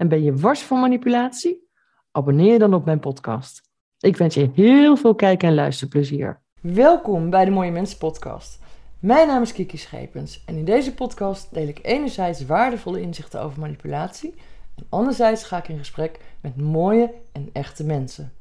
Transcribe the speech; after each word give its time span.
en 0.00 0.08
ben 0.08 0.22
je 0.22 0.36
wars 0.36 0.62
van 0.62 0.80
manipulatie? 0.80 1.68
Abonneer 2.10 2.58
dan 2.58 2.74
op 2.74 2.84
mijn 2.84 3.00
podcast. 3.00 3.62
Ik 3.98 4.16
wens 4.16 4.34
je 4.34 4.50
heel 4.54 4.96
veel 4.96 5.14
kijk- 5.14 5.42
en 5.42 5.54
luisterplezier. 5.54 6.40
Welkom 6.60 7.30
bij 7.30 7.44
de 7.44 7.50
Mooie 7.50 7.70
Mensen 7.70 7.98
podcast. 7.98 8.58
Mijn 8.98 9.26
naam 9.26 9.42
is 9.42 9.52
Kiki 9.52 9.76
Schepens 9.76 10.42
en 10.46 10.56
in 10.56 10.64
deze 10.64 10.94
podcast 10.94 11.54
deel 11.54 11.68
ik 11.68 11.78
enerzijds 11.82 12.46
waardevolle 12.46 13.00
inzichten 13.00 13.42
over 13.42 13.60
manipulatie 13.60 14.34
en 14.76 14.86
anderzijds 14.88 15.44
ga 15.44 15.58
ik 15.58 15.68
in 15.68 15.78
gesprek 15.78 16.20
met 16.40 16.56
mooie 16.56 17.12
en 17.32 17.50
echte 17.52 17.84
mensen. 17.84 18.32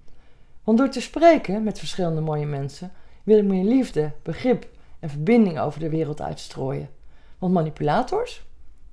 Want 0.64 0.78
door 0.78 0.90
te 0.90 1.02
spreken 1.02 1.64
met 1.64 1.80
verschillende 1.80 2.22
mooie 2.22 2.46
mensen 2.46 2.92
wil 3.24 3.38
ik 3.38 3.46
meer 3.46 3.64
liefde, 3.64 4.12
begrip 4.24 4.68
en 5.00 5.10
verbinding 5.10 5.60
over 5.60 5.80
de 5.80 5.90
wereld 5.90 6.22
uitstrooien. 6.22 6.90
Want 7.38 7.54
manipulators, 7.54 8.46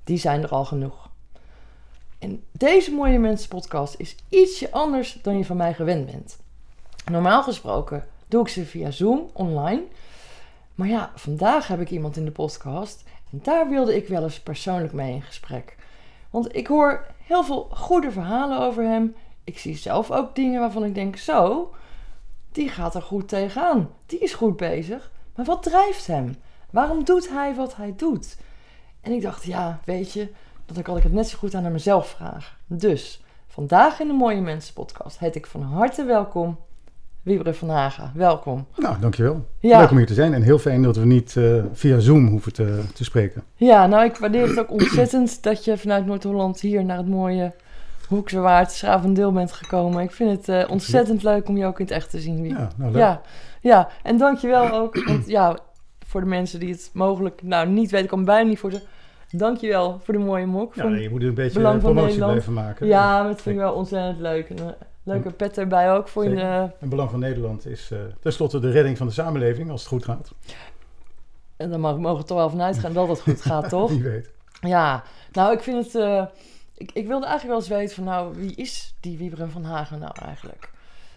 die 0.05 0.19
zijn 0.19 0.42
er 0.42 0.51
al 0.51 0.64
genoeg. 0.64 1.14
En 2.19 2.45
deze 2.53 2.92
Mooie 2.92 3.19
Mensen 3.19 3.48
podcast 3.48 3.95
is 3.98 4.17
ietsje 4.28 4.72
anders 4.72 5.19
dan 5.22 5.39
je 5.39 5.45
van 5.45 5.56
mij 5.56 5.75
gewend 5.75 6.06
bent. 6.06 6.39
Normaal 7.11 7.42
gesproken 7.42 8.06
doe 8.27 8.42
ik 8.42 8.48
ze 8.48 8.64
via 8.64 8.91
Zoom 8.91 9.31
online. 9.33 9.83
Maar 10.75 10.89
ja, 10.89 11.12
vandaag 11.14 11.67
heb 11.67 11.81
ik 11.81 11.91
iemand 11.91 12.17
in 12.17 12.25
de 12.25 12.31
podcast 12.31 13.05
en 13.33 13.41
daar 13.42 13.69
wilde 13.69 13.97
ik 13.97 14.08
wel 14.08 14.23
eens 14.23 14.41
persoonlijk 14.41 14.92
mee 14.92 15.14
in 15.14 15.23
gesprek. 15.23 15.77
Want 16.31 16.56
ik 16.56 16.67
hoor 16.67 17.06
heel 17.23 17.45
veel 17.45 17.69
goede 17.70 18.11
verhalen 18.11 18.61
over 18.61 18.83
hem. 18.83 19.14
Ik 19.45 19.58
zie 19.58 19.77
zelf 19.77 20.11
ook 20.11 20.34
dingen 20.34 20.61
waarvan 20.61 20.84
ik 20.84 20.95
denk: 20.95 21.17
zo, 21.17 21.75
die 22.53 22.69
gaat 22.69 22.95
er 22.95 23.03
goed 23.03 23.28
tegenaan. 23.28 23.91
Die 24.06 24.19
is 24.19 24.34
goed 24.34 24.56
bezig. 24.56 25.11
Maar 25.34 25.45
wat 25.45 25.62
drijft 25.62 26.06
hem? 26.06 26.36
Waarom 26.70 27.05
doet 27.05 27.28
hij 27.28 27.55
wat 27.55 27.77
hij 27.77 27.95
doet? 27.97 28.36
En 29.01 29.12
ik 29.12 29.23
dacht: 29.23 29.45
ja, 29.45 29.80
weet 29.84 30.12
je, 30.12 30.33
dan 30.72 30.83
kan 30.83 30.97
ik 30.97 31.03
het 31.03 31.12
net 31.12 31.28
zo 31.28 31.39
goed 31.39 31.55
aan 31.55 31.72
mezelf 31.72 32.09
vragen. 32.09 32.56
Dus 32.67 33.22
vandaag 33.47 34.00
in 34.00 34.06
de 34.06 34.12
Mooie 34.12 34.41
Mensen 34.41 34.75
podcast 34.75 35.19
heet 35.19 35.34
ik 35.34 35.47
van 35.47 35.62
harte 35.62 36.05
welkom 36.05 36.58
Wiebre 37.23 37.55
van 37.55 37.69
Haga. 37.69 38.12
Welkom. 38.14 38.67
Nou, 38.77 38.97
dankjewel. 39.00 39.47
Ja. 39.58 39.78
Leuk 39.78 39.91
om 39.91 39.97
hier 39.97 40.06
te 40.06 40.14
zijn 40.14 40.34
en 40.34 40.42
heel 40.42 40.58
fijn 40.58 40.83
dat 40.83 40.97
we 40.97 41.05
niet 41.05 41.36
eh, 41.36 41.64
via 41.73 41.98
Zoom 41.98 42.27
hoeven 42.27 42.53
te, 42.53 42.83
te 42.95 43.05
spreken. 43.05 43.42
Ja, 43.55 43.86
nou 43.86 44.05
ik 44.05 44.17
waardeer 44.17 44.48
het 44.48 44.58
ook 44.58 44.70
ontzettend 44.81 45.42
dat 45.42 45.64
je 45.64 45.78
vanuit 45.78 46.06
Noord-Holland 46.06 46.61
hier 46.61 46.84
naar 46.84 46.97
het 46.97 47.08
mooie 47.08 47.53
Hoekse 48.08 48.41
Waard, 48.41 48.73
Schravendeel 48.73 49.33
bent 49.33 49.53
gekomen. 49.53 50.03
Ik 50.03 50.11
vind 50.11 50.30
het 50.30 50.48
eh, 50.48 50.70
ontzettend 50.70 51.23
leuk 51.23 51.48
om 51.48 51.56
je 51.56 51.67
ook 51.67 51.78
in 51.78 51.84
het 51.84 51.95
echt 51.95 52.11
te 52.11 52.20
zien. 52.20 52.48
Ja, 52.48 52.69
nou 52.77 52.92
leuk. 52.92 53.01
ja, 53.01 53.20
ja, 53.61 53.89
en 54.03 54.17
dankjewel 54.17 54.70
ook. 54.70 55.05
Want 55.05 55.27
ja, 55.27 55.58
voor 56.06 56.20
de 56.20 56.27
mensen 56.27 56.61
die 56.61 56.70
het 56.70 56.91
mogelijk 56.92 57.42
nou 57.42 57.69
niet 57.69 57.91
weten, 57.91 58.05
ik 58.05 58.11
kan 58.11 58.25
bijna 58.25 58.48
niet 58.48 58.58
voor 58.58 58.73
ze. 58.73 58.83
Dankjewel 59.30 60.00
voor 60.05 60.14
de 60.14 60.20
mooie 60.20 60.46
mok. 60.46 60.74
Ja, 60.74 60.88
je 60.88 61.10
moet 61.10 61.22
er 61.22 61.28
een 61.28 61.34
beetje 61.34 61.58
Belang 61.58 61.80
van 61.80 61.92
promotie 61.92 62.08
Nederland. 62.19 62.32
blijven 62.32 62.52
maken. 62.64 62.86
Ja, 62.86 63.18
maar 63.23 63.28
dat 63.33 63.42
vind 63.42 63.55
ik 63.55 63.61
wel 63.61 63.73
ontzettend 63.73 64.20
leuk. 64.20 64.48
En, 64.51 64.58
eh, 64.58 64.67
leuke 65.02 65.30
pet 65.30 65.58
erbij 65.58 65.92
ook 65.92 66.08
voor 66.08 66.24
je. 66.24 66.30
Zeker. 66.30 66.45
eh, 66.45 66.64
Het 66.78 66.89
belang 66.89 67.11
van 67.11 67.20
Nederland 67.20 67.67
is 67.67 67.90
uh, 67.92 67.98
tenslotte 68.20 68.58
de 68.58 68.70
redding 68.70 68.96
van 68.96 69.06
de 69.06 69.12
samenleving 69.12 69.70
als 69.70 69.80
het 69.80 69.89
goed 69.89 70.05
gaat. 70.05 70.33
en 71.56 71.80
mag- 71.80 71.98
mogen 71.98 72.20
we 72.20 72.24
toch 72.27 72.39
wel 72.39 72.51
van 72.51 72.62
uitgaan 72.62 72.92
dat 72.92 73.08
het 73.08 73.20
goed 73.20 73.40
gaat, 73.42 73.68
toch? 73.78 73.90
Wie 73.90 74.02
weet. 74.02 74.30
Ja, 74.61 75.02
nou, 75.33 75.52
ik 75.52 75.61
vind 75.61 75.84
het. 75.84 75.95
eh, 76.02 76.24
ik, 76.74 76.90
ik 76.92 77.06
wilde 77.06 77.27
eigenlijk 77.27 77.46
wel 77.46 77.56
eens 77.56 77.80
weten 77.80 77.95
van, 77.95 78.05
nou, 78.05 78.34
wie 78.36 78.55
is 78.55 78.95
die 79.01 79.18
Wieberen 79.18 79.51
van 79.51 79.64
Hagen 79.64 79.98
nou 79.98 80.12
eigenlijk? 80.24 80.70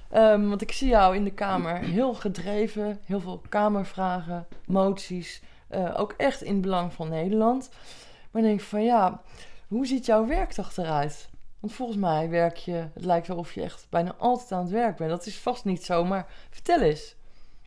Ehm, 0.10 0.48
want 0.48 0.62
ik 0.62 0.72
zie 0.72 0.88
jou 0.90 1.16
in 1.16 1.24
de 1.24 1.32
Kamer 1.32 1.76
heel 1.78 2.14
gedreven, 2.14 3.00
heel 3.06 3.20
veel 3.20 3.42
Kamervragen, 3.50 4.48
moties, 4.66 5.42
eh, 5.70 6.00
ook 6.00 6.14
echt 6.18 6.42
in 6.42 6.54
het 6.54 6.62
belang 6.62 6.94
van 6.94 7.10
Nederland. 7.10 7.70
Maar 8.32 8.42
denk 8.42 8.62
van, 8.62 8.84
ja, 8.84 9.22
hoe 9.68 9.86
ziet 9.88 10.06
jouw 10.06 10.28
werkdag 10.28 10.78
eruit? 10.78 11.30
Want 11.60 11.74
volgens 11.74 11.98
mij 11.98 12.30
werk 12.30 12.56
je, 12.56 12.88
het 12.94 13.06
lijkt 13.06 13.28
wel 13.28 13.38
of 13.38 13.54
je 13.54 13.62
echt 13.62 13.88
bijna 13.90 14.16
altijd 14.18 14.52
aan 14.52 14.62
het 14.62 14.72
werk 14.72 14.98
bent. 14.98 15.10
Dat 15.10 15.26
is 15.26 15.40
vast 15.40 15.66
niet 15.66 15.84
zo, 15.84 16.06
maar 16.06 16.28
vertel 16.50 16.82
eens. 16.82 17.18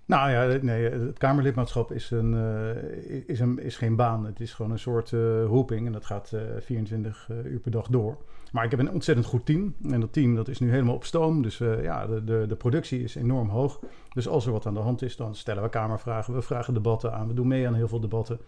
Nou 0.04 0.30
ja, 0.30 0.58
nee, 0.62 0.90
het 0.90 1.18
Kamerlidmaatschap 1.18 1.92
is, 1.92 2.10
een, 2.10 2.34
eh, 2.34 3.22
is, 3.26 3.40
een, 3.40 3.58
is 3.58 3.76
geen 3.76 3.96
baan. 3.96 4.24
Het 4.24 4.40
is 4.40 4.52
gewoon 4.52 4.70
een 4.70 4.78
soort 4.78 5.12
eh, 5.12 5.44
roeping 5.44 5.86
en 5.86 5.92
dat 5.92 6.04
gaat 6.04 6.32
eh, 6.32 6.40
24 6.60 7.28
uur 7.44 7.58
per 7.58 7.70
dag 7.70 7.86
door. 7.86 8.16
Maar 8.52 8.64
ik 8.64 8.70
heb 8.70 8.80
een 8.80 8.90
ontzettend 8.90 9.26
goed 9.26 9.46
team. 9.46 9.74
En 9.90 10.00
dat 10.00 10.12
team 10.12 10.34
dat 10.34 10.48
is 10.48 10.58
nu 10.60 10.70
helemaal 10.70 10.94
op 10.94 11.04
stoom. 11.04 11.42
Dus 11.42 11.60
eh, 11.60 11.82
ja, 11.82 12.06
de, 12.06 12.24
de, 12.24 12.44
de 12.48 12.56
productie 12.56 13.02
is 13.02 13.14
enorm 13.14 13.48
hoog. 13.48 13.80
Dus 14.12 14.28
als 14.28 14.46
er 14.46 14.52
wat 14.52 14.66
aan 14.66 14.74
de 14.74 14.80
hand 14.80 15.02
is, 15.02 15.16
dan 15.16 15.34
stellen 15.34 15.62
we 15.62 15.68
Kamervragen. 15.68 16.34
We 16.34 16.42
vragen 16.42 16.74
debatten 16.74 17.12
aan. 17.14 17.28
We 17.28 17.34
doen 17.34 17.46
mee 17.46 17.66
aan 17.66 17.74
heel 17.74 17.88
veel 17.88 18.00
debatten. 18.00 18.38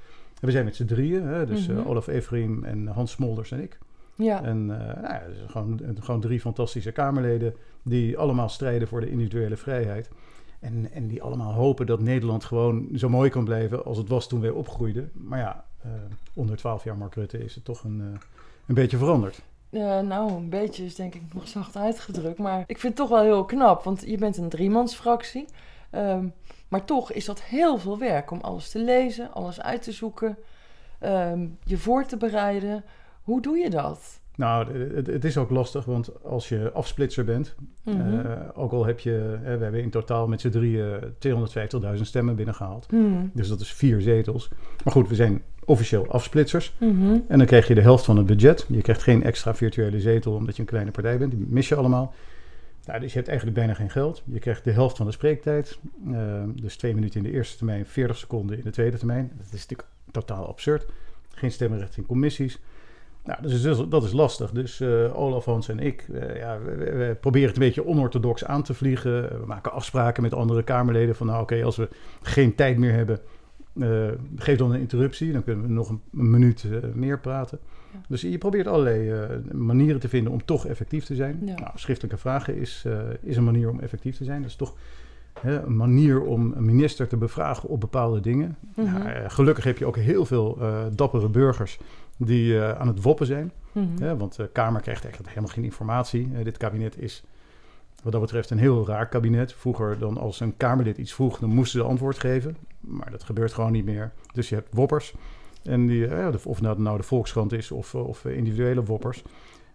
En 0.41 0.47
we 0.47 0.51
zijn 0.51 0.65
met 0.65 0.77
z'n 0.77 0.85
drieën. 0.85 1.27
Hè? 1.27 1.47
Dus 1.47 1.69
eh, 1.69 1.77
Mhm. 1.77 1.89
Olaf 1.89 2.07
Everiem 2.07 2.65
en 2.65 2.87
Hans 2.87 3.11
Smolders 3.11 3.51
en 3.53 3.63
ik. 3.63 3.79
Ja, 4.15 4.43
En 4.43 4.71
eh, 4.71 5.03
nou 5.03 5.15
ja, 5.15 5.23
dus 5.29 5.37
gewoon, 5.51 5.81
gewoon 6.01 6.21
drie 6.21 6.41
fantastische 6.41 6.93
Kamerleden 6.93 7.55
die 7.83 8.19
allemaal 8.19 8.49
strijden 8.49 8.89
voor 8.89 9.01
de 9.01 9.11
individuele 9.11 9.57
vrijheid. 9.57 10.11
En, 10.61 10.93
en 10.93 11.07
die 11.09 11.23
allemaal 11.23 11.53
hopen 11.53 11.87
dat 11.87 12.01
Nederland 12.01 12.45
gewoon 12.45 12.89
zo 12.95 13.09
mooi 13.09 13.31
kan 13.31 13.45
blijven 13.45 13.85
als 13.85 13.99
het 13.99 14.09
was 14.09 14.29
toen 14.29 14.41
wij 14.41 14.51
opgroeiden. 14.51 15.11
Maar 15.13 15.39
ja, 15.39 15.65
eh, 15.83 15.91
onder 16.35 16.57
12 16.57 16.85
jaar 16.85 16.97
Mark 16.97 17.15
Rutte 17.15 17.45
is 17.45 17.55
het 17.55 17.65
toch 17.65 17.85
een, 17.85 18.01
eh, 18.01 18.21
een 18.67 18.75
beetje 18.75 18.97
veranderd. 18.97 19.43
Eh, 19.75 20.01
nou, 20.01 20.31
een 20.33 20.49
beetje 20.49 20.85
is 20.85 20.95
denk 20.95 21.15
ik 21.15 21.23
nog 21.35 21.49
zacht 21.49 21.77
uitgedrukt. 21.77 22.39
Maar 22.39 22.65
ik 22.67 22.79
vind 22.79 22.99
het 22.99 23.09
toch 23.09 23.19
wel 23.19 23.23
heel 23.23 23.45
knap, 23.45 23.83
want 23.83 24.03
je 24.07 24.19
bent 24.19 24.37
een 24.37 24.49
driemansfractie. 24.49 25.45
Ehm 25.91 26.25
maar 26.69 26.85
toch 26.85 27.13
is 27.13 27.25
dat 27.25 27.43
heel 27.43 27.79
veel 27.79 27.99
werk 27.99 28.31
om 28.31 28.41
alles 28.41 28.71
te 28.71 28.79
lezen, 28.79 29.33
alles 29.33 29.61
uit 29.61 29.83
te 29.83 29.93
zoeken, 29.93 30.37
ehm, 30.99 31.47
je 31.65 31.79
voor 31.79 32.05
te 32.07 32.17
bereiden. 32.17 32.85
Hoe 33.23 33.41
doe 33.43 33.57
je 33.57 33.71
dat? 33.71 34.21
Nou, 34.37 34.79
het, 34.95 35.07
het 35.07 35.25
is 35.25 35.37
ook 35.37 35.51
lastig, 35.51 35.85
want 35.85 36.25
als 36.25 36.49
je 36.49 36.71
afsplitser 36.73 37.25
bent, 37.25 37.55
Mhm. 37.85 38.19
eh, 38.21 38.41
ook 38.55 38.73
al 38.73 38.85
heb 38.87 39.01
je, 39.01 39.39
we 39.43 39.49
hebben 39.49 39.83
in 39.83 39.91
totaal 39.91 40.29
met 40.29 40.41
z'n 40.41 40.49
drieën 40.51 41.01
250.000 41.19 42.07
stemmen 42.07 42.37
binnengehaald. 42.37 42.91
Mhm. 42.93 43.27
Dus 43.33 43.49
dat 43.49 43.61
is 43.61 43.73
vier 43.73 44.01
zetels. 44.01 44.49
Maar 44.85 44.93
goed, 44.93 45.09
we 45.09 45.15
zijn 45.15 45.43
officieel 45.65 46.07
afsplitsers. 46.11 46.75
Mhm. 46.79 47.19
En 47.29 47.39
dan 47.39 47.47
krijg 47.47 47.69
je 47.69 47.75
de 47.75 47.81
helft 47.81 48.05
van 48.05 48.17
het 48.17 48.27
budget. 48.27 48.67
Je 48.69 48.83
krijgt 48.83 49.03
geen 49.03 49.23
extra 49.23 49.55
virtuele 49.55 50.01
zetel 50.01 50.33
omdat 50.35 50.55
je 50.57 50.63
een 50.63 50.69
kleine 50.69 50.91
partij 50.91 51.19
bent. 51.19 51.31
Die 51.31 51.47
mis 51.49 51.69
je 51.69 51.75
allemaal. 51.75 52.15
Nou, 52.87 53.01
dus 53.01 53.11
je 53.11 53.17
hebt 53.17 53.29
eigenlijk 53.29 53.59
bijna 53.59 53.75
geen 53.75 53.91
geld. 53.91 54.23
Je 54.25 54.39
krijgt 54.39 54.65
de 54.65 54.71
helft 54.71 54.97
van 54.97 55.07
de 55.07 55.13
spreektijd. 55.13 55.79
Eh, 56.13 56.43
dus 56.55 56.77
twee 56.77 56.95
minuten 56.95 57.17
in 57.25 57.31
de 57.31 57.37
eerste 57.37 57.57
termijn, 57.57 57.87
40 57.87 58.17
seconden 58.17 58.57
in 58.57 58.63
de 58.65 58.71
tweede 58.71 58.97
termijn. 58.97 59.33
Dat 59.37 59.47
is 59.47 59.53
natuurlijk 59.53 59.89
totaal 60.11 60.47
absurd. 60.49 60.87
Geen 61.35 61.51
stemrecht 61.53 61.97
in 61.97 62.07
commissies. 62.07 62.59
Nou, 63.25 63.43
dus 63.43 63.63
dat 63.63 63.79
is, 63.79 63.85
dat 63.89 64.05
is 64.05 64.13
lastig. 64.13 64.51
Dus 64.51 64.81
eh, 64.81 65.19
Olaf, 65.21 65.45
Hans 65.45 65.69
en 65.69 65.79
ik, 65.79 66.07
eh, 66.13 66.37
ja, 66.37 66.59
we, 66.65 66.75
we- 66.75 66.93
we 66.93 67.17
proberen 67.21 67.49
het 67.49 67.57
een 67.57 67.63
beetje 67.63 67.87
onorthodox 67.87 68.45
aan 68.45 68.63
te 68.63 68.75
vliegen. 68.75 69.23
We 69.41 69.47
maken 69.47 69.73
afspraken 69.73 70.23
met 70.23 70.35
andere 70.35 70.63
Kamerleden 70.63 71.15
van, 71.17 71.27
nou 71.27 71.43
oké, 71.43 71.63
als 71.65 71.77
we 71.77 71.89
geen 72.23 72.55
tijd 72.55 72.79
meer 72.79 72.93
hebben, 72.93 73.21
eh, 73.81 74.09
geef 74.37 74.59
dan 74.59 74.73
een 74.73 74.81
interruptie. 74.81 75.33
Dan 75.33 75.45
kunnen 75.45 75.67
we 75.67 75.73
nog 75.73 75.89
een, 75.89 76.01
een 76.13 76.31
minuut 76.31 76.65
eh, 76.65 76.79
meer 76.95 77.21
praten. 77.21 77.59
Ja. 77.93 77.99
Dus 78.09 78.21
je 78.21 78.39
probeert 78.39 78.67
allerlei 78.67 79.11
eh, 79.11 79.53
manieren 79.53 80.01
te 80.01 80.09
vinden 80.09 80.33
om 80.33 80.45
toch 80.45 80.67
effectief 80.67 81.05
te 81.05 81.15
zijn. 81.15 81.39
Ja. 81.45 81.55
Nou, 81.55 81.71
schriftelijke 81.75 82.19
vragen 82.19 82.57
is, 82.57 82.85
is 83.23 83.37
een 83.37 83.45
manier 83.45 83.71
om 83.71 83.81
effectief 83.81 84.17
te 84.17 84.25
zijn. 84.25 84.41
Dat 84.41 84.51
is 84.51 84.57
toch 84.57 84.75
hè, 85.41 85.63
een 85.63 85.77
manier 85.77 86.23
om 86.23 86.53
een 86.57 86.65
minister 86.65 87.09
te 87.09 87.17
bevragen 87.17 87.69
op 87.69 87.81
bepaalde 87.81 88.21
dingen. 88.21 88.57
Mhm. 88.75 88.93
Nou, 88.93 89.29
gelukkig 89.29 89.65
heb 89.65 89.79
je 89.79 89.87
ook 89.87 89.97
heel 89.97 90.25
veel 90.25 90.59
dappere 90.95 91.29
burgers 91.29 91.79
die 92.17 92.61
aan 92.61 92.87
het 92.87 93.03
woppen 93.03 93.27
zijn. 93.27 93.53
Mhm. 93.73 94.03
Hè, 94.03 94.17
want 94.17 94.37
de 94.37 94.49
Kamer 94.53 94.81
krijgt 94.81 95.03
eigenlijk 95.03 95.35
helemaal 95.35 95.55
geen 95.55 95.65
informatie. 95.65 96.43
Dit 96.43 96.57
kabinet 96.57 96.99
is 96.99 97.25
wat 98.05 98.13
dat 98.13 98.21
betreft 98.21 98.51
een 98.51 98.59
heel 98.59 98.87
raar 98.87 99.09
kabinet. 99.09 99.53
Vroeger 99.53 99.99
dan 99.99 100.19
als 100.19 100.41
een 100.41 100.57
Kamerlid 100.57 100.99
iets 100.99 101.13
vroeg, 101.15 101.39
dan 101.39 101.49
moesten 101.51 101.81
ze 101.81 101.87
antwoord 101.87 102.19
geven. 102.19 102.57
Maar 102.81 103.11
dat 103.11 103.23
gebeurt 103.23 103.53
gewoon 103.53 103.73
niet 103.73 103.85
meer. 103.85 104.13
Dus 104.33 104.49
je 104.49 104.55
hebt 104.55 104.69
woppers. 104.75 105.15
En 105.63 105.87
die, 105.87 106.07
eh, 106.07 106.31
de- 106.33 106.39
of 106.49 106.61
nou, 106.61 106.81
nou 106.83 106.97
de 106.97 107.03
Volkskrant 107.03 107.53
is 107.53 107.71
of, 107.71 107.95
of 107.95 108.25
eh, 108.25 108.37
individuele 108.37 108.85
woppers. 108.85 109.23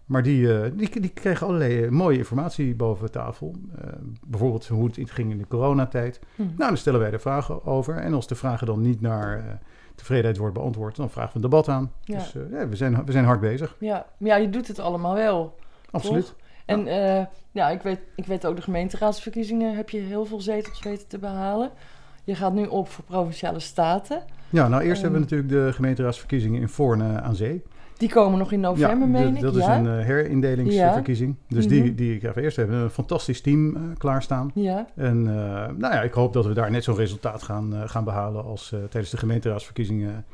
Maar 0.06 0.24
die, 0.24 0.54
eh, 0.62 0.72
die, 0.74 1.00
die 1.02 1.10
kregen 1.10 1.48
allerlei 1.48 1.84
eh, 1.84 1.90
mooie 1.90 2.18
informatie 2.18 2.76
boven 2.76 3.12
tafel. 3.12 3.56
Eh, 3.82 3.88
bijvoorbeeld 4.28 4.68
hoe 4.68 4.86
het 4.94 5.12
ging 5.12 5.32
in 5.32 5.38
de 5.38 5.48
coronatijd. 5.48 6.20
Mhm. 6.36 6.48
Nou, 6.48 6.58
dan 6.70 6.78
stellen 6.78 7.00
wij 7.00 7.12
er 7.12 7.20
vragen 7.20 7.66
over. 7.66 7.96
En 7.96 8.14
als 8.14 8.28
de 8.28 8.36
vragen 8.36 8.68
dan 8.68 8.82
niet 8.82 9.02
naar 9.02 9.38
eh, 9.38 9.44
tevredenheid 9.96 10.38
wordt 10.38 10.54
beantwoord, 10.54 10.96
dan 10.96 11.10
vragen 11.10 11.30
we 11.30 11.36
een 11.36 11.42
debat 11.50 11.68
aan. 11.68 11.92
Ja. 12.04 12.16
Dus 12.18 12.36
eh, 12.36 12.42
ja, 12.52 12.68
we, 12.68 12.76
zijn, 12.76 13.06
we 13.06 13.12
zijn 13.12 13.26
hard 13.26 13.40
bezig. 13.40 13.76
ja. 13.80 14.06
Ja, 14.18 14.36
je 14.36 14.50
doet 14.50 14.68
het 14.68 14.80
allemaal 14.80 15.14
wel. 15.16 15.56
Absoluut. 15.92 16.26
Toch? 16.26 16.36
En 16.70 16.88
eh, 16.88 17.26
ja, 17.52 17.70
ik 17.70 17.82
weet, 17.82 18.00
ik 18.16 18.26
weet 18.26 18.46
ook 18.46 18.56
de 18.56 18.62
gemeenteraadsverkiezingen 18.62 19.76
heb 19.76 19.90
je 19.90 20.00
heel 20.00 20.26
veel 20.26 20.42
zetels 20.42 20.80
weten 20.84 21.08
te 21.08 21.18
behalen. 21.18 21.72
Je 22.24 22.36
gaat 22.36 22.54
nu 22.54 22.66
op 22.66 22.90
voor 22.90 23.04
provinciale 23.04 23.60
staten. 23.60 24.24
Ja, 24.50 24.68
nou 24.68 24.84
eerst 24.84 25.02
hebben 25.02 25.20
we 25.20 25.26
natuurlijk 25.26 25.50
de 25.50 25.74
gemeenteraadsverkiezingen 25.74 26.62
in 26.62 26.70
Voorne 26.70 27.22
aan 27.22 27.36
Zee. 27.36 27.64
Die 27.98 28.10
komen 28.10 28.40
nog 28.40 28.52
in 28.52 28.60
november, 28.60 29.08
ja, 29.08 29.14
meen 29.24 29.36
ik. 29.36 29.42
dat 29.42 29.56
ja? 29.56 29.60
is 29.60 29.66
een 29.80 30.00
eh, 30.00 30.06
herindelingsverkiezing. 30.06 31.36
Dus 31.48 31.66
Mhm. 31.66 31.74
die, 31.74 31.96
die 31.96 32.20
gaan 32.20 32.34
we 32.34 32.42
eerst 32.42 32.58
hebben. 32.58 32.76
Een 32.76 32.90
fantastisch 32.90 33.42
team 33.42 33.76
eh, 33.76 33.82
klaarstaan. 33.98 34.52
ja, 34.54 34.88
En 34.96 35.24
nou 35.78 35.94
ja, 35.94 36.02
ik 36.02 36.14
hoop 36.14 36.34
dat 36.34 36.46
we 36.46 36.54
daar 36.54 36.72
net 36.72 36.84
zo'n 36.84 36.96
resultaat 36.96 37.44
gaan, 37.44 37.74
gaan 37.90 38.04
behalen 38.04 38.44
als 38.44 38.70
tijdens 38.70 39.10
de 39.12 39.18
gemeenteraadsverkiezingen, 39.18 40.26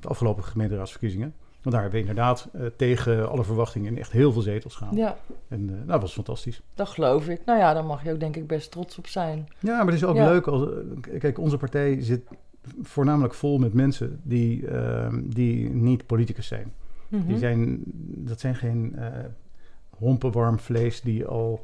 de 0.00 0.08
afgelopen 0.08 0.44
gemeenteraadsverkiezingen. 0.44 1.34
Want 1.68 1.80
daar 1.82 1.90
hebben 1.90 2.00
we 2.02 2.08
inderdaad 2.08 2.48
eh, 2.52 2.66
tegen 2.76 3.30
alle 3.30 3.44
verwachtingen 3.44 3.96
echt 3.98 4.12
heel 4.12 4.32
veel 4.32 4.42
zetels 4.42 4.74
gehaald. 4.74 4.96
ja, 4.96 5.16
En 5.48 5.68
eh, 5.68 5.74
nou, 5.74 5.86
dat 5.86 6.00
was 6.00 6.12
fantastisch. 6.12 6.62
dat 6.74 6.88
geloof 6.88 7.28
ik. 7.28 7.40
Nou 7.44 7.58
ja, 7.58 7.74
daar 7.74 7.84
mag 7.84 8.04
je 8.04 8.12
ook 8.12 8.20
denk 8.20 8.36
ik 8.36 8.46
best 8.46 8.70
trots 8.70 8.98
op 8.98 9.06
zijn. 9.06 9.48
Ja, 9.58 9.76
maar 9.76 9.86
het 9.86 9.94
is 9.94 10.04
ook 10.04 10.16
Ja. 10.16 10.24
leuk 10.30 10.46
als. 10.46 10.62
eh, 10.62 11.18
Kijk, 11.18 11.38
onze 11.38 11.56
partij 11.56 12.02
zit 12.02 12.22
voornamelijk 12.82 13.34
vol 13.34 13.58
met 13.58 13.72
mensen 13.72 14.20
die, 14.22 14.66
eh, 14.68 15.14
die 15.24 15.70
niet 15.70 16.06
politicus 16.06 16.46
zijn. 16.46 16.72
Mhm. 17.08 17.26
Die 17.26 17.38
zijn, 17.38 17.82
dat 18.16 18.40
zijn 18.40 18.54
geen 18.54 18.96
hompenwarm 19.98 20.58
vlees 20.58 21.00
die 21.00 21.26
al 21.26 21.60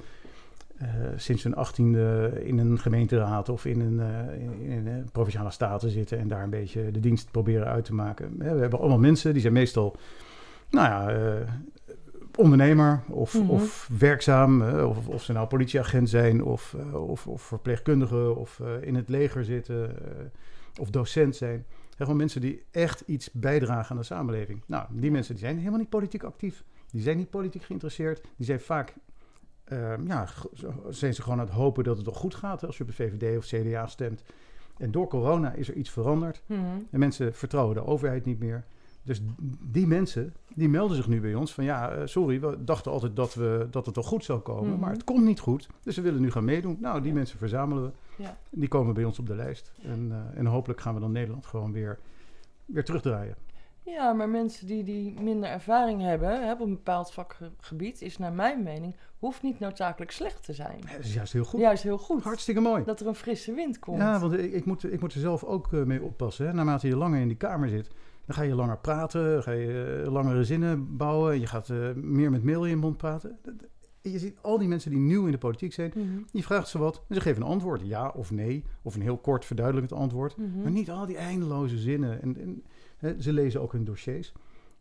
eh, 0.85 0.91
sinds 1.17 1.43
hun 1.43 1.55
achttiende 1.55 2.33
in 2.45 2.59
een 2.59 2.79
gemeenteraad 2.79 3.49
of 3.49 3.65
in 3.65 3.81
een, 3.81 4.01
eh, 4.01 4.71
in, 4.77 4.87
een 4.87 5.09
provinciale 5.13 5.51
staten 5.51 5.91
zitten 5.91 6.19
en 6.19 6.29
daar 6.29 6.43
een 6.43 6.51
beetje 6.51 6.91
de 6.91 7.01
dienst 7.01 7.31
proberen 7.31 7.67
uit 7.67 7.85
te 7.85 7.95
maken. 7.95 8.39
We 8.39 8.45
hebben 8.45 8.79
allemaal 8.79 8.99
mensen 8.99 9.33
die 9.33 9.41
zijn 9.43 9.53
meestal, 9.53 9.97
nou 10.71 10.87
ja, 10.89 11.11
eh, 11.11 11.49
ondernemer 12.37 13.03
of, 13.09 13.35
Mhm. 13.35 13.51
of 13.51 13.91
werkzaam, 13.99 14.63
eh, 14.63 14.89
of, 14.89 15.09
of 15.09 15.23
ze 15.23 15.33
nou 15.33 15.47
politieagent 15.47 16.09
zijn 16.09 16.43
of, 16.45 16.75
eh, 16.79 17.09
of, 17.09 17.27
of 17.27 17.43
verpleegkundige 17.43 18.35
of 18.35 18.61
eh, 18.61 18.67
in 18.87 18.95
het 18.95 19.09
leger 19.09 19.45
zitten 19.45 19.91
eh, 19.91 20.81
of 20.81 20.91
docent 20.91 21.37
zijn. 21.37 21.65
Gewoon 21.97 22.17
mensen 22.17 22.41
die 22.41 22.63
echt 22.71 23.03
iets 23.07 23.31
bijdragen 23.33 23.91
aan 23.91 23.97
de 23.97 24.03
samenleving. 24.03 24.63
Nou, 24.67 24.87
die 24.91 25.11
mensen 25.11 25.35
die 25.35 25.45
zijn 25.45 25.59
helemaal 25.59 25.79
niet 25.79 25.89
politiek 25.89 26.23
actief. 26.23 26.65
Die 26.91 27.03
zijn 27.03 27.17
niet 27.17 27.31
politiek 27.31 27.63
geïnteresseerd. 27.63 28.21
Die 28.37 28.47
zijn 28.47 28.61
vaak, 28.61 28.95
ja, 30.07 30.27
g- 30.27 30.47
zo- 30.55 30.75
zijn 30.89 31.15
ze 31.15 31.23
gewoon 31.23 31.41
aan 31.41 31.45
het 31.47 31.55
hopen 31.55 31.85
dat 31.85 31.97
het 31.97 32.05
toch 32.05 32.17
goed 32.17 32.35
gaat 32.35 32.65
als 32.67 32.77
je 32.77 32.83
op 32.83 32.89
de 32.89 32.95
VVD 32.95 33.37
of 33.39 33.45
CDA 33.45 33.87
stemt. 33.87 34.23
En 34.77 34.91
door 34.91 35.09
corona 35.09 35.53
is 35.53 35.69
er 35.69 35.75
iets 35.75 35.91
veranderd. 35.91 36.43
Mhm. 36.47 36.61
En 36.91 36.99
mensen 36.99 37.35
vertrouwen 37.35 37.75
de 37.75 37.85
overheid 37.87 38.25
niet 38.25 38.39
meer. 38.39 38.65
Dus 39.03 39.23
die 39.61 39.87
mensen, 39.87 40.35
die 40.55 40.69
melden 40.69 40.97
zich 40.97 41.09
nu 41.09 41.21
bij 41.21 41.35
ons 41.35 41.55
van 41.55 41.65
ja, 41.65 41.91
eh, 41.91 42.07
sorry, 42.07 42.41
we 42.41 42.65
dachten 42.65 42.93
altijd 42.93 43.17
dat, 43.17 43.35
we, 43.35 43.67
dat 43.71 43.87
het 43.87 43.95
wel 43.95 44.05
goed 44.05 44.25
zou 44.25 44.41
komen, 44.41 44.71
Mhm. 44.71 44.81
maar 44.81 44.93
het 44.93 45.05
komt 45.05 45.25
niet 45.25 45.41
goed. 45.41 45.69
Dus 45.83 45.97
we 45.97 46.03
willen 46.03 46.21
nu 46.21 46.31
gaan 46.31 46.45
meedoen. 46.45 46.77
Nou, 46.81 47.01
die 47.01 47.09
Ja. 47.11 47.15
mensen 47.15 47.39
verzamelen 47.39 47.83
we. 47.83 47.91
Ja. 48.23 48.37
Die 48.51 48.69
komen 48.69 48.95
bij 48.95 49.05
ons 49.05 49.19
op 49.19 49.27
de 49.27 49.35
lijst. 49.35 49.73
En, 49.83 50.09
eh, 50.13 50.39
en 50.39 50.47
hopelijk 50.47 50.81
gaan 50.81 50.95
we 50.95 51.01
dan 51.01 51.13
Nederland 51.13 51.47
gewoon 51.47 51.73
weer, 51.73 51.99
weer 52.65 52.85
terugdraaien. 52.85 53.35
Ja, 53.85 54.13
maar 54.13 54.29
mensen 54.29 54.67
die, 54.67 54.85
die 54.85 55.21
minder 55.21 55.51
ervaring 55.51 56.03
hebben 56.03 56.43
hè, 56.45 56.53
op 56.53 56.61
een 56.61 56.71
bepaald 56.71 57.13
vakgebied, 57.13 58.03
is 58.03 58.19
naar 58.19 58.33
mijn 58.33 58.63
mening, 58.63 58.97
hoeft 59.19 59.43
niet 59.43 59.59
noodzakelijk 59.59 60.11
slecht 60.11 60.45
te 60.45 60.53
zijn. 60.53 60.79
Dat 60.97 61.05
is 61.05 61.15
juist 61.15 61.33
heel 61.33 61.45
goed. 61.45 61.61
Juist 61.61 61.83
heel 61.83 61.99
goed. 61.99 62.23
Hartstikke 62.23 62.61
mooi. 62.61 62.85
Dat 62.85 63.01
er 63.01 63.07
een 63.07 63.15
frisse 63.15 63.53
wind 63.55 63.79
komt. 63.79 63.99
Ja, 63.99 64.19
want 64.19 64.33
ik, 64.33 64.53
ik, 64.53 64.65
moet, 64.65 64.93
ik 64.93 65.01
moet 65.01 65.15
er 65.15 65.21
zelf 65.21 65.45
ook 65.45 65.73
eh, 65.73 65.83
mee 65.83 66.03
oppassen. 66.03 66.47
Hè. 66.47 66.53
Naarmate 66.53 66.89
je 66.89 66.97
langer 66.97 67.21
in 67.21 67.29
die 67.29 67.37
kamer 67.37 67.69
zit, 67.69 67.91
dan 68.27 68.37
ga 68.37 68.43
je 68.43 68.55
langer 68.55 68.79
praten, 68.79 69.43
ga 69.43 69.51
je 69.51 70.03
eh, 70.05 70.13
langere 70.13 70.45
zinnen 70.45 70.97
bouwen. 70.97 71.41
Je 71.41 71.47
gaat 71.47 71.71
eh, 71.71 71.93
meer 71.95 72.31
met 72.31 72.45
mail 72.45 72.65
in 72.65 72.71
je 72.71 72.77
mond 72.77 72.97
praten. 72.97 73.39
Je 74.01 74.19
ziet 74.19 74.37
al 74.43 74.59
die 74.59 74.69
mensen 74.69 74.91
die 74.91 75.01
nieuw 75.01 75.25
in 75.27 75.33
de 75.33 75.39
politiek 75.39 75.73
zijn, 75.73 75.93
Mhm. 75.95 76.19
je 76.33 76.43
vraagt 76.43 76.69
ze 76.69 76.79
wat 76.79 77.03
en 77.09 77.15
ze 77.15 77.21
geven 77.21 77.43
een 77.43 77.49
antwoord. 77.49 77.81
Ja 77.85 78.09
of 78.09 78.31
nee, 78.31 78.65
of 78.83 78.95
een 78.95 79.03
heel 79.03 79.19
kort 79.19 79.45
verduidelijkend 79.45 80.01
antwoord. 80.01 80.37
Mhm. 80.37 80.63
Maar 80.63 80.71
niet 80.71 80.91
al 80.91 81.07
die 81.07 81.17
eindeloze 81.17 81.79
zinnen. 81.79 82.23
En, 82.23 82.63
ze 83.19 83.33
lezen 83.33 83.61
ook 83.63 83.73
hun 83.73 83.85
dossiers. 83.85 84.33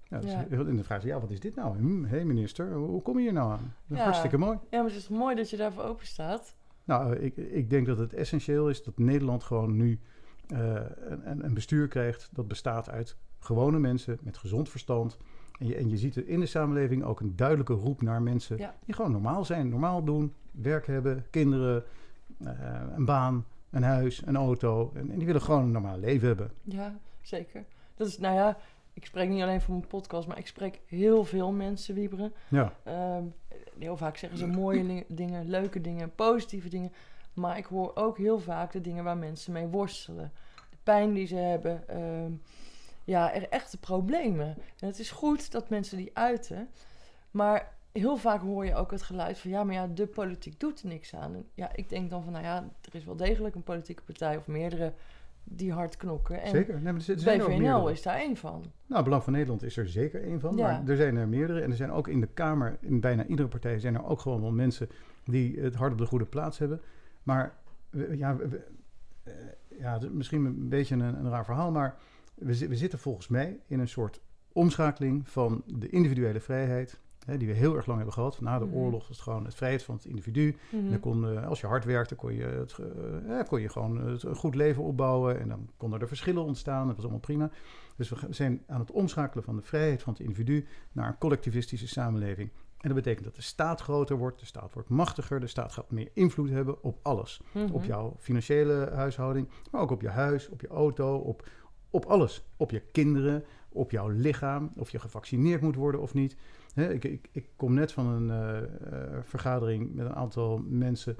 Ja, 0.10 0.20
dus. 0.20 0.34
En 0.34 0.48
dan 0.76 0.84
vragen 0.84 1.02
ze, 1.02 1.08
ja, 1.08 1.20
wat 1.20 1.32
is 1.32 1.40
dit 1.40 1.56
nou? 1.56 1.78
Hé 1.78 2.08
hey 2.08 2.26
minister, 2.26 2.74
hoe 2.74 3.02
kom 3.02 3.18
je 3.18 3.24
hier 3.24 3.34
nou 3.34 3.52
aan? 3.52 3.74
Dat 3.88 3.98
is. 3.98 4.04
Hartstikke 4.04 4.38
mooi. 4.38 4.58
Ja, 4.70 4.82
maar 4.82 4.90
het 4.92 5.00
is 5.00 5.08
mooi 5.10 5.36
dat 5.36 5.50
je 5.50 5.58
daarvoor 5.58 5.84
open 5.84 6.06
staat. 6.06 6.56
Nou, 6.84 7.16
ik, 7.16 7.38
ik 7.38 7.70
denk 7.70 7.86
dat 7.86 7.98
het 7.98 8.14
essentieel 8.14 8.70
is 8.70 8.84
dat 8.84 8.98
Nederland 8.98 9.44
gewoon 9.44 9.76
nu 9.76 10.00
eh, 10.48 10.76
een, 11.08 11.46
een- 11.46 11.54
bestuur 11.54 11.88
krijgt 11.88 12.30
dat 12.34 12.48
bestaat 12.48 12.90
uit 12.90 13.18
gewone 13.40 13.80
mensen 13.80 14.18
met 14.22 14.38
gezond 14.38 14.70
verstand. 14.70 15.18
En 15.60 15.68
je, 15.68 15.76
en 15.76 15.90
je 15.90 15.98
ziet 15.98 16.16
er 16.16 16.28
in 16.28 16.40
de 16.40 16.46
samenleving 16.46 17.04
ook 17.04 17.20
een 17.20 17.36
duidelijke 17.36 17.74
roep 17.74 18.02
naar 18.02 18.22
mensen 18.22 18.58
Ja. 18.58 18.76
die 18.86 18.96
gewoon 18.96 19.12
normaal 19.12 19.46
zijn, 19.46 19.70
normaal 19.70 20.04
doen, 20.04 20.34
werk 20.52 20.88
hebben, 20.88 21.26
kinderen, 21.30 21.84
eh, 22.44 22.52
een 22.96 23.06
baan, 23.06 23.46
een 23.70 23.84
huis, 23.84 24.22
een 24.26 24.36
auto. 24.36 24.92
En, 24.94 25.10
en 25.12 25.18
die 25.18 25.26
willen 25.26 25.42
gewoon 25.42 25.64
een 25.64 25.72
normaal 25.72 25.98
leven 26.00 26.28
hebben. 26.28 26.52
Ja, 26.62 27.00
zeker. 27.22 27.66
Dat 28.04 28.12
is, 28.12 28.20
nou 28.20 28.36
ja, 28.36 28.58
ik 28.94 29.06
spreek 29.06 29.30
niet 29.30 29.42
alleen 29.42 29.62
voor 29.62 29.76
mijn 29.76 29.88
podcast, 29.88 30.28
maar 30.28 30.38
ik 30.38 30.48
spreek 30.48 30.80
heel 30.86 31.24
veel 31.24 31.52
mensen, 31.52 31.96
Wieberen. 31.96 32.34
Ja, 32.48 32.74
Ehm, 32.84 33.24
heel 33.80 33.98
vaak 33.98 34.18
zeggen 34.18 34.40
ze 34.40 34.48
mooie 34.48 35.06
dingen, 35.08 35.50
leuke 35.50 35.82
dingen, 35.82 36.16
positieve 36.16 36.70
dingen. 36.70 36.92
Maar 37.34 37.58
ik 37.58 37.66
hoor 37.66 37.92
ook 37.96 38.18
heel 38.18 38.40
vaak 38.40 38.72
de 38.72 38.82
dingen 38.82 39.04
waar 39.04 39.18
mensen 39.18 39.54
mee 39.54 39.68
worstelen. 39.68 40.32
De 40.70 40.78
pijn 40.84 41.14
die 41.14 41.28
ze 41.28 41.36
hebben. 41.36 41.88
ehm, 41.88 42.32
ja, 43.06 43.34
er 43.34 43.50
echte 43.50 43.78
problemen. 43.78 44.48
En 44.80 44.88
het 44.88 45.00
is 45.00 45.12
goed 45.12 45.52
dat 45.52 45.70
mensen 45.70 45.98
die 45.98 46.10
uiten. 46.14 46.70
Maar 47.32 47.74
heel 47.92 48.18
vaak 48.18 48.42
hoor 48.42 48.66
je 48.66 48.76
ook 48.76 48.92
het 48.92 49.02
geluid 49.02 49.38
van... 49.38 49.50
ja, 49.52 49.64
maar 49.64 49.76
ja, 49.76 49.88
de 49.88 50.08
politiek 50.08 50.60
doet 50.60 50.82
er 50.82 50.88
niks 50.88 51.16
aan. 51.16 51.36
En 51.36 51.46
ja, 51.54 51.70
ik 51.76 51.90
denk 51.90 52.10
dan 52.10 52.24
van, 52.24 52.32
nou 52.34 52.44
ja, 52.46 52.56
er 52.82 52.96
is 52.96 53.04
wel 53.06 53.16
degelijk 53.16 53.56
een 53.56 53.64
politieke 53.64 54.04
partij... 54.04 54.38
of 54.38 54.48
meerdere 54.48 54.94
die 55.44 55.72
hard 55.72 55.98
knokken. 55.98 56.42
En 56.42 56.50
zeker. 56.50 56.74
Nee, 56.74 56.84
maar 56.84 56.94
er 56.96 57.02
zijn- 57.02 57.40
BVNL 57.40 57.88
is 57.90 58.02
daar 58.02 58.16
één 58.20 58.36
van. 58.38 58.64
Nou, 58.88 59.04
Belang 59.04 59.24
van 59.24 59.34
Nederland 59.34 59.64
is 59.64 59.78
er 59.78 59.88
zeker 59.90 60.24
één 60.24 60.40
van. 60.40 60.56
Ja. 60.56 60.68
Maar 60.68 60.90
er 60.90 60.96
zijn 60.96 61.16
er 61.18 61.28
meerdere. 61.28 61.62
En 61.62 61.70
er 61.70 61.76
zijn 61.76 61.92
ook 61.92 62.08
in 62.08 62.20
de 62.20 62.28
Kamer, 62.34 62.78
in 62.82 63.00
bijna 63.00 63.26
iedere 63.26 63.48
partij, 63.48 63.80
zijn 63.80 63.96
er 63.96 64.06
ook 64.06 64.20
gewoon 64.20 64.42
wel 64.42 64.52
mensen 64.52 64.90
die 65.24 65.60
het 65.60 65.76
hart 65.76 65.92
op 65.92 65.98
de 65.98 66.06
goede 66.06 66.26
plaats 66.26 66.58
hebben. 66.58 66.82
Maar 67.24 67.56
ja, 68.12 68.36
we- 68.36 68.64
eh, 69.24 69.34
ja 69.80 70.00
misschien 70.12 70.46
een 70.46 70.70
beetje 70.70 70.96
een, 70.96 71.02
een 71.02 71.30
raar 71.30 71.46
verhaal, 71.46 71.72
maar 71.72 71.96
we 72.36 72.76
zitten 72.76 73.00
volgens 73.00 73.28
mij 73.28 73.60
in 73.68 73.80
een 73.80 73.88
soort 73.88 74.22
omschakeling 74.52 75.30
van 75.30 75.64
de 75.66 75.90
individuele 75.90 76.40
vrijheid. 76.40 77.00
Hè, 77.26 77.38
die 77.38 77.48
we 77.48 77.54
heel 77.54 77.76
erg 77.76 77.86
lang 77.86 77.98
hebben 77.98 78.16
gehad. 78.16 78.42
Na 78.42 78.60
de 78.60 78.66
Mhm. 78.66 78.76
oorlog 78.76 79.00
was 79.08 79.18
het 79.18 79.26
gewoon 79.26 79.46
het 79.46 79.56
vrijheid 79.56 79.84
van 79.84 79.96
het 79.96 80.06
individu. 80.06 80.56
Mhm. 80.72 80.90
Dan 80.90 81.00
kon, 81.00 81.28
eh, 81.28 81.48
als 81.48 81.62
je 81.62 81.68
hard 81.68 81.86
werkte, 81.86 82.16
kon 82.16 82.34
je, 82.34 82.44
het, 82.44 82.78
eh, 82.80 82.86
ja, 83.28 83.44
kon 83.44 83.62
je 83.62 83.70
gewoon 83.70 83.98
het, 84.08 84.24
een 84.24 84.36
goed 84.36 84.56
leven 84.56 84.84
opbouwen. 84.84 85.40
En 85.40 85.48
dan 85.48 85.70
konden 85.78 86.00
er 86.02 86.08
verschillen 86.08 86.44
ontstaan. 86.44 86.86
Dat 86.86 86.96
was 86.96 87.04
allemaal 87.04 87.22
prima. 87.22 87.50
Dus 87.96 88.10
we 88.10 88.16
zijn 88.30 88.64
aan 88.68 88.80
het 88.80 88.92
omschakelen 88.92 89.44
van 89.44 89.56
de 89.56 89.62
vrijheid 89.62 90.04
van 90.04 90.14
het 90.14 90.22
individu 90.22 90.66
naar 90.92 91.08
een 91.08 91.18
collectivistische 91.18 91.88
samenleving. 91.88 92.50
En 92.78 92.90
dat 92.90 92.98
betekent 92.98 93.26
dat 93.26 93.36
de 93.36 93.42
staat 93.42 93.82
groter 93.82 94.18
wordt, 94.18 94.40
de 94.40 94.46
staat 94.46 94.74
wordt 94.74 94.90
machtiger, 94.90 95.40
de 95.40 95.48
staat 95.48 95.72
gaat 95.72 95.92
meer 95.92 96.10
invloed 96.14 96.50
hebben 96.50 96.84
op 96.84 97.00
alles. 97.02 97.42
Mhm. 97.52 97.72
Op 97.74 97.84
jouw 97.84 98.16
financiële 98.20 98.90
huishouding, 98.94 99.48
maar 99.72 99.82
ook 99.82 99.92
op 99.92 100.02
je 100.02 100.10
huis, 100.10 100.50
op 100.50 100.62
je 100.62 100.68
auto, 100.68 101.18
op, 101.18 101.50
op 101.90 102.06
alles. 102.06 102.44
Op 102.58 102.72
je 102.72 102.80
kinderen, 102.92 103.44
op 103.70 103.92
jouw 103.92 104.08
lichaam, 104.08 104.72
of 104.78 104.90
je 104.90 105.00
gevaccineerd 105.00 105.62
moet 105.62 105.76
worden 105.76 106.02
of 106.02 106.14
niet. 106.14 106.36
Hè, 106.74 106.94
ik, 106.94 107.04
ik, 107.04 107.30
ik 107.32 107.46
kom 107.56 107.74
net 107.74 107.92
van 107.92 108.08
een 108.08 108.30
eh, 108.30 108.58
eh, 108.58 109.24
vergadering 109.24 109.94
met 109.94 110.06
een 110.06 110.16
aantal 110.16 110.64
mensen 110.68 111.18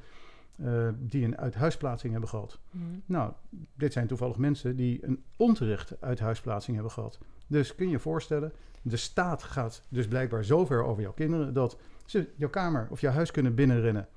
eh, 0.56 0.90
die 1.00 1.26
een 1.26 1.38
uithuisplaatsing 1.38 2.12
hebben 2.12 2.30
gehad. 2.30 2.60
Mhm. 2.72 2.86
Nou, 3.06 3.34
dit 3.76 3.94
zijn 3.94 4.08
toevallig 4.08 4.38
mensen 4.38 4.76
die 4.76 5.06
een 5.06 5.24
onterechte 5.38 5.98
uithuisplaatsing 6.00 6.76
hebben 6.76 6.94
gehad. 6.94 7.20
Dus 7.48 7.76
kun 7.76 7.86
je 7.86 7.92
je 7.92 8.00
voorstellen, 8.00 8.54
de 8.82 8.98
staat 8.98 9.44
gaat 9.44 9.84
dus 9.90 10.08
blijkbaar 10.08 10.46
zover 10.46 10.84
over 10.84 11.02
jouw 11.02 11.14
kinderen 11.14 11.54
dat 11.54 11.78
ze 12.06 12.30
jouw 12.36 12.50
kamer 12.50 12.88
of 12.90 13.02
jouw 13.02 13.12
huis 13.12 13.32
kunnen 13.32 13.56
binnenrennen 13.56 14.08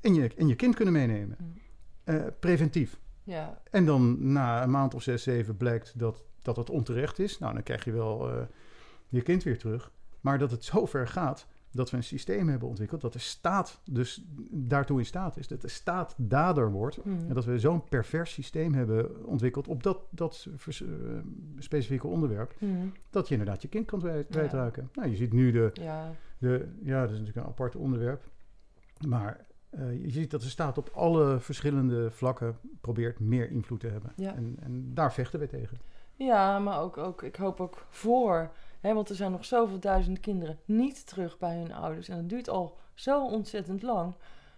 en 0.00 0.14
je, 0.14 0.30
en 0.36 0.48
je 0.48 0.56
kind 0.56 0.74
kunnen 0.74 0.94
meenemen. 0.94 1.36
Mm. 1.40 1.52
Eh, 2.04 2.24
preventief. 2.40 2.98
Ja, 3.22 3.62
En 3.70 3.86
dan 3.86 4.32
na 4.32 4.62
een 4.62 4.70
maand 4.70 4.94
of 4.94 5.02
zes, 5.02 5.22
zeven 5.22 5.56
blijkt 5.56 5.98
dat, 5.98 6.24
dat 6.42 6.56
het 6.56 6.70
onterecht 6.70 7.18
is. 7.18 7.38
Nou, 7.38 7.54
dan 7.54 7.62
krijg 7.62 7.84
je 7.84 7.92
wel 7.92 8.48
je 9.08 9.22
kind 9.22 9.42
weer 9.42 9.58
terug. 9.58 9.90
Maar 10.24 10.38
dat 10.38 10.50
het 10.50 10.64
zover 10.64 11.08
gaat 11.08 11.46
dat 11.70 11.90
we 11.90 11.96
een 11.96 12.02
systeem 12.02 12.48
hebben 12.48 12.68
ontwikkeld... 12.68 13.00
dat 13.00 13.12
de 13.12 13.18
staat 13.18 13.80
dus 13.90 14.24
daartoe 14.50 14.98
in 14.98 15.06
staat 15.06 15.36
is. 15.36 15.48
Dat 15.48 15.60
de 15.60 15.68
staat 15.68 16.14
dader 16.16 16.70
wordt. 16.70 17.04
Mhm. 17.04 17.28
En 17.28 17.34
dat 17.34 17.44
we 17.44 17.58
zo'n 17.58 17.84
pervers 17.88 18.32
systeem 18.32 18.74
hebben 18.74 19.26
ontwikkeld... 19.26 19.68
op 19.68 19.82
dat, 19.82 19.98
dat 20.10 20.46
vers- 20.56 20.82
eh, 20.82 20.88
specifieke 21.58 22.06
onderwerp... 22.06 22.54
Mhm. 22.58 22.86
dat 23.10 23.28
je 23.28 23.34
inderdaad 23.34 23.62
je 23.62 23.68
kind 23.68 23.86
kan 23.86 24.00
Ja. 24.00 24.22
kwijtraken. 24.30 24.90
Nou, 24.94 25.08
je 25.08 25.16
ziet 25.16 25.32
nu 25.32 25.50
de, 25.52 25.70
ja. 25.72 26.10
de... 26.38 26.68
Ja, 26.82 27.00
dat 27.00 27.10
is 27.10 27.18
natuurlijk 27.18 27.46
een 27.46 27.52
apart 27.52 27.76
onderwerp. 27.76 28.22
Maar... 29.08 29.46
eh, 29.70 30.02
je 30.04 30.10
ziet 30.10 30.30
dat 30.30 30.40
de 30.42 30.48
staat 30.48 30.78
op 30.78 30.90
alle 30.94 31.40
verschillende 31.40 32.10
vlakken 32.10 32.56
probeert 32.80 33.20
meer 33.20 33.50
invloed 33.50 33.80
te 33.80 33.88
hebben. 33.88 34.12
Ja. 34.16 34.34
En, 34.34 34.56
en 34.60 34.94
daar 34.94 35.12
vechten 35.12 35.40
we 35.40 35.46
tegen. 35.46 35.78
Ja, 36.16 36.58
maar 36.58 36.80
ook, 36.80 36.96
ook, 36.98 37.22
ik 37.22 37.36
hoop 37.36 37.60
ook 37.60 37.86
voor. 37.88 38.50
Hè, 38.84 38.94
want 38.94 39.08
er 39.08 39.14
zijn 39.16 39.30
nog 39.32 39.44
zoveel 39.44 39.78
duizend 39.80 40.20
kinderen 40.20 40.58
niet 40.64 41.06
terug 41.06 41.38
bij 41.38 41.56
hun 41.58 41.72
ouders. 41.72 42.08
En 42.08 42.16
dat 42.16 42.28
duurt 42.28 42.48
al 42.48 42.76
zo 42.94 43.26
ontzettend 43.26 43.82
lang. 43.82 44.14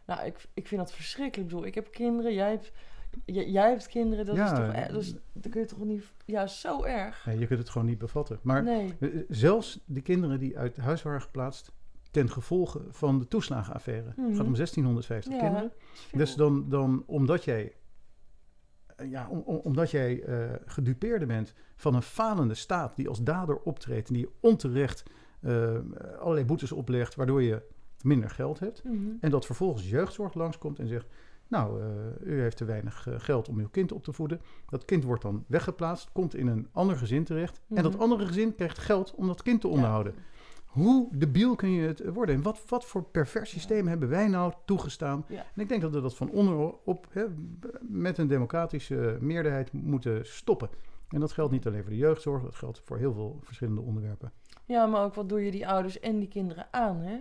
Nou, 0.07 0.27
ik, 0.27 0.47
ik 0.55 0.67
vind 0.67 0.81
dat 0.81 0.93
verschrikkelijk. 0.93 1.49
Ik 1.49 1.55
bedoel, 1.55 1.67
ik 1.69 1.75
heb 1.75 1.93
kinderen, 1.93 2.35
jij 2.35 2.51
hebt, 2.51 2.73
j- 3.25 3.51
jij 3.53 3.69
hebt 3.71 3.87
kinderen. 3.89 4.27
Dat 4.27 4.37
Ja, 4.37 4.45
is 4.53 4.59
toch, 4.59 4.75
e- 4.89 4.93
dus, 4.93 5.15
dat 5.33 5.53
kun 5.53 5.61
je 5.61 5.67
toch 5.67 5.85
niet... 5.85 6.05
Ja, 6.25 6.47
zo 6.47 6.83
erg. 6.83 7.27
Nee, 7.27 7.39
je 7.39 7.47
kunt 7.47 7.59
het 7.59 7.69
gewoon 7.71 7.87
niet 7.87 7.99
bevatten. 7.99 8.39
Maar 8.43 8.63
nee. 8.63 8.95
eh, 9.01 9.09
zelfs 9.29 9.81
de 9.85 10.01
kinderen 10.01 10.41
die 10.41 10.59
uit 10.59 10.77
huis 10.77 11.03
waren 11.03 11.23
geplaatst 11.23 11.73
ten 12.11 12.31
gevolge 12.31 12.81
van 12.91 13.19
de 13.19 13.29
toeslagenaffaire. 13.29 14.07
Het 14.09 14.17
Mhm. 14.17 14.35
gaat 14.37 14.47
om 14.47 14.55
1650 14.55 15.33
Ja, 15.33 15.39
kinderen. 15.39 15.73
Dus 16.13 16.35
dan, 16.35 16.69
dan 16.69 17.03
omdat 17.07 17.45
jij, 17.45 17.63
eh, 17.65 17.71
ja, 19.09 19.29
om, 19.31 19.39
om- 19.45 19.61
omdat 19.63 19.91
jij 19.91 20.23
eh, 20.23 20.39
gedupeerde 20.67 21.27
bent 21.27 21.55
van 21.77 21.95
een 21.95 22.03
falende 22.03 22.55
staat 22.55 22.97
die 22.97 23.09
als 23.09 23.23
dader 23.23 23.57
optreedt 23.59 24.09
en 24.09 24.15
die 24.15 24.29
onterecht 24.41 25.03
eh, 25.41 25.75
allerlei 26.21 26.45
boetes 26.47 26.73
oplegt, 26.73 27.15
waardoor 27.15 27.43
je 27.43 27.63
minder 28.03 28.31
geld 28.31 28.59
hebt. 28.61 28.85
Mhm. 28.85 28.97
En 29.21 29.31
dat 29.31 29.47
vervolgens 29.47 29.89
jeugdzorg 29.91 30.35
langskomt 30.35 30.79
en 30.79 30.89
zegt: 30.89 31.07
Nou, 31.49 31.81
eh, 31.83 31.87
u 32.27 32.41
heeft 32.41 32.57
te 32.57 32.65
weinig 32.65 33.07
eh, 33.09 33.15
geld 33.19 33.49
om 33.49 33.59
uw 33.59 33.69
kind 33.69 33.93
op 33.93 34.05
te 34.05 34.13
voeden. 34.13 34.41
Dat 34.69 34.85
kind 34.85 35.05
wordt 35.05 35.23
dan 35.23 35.45
weggeplaatst, 35.47 36.13
komt 36.13 36.35
in 36.35 36.47
een 36.47 36.69
ander 36.73 36.97
gezin 36.97 37.25
terecht. 37.25 37.61
En 37.75 37.83
dat 37.83 37.93
Mhm. 37.93 38.03
andere 38.03 38.27
gezin 38.27 38.55
krijgt 38.55 38.79
geld 38.79 39.15
om 39.15 39.27
dat 39.27 39.43
kind 39.43 39.61
te 39.61 39.69
onderhouden. 39.69 40.15
Hoe 40.77 41.09
debiel 41.13 41.55
kun 41.55 41.71
je 41.71 41.87
het 41.87 42.05
worden? 42.13 42.35
En 42.35 42.43
wat, 42.43 42.63
wat 42.69 42.85
voor 42.85 43.03
pervers 43.03 43.51
systeem 43.51 43.87
hebben 43.87 44.09
wij 44.09 44.29
nou 44.29 44.53
toegestaan? 44.65 45.25
Ja. 45.29 45.45
En 45.55 45.63
ik 45.63 45.69
denk 45.69 45.83
dat 45.83 45.93
we 45.93 46.01
dat 46.01 46.17
van 46.17 46.31
onderop 46.31 47.07
hè, 47.11 47.25
met 47.81 48.19
een 48.19 48.27
democratische 48.27 49.17
meerderheid 49.21 49.73
moeten 49.73 50.27
stoppen. 50.27 50.69
En 51.09 51.21
dat 51.21 51.33
geldt 51.33 51.53
niet 51.53 51.67
alleen 51.67 51.81
voor 51.83 51.91
de 51.91 51.97
jeugdzorg, 51.97 52.43
dat 52.43 52.55
geldt 52.55 52.83
voor 52.85 52.99
heel 52.99 53.13
veel 53.13 53.39
verschillende 53.43 53.81
onderwerpen. 53.81 54.33
Ja, 54.65 54.87
maar 54.87 55.05
ook 55.05 55.15
wat 55.15 55.29
doe 55.29 55.45
je 55.45 55.51
die 55.51 55.69
ouders 55.69 56.01
en 56.01 56.19
die 56.19 56.29
kinderen 56.29 56.67
aan, 56.71 56.97
hè? 56.97 57.21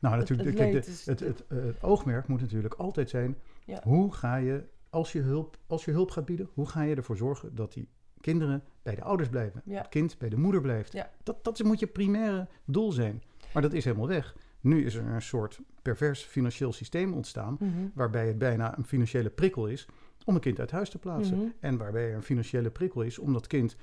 Nou, 0.00 0.16
natuurlijk, 0.16 0.48
het 0.48 0.58
kijk, 0.58 0.84
de- 0.84 1.10
het, 1.10 1.20
het, 1.20 1.46
eh, 1.46 1.58
het 1.62 1.82
oogmerk 1.82 2.26
moet 2.26 2.40
natuurlijk 2.40 2.74
altijd 2.74 3.10
zijn: 3.10 3.36
Ja. 3.64 3.80
hoe 3.84 4.12
ga 4.12 4.36
je 4.36 4.64
als, 4.90 5.12
je 5.12 5.20
hulp, 5.20 5.56
als 5.66 5.84
je 5.84 5.90
hulp 5.90 6.10
gaat 6.10 6.24
bieden, 6.24 6.48
hoe 6.54 6.66
ga 6.66 6.82
je 6.82 6.94
ervoor 6.94 7.16
zorgen 7.16 7.54
dat 7.54 7.72
die 7.72 7.88
kinderen 8.22 8.62
bij 8.82 8.94
de 8.94 9.02
ouders 9.02 9.28
blijven, 9.28 9.62
Ja. 9.64 9.78
het 9.78 9.88
kind 9.88 10.18
bij 10.18 10.28
de 10.28 10.36
moeder 10.36 10.60
blijft? 10.60 10.92
Ja. 10.92 11.10
Dat, 11.22 11.44
dat 11.44 11.62
moet 11.62 11.78
je 11.80 11.86
primaire 11.86 12.48
doel 12.64 12.92
zijn. 12.92 13.22
Maar 13.52 13.62
dat 13.62 13.72
is 13.72 13.84
helemaal 13.84 14.08
weg. 14.08 14.36
Nu 14.60 14.84
is 14.84 14.94
er 14.94 15.06
een 15.06 15.22
soort 15.22 15.60
pervers 15.82 16.22
financieel 16.22 16.72
systeem 16.72 17.12
ontstaan, 17.12 17.56
Mhm. 17.60 17.70
waarbij 17.94 18.26
het 18.26 18.38
bijna 18.38 18.78
een 18.78 18.84
financiële 18.84 19.30
prikkel 19.30 19.66
is 19.66 19.86
om 20.24 20.34
een 20.34 20.40
kind 20.40 20.60
uit 20.60 20.70
huis 20.70 20.90
te 20.90 20.98
plaatsen. 20.98 21.36
Mhm. 21.36 21.46
En 21.60 21.76
waarbij 21.76 22.08
er 22.08 22.14
een 22.14 22.22
financiële 22.22 22.70
prikkel 22.70 23.02
is 23.02 23.18
om 23.18 23.32
dat 23.32 23.46
kind 23.46 23.76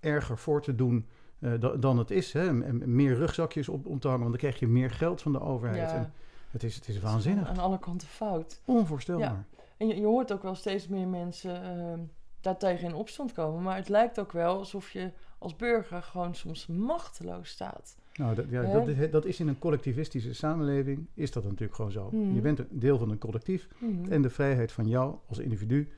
erger 0.00 0.38
voor 0.38 0.62
te 0.62 0.74
doen 0.74 1.06
eh, 1.40 1.52
da- 1.60 1.76
dan 1.76 1.98
het 1.98 2.10
is. 2.10 2.32
Hè? 2.32 2.46
En- 2.64 2.94
meer 2.94 3.14
rugzakjes 3.14 3.68
op, 3.68 3.86
om 3.86 3.98
te 3.98 4.06
hangen, 4.08 4.22
want 4.22 4.32
dan 4.32 4.40
krijg 4.50 4.60
je 4.60 4.66
meer 4.68 4.90
geld 4.90 5.22
van 5.22 5.32
de 5.32 5.40
overheid. 5.40 5.90
Ja, 5.90 5.96
En 5.96 6.12
het 6.50 6.62
is, 6.62 6.74
het 6.74 6.88
is 6.88 7.00
waanzinnig. 7.00 7.48
Aan 7.48 7.58
alle 7.58 7.78
kanten 7.78 8.08
fout. 8.08 8.60
Onvoorstelbaar. 8.64 9.44
En 9.76 9.86
je, 9.86 9.94
je 9.96 10.06
hoort 10.06 10.32
ook 10.32 10.42
wel 10.42 10.54
steeds 10.54 10.88
meer 10.88 11.08
mensen 11.08 11.62
ehm 11.62 12.00
daartegen 12.40 12.88
in 12.88 12.94
opstand 12.94 13.32
komen. 13.32 13.62
Maar 13.62 13.76
het 13.76 13.88
lijkt 13.88 14.20
ook 14.20 14.32
wel 14.32 14.58
alsof 14.58 14.90
je 14.90 15.10
als 15.38 15.56
burger 15.56 16.02
gewoon 16.02 16.34
soms 16.34 16.66
machteloos 16.66 17.48
staat. 17.48 17.96
Nou, 18.14 18.34
dat, 18.34 18.44
ja, 18.48 18.62
dat, 18.62 18.88
is, 18.88 19.10
dat 19.10 19.24
is 19.24 19.40
in 19.40 19.48
een 19.48 19.58
collectivistische 19.58 20.34
samenleving, 20.34 21.06
is 21.14 21.30
dat 21.30 21.44
natuurlijk 21.44 21.74
gewoon 21.74 21.92
zo. 21.92 22.08
Mhm. 22.12 22.34
Je 22.34 22.40
bent 22.40 22.58
een 22.58 22.66
deel 22.70 22.98
van 22.98 23.10
een 23.10 23.18
collectief 23.18 23.68
Mhm. 23.78 24.12
en 24.12 24.22
de 24.22 24.30
vrijheid 24.30 24.72
van 24.72 24.88
jou 24.88 25.14
als 25.28 25.38
individu 25.38 25.88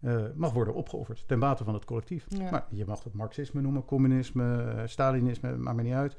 eh, 0.00 0.22
mag 0.34 0.52
worden 0.52 0.74
opgeofferd 0.74 1.24
ten 1.26 1.38
bate 1.38 1.64
van 1.64 1.74
het 1.74 1.84
collectief. 1.84 2.26
Ja. 2.28 2.50
Maar 2.50 2.66
je 2.70 2.84
mag 2.86 3.04
het 3.04 3.14
marxisme 3.14 3.60
noemen, 3.60 3.84
communisme, 3.84 4.62
eh, 4.62 4.82
Stalinisme, 4.86 5.56
maakt 5.56 5.76
me 5.76 5.82
niet 5.82 5.92
uit. 5.92 6.16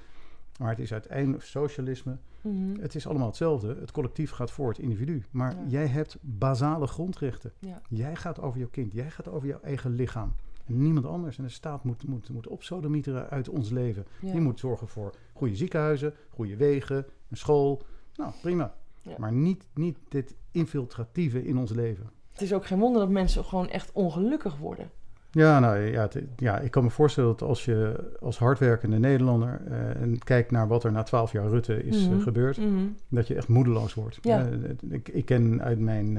Maar 0.60 0.70
het 0.70 0.80
is 0.80 0.92
uiteindelijk 0.94 1.44
socialisme. 1.44 2.18
Mhm. 2.42 2.80
Het 2.80 2.96
is 2.96 3.08
allemaal 3.08 3.28
hetzelfde. 3.28 3.76
Het 3.80 3.92
collectief 3.92 4.32
gaat 4.32 4.52
voor 4.52 4.70
het 4.70 4.78
individu. 4.80 5.24
Maar 5.32 5.52
Ja. 5.56 5.64
jij 5.68 5.88
hebt 5.88 6.18
basale 6.22 6.88
grondrechten. 6.88 7.52
Ja. 7.60 7.82
Jij 7.90 8.16
gaat 8.16 8.42
over 8.42 8.60
jouw 8.60 8.70
kind. 8.70 8.94
Jij 8.94 9.10
gaat 9.12 9.28
over 9.28 9.48
jouw 9.48 9.60
eigen 9.62 9.92
lichaam. 9.92 10.36
En 10.66 10.82
niemand 10.82 11.06
anders. 11.06 11.38
En 11.38 11.44
de 11.44 11.50
staat 11.50 11.84
moet, 11.84 12.08
moet, 12.08 12.30
moet 12.30 12.48
opsodemieteren 12.48 13.30
uit 13.30 13.50
ons 13.50 13.70
leven. 13.70 14.06
Ja. 14.22 14.32
Die 14.32 14.42
moet 14.42 14.60
zorgen 14.60 14.88
voor 14.88 15.14
goede 15.34 15.56
ziekenhuizen, 15.56 16.14
goede 16.30 16.56
wegen, 16.56 17.06
een 17.30 17.38
school. 17.38 17.82
Nou, 18.16 18.32
prima. 18.42 18.76
Maar 19.18 19.34
niet, 19.34 19.68
niet 19.74 19.98
dit 20.08 20.36
infiltratieve 20.52 21.46
in 21.46 21.58
ons 21.58 21.72
leven. 21.72 22.10
Het 22.32 22.42
is 22.42 22.54
ook 22.54 22.66
geen 22.66 22.80
wonder 22.80 23.02
dat 23.02 23.10
mensen 23.10 23.46
gewoon 23.46 23.70
echt 23.70 23.92
ongelukkig 23.92 24.58
worden. 24.58 24.90
Ja, 25.36 25.60
nou 25.60 25.78
ja, 25.80 26.02
het- 26.02 26.24
ja, 26.38 26.60
ik 26.60 26.72
kan 26.72 26.84
me 26.84 26.90
voorstellen 26.90 27.30
dat 27.30 27.42
als 27.50 27.66
je 27.66 28.10
als 28.20 28.38
hardwerkende 28.38 29.00
Nederlander 29.00 29.62
eh, 29.68 30.02
en 30.02 30.20
kijkt 30.24 30.52
naar 30.52 30.68
wat 30.68 30.84
er 30.84 30.92
na 30.92 31.04
twaalf 31.04 31.32
jaar 31.32 31.48
Rutte 31.48 31.84
is 31.84 32.04
eh, 32.06 32.12
Mhm. 32.12 32.20
gebeurd, 32.20 32.58
Mhm. 32.58 32.84
dat 33.10 33.28
je 33.28 33.36
echt 33.36 33.48
moedeloos 33.48 33.94
wordt. 33.94 34.18
Ja. 34.22 34.46
Eh, 34.46 34.70
ik, 34.90 35.10
ik 35.10 35.26
ken 35.26 35.62
uit 35.62 35.80
mijn, 35.80 36.18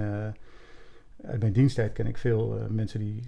uit 1.25 1.41
mijn 1.41 1.53
diensttijd 1.53 1.93
ken 1.93 2.07
ik 2.07 2.17
veel 2.19 2.59
mensen 2.69 2.99
die 3.01 3.21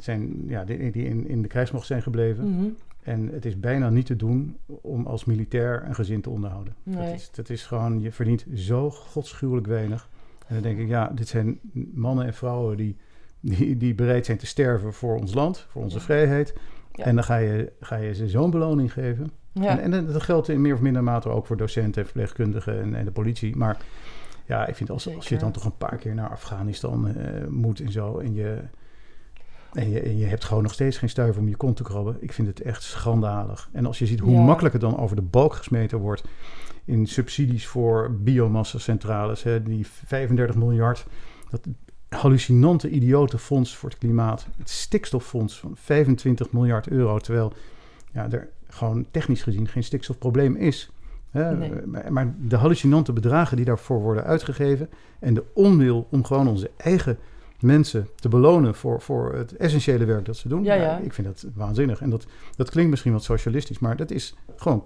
zijn, 0.00 0.42
ja, 0.46 0.64
die, 0.64 0.90
die 0.90 1.04
in, 1.04 1.28
in 1.28 1.42
de 1.42 1.48
krijgsmacht 1.48 1.86
zijn 1.86 2.02
gebleven. 2.02 2.50
Mhm. 2.56 2.66
En 3.02 3.28
het 3.32 3.44
is 3.44 3.60
bijna 3.60 3.90
niet 3.90 4.06
te 4.06 4.16
doen 4.16 4.56
om 4.66 5.06
als 5.06 5.24
militair 5.24 5.82
een 5.86 5.94
gezin 5.94 6.20
te 6.20 6.30
onderhouden. 6.30 6.74
Dat, 6.82 6.94
Nee. 6.94 7.12
is, 7.14 7.30
dat 7.30 7.48
is 7.50 7.66
gewoon, 7.66 8.00
je 8.00 8.12
verdient 8.12 8.44
zo 8.54 8.90
godschuwelijk 8.90 9.66
weinig. 9.66 10.08
En 10.46 10.54
dan 10.54 10.62
denk 10.62 10.78
ik, 10.78 10.88
ja, 10.88 11.08
dit 11.14 11.28
zijn 11.28 11.58
mannen 11.94 12.26
en 12.26 12.34
vrouwen 12.34 12.76
die, 12.76 12.96
die, 13.42 13.76
die 13.76 13.94
bereid 13.94 14.26
zijn 14.26 14.38
te 14.38 14.46
sterven 14.46 14.92
voor 14.92 15.16
ons 15.16 15.34
land, 15.34 15.66
voor 15.70 15.82
onze 15.82 15.96
Ja. 15.98 16.02
vrijheid. 16.04 16.54
Ja. 16.92 17.04
En 17.04 17.14
dan 17.14 17.24
ga 17.24 17.36
je, 17.36 17.72
ga 17.80 17.96
je 17.96 18.14
ze 18.14 18.28
zo'n 18.28 18.50
beloning 18.50 18.92
geven. 18.92 19.30
Ja. 19.52 19.78
En, 19.78 19.92
en 19.92 20.06
dat 20.06 20.22
geldt 20.22 20.48
in 20.48 20.60
meer 20.60 20.74
of 20.74 20.80
minder 20.80 21.02
mate 21.02 21.28
ook 21.28 21.46
voor 21.46 21.56
docenten 21.56 22.00
en 22.00 22.06
verpleegkundigen 22.08 22.80
en, 22.80 22.94
en 22.94 23.04
de 23.04 23.10
politie. 23.10 23.56
Maar 23.56 23.76
ja, 24.46 24.66
ik 24.66 24.74
vind 24.76 24.90
als, 24.90 25.14
als 25.16 25.28
je 25.28 25.38
dan 25.38 25.52
toch 25.52 25.64
een 25.64 25.76
paar 25.76 25.96
keer 25.96 26.14
naar 26.14 26.30
Afghanistan 26.30 27.08
eh, 27.16 27.46
moet 27.48 27.80
en 27.80 27.92
zo. 27.92 28.18
En 28.18 28.34
je, 28.34 28.58
en, 29.72 29.90
je, 29.90 30.00
en 30.00 30.18
je 30.18 30.26
hebt 30.26 30.44
gewoon 30.44 30.62
nog 30.62 30.72
steeds 30.72 30.98
geen 30.98 31.08
stuiver 31.08 31.40
om 31.40 31.48
je 31.48 31.56
kont 31.56 31.76
te 31.76 31.82
krabben. 31.82 32.16
Ik 32.20 32.32
vind 32.32 32.48
het 32.48 32.60
echt 32.60 32.82
schandalig. 32.82 33.68
En 33.72 33.86
als 33.86 33.98
je 33.98 34.06
ziet 34.06 34.20
hoe 34.20 34.32
Ja. 34.32 34.40
makkelijk 34.40 34.72
het 34.72 34.82
dan 34.82 34.98
over 34.98 35.16
de 35.16 35.22
balk 35.22 35.54
gesmeten 35.54 35.98
wordt. 35.98 36.24
In 36.84 37.06
subsidies 37.06 37.66
voor 37.66 38.16
biomassa-centrales. 38.20 39.42
Hè, 39.42 39.62
die 39.62 39.86
35 39.86 40.56
miljard. 40.56 41.06
Dat 41.50 41.66
hallucinante 42.14 42.90
idiote 42.90 43.38
fonds 43.38 43.76
voor 43.76 43.88
het 43.88 43.98
klimaat. 43.98 44.46
Het 44.58 44.70
stikstoffonds 44.70 45.58
van 45.58 45.72
25 45.74 46.52
miljard 46.52 46.88
euro. 46.88 47.18
Terwijl 47.18 47.52
ja, 48.12 48.30
er 48.30 48.48
gewoon 48.68 49.06
technisch 49.10 49.42
gezien 49.42 49.68
geen 49.68 49.84
stikstofprobleem 49.84 50.56
is. 50.56 50.90
Hè, 51.30 51.56
Nee. 51.56 51.70
maar, 52.10 52.34
de 52.38 52.56
hallucinante 52.56 53.12
bedragen 53.12 53.56
die 53.56 53.64
daarvoor 53.64 54.00
worden 54.00 54.24
uitgegeven 54.24 54.88
en 55.18 55.34
de 55.34 55.44
onwil 55.54 56.06
om 56.10 56.24
gewoon 56.24 56.48
onze 56.48 56.70
eigen 56.76 57.18
mensen 57.60 58.08
te 58.14 58.28
belonen 58.28 58.74
voor, 58.74 59.00
voor 59.00 59.34
het 59.34 59.56
essentiële 59.56 60.04
werk 60.04 60.24
dat 60.24 60.36
ze 60.36 60.48
doen. 60.48 60.64
Ja, 60.64 60.74
ja. 60.74 60.98
ik 60.98 61.12
vind 61.12 61.26
dat 61.26 61.46
waanzinnig. 61.54 62.00
En 62.00 62.10
dat, 62.10 62.26
dat 62.56 62.70
klinkt 62.70 62.90
misschien 62.90 63.12
wat 63.12 63.24
socialistisch, 63.24 63.78
maar 63.78 63.96
dat 63.96 64.10
is 64.10 64.34
gewoon 64.56 64.84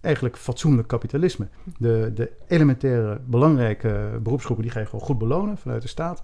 eigenlijk 0.00 0.36
fatsoenlijk 0.36 0.88
kapitalisme. 0.88 1.48
De, 1.78 2.10
de 2.14 2.30
elementaire 2.46 3.20
belangrijke 3.26 4.18
beroepsgroepen 4.22 4.64
die 4.64 4.72
ga 4.72 4.80
je 4.80 4.86
gewoon 4.86 5.04
goed 5.04 5.18
belonen 5.18 5.58
vanuit 5.58 5.82
de 5.82 5.88
staat. 5.88 6.22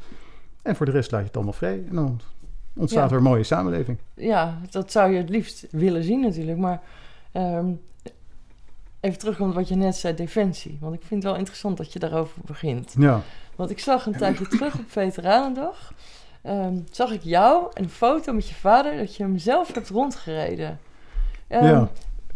En 0.65 0.77
voor 0.77 0.87
de 0.87 0.93
rest 0.93 1.11
laat 1.11 1.21
je 1.21 1.27
het 1.27 1.37
allemaal 1.37 1.53
vrij. 1.55 1.83
En 1.89 1.95
dan 1.95 2.21
ontstaat 2.77 3.05
Ja. 3.05 3.11
er 3.11 3.17
een 3.17 3.29
mooie 3.31 3.43
samenleving. 3.43 3.99
ja, 4.15 4.59
dat 4.71 4.93
zou 4.93 5.11
je 5.13 5.19
het 5.19 5.29
liefst 5.29 5.67
willen 5.71 6.05
zien 6.05 6.21
natuurlijk. 6.21 6.59
Maar 6.59 6.81
ehm, 7.33 7.67
even 9.01 9.19
terugkomen 9.19 9.53
op 9.53 9.59
wat 9.59 9.69
je 9.69 9.75
net 9.75 9.97
zei, 9.97 10.15
defensie. 10.15 10.79
Want 10.81 10.95
ik 10.95 11.01
vind 11.03 11.23
het 11.23 11.31
wel 11.31 11.39
interessant 11.41 11.77
dat 11.77 11.93
je 11.93 11.99
daarover 11.99 12.39
begint. 12.45 12.95
Ja, 12.99 13.21
Want 13.57 13.71
ik 13.71 13.79
zag 13.79 14.07
een 14.07 14.17
tijdje 14.17 14.47
terug 14.49 14.75
op 14.79 14.85
Veteranendag... 14.91 15.93
ehm, 16.43 16.77
zag 16.91 17.11
ik 17.13 17.23
jou 17.23 17.67
en 17.75 17.83
een 17.83 17.89
foto 17.91 18.33
met 18.33 18.49
je 18.49 18.55
vader... 18.55 18.97
dat 18.97 19.17
je 19.17 19.23
hem 19.23 19.39
zelf 19.39 19.75
hebt 19.75 19.89
rondgereden. 19.89 20.79
Ehm, 21.49 21.65
Ja. 21.65 21.89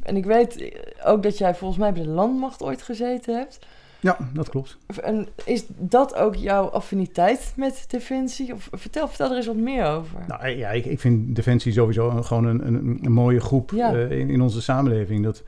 En 0.03 0.17
ik 0.17 0.25
weet 0.25 0.73
ook 1.05 1.23
dat 1.23 1.39
jij 1.39 1.55
volgens 1.55 1.81
mij 1.81 1.93
bij 1.93 2.03
de 2.03 2.09
landmacht 2.09 2.63
ooit 2.63 2.83
gezeten 2.83 3.37
hebt. 3.37 3.59
Ja, 4.00 4.17
dat 4.33 4.49
klopt. 4.49 4.78
En 5.02 5.28
is 5.45 5.64
dat 5.78 6.14
ook 6.14 6.35
jouw 6.35 6.64
affiniteit 6.67 7.52
met 7.57 7.85
defensie? 7.88 8.52
Of 8.52 8.69
vertel, 8.73 9.09
vertel 9.09 9.31
er 9.31 9.37
eens 9.37 9.47
wat 9.47 9.57
meer 9.57 9.87
over. 9.87 10.19
Nou 10.28 10.49
ja, 10.49 10.71
ik, 10.71 10.85
ik 10.85 11.00
vind 11.00 11.37
Defensie 11.37 11.73
sowieso 11.73 12.11
gewoon 12.11 12.45
een, 12.45 12.67
een, 12.67 12.99
een 13.02 13.12
mooie 13.12 13.40
groep 13.40 13.71
Ja. 13.75 13.95
eh, 13.95 14.11
in, 14.19 14.31
in 14.31 14.40
onze 14.40 14.62
samenleving. 14.62 15.25
Dat, 15.25 15.43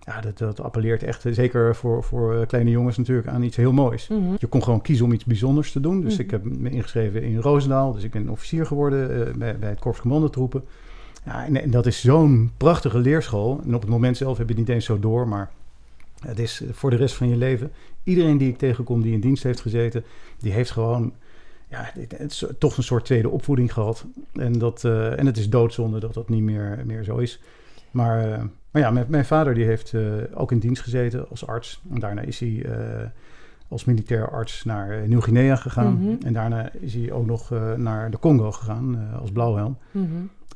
ja, 0.00 0.20
dat, 0.20 0.38
dat 0.38 0.60
appelleert 0.60 1.02
echt, 1.02 1.24
eh, 1.26 1.32
zeker 1.32 1.76
voor, 1.76 2.02
voor 2.04 2.34
eh, 2.40 2.46
kleine 2.46 2.70
jongens 2.70 2.96
natuurlijk, 2.96 3.28
aan 3.28 3.42
iets 3.42 3.56
heel 3.56 3.72
moois. 3.72 4.08
Mhm. 4.08 4.34
Je 4.38 4.46
kon 4.46 4.62
gewoon 4.62 4.82
kiezen 4.82 5.04
om 5.04 5.12
iets 5.12 5.24
bijzonders 5.24 5.72
te 5.72 5.80
doen. 5.80 6.00
Dus 6.00 6.12
Mhm. 6.12 6.22
ik 6.22 6.30
heb 6.30 6.44
me 6.44 6.70
ingeschreven 6.70 7.22
in 7.22 7.38
Roosendaal. 7.38 7.92
Dus 7.92 8.02
ik 8.04 8.10
ben 8.10 8.28
officier 8.28 8.66
geworden 8.66 9.26
eh, 9.28 9.34
bij, 9.34 9.58
bij 9.58 9.68
het 9.68 9.78
Korps 9.80 10.00
Commandotroepen. 10.00 10.64
Ja, 11.24 11.44
en, 11.46 11.62
en 11.62 11.70
dat 11.70 11.86
is 11.86 12.00
zo'n 12.00 12.50
prachtige 12.56 12.98
leerschool. 12.98 13.60
En 13.66 13.74
op 13.74 13.80
het 13.80 13.90
moment 13.90 14.16
zelf 14.16 14.38
heb 14.38 14.48
je 14.48 14.54
het 14.54 14.62
niet 14.66 14.74
eens 14.74 14.84
zo 14.84 14.98
door, 14.98 15.28
maar 15.28 15.50
het 16.26 16.38
is 16.38 16.62
voor 16.70 16.90
de 16.90 16.96
rest 16.96 17.14
van 17.14 17.28
je 17.28 17.36
leven. 17.36 17.72
Iedereen 18.04 18.38
die 18.38 18.48
ik 18.48 18.58
tegenkom 18.58 19.02
die 19.02 19.12
in 19.12 19.20
dienst 19.20 19.42
heeft 19.42 19.60
gezeten, 19.60 20.04
die 20.38 20.52
heeft 20.52 20.70
gewoon 20.70 21.12
ja, 21.72 21.90
het 21.94 22.30
is 22.32 22.44
toch 22.58 22.76
een 22.76 22.82
soort 22.82 23.04
tweede 23.04 23.28
opvoeding 23.28 23.72
gehad. 23.72 24.06
En, 24.32 24.58
dat, 24.58 24.84
eh, 24.84 25.18
en 25.18 25.26
het 25.26 25.36
is 25.36 25.50
doodzonde 25.50 26.00
dat 26.00 26.14
dat 26.14 26.28
niet 26.28 26.42
meer, 26.42 26.82
meer 26.86 27.04
zo 27.04 27.16
is. 27.16 27.40
Maar, 27.90 28.32
eh, 28.32 28.42
maar 28.70 28.82
ja, 28.82 28.90
mijn, 28.90 29.06
mijn 29.08 29.24
vader 29.24 29.54
die 29.54 29.64
heeft 29.64 29.94
eh, 29.94 30.02
ook 30.34 30.52
in 30.52 30.58
dienst 30.58 30.82
gezeten 30.82 31.28
als 31.28 31.46
arts. 31.46 31.82
En 31.92 32.00
daarna 32.00 32.20
is 32.20 32.40
hij 32.40 32.66
als 33.68 33.84
militair 33.84 34.30
arts 34.30 34.64
naar 34.64 35.08
Nieuw-Guinea 35.08 35.56
gegaan. 35.56 35.98
Mhm. 35.98 36.26
En 36.26 36.32
daarna 36.32 36.72
is 36.72 36.94
hij 36.94 37.12
ook 37.12 37.26
nog 37.26 37.50
naar 37.76 38.10
de 38.10 38.18
Congo 38.18 38.52
gegaan 38.52 39.08
als 39.20 39.32
blauwhelm. 39.32 39.78
Mhm. 39.90 40.06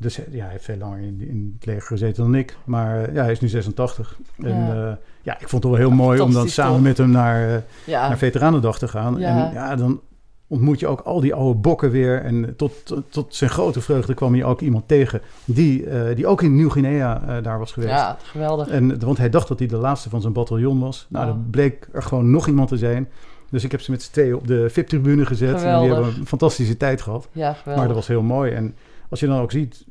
Dus 0.01 0.17
ja, 0.17 0.43
hij 0.43 0.51
heeft 0.51 0.65
veel 0.65 0.77
langer 0.77 0.99
in, 0.99 1.21
in 1.21 1.53
het 1.55 1.67
leger 1.67 1.83
gezeten 1.83 2.23
dan 2.23 2.35
ik. 2.35 2.57
Maar 2.65 3.13
ja, 3.13 3.23
hij 3.23 3.33
is 3.33 3.41
nu 3.41 3.49
86. 3.49 4.19
En 4.39 4.49
Ja. 4.49 4.99
Ja, 5.27 5.41
ik 5.41 5.49
vond 5.49 5.63
het 5.63 5.73
wel 5.73 5.81
heel 5.81 5.91
mooi 5.97 6.21
om 6.21 6.33
dan 6.33 6.49
samen 6.49 6.73
toch? 6.75 6.83
met 6.83 6.99
hem 6.99 7.11
naar, 7.11 7.55
eh, 7.55 7.63
Ja, 7.85 8.09
naar 8.09 8.19
Veteranendag 8.19 8.79
te 8.79 8.89
gaan. 8.89 9.19
Ja. 9.19 9.47
En 9.47 9.53
ja, 9.53 9.77
dan 9.77 10.01
ontmoet 10.47 10.81
je 10.81 10.87
ook 10.87 11.01
al 11.01 11.21
die 11.21 11.35
oude 11.35 11.59
bokken 11.59 11.91
weer. 11.91 12.23
En 12.23 12.55
tot, 12.57 12.73
tot, 12.85 13.03
tot 13.09 13.35
zijn 13.35 13.51
grote 13.51 13.81
vreugde 13.81 14.15
kwam 14.15 14.33
hij 14.33 14.45
ook 14.45 14.61
iemand 14.61 14.89
tegen 14.89 15.21
die, 15.45 15.87
eh, 15.91 16.17
die 16.17 16.27
ook 16.27 16.43
in 16.43 16.57
Nieuw-Guinea 16.57 17.23
eh, 17.27 17.43
daar 17.43 17.59
was 17.59 17.73
geweest. 17.73 17.93
ja, 17.93 18.17
geweldig. 18.23 18.69
En, 18.69 18.99
want 19.05 19.19
hij 19.19 19.31
dacht 19.31 19.49
dat 19.49 19.59
hij 19.59 19.69
de 19.69 19.77
laatste 19.77 20.09
van 20.11 20.21
zijn 20.21 20.33
bataljon 20.33 20.81
was. 20.81 21.07
Nou, 21.09 21.25
Oh. 21.29 21.33
er 21.35 21.39
bleek 21.51 21.89
er 21.93 22.03
gewoon 22.03 22.31
nog 22.31 22.47
iemand 22.47 22.69
te 22.69 22.77
zijn. 22.77 23.09
Dus 23.51 23.65
ik 23.65 23.71
heb 23.71 23.81
ze 23.81 23.91
met 23.91 24.03
z'n 24.03 24.13
tweeën 24.13 24.35
op 24.35 24.47
de 24.47 24.71
VIP-tribune 24.71 25.27
gezet. 25.27 25.63
En 25.63 25.81
die 25.81 25.93
hebben 25.93 26.15
een 26.19 26.27
fantastische 26.27 26.77
tijd 26.77 27.03
gehad. 27.03 27.29
Ja, 27.33 27.53
geweldig. 27.53 27.77
Maar 27.77 27.87
dat 27.87 27.97
was 27.97 28.07
heel 28.07 28.23
mooi. 28.23 28.53
En 28.53 28.75
als 29.09 29.21
je 29.21 29.27
dan 29.27 29.41
ook 29.41 29.51
ziet, 29.51 29.85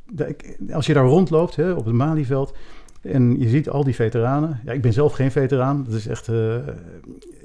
als 0.71 0.85
je 0.85 0.93
daar 0.93 1.05
rondloopt 1.05 1.55
hè, 1.55 1.71
op 1.71 1.85
het 1.85 1.93
Malieveld... 1.93 2.53
en 3.05 3.39
je 3.39 3.50
ziet 3.50 3.69
al 3.69 3.83
die 3.83 3.95
veteranen. 3.95 4.59
Ja, 4.65 4.71
ik 4.71 4.81
ben 4.81 4.93
zelf 4.93 5.13
geen 5.13 5.31
veteraan. 5.31 5.83
Dat 5.83 5.93
is 5.93 6.07
echt 6.07 6.27
eh, 6.27 6.55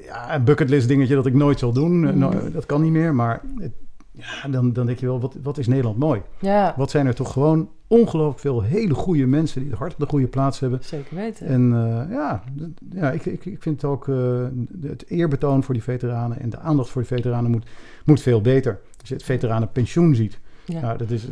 ja, 0.05 0.35
een 0.35 0.45
bucketlist 0.45 0.89
dingetje 0.89 1.15
dat 1.15 1.27
ik 1.27 1.35
nooit 1.35 1.59
zal 1.59 1.73
doen. 1.73 2.01
Mhm. 2.01 2.19
Nou, 2.19 2.51
dat 2.53 2.67
kan 2.67 2.83
niet 2.83 2.93
meer. 2.93 3.15
Maar 3.15 3.41
het- 3.59 3.73
ja, 4.13 4.49
dan, 4.49 4.73
dan 4.73 4.87
denk 4.87 4.99
je 4.99 5.07
wel, 5.07 5.21
wat, 5.21 5.37
wat 5.43 5.59
is 5.59 5.67
Nederland 5.67 5.99
mooi? 5.99 6.21
Ja, 6.41 6.75
Wat 6.77 6.91
zijn 6.91 7.07
er 7.07 7.15
toch 7.15 7.33
gewoon 7.33 7.69
ongelooflijk 7.87 8.39
veel 8.41 8.63
hele 8.63 8.95
goede 8.95 9.27
mensen... 9.27 9.61
die 9.61 9.71
het 9.71 9.79
hart 9.79 9.93
op 9.93 9.99
de 10.01 10.07
goede 10.07 10.27
plaats 10.27 10.61
hebben. 10.61 10.79
zeker 10.83 11.17
weten. 11.17 11.47
En 11.47 11.73
eh, 11.73 12.13
ja, 12.15 12.43
ja 12.91 13.11
ik, 13.11 13.27
ik, 13.27 13.45
ik 13.45 13.63
vind 13.63 13.85
ook 13.85 14.09
eh, 14.09 14.45
het 14.83 15.05
eerbetoon 15.09 15.63
voor 15.63 15.75
die 15.75 15.83
veteranen 15.83 16.41
en 16.41 16.51
de 16.51 16.59
aandacht 16.59 16.89
voor 16.91 17.03
die 17.03 17.11
veteranen 17.17 17.51
moet, 17.51 17.67
moet 18.05 18.21
veel 18.21 18.41
beter. 18.41 18.79
Als 19.01 19.09
je 19.09 19.15
het 19.15 19.25
veteranenpensioen 19.25 20.15
ziet, 20.15 20.39
ja. 20.65 20.81
nou, 20.81 20.99
dat 20.99 21.11
is, 21.11 21.27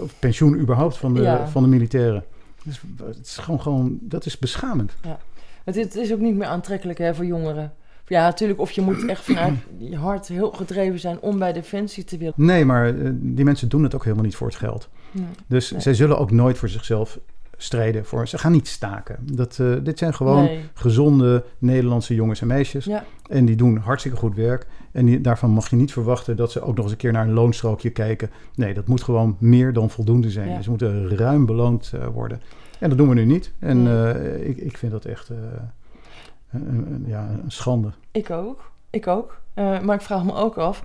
of 0.00 0.14
pensioen 0.18 0.58
überhaupt 0.58 0.96
van 0.96 1.14
de, 1.14 1.20
Ja. 1.22 1.46
van 1.48 1.62
de 1.62 1.68
militairen. 1.68 2.24
Is, 2.66 2.80
het 3.06 3.26
is 3.26 3.36
gewoon, 3.36 3.60
gewoon, 3.60 3.98
dat 4.00 4.26
is 4.26 4.38
beschamend. 4.38 4.92
Het, 5.64 5.76
is- 5.76 5.84
het 5.84 5.94
is 5.94 6.12
ook 6.12 6.20
niet 6.20 6.34
meer 6.36 6.46
aantrekkelijk 6.46 6.98
hè, 6.98 7.14
voor 7.14 7.24
jongeren. 7.26 7.72
Ja, 8.06 8.22
natuurlijk, 8.22 8.60
of 8.60 8.70
je 8.70 8.80
moet 8.80 9.06
echt 9.06 9.24
vanuit 9.24 9.54
je 9.78 9.96
hart 9.96 10.28
heel 10.28 10.50
gedreven 10.50 10.98
zijn 10.98 11.20
om 11.20 11.38
bij 11.38 11.52
Defensie 11.52 12.04
te 12.04 12.18
willen. 12.18 12.32
Nee, 12.36 12.64
maar 12.64 12.98
eh, 12.98 13.10
die 13.14 13.44
mensen 13.44 13.68
doen 13.68 13.82
het 13.82 13.94
ook 13.94 14.02
helemaal 14.04 14.24
niet 14.24 14.36
voor 14.36 14.46
het 14.46 14.56
geld. 14.56 14.88
Ja. 15.10 15.20
Dus 15.46 15.70
Nee. 15.70 15.80
zij 15.80 15.94
zullen 15.94 16.18
ook 16.18 16.30
nooit 16.30 16.58
voor 16.58 16.68
zichzelf 16.68 17.18
strijden. 17.56 18.04
Voor, 18.04 18.28
ze 18.28 18.38
gaan 18.38 18.52
niet 18.52 18.68
staken. 18.68 19.18
Dat, 19.32 19.58
eh, 19.58 19.72
dit 19.82 19.98
zijn 19.98 20.14
gewoon 20.14 20.44
Nee. 20.44 20.60
gezonde 20.74 21.44
Nederlandse 21.58 22.14
jongens 22.14 22.40
en 22.40 22.46
meisjes. 22.46 22.84
Ja, 22.84 23.04
En 23.28 23.44
die 23.44 23.56
doen 23.56 23.76
hartstikke 23.76 24.16
goed 24.18 24.34
werk. 24.34 24.66
En 24.92 25.04
die, 25.06 25.20
daarvan 25.20 25.50
mag 25.50 25.70
je 25.70 25.76
niet 25.76 25.92
verwachten 25.92 26.36
dat 26.36 26.52
ze 26.52 26.60
ook 26.60 26.74
nog 26.74 26.82
eens 26.84 26.92
een 26.92 26.98
keer 26.98 27.12
naar 27.12 27.26
een 27.26 27.32
loonstrookje 27.32 27.90
kijken. 27.90 28.30
Nee, 28.54 28.74
dat 28.74 28.86
moet 28.86 29.02
gewoon 29.02 29.36
meer 29.38 29.72
dan 29.72 29.90
voldoende 29.90 30.30
zijn. 30.30 30.48
Ja. 30.50 30.62
Ze 30.62 30.70
moeten 30.70 31.16
ruim 31.16 31.46
beloond 31.46 31.92
eh, 31.94 32.06
worden. 32.06 32.40
En 32.78 32.88
dat 32.88 32.98
doen 32.98 33.08
we 33.08 33.14
nu 33.14 33.24
niet. 33.24 33.52
En 33.58 33.82
Nee. 33.82 34.12
eh, 34.12 34.48
ik, 34.48 34.56
ik 34.56 34.78
vind 34.78 34.92
dat 34.92 35.04
echt 35.04 35.30
een, 36.50 37.04
ja, 37.06 37.28
een 37.44 37.50
schande. 37.50 37.90
ik 38.12 38.30
ook. 38.30 38.70
Ik 38.90 39.06
ook. 39.06 39.40
Maar 39.54 39.94
ik 39.94 40.00
vraag 40.00 40.24
me 40.24 40.34
ook 40.34 40.56
af, 40.56 40.84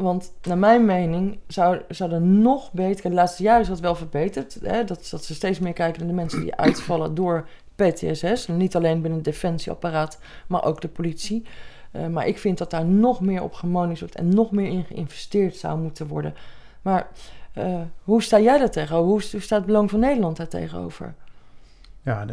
want 0.00 0.32
naar 0.42 0.58
mijn 0.58 0.84
mening 0.84 1.38
zou, 1.46 1.80
zou 1.88 2.12
er 2.12 2.20
nog 2.20 2.72
beter... 2.72 3.10
De 3.10 3.16
laatste 3.16 3.42
jaren 3.42 3.60
is 3.62 3.68
dat 3.68 3.80
wel 3.80 3.94
verbeterd. 3.94 4.58
Hè, 4.62 4.84
dat, 4.84 5.08
dat 5.10 5.24
ze 5.24 5.34
steeds 5.34 5.58
meer 5.58 5.72
kijken 5.72 5.98
naar 6.00 6.08
de 6.08 6.14
mensen 6.14 6.40
die 6.40 6.54
uitvallen 6.54 7.14
door 7.14 7.48
PTSS. 7.74 8.46
Niet 8.48 8.76
alleen 8.76 9.00
binnen 9.00 9.14
het 9.18 9.24
defensieapparaat, 9.24 10.18
maar 10.46 10.64
ook 10.64 10.80
de 10.80 10.88
politie. 10.88 11.44
Eh, 11.90 12.06
maar 12.06 12.26
ik 12.26 12.38
vind 12.38 12.58
dat 12.58 12.70
daar 12.70 12.84
nog 12.84 13.20
meer 13.20 13.42
op 13.42 13.52
gemonitord 13.52 14.14
en 14.14 14.28
nog 14.34 14.50
meer 14.50 14.68
in 14.70 14.84
geïnvesteerd 14.84 15.56
zou 15.56 15.78
moeten 15.80 16.06
worden. 16.06 16.34
Maar 16.82 17.08
eh, 17.52 17.80
hoe 18.04 18.22
sta 18.22 18.40
jij 18.40 18.58
daar 18.58 18.70
tegenover? 18.70 19.08
Hoe, 19.10 19.22
hoe 19.32 19.40
staat 19.40 19.58
het 19.58 19.66
Belang 19.66 19.90
van 19.90 20.00
Nederland 20.00 20.36
daar 20.36 20.48
tegenover? 20.48 21.14
Ja, 22.02 22.22
ik, 22.22 22.28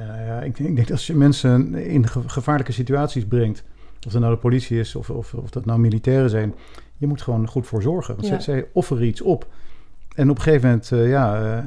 denk- 0.56 0.58
ik 0.70 0.76
denk 0.76 0.78
dat 0.78 0.92
als 0.92 1.08
je 1.08 1.16
mensen 1.16 1.76
in 1.76 2.08
ge- 2.08 2.30
gevaarlijke 2.30 2.72
situaties 2.72 3.26
brengt... 3.26 3.64
of 4.06 4.12
dat 4.12 4.22
nou 4.22 4.34
de 4.34 4.40
politie 4.40 4.80
is 4.80 4.96
of, 4.96 5.10
of, 5.10 5.34
of 5.34 5.50
dat 5.50 5.66
nou 5.66 5.80
militairen 5.80 6.30
zijn... 6.30 6.56
je 6.98 7.08
moet 7.08 7.22
gewoon 7.22 7.48
goed 7.48 7.68
voor 7.68 7.82
zorgen. 7.82 8.16
Want 8.16 8.28
Ja. 8.28 8.40
zij, 8.40 8.66
offeren 8.72 9.08
iets 9.08 9.22
op. 9.22 9.48
En 10.16 10.30
op 10.30 10.36
een 10.38 10.42
gegeven 10.42 10.68
moment 10.68 10.92
eh, 10.92 11.10
ja, 11.10 11.42
eh, 11.58 11.64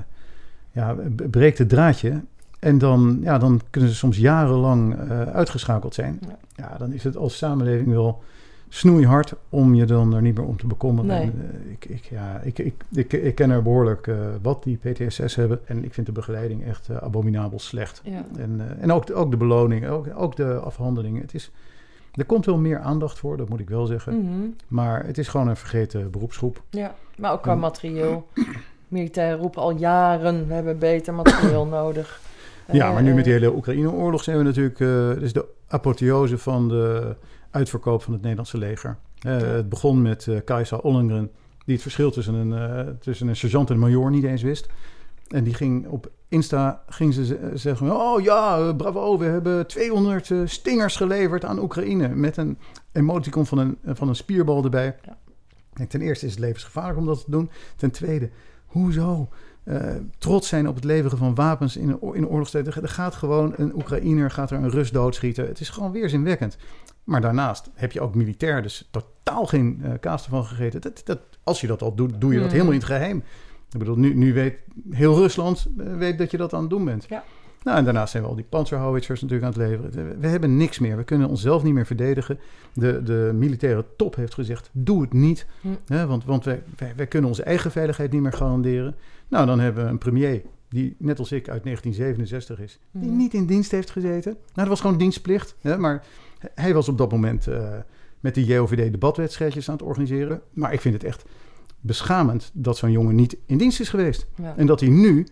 ja, 0.72 0.96
breekt 1.30 1.58
het 1.58 1.68
draadje... 1.68 2.20
En 2.60 2.78
dan, 2.78 3.18
ja, 3.22 3.38
dan 3.38 3.60
kunnen 3.70 3.90
ze 3.90 3.96
soms 3.96 4.16
jarenlang 4.16 4.94
eh, 4.98 5.22
uitgeschakeld 5.22 5.94
zijn. 5.94 6.18
Ja. 6.28 6.38
Ja. 6.56 6.76
dan 6.78 6.92
is 6.92 7.04
het 7.04 7.16
als 7.16 7.36
samenleving 7.36 7.88
wel 7.88 8.22
snoeihard 8.68 9.34
om 9.48 9.74
je 9.74 9.84
dan 9.84 10.14
er 10.14 10.22
niet 10.22 10.36
meer 10.36 10.46
om 10.46 10.56
te 10.56 10.66
bekommeren. 10.66 11.08
Nee. 11.10 11.22
En, 11.22 11.50
ik, 11.70 11.84
ik, 11.84 12.04
ja, 12.04 12.40
ik, 12.42 12.58
ik, 12.58 12.74
ik, 12.92 13.12
ik 13.12 13.34
ken 13.34 13.50
er 13.50 13.62
behoorlijk 13.62 14.06
eh, 14.06 14.16
wat 14.42 14.62
die 14.62 14.76
PTSS 14.82 15.34
hebben. 15.34 15.60
En 15.64 15.84
ik 15.84 15.94
vind 15.94 16.06
de 16.06 16.12
begeleiding 16.12 16.64
echt 16.64 16.90
abominabel 17.00 17.58
slecht. 17.58 18.00
Ja. 18.04 18.24
En, 18.36 18.60
en 18.80 18.92
ook, 18.92 19.06
de- 19.06 19.14
ook 19.14 19.30
de 19.30 19.36
beloning, 19.36 19.86
ook, 19.88 20.06
ook 20.16 20.36
de 20.36 20.54
afhandelingen. 20.54 21.20
Het 21.22 21.34
is, 21.34 21.50
er 22.14 22.24
komt 22.24 22.46
wel 22.46 22.58
meer 22.58 22.78
aandacht 22.78 23.18
voor, 23.18 23.36
dat 23.36 23.48
moet 23.48 23.60
ik 23.60 23.68
wel 23.68 23.86
zeggen. 23.86 24.18
Mhm. 24.24 24.48
Maar 24.68 25.06
het 25.06 25.18
is 25.18 25.28
gewoon 25.28 25.48
een 25.48 25.56
vergeten 25.56 26.10
beroepsgroep. 26.10 26.62
Ja, 26.70 26.94
maar 27.16 27.32
ook 27.32 27.42
qua 27.42 27.52
En- 27.52 27.58
materieel. 27.58 28.26
Militairen 28.88 29.38
roepen 29.38 29.62
al 29.62 29.76
jaren, 29.76 30.46
we 30.48 30.54
hebben 30.54 30.78
beter 30.78 31.14
materieel 31.14 31.66
nodig. 31.80 32.20
Ja, 32.72 32.92
maar 32.92 33.02
nu 33.02 33.08
Eh, 33.08 33.14
met 33.14 33.24
die 33.24 33.32
hele 33.32 33.54
Oekraïne-oorlog 33.54 34.22
zijn 34.22 34.38
we 34.38 34.42
natuurlijk... 34.44 34.80
eh 34.80 35.08
het 35.08 35.22
is 35.22 35.32
de 35.32 35.44
apotheose 35.68 36.38
van 36.38 36.68
de 36.68 37.16
uitverkoop 37.50 38.02
van 38.02 38.12
het 38.12 38.20
Nederlandse 38.22 38.58
leger. 38.58 38.96
Eh, 39.20 39.36
Het 39.38 39.68
begon 39.68 40.02
met 40.02 40.26
eh 40.28 40.36
Kajsa 40.44 40.76
Ollengren... 40.76 41.30
die 41.64 41.74
het 41.74 41.82
verschil 41.82 42.10
tussen 42.10 42.34
een, 42.34 42.52
eh, 42.52 42.86
tussen 43.00 43.28
een 43.28 43.36
sergeant 43.36 43.68
en 43.70 43.74
een 43.74 43.80
major 43.80 44.10
niet 44.10 44.24
eens 44.24 44.42
wist. 44.42 44.68
En 45.28 45.44
die 45.44 45.54
ging 45.54 45.86
op 45.88 46.10
Insta 46.30 46.82
ging 46.88 47.14
ze 47.14 47.24
ze- 47.26 47.50
zeggen... 47.54 47.90
oh 47.96 48.20
ja, 48.22 48.58
eh, 48.58 48.76
bravo, 48.76 49.18
we 49.18 49.24
hebben 49.24 49.66
200 49.66 50.30
eh, 50.30 50.38
stingers 50.44 50.96
geleverd 50.96 51.44
aan 51.44 51.58
Oekraïne... 51.58 52.08
met 52.08 52.36
een 52.36 52.58
emoticon 52.92 53.46
van 53.46 53.58
een, 53.58 53.78
van 53.84 54.08
een 54.08 54.16
spierbal 54.16 54.64
erbij. 54.64 54.96
Ja. 55.04 55.16
En 55.72 55.86
ten 55.88 56.00
eerste 56.00 56.26
is 56.26 56.30
het 56.32 56.40
levensgevaarlijk 56.40 56.98
om 56.98 57.06
dat 57.06 57.24
te 57.24 57.30
doen. 57.30 57.50
Ten 57.76 57.90
tweede, 57.90 58.30
hoezo... 58.66 59.28
eh, 59.64 59.94
trots 60.18 60.48
zijn 60.48 60.68
op 60.68 60.74
het 60.74 60.84
leveren 60.84 61.18
van 61.18 61.34
wapens 61.34 61.76
in, 61.76 61.88
een 61.88 62.14
in 62.14 62.26
oorlogstijd. 62.28 62.66
Er 62.66 62.88
gaat 62.88 63.14
gewoon 63.14 63.52
een 63.56 63.74
Oekraïner, 63.74 64.30
gaat 64.30 64.50
er 64.50 64.56
een 64.56 64.70
Rus 64.70 64.90
doodschieten. 64.90 65.46
Het 65.46 65.60
is 65.60 65.68
gewoon 65.68 65.92
weerzinwekkend. 65.92 66.56
Maar 67.04 67.20
daarnaast 67.20 67.70
heb 67.74 67.92
je 67.92 68.00
ook 68.00 68.14
militair, 68.14 68.62
dus 68.62 68.88
totaal 68.90 69.46
geen 69.46 69.80
eh 69.84 69.90
kaas 70.00 70.24
ervan 70.24 70.44
gegeten. 70.44 70.80
Dat, 70.80 71.00
dat, 71.04 71.18
als 71.42 71.60
je 71.60 71.66
dat 71.66 71.82
al 71.82 71.94
doet, 71.94 72.20
doe 72.20 72.30
je 72.32 72.36
dat 72.36 72.44
Mhm. 72.46 72.52
helemaal 72.54 72.72
in 72.74 72.78
het 72.80 72.88
geheim. 72.88 73.22
Ik 73.72 73.78
bedoel, 73.78 73.96
nu, 73.96 74.14
nu 74.14 74.32
weet 74.34 74.54
heel 74.90 75.16
Rusland 75.16 75.68
eh, 75.78 75.96
weet 75.96 76.18
dat 76.18 76.30
je 76.30 76.36
dat 76.36 76.52
aan 76.54 76.60
het 76.60 76.70
doen 76.70 76.84
bent. 76.84 77.06
Ja. 77.08 77.24
Nou, 77.62 77.78
en 77.78 77.84
daarnaast 77.84 78.10
zijn 78.10 78.22
we 78.22 78.28
al 78.28 78.34
die 78.34 78.44
panzerhouwitsers 78.48 79.20
natuurlijk 79.20 79.56
aan 79.56 79.60
het 79.60 79.70
leveren. 79.70 80.20
We, 80.20 80.26
hebben 80.26 80.56
niks 80.56 80.78
meer. 80.78 80.96
We 80.96 81.04
kunnen 81.04 81.28
onszelf 81.28 81.62
niet 81.62 81.74
meer 81.74 81.86
verdedigen. 81.86 82.38
De, 82.72 83.02
de 83.02 83.30
militaire 83.34 83.84
top 83.96 84.14
heeft 84.14 84.34
gezegd, 84.34 84.70
doe 84.72 85.00
het 85.00 85.12
niet. 85.12 85.46
Hm. 85.60 85.68
Hè, 85.86 86.06
want 86.06 86.24
want 86.24 86.44
wij, 86.44 86.62
wij, 86.76 86.92
wij 86.96 87.06
kunnen 87.06 87.28
onze 87.28 87.42
eigen 87.42 87.70
veiligheid 87.70 88.12
niet 88.12 88.22
meer 88.22 88.32
garanderen. 88.32 88.94
Nou, 89.28 89.46
dan 89.46 89.60
hebben 89.60 89.84
we 89.84 89.90
een 89.90 89.98
premier 89.98 90.42
die 90.68 90.94
net 90.98 91.18
als 91.18 91.32
ik 91.32 91.48
uit 91.48 91.64
1967 91.64 92.60
is, 92.60 92.78
die 92.90 93.08
Mhm. 93.08 93.16
niet 93.16 93.34
in 93.34 93.46
dienst 93.46 93.70
heeft 93.70 93.90
gezeten. 93.90 94.32
Nou, 94.32 94.52
dat 94.54 94.68
was 94.68 94.80
gewoon 94.80 94.98
dienstplicht. 94.98 95.54
Hè, 95.60 95.78
maar 95.78 96.04
hij 96.54 96.74
was 96.74 96.88
op 96.88 96.98
dat 96.98 97.10
moment 97.10 97.46
eh, 97.46 97.68
met 98.20 98.34
de 98.34 98.44
JOVD 98.44 98.90
debatwedstrijdjes 98.90 99.68
aan 99.68 99.76
het 99.76 99.84
organiseren. 99.84 100.40
Maar 100.52 100.72
ik 100.72 100.80
vind 100.80 100.94
het 100.94 101.04
echt 101.04 101.24
beschamend 101.80 102.50
dat 102.54 102.76
zo'n 102.76 102.90
jongen 102.90 103.14
niet 103.14 103.36
in 103.46 103.58
dienst 103.58 103.80
is 103.80 103.88
geweest. 103.88 104.26
Ja. 104.42 104.54
En 104.56 104.66
dat 104.66 104.80
hij 104.80 104.88
nu, 104.88 105.26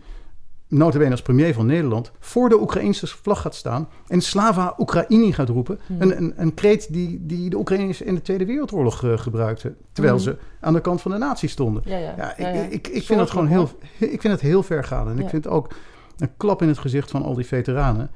notabene 0.69 1.11
als 1.11 1.23
premier 1.23 1.55
van 1.55 1.67
Nederland, 1.67 2.13
voor 2.19 2.49
de 2.49 2.61
Oekraïnse 2.61 3.07
vlag 3.07 3.41
gaat 3.41 3.55
staan 3.55 3.89
en 4.07 4.21
Slava 4.21 4.75
Oekraïni 4.79 5.33
gaat 5.33 5.49
roepen. 5.49 5.79
Een, 5.99 6.17
een, 6.17 6.33
een 6.37 6.55
kreet 6.55 6.93
die, 6.93 7.27
die 7.27 7.51
de 7.51 7.57
Oekraïners 7.57 8.01
in 8.03 8.15
de 8.15 8.23
Tweede 8.23 8.45
Wereldoorlog 8.47 9.05
eh, 9.05 9.19
gebruikten. 9.19 9.77
Terwijl 9.93 10.15
Mhm. 10.15 10.25
ze 10.25 10.37
aan 10.61 10.73
de 10.73 10.81
kant 10.81 11.01
van 11.03 11.11
de 11.11 11.19
nazi's 11.19 11.53
stonden. 11.53 11.83
Ja, 11.87 11.97
ja. 11.97 12.15
Ja, 12.17 12.37
ik, 12.37 12.73
ik, 12.73 12.89
ik 12.89 13.03
vind 13.03 13.19
dat 13.19 13.31
gewoon 13.31 13.47
heel, 13.47 13.71
ik 13.99 14.21
vind 14.21 14.33
het 14.33 14.41
heel 14.41 14.63
ver 14.63 14.85
gaan. 14.85 15.09
En 15.11 15.19
ik 15.19 15.29
vind 15.29 15.47
ook 15.49 15.75
een 16.19 16.31
klap 16.37 16.63
in 16.63 16.69
het 16.69 16.79
gezicht 16.79 17.11
van 17.11 17.23
al 17.23 17.35
die 17.35 17.47
veteranen. 17.47 18.11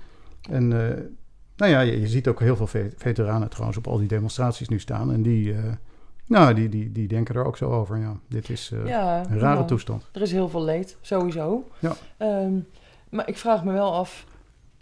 En 0.51 0.73
eh, 0.73 0.97
nou 1.57 1.71
ja, 1.73 1.81
je, 1.81 2.01
je 2.01 2.07
ziet 2.09 2.29
ook 2.29 2.41
heel 2.41 2.57
veel 2.57 2.67
ve- 2.67 2.93
veteranen 2.97 3.49
trouwens 3.49 3.79
op 3.79 3.87
al 3.87 3.99
die 3.99 4.09
demonstraties 4.09 4.69
nu 4.69 4.79
staan. 4.79 5.13
En 5.13 5.23
die, 5.23 5.53
eh, 5.53 5.59
nou, 6.33 6.55
die, 6.55 6.69
die, 6.69 6.93
die 6.93 7.09
denken 7.09 7.35
er 7.35 7.45
ook 7.45 7.57
zo 7.57 7.71
over. 7.71 7.99
Ja, 7.99 8.17
dit 8.29 8.49
is 8.49 8.71
eh, 8.73 8.87
Ja, 8.87 9.19
een 9.31 9.39
rare 9.39 9.55
nou, 9.55 9.67
toestand. 9.67 10.09
Er 10.13 10.21
is 10.23 10.33
heel 10.33 10.49
veel 10.49 10.63
leed, 10.65 10.97
sowieso. 11.01 11.69
Ja. 11.79 11.93
Ehm, 12.17 12.53
maar 13.11 13.29
ik 13.29 13.39
vraag 13.39 13.65
me 13.65 13.73
wel 13.73 13.93
af, 13.95 14.27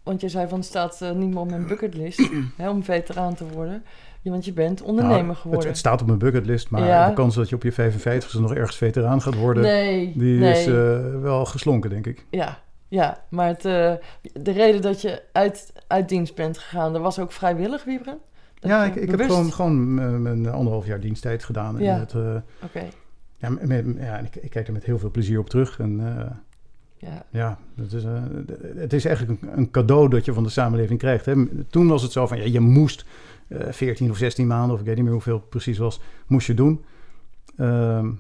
want 0.03 0.21
jij 0.21 0.31
zei 0.31 0.49
van 0.49 0.59
het 0.59 0.67
staat 0.67 1.01
eh, 1.03 1.11
niet 1.11 1.29
meer 1.29 1.39
op 1.39 1.51
mijn 1.51 1.67
bucketlist 1.67 2.31
hè, 2.57 2.71
om 2.71 2.85
veteraan 2.85 3.35
te 3.35 3.45
worden. 3.49 3.83
Ja, 4.23 4.31
want 4.31 4.45
je 4.45 4.53
bent 4.53 4.83
ondernemer 4.83 5.25
Nou, 5.25 5.37
geworden. 5.37 5.69
het 5.69 5.79
staat 5.79 6.01
op 6.01 6.07
mijn 6.07 6.19
bucketlist, 6.19 6.71
maar 6.71 6.85
Ja. 6.85 7.09
de 7.09 7.15
kans 7.15 7.35
dat 7.35 7.49
je 7.49 7.55
op 7.55 7.63
je 7.63 7.73
55 7.73 8.41
nog 8.41 8.55
ergens 8.55 8.77
veteraan 8.77 9.23
gaat 9.23 9.35
worden, 9.35 9.63
nee, 9.63 10.13
die 10.17 10.39
nee. 10.39 10.53
is 10.53 10.67
eh, 10.67 11.21
wel 11.21 11.45
geslonken, 11.45 11.91
denk 11.91 12.07
ik. 12.07 12.27
Ja, 12.31 12.59
ja, 12.89 13.25
maar 13.29 13.47
het, 13.47 13.63
de 13.63 14.53
reden 14.53 14.83
dat 14.83 15.01
je 15.01 15.23
uit, 15.33 15.73
uit 15.87 16.09
dienst 16.09 16.35
bent 16.35 16.59
gegaan, 16.59 16.93
dat 16.93 17.03
was 17.03 17.19
ook 17.19 17.33
vrijwillig, 17.33 17.85
Wiebren? 17.85 18.19
Ja, 18.61 18.85
ik, 18.85 18.95
ik 18.95 19.11
heb 19.11 19.21
gewoon, 19.21 19.53
gewoon 19.53 19.99
eh, 20.01 20.17
mijn 20.17 20.49
anderhalf 20.49 20.87
jaar 20.87 21.01
diensttijd 21.01 21.45
gedaan. 21.45 21.77
En 21.77 21.85
Ja. 21.85 21.99
het, 21.99 22.15
eh, 22.15 22.37
Oké, 22.65 22.89
ja, 23.37 23.49
met, 23.51 23.87
ik, 24.25 24.37
ik 24.37 24.51
kijk 24.51 24.67
er 24.67 24.73
met 24.73 24.85
heel 24.85 24.99
veel 24.99 25.11
plezier 25.11 25.39
op 25.39 25.51
terug. 25.51 25.79
En 25.79 26.17
eh, 26.19 26.31
ja. 26.97 27.25
ja, 27.31 27.59
het 27.77 27.93
is, 27.93 28.05
het 28.77 28.93
is 28.93 29.05
eigenlijk 29.05 29.43
een, 29.43 29.59
een 29.59 29.71
cadeau 29.71 30.09
dat 30.09 30.25
je 30.25 30.33
van 30.33 30.43
de 30.43 30.49
samenleving 30.49 30.99
krijgt. 30.99 31.27
Hè. 31.27 31.47
Toen 31.67 31.87
was 31.89 32.03
het 32.03 32.13
zo 32.13 32.27
van, 32.27 32.39
ja, 32.39 32.45
je 32.45 32.61
moest 32.61 33.05
eh 33.49 33.73
14 33.73 34.11
of 34.11 34.17
16 34.17 34.47
maanden, 34.47 34.75
of 34.75 34.81
ik 34.81 34.87
weet 34.87 34.95
niet 34.95 35.05
meer 35.05 35.13
hoeveel 35.13 35.37
het 35.37 35.49
precies 35.49 35.79
was, 35.79 36.01
moest 36.27 36.47
je 36.47 36.55
doen. 36.55 36.85
Ehm, 37.57 38.11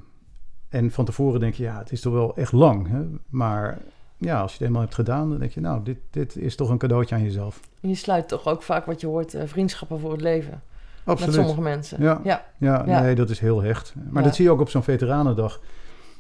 en 0.68 0.90
van 0.90 1.05
tevoren 1.05 1.40
denk 1.40 1.55
je, 1.55 1.62
ja, 1.62 1.79
het 1.79 1.92
is 1.92 2.00
toch 2.00 2.12
wel 2.12 2.37
echt 2.37 2.53
lang. 2.53 2.88
Hè? 2.88 3.00
Maar 3.29 3.79
ja, 4.20 4.40
als 4.40 4.50
je 4.52 4.59
het 4.59 4.66
eenmaal 4.66 4.83
hebt 4.83 4.94
gedaan, 4.94 5.30
dan 5.30 5.38
denk 5.38 5.50
je, 5.52 5.61
nou, 5.61 5.83
dit, 5.83 5.96
dit 6.11 6.37
is 6.37 6.56
toch 6.56 6.68
een 6.70 6.78
cadeautje 6.78 7.14
aan 7.14 7.22
jezelf. 7.22 7.61
En 7.80 7.88
je 7.88 7.94
sluit 7.94 8.28
toch 8.28 8.46
ook 8.48 8.62
vaak 8.62 8.87
wat 8.87 9.00
je 9.00 9.06
hoort, 9.06 9.35
eh, 9.35 9.42
vriendschappen 9.46 10.00
voor 10.00 10.12
het 10.12 10.20
leven. 10.20 10.62
Absoluut. 11.04 11.37
Met 11.37 11.44
sommige 11.44 11.68
mensen. 11.68 12.02
Ja. 12.02 12.20
ja. 12.24 12.44
Ja, 12.59 12.83
Ja. 12.87 13.00
nee, 13.00 13.14
dat 13.14 13.30
is 13.30 13.38
heel 13.40 13.62
hecht. 13.62 13.94
Maar 14.11 14.22
Ja. 14.22 14.28
dat 14.28 14.37
zie 14.37 14.44
je 14.44 14.50
ook 14.50 14.61
op 14.61 14.68
zo'n 14.68 14.83
veteranendag. 14.83 15.61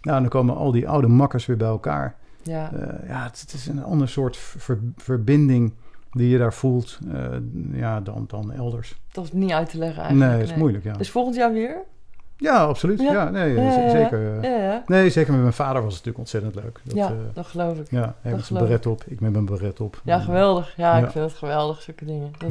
Nou, 0.02 0.20
dan 0.20 0.28
komen 0.28 0.56
al 0.56 0.72
die 0.72 0.88
oude 0.88 1.06
makkers 1.08 1.46
weer 1.46 1.56
bij 1.56 1.68
elkaar. 1.68 2.14
ja. 2.42 2.72
Eh, 2.72 3.08
ja, 3.08 3.22
het, 3.24 3.40
het 3.40 3.52
is 3.52 3.66
een 3.66 3.82
ander 3.84 4.08
soort 4.08 4.36
ver- 4.36 4.78
verbinding 4.96 5.72
die 6.12 6.28
je 6.28 6.38
daar 6.38 6.54
voelt 6.54 6.98
eh, 7.12 7.24
ja, 7.72 8.00
dan, 8.00 8.24
dan 8.26 8.52
elders. 8.52 9.00
Dat 9.12 9.24
is 9.24 9.32
niet 9.32 9.50
uit 9.52 9.70
te 9.70 9.78
leggen 9.78 10.02
eigenlijk. 10.02 10.30
nee, 10.32 10.40
het 10.40 10.50
is 10.50 10.56
moeilijk, 10.56 10.84
ja. 10.84 10.92
Dus 10.92 11.10
volgend 11.10 11.36
jaar 11.36 11.52
weer? 11.52 11.76
Ja, 12.40 12.64
absoluut. 12.64 13.00
Ja, 13.00 13.12
Ja. 13.12 13.30
nee, 13.30 13.54
Ja, 13.54 13.90
zeker. 13.90 14.40
eh, 14.40 14.60
Ja. 14.66 14.82
Nee, 14.86 15.10
zeker 15.10 15.32
met 15.32 15.40
mijn 15.40 15.52
vader 15.52 15.82
was 15.82 15.94
het 15.96 16.04
natuurlijk 16.04 16.18
ontzettend 16.18 16.54
leuk. 16.54 16.80
Dat, 16.84 16.94
ja, 16.96 17.06
eh, 17.06 17.14
dat 17.32 17.46
geloof 17.46 17.78
ik. 17.78 17.90
ja, 17.90 18.14
hij 18.20 18.32
met 18.32 18.44
zijn 18.44 18.58
beret 18.58 18.86
op, 18.86 19.04
ik 19.06 19.20
met 19.20 19.32
mijn 19.32 19.44
beret 19.44 19.80
op. 19.80 20.00
Ja, 20.04 20.14
En, 20.14 20.22
geweldig. 20.22 20.76
Ja, 20.76 20.96
ik 20.96 21.10
vind 21.10 21.24
het 21.24 21.34
geweldig, 21.38 21.82
zulke 21.82 22.04
dingen. 22.04 22.32
Dat, 22.38 22.50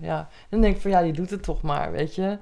Ja. 0.00 0.18
En 0.18 0.26
dan 0.50 0.60
denk 0.60 0.74
ik 0.74 0.80
van, 0.80 0.90
ja, 0.90 0.98
je 0.98 1.12
doet 1.12 1.30
het 1.30 1.42
toch 1.42 1.62
maar, 1.62 1.92
weet 1.92 2.14
je. 2.14 2.38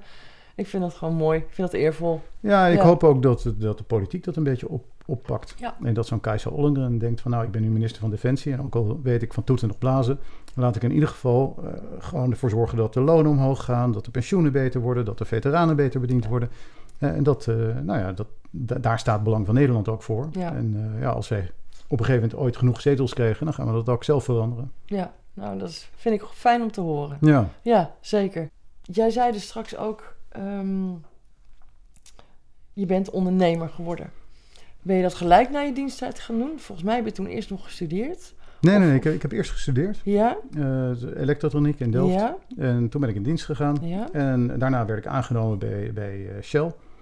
Ik 0.55 0.67
vind 0.67 0.83
dat 0.83 0.93
gewoon 0.93 1.13
mooi. 1.13 1.39
Ik 1.39 1.47
vind 1.49 1.71
dat 1.71 1.79
eervol. 1.81 2.21
Ja, 2.39 2.65
ik 2.67 2.79
hoop 2.79 3.03
ook 3.03 3.21
dat, 3.21 3.53
dat 3.57 3.77
de 3.77 3.83
politiek 3.83 4.23
dat 4.23 4.35
een 4.35 4.43
beetje 4.43 4.69
op, 4.69 4.85
oppakt. 5.05 5.53
Ja. 5.57 5.75
En 5.83 5.93
dat 5.93 6.07
zo'n 6.07 6.19
Kajsa 6.19 6.49
Ollengren 6.49 6.97
denkt 6.97 7.21
van 7.21 7.31
nou, 7.31 7.43
ik 7.43 7.51
ben 7.51 7.61
nu 7.61 7.69
minister 7.69 8.01
van 8.01 8.09
Defensie 8.09 8.53
en 8.53 8.61
ook 8.61 8.75
al 8.75 8.99
weet 9.03 9.21
ik 9.21 9.33
van 9.33 9.43
toeten 9.43 9.67
nog 9.67 9.77
blazen, 9.77 10.19
laat 10.55 10.75
ik 10.75 10.83
in 10.83 10.91
ieder 10.91 11.09
geval 11.09 11.55
eh, 11.63 11.69
gewoon 11.99 12.31
ervoor 12.31 12.49
zorgen 12.49 12.77
dat 12.77 12.93
de 12.93 13.01
lonen 13.01 13.31
omhoog 13.31 13.63
gaan, 13.63 13.91
dat 13.91 14.05
de 14.05 14.11
pensioenen 14.11 14.51
beter 14.51 14.81
worden, 14.81 15.05
dat 15.05 15.17
de 15.17 15.25
veteranen 15.25 15.75
beter 15.75 15.99
bediend 15.99 16.25
worden. 16.27 16.49
Eh, 16.97 17.09
en 17.15 17.23
dat, 17.23 17.47
eh, 17.47 17.55
nou 17.55 17.99
ja, 17.99 18.11
dat, 18.13 18.27
da- 18.51 18.75
daar 18.79 18.99
staat 18.99 19.23
belang 19.23 19.45
van 19.45 19.55
Nederland 19.55 19.87
ook 19.87 20.03
voor. 20.03 20.27
Ja. 20.31 20.53
En 20.55 20.91
eh, 20.95 21.01
ja, 21.01 21.09
als 21.09 21.27
wij 21.27 21.51
op 21.87 21.99
een 21.99 22.05
gegeven 22.05 22.21
moment 22.29 22.39
ooit 22.45 22.57
genoeg 22.57 22.81
zetels 22.81 23.13
kregen, 23.13 23.45
dan 23.45 23.53
gaan 23.53 23.67
we 23.67 23.71
dat 23.73 23.89
ook 23.89 24.03
zelf 24.03 24.23
veranderen. 24.23 24.71
Ja, 24.85 25.13
nou, 25.33 25.59
dat 25.59 25.69
is, 25.69 25.89
vind 25.95 26.15
ik 26.15 26.27
fijn 26.33 26.61
om 26.61 26.71
te 26.71 26.81
horen. 26.81 27.17
Ja, 27.21 27.49
Ja, 27.61 27.91
zeker. 28.01 28.49
Jij 28.81 29.09
zei 29.09 29.31
dus 29.31 29.43
straks 29.43 29.77
ook, 29.77 30.15
ehm, 30.29 30.89
je 32.73 32.85
bent 32.85 33.09
ondernemer 33.09 33.69
geworden. 33.69 34.09
Ben 34.81 34.95
je 34.95 35.01
dat 35.01 35.13
gelijk 35.13 35.49
na 35.49 35.59
je 35.59 35.73
diensttijd 35.73 36.19
gaan 36.19 36.37
doen? 36.37 36.51
Volgens 36.59 36.87
mij 36.87 36.95
heb 36.95 37.05
je 37.05 37.11
toen 37.11 37.25
eerst 37.25 37.49
nog 37.49 37.63
gestudeerd. 37.63 38.35
nee, 38.61 38.73
nee, 38.73 38.81
Of- 38.81 38.87
nee 38.87 38.95
ik, 38.97 39.03
heb- 39.03 39.13
ik 39.13 39.21
heb 39.21 39.31
eerst 39.31 39.51
gestudeerd, 39.51 40.01
Ja? 40.03 40.37
eh, 40.57 40.89
elektrotroniek 41.15 41.79
in 41.79 41.91
Delft. 41.91 42.13
Ja? 42.13 42.35
En 42.57 42.89
toen 42.89 43.01
ben 43.01 43.09
ik 43.09 43.15
in 43.15 43.23
dienst 43.23 43.45
gegaan. 43.45 43.77
Ja? 43.81 44.11
En 44.11 44.59
daarna 44.59 44.85
werd 44.85 44.99
ik 44.99 45.07
aangenomen 45.07 45.59
bij, 45.59 45.91
bij 45.93 46.27
eh, 46.29 46.35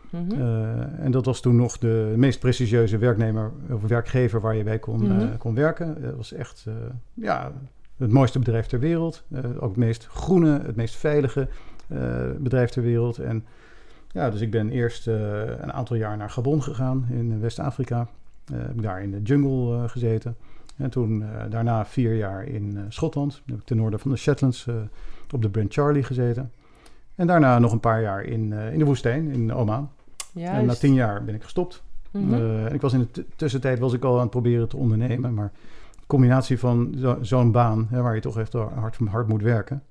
Mhm. 0.09 0.31
Eh, 0.41 1.03
en 1.05 1.11
dat 1.11 1.25
was 1.25 1.41
toen 1.41 1.55
nog 1.55 1.77
de 1.77 2.13
meest 2.15 2.39
prestigieuze 2.39 2.97
werknemer 2.97 3.51
of 3.71 3.81
werkgever 3.81 4.41
waar 4.41 4.55
je 4.55 4.63
bij 4.63 4.79
kon, 4.79 5.01
Mhm. 5.03 5.19
eh, 5.19 5.27
kon 5.37 5.55
werken. 5.55 5.97
Het 6.01 6.15
was 6.15 6.33
echt 6.33 6.65
eh, 6.67 6.73
ja, 7.13 7.51
het 7.97 8.11
mooiste 8.11 8.39
bedrijf 8.39 8.65
ter 8.65 8.79
wereld. 8.79 9.23
Eh, 9.31 9.43
ook 9.55 9.69
het 9.69 9.77
meest 9.77 10.07
groene, 10.07 10.59
het 10.65 10.75
meest 10.75 10.95
veilige 10.95 11.47
eh, 11.87 11.97
bedrijf 12.39 12.69
ter 12.69 12.83
wereld. 12.83 13.17
En 13.17 13.45
ja, 14.11 14.29
dus 14.29 14.41
ik 14.41 14.51
ben 14.51 14.69
eerst 14.69 15.07
eh, 15.07 15.15
een 15.61 15.73
aantal 15.73 15.95
jaar 15.95 16.17
naar 16.17 16.29
Gabon 16.29 16.63
gegaan 16.63 17.07
in 17.09 17.39
West-Afrika. 17.39 18.07
Eh, 18.51 18.57
heb 18.57 18.81
daar 18.81 19.01
in 19.03 19.11
de 19.11 19.21
jungle 19.21 19.75
eh, 19.83 19.89
gezeten. 19.89 20.35
En 20.77 20.89
toen 20.89 21.23
eh, 21.23 21.27
daarna 21.49 21.85
vier 21.85 22.15
jaar 22.15 22.43
in 22.43 22.73
eh, 22.77 22.83
Schotland. 22.89 23.31
Dan 23.31 23.41
heb 23.45 23.59
ik 23.59 23.65
ten 23.65 23.77
noorden 23.77 23.99
van 23.99 24.11
de 24.11 24.17
Shetlands 24.17 24.67
eh, 24.67 24.75
op 25.33 25.41
de 25.41 25.49
Brent 25.49 25.73
Charlie 25.73 26.03
gezeten. 26.03 26.51
En 27.15 27.27
daarna 27.27 27.59
nog 27.59 27.71
een 27.71 27.79
paar 27.79 28.01
jaar 28.01 28.23
in, 28.23 28.53
eh, 28.53 28.73
in 28.73 28.79
de 28.79 28.85
woestijn, 28.85 29.27
in 29.31 29.53
Oman. 29.53 29.89
En 30.35 30.65
na 30.65 30.73
tien 30.73 30.93
jaar 30.93 31.23
ben 31.23 31.35
ik 31.35 31.43
gestopt. 31.43 31.83
Mhm. 32.11 32.33
Eh, 32.33 32.65
en 32.65 32.73
ik 32.73 32.81
was 32.81 32.93
in 32.93 33.07
de 33.11 33.25
tussentijd 33.35 33.79
was 33.79 33.93
ik 33.93 34.03
al 34.03 34.15
aan 34.15 34.21
het 34.21 34.29
proberen 34.29 34.67
te 34.69 34.77
ondernemen. 34.77 35.33
Maar 35.33 35.51
de 35.91 36.05
combinatie 36.07 36.59
van 36.59 36.95
zo- 36.97 37.17
zo'n 37.21 37.51
baan, 37.51 37.87
hè, 37.89 38.01
waar 38.01 38.15
je 38.15 38.21
toch 38.21 38.39
echt 38.39 38.53
hard, 38.53 38.97
hard 39.09 39.27
moet 39.27 39.41
werken. 39.41 39.83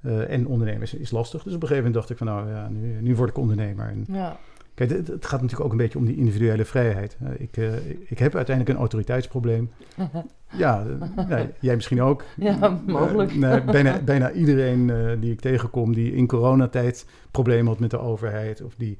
eh, 0.00 0.30
en 0.30 0.46
ondernemen 0.46 0.82
is, 0.82 0.94
is 0.94 1.10
lastig. 1.10 1.42
Dus 1.42 1.54
op 1.54 1.62
een 1.62 1.68
gegeven 1.68 1.90
moment 1.90 1.94
dacht 1.94 2.10
ik 2.10 2.16
van 2.16 2.26
nou 2.26 2.48
ja, 2.50 2.68
nu, 2.68 3.00
nu 3.00 3.14
word 3.16 3.28
ik 3.30 3.36
ondernemer. 3.38 3.86
En 3.88 4.04
Ja. 4.08 4.36
kijk, 4.74 4.90
het, 4.90 5.06
het 5.08 5.26
gaat 5.26 5.40
natuurlijk 5.40 5.64
ook 5.64 5.70
een 5.72 5.76
beetje 5.84 5.98
om 5.98 6.04
die 6.06 6.16
individuele 6.16 6.64
vrijheid. 6.64 7.16
Eh, 7.20 7.28
ik, 7.40 7.56
ik 8.08 8.18
heb 8.18 8.34
uiteindelijk 8.34 8.68
een 8.76 8.80
autoriteitsprobleem. 8.80 9.70
Ja, 10.56 10.84
nee, 11.28 11.46
jij 11.60 11.74
misschien 11.74 12.02
ook. 12.02 12.24
Ja, 12.36 12.78
mogelijk. 12.86 13.34
Nee, 13.34 13.62
bijna, 13.76 13.98
bijna 14.02 14.32
iedereen 14.32 14.92
die 15.20 15.32
ik 15.32 15.40
tegenkom 15.40 15.94
die 15.94 16.12
in 16.14 16.26
coronatijd 16.26 17.06
problemen 17.30 17.66
had 17.66 17.78
met 17.80 17.90
de 17.90 17.98
overheid 17.98 18.62
of 18.62 18.74
die, 18.76 18.98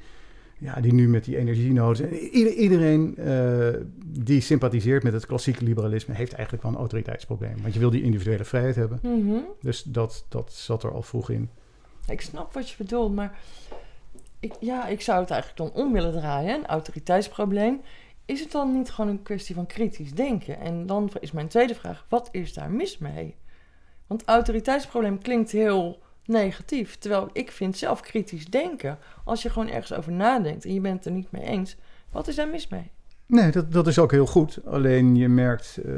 ja, 0.61 0.81
die 0.81 0.92
nu 0.92 1.09
met 1.09 1.25
die 1.25 1.37
energienood. 1.37 1.99
Ieder, 2.33 2.53
iedereen 2.53 3.16
eh, 3.16 3.68
die 4.07 4.40
sympathiseert 4.40 5.03
met 5.03 5.12
het 5.12 5.27
klassieke 5.27 5.64
liberalisme 5.64 6.14
heeft 6.14 6.33
eigenlijk 6.33 6.62
wel 6.62 6.73
een 6.73 6.79
autoriteitsprobleem. 6.79 7.62
Want 7.62 7.75
je 7.75 7.81
wil 7.81 7.90
die 7.90 8.03
individuele 8.03 8.44
vrijheid 8.44 8.77
hebben. 8.77 8.99
Mhm. 9.03 9.38
Dus 9.61 9.83
dat, 9.83 10.25
dat 10.29 10.53
zat 10.53 10.83
er 10.83 10.92
al 10.92 11.03
vroeg 11.03 11.31
in. 11.31 11.51
Ik 12.07 12.20
snap 12.20 12.53
wat 12.53 12.70
je 12.70 12.75
bedoelt, 12.79 13.14
maar 13.14 13.38
ik, 14.40 14.53
ja, 14.61 14.87
ik 14.87 15.01
zou 15.01 15.20
het 15.20 15.31
eigenlijk 15.31 15.73
dan 15.73 15.85
om 15.85 15.92
willen 15.92 16.12
draaien. 16.12 16.55
Een 16.55 16.66
autoriteitsprobleem. 16.66 17.81
Is 18.25 18.40
het 18.40 18.51
dan 18.51 18.73
niet 18.73 18.90
gewoon 18.90 19.11
een 19.11 19.23
kwestie 19.23 19.55
van 19.55 19.66
kritisch 19.66 20.12
denken? 20.12 20.61
En 20.61 20.87
dan 20.87 21.11
is 21.20 21.33
mijn 21.33 21.49
tweede 21.49 21.75
vraag, 21.75 22.07
wat 22.09 22.29
is 22.33 22.53
daar 22.55 22.70
mis 22.70 22.99
mee? 22.99 23.37
Want 24.07 24.25
autoriteitsprobleem 24.25 25.18
klinkt 25.18 25.51
heel 25.51 25.99
negatief. 26.25 26.97
Terwijl 26.99 27.29
ik 27.33 27.51
vind 27.51 27.77
zelf 27.77 28.01
kritisch 28.01 28.47
denken. 28.47 28.99
Als 29.25 29.43
je 29.43 29.51
gewoon 29.51 29.69
ergens 29.69 29.93
over 29.93 30.13
nadenkt 30.13 30.65
en 30.65 30.75
je 30.75 30.81
bent 30.81 30.97
het 30.97 31.07
er 31.07 31.13
niet 31.13 31.31
mee 31.31 31.43
eens, 31.45 31.77
wat 32.11 32.29
is 32.29 32.35
daar 32.35 32.49
mis 32.49 32.69
mee? 32.69 32.91
Nee, 33.31 33.51
dat, 33.51 33.73
dat 33.73 33.87
is 33.87 33.99
ook 33.99 34.11
heel 34.11 34.27
goed. 34.27 34.61
Alleen 34.67 35.17
je 35.17 35.29
merkt 35.29 35.81
eh, 35.85 35.93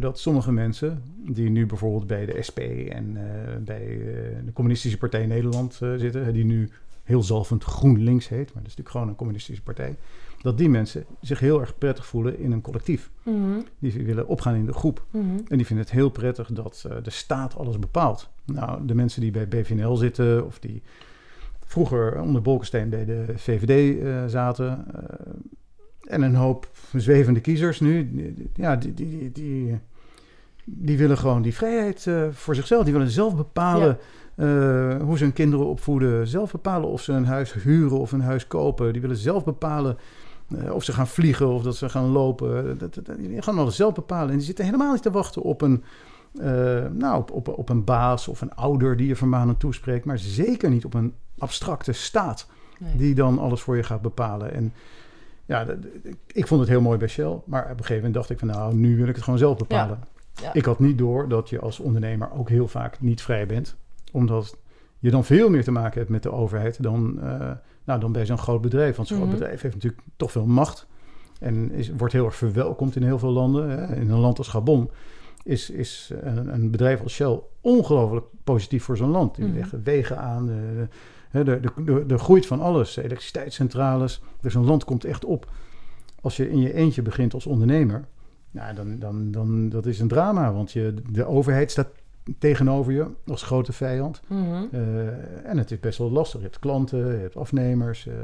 dat 0.00 0.18
sommige 0.18 0.52
mensen, 0.52 1.02
die 1.16 1.50
nu 1.50 1.66
bijvoorbeeld 1.66 2.06
bij 2.06 2.26
de 2.26 2.42
SP 2.48 2.58
en 2.58 3.16
eh, 3.16 3.56
bij 3.60 3.86
eh, 3.86 4.36
de 4.44 4.52
Communistische 4.52 4.98
Partij 4.98 5.26
Nederland 5.26 5.74
zitten, 5.96 6.32
die 6.32 6.44
nu 6.44 6.70
heel 7.02 7.22
zalvend 7.22 7.64
GroenLinks 7.64 8.28
heet, 8.28 8.44
maar 8.54 8.62
dat 8.62 8.72
is 8.72 8.76
natuurlijk 8.76 8.90
gewoon 8.90 9.08
een 9.08 9.14
communistische 9.14 9.62
partij, 9.62 9.96
dat 10.42 10.58
die 10.58 10.68
mensen 10.68 11.04
zich 11.20 11.40
heel 11.40 11.60
erg 11.60 11.78
prettig 11.78 12.06
voelen 12.06 12.38
in 12.38 12.52
een 12.52 12.60
collectief. 12.60 13.10
Mhm, 13.22 13.60
Die 13.78 13.92
willen 14.04 14.28
opgaan 14.28 14.54
in 14.54 14.66
de 14.66 14.72
groep. 14.72 15.04
mhm. 15.10 15.24
En 15.48 15.56
die 15.56 15.66
vinden 15.66 15.84
het 15.84 15.94
heel 15.94 16.10
prettig 16.10 16.48
dat 16.52 16.88
de 17.02 17.10
staat 17.10 17.56
alles 17.56 17.78
bepaalt. 17.78 18.30
Nou, 18.52 18.86
de 18.86 18.94
mensen 18.94 19.20
die 19.20 19.30
bij 19.30 19.48
BVNL 19.48 19.96
zitten 19.96 20.46
of 20.46 20.58
die 20.58 20.82
vroeger 21.68 22.20
onder 22.20 22.42
Bolkestein 22.42 22.88
bij 22.88 23.04
de 23.04 23.24
VVD 23.36 24.02
eh, 24.02 24.26
zaten. 24.26 24.84
eh, 24.94 26.12
en 26.14 26.22
een 26.22 26.34
hoop 26.34 26.68
zwevende 26.96 27.40
kiezers 27.40 27.80
nu. 27.80 28.10
Ja, 28.54 28.76
die, 28.76 28.94
die, 28.94 29.32
die, 29.32 29.78
die 30.64 30.98
willen 30.98 31.18
gewoon 31.18 31.42
die 31.42 31.54
vrijheid 31.54 32.06
eh, 32.06 32.22
voor 32.30 32.54
zichzelf. 32.54 32.84
Die 32.84 32.92
willen 32.92 33.10
zelf 33.10 33.36
bepalen 33.36 33.98
hoe 35.04 35.18
ze 35.18 35.24
hun 35.24 35.32
kinderen 35.32 35.66
opvoeden. 35.66 36.26
Zelf 36.26 36.52
bepalen 36.52 36.88
of 36.88 37.02
ze 37.02 37.12
een 37.12 37.26
huis 37.26 37.52
huren 37.52 37.98
of 37.98 38.12
een 38.12 38.20
huis 38.20 38.46
kopen. 38.46 38.92
Die 38.92 39.00
willen 39.00 39.16
zelf 39.16 39.44
bepalen 39.44 39.98
of 40.72 40.84
ze 40.84 40.92
gaan 40.92 41.08
vliegen 41.08 41.48
of 41.48 41.62
dat 41.62 41.76
ze 41.76 41.88
gaan 41.88 42.06
lopen. 42.06 42.78
Dat, 42.78 43.00
die 43.18 43.42
gaan 43.42 43.58
alles 43.58 43.76
zelf 43.76 43.94
bepalen. 43.94 44.30
En 44.30 44.36
die 44.36 44.46
zitten 44.46 44.64
helemaal 44.64 44.92
niet 44.92 45.02
te 45.02 45.10
wachten 45.10 45.42
op 45.42 45.62
een, 45.62 45.84
nou, 46.92 47.16
op, 47.18 47.30
op, 47.30 47.48
op 47.48 47.68
een 47.68 47.84
baas 47.84 48.28
of 48.28 48.40
een 48.40 48.54
ouder 48.54 48.96
die 48.96 49.06
je 49.06 49.16
vermanend 49.16 49.60
toespreekt. 49.60 50.04
Maar 50.04 50.18
zeker 50.18 50.70
niet 50.70 50.84
op 50.84 50.94
een 50.94 51.14
abstracte 51.38 51.92
staat 51.92 52.46
Nee. 52.78 52.96
die 52.96 53.14
dan 53.14 53.38
alles 53.38 53.60
voor 53.60 53.76
je 53.76 53.82
gaat 53.82 54.02
bepalen. 54.02 54.52
En 54.52 54.72
ja, 55.46 55.66
ik 56.26 56.46
vond 56.46 56.60
het 56.60 56.68
heel 56.68 56.80
mooi 56.80 56.98
bij 56.98 57.08
Shell. 57.08 57.38
Maar 57.44 57.62
op 57.62 57.68
een 57.70 57.76
gegeven 57.76 57.96
moment 57.96 58.14
dacht 58.14 58.30
ik 58.30 58.38
van 58.38 58.48
nou, 58.48 58.74
nu 58.74 58.96
wil 58.96 59.08
ik 59.08 59.14
het 59.14 59.24
gewoon 59.24 59.38
zelf 59.38 59.56
bepalen. 59.56 59.98
Ja. 60.42 60.52
Ik 60.52 60.64
had 60.64 60.78
niet 60.78 60.98
door 60.98 61.28
dat 61.28 61.48
je 61.48 61.60
als 61.60 61.78
ondernemer 61.78 62.30
ook 62.32 62.48
heel 62.48 62.68
vaak 62.68 63.00
niet 63.00 63.22
vrij 63.22 63.46
bent. 63.46 63.76
Omdat 64.12 64.56
je 64.98 65.10
dan 65.10 65.24
veel 65.24 65.50
meer 65.50 65.64
te 65.64 65.70
maken 65.70 65.98
hebt 65.98 66.10
met 66.10 66.22
de 66.22 66.32
overheid 66.32 66.82
dan, 66.82 67.20
eh, 67.22 67.50
nou, 67.84 68.00
dan 68.00 68.12
bij 68.12 68.26
zo'n 68.26 68.38
groot 68.38 68.60
bedrijf. 68.60 68.96
Want 68.96 69.08
zo'n 69.08 69.16
Mhm. 69.18 69.26
groot 69.26 69.38
bedrijf 69.38 69.60
heeft 69.60 69.74
natuurlijk 69.74 70.02
toch 70.16 70.32
veel 70.32 70.46
macht. 70.46 70.86
En 71.40 71.70
is, 71.70 71.90
wordt 71.96 72.12
heel 72.12 72.24
erg 72.24 72.34
verwelkomd 72.36 72.96
in 72.96 73.02
heel 73.02 73.18
veel 73.18 73.30
landen. 73.32 73.70
Hè. 73.70 73.96
In 73.96 74.10
een 74.10 74.18
land 74.18 74.38
als 74.38 74.48
Gabon 74.48 74.90
is, 75.48 75.70
is 75.70 76.10
een, 76.20 76.54
een 76.54 76.70
bedrijf 76.70 77.02
als 77.02 77.12
Shell 77.14 77.40
ongelooflijk 77.60 78.26
positief 78.44 78.84
voor 78.84 78.96
zo'n 78.96 79.10
land. 79.10 79.34
Die 79.34 79.44
Mhm. 79.46 79.54
leggen 79.56 79.82
wegen 79.82 80.18
aan, 80.18 80.50
eh, 80.50 80.80
er 81.38 81.44
de, 81.44 81.60
de, 81.84 82.06
de 82.06 82.18
groeit 82.18 82.46
van 82.46 82.60
alles. 82.60 82.96
Elektriciteitscentrales. 82.96 84.22
Dus 84.40 84.54
een 84.54 84.64
land 84.64 84.84
komt 84.84 85.04
echt 85.04 85.24
op. 85.24 85.50
Als 86.20 86.36
je 86.36 86.50
in 86.50 86.58
je 86.60 86.74
eentje 86.74 87.02
begint 87.02 87.34
als 87.34 87.46
ondernemer, 87.46 88.04
nou, 88.50 88.74
dan, 88.74 88.98
dan, 88.98 89.30
dan 89.30 89.68
dat 89.68 89.86
is 89.86 90.00
een 90.00 90.08
drama. 90.08 90.52
Want 90.52 90.72
je, 90.72 90.94
de 91.10 91.24
overheid 91.26 91.70
staat 91.70 91.88
tegenover 92.38 92.92
je 92.92 93.06
als 93.26 93.42
grote 93.42 93.72
vijand. 93.72 94.20
Mhm. 94.26 94.64
Eh, 94.72 95.50
en 95.50 95.58
het 95.58 95.70
is 95.70 95.80
best 95.80 95.98
wel 95.98 96.10
lastig. 96.10 96.40
Je 96.40 96.46
hebt 96.46 96.58
klanten, 96.58 96.98
je 96.98 97.04
hebt 97.20 97.36
afnemers. 97.36 98.06
eh, 98.06 98.14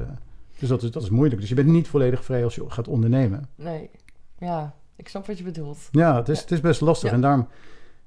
dus 0.58 0.68
dat 0.68 0.82
is, 0.82 0.90
dat 0.90 1.02
is 1.02 1.10
moeilijk. 1.10 1.40
Dus 1.40 1.48
je 1.48 1.54
bent 1.54 1.68
niet 1.68 1.88
volledig 1.88 2.24
vrij 2.24 2.44
als 2.44 2.54
je 2.54 2.64
gaat 2.68 2.88
ondernemen. 2.88 3.48
Nee, 3.54 3.90
ja, 4.38 4.74
ik 4.96 5.08
snap 5.08 5.26
wat 5.26 5.38
je 5.38 5.44
bedoelt. 5.44 5.78
Ja, 5.90 6.16
het 6.16 6.28
is, 6.28 6.36
Ja. 6.36 6.42
Het 6.42 6.50
is 6.52 6.60
best 6.60 6.80
lastig. 6.80 7.08
Ja. 7.08 7.14
En 7.14 7.20
daarom 7.20 7.48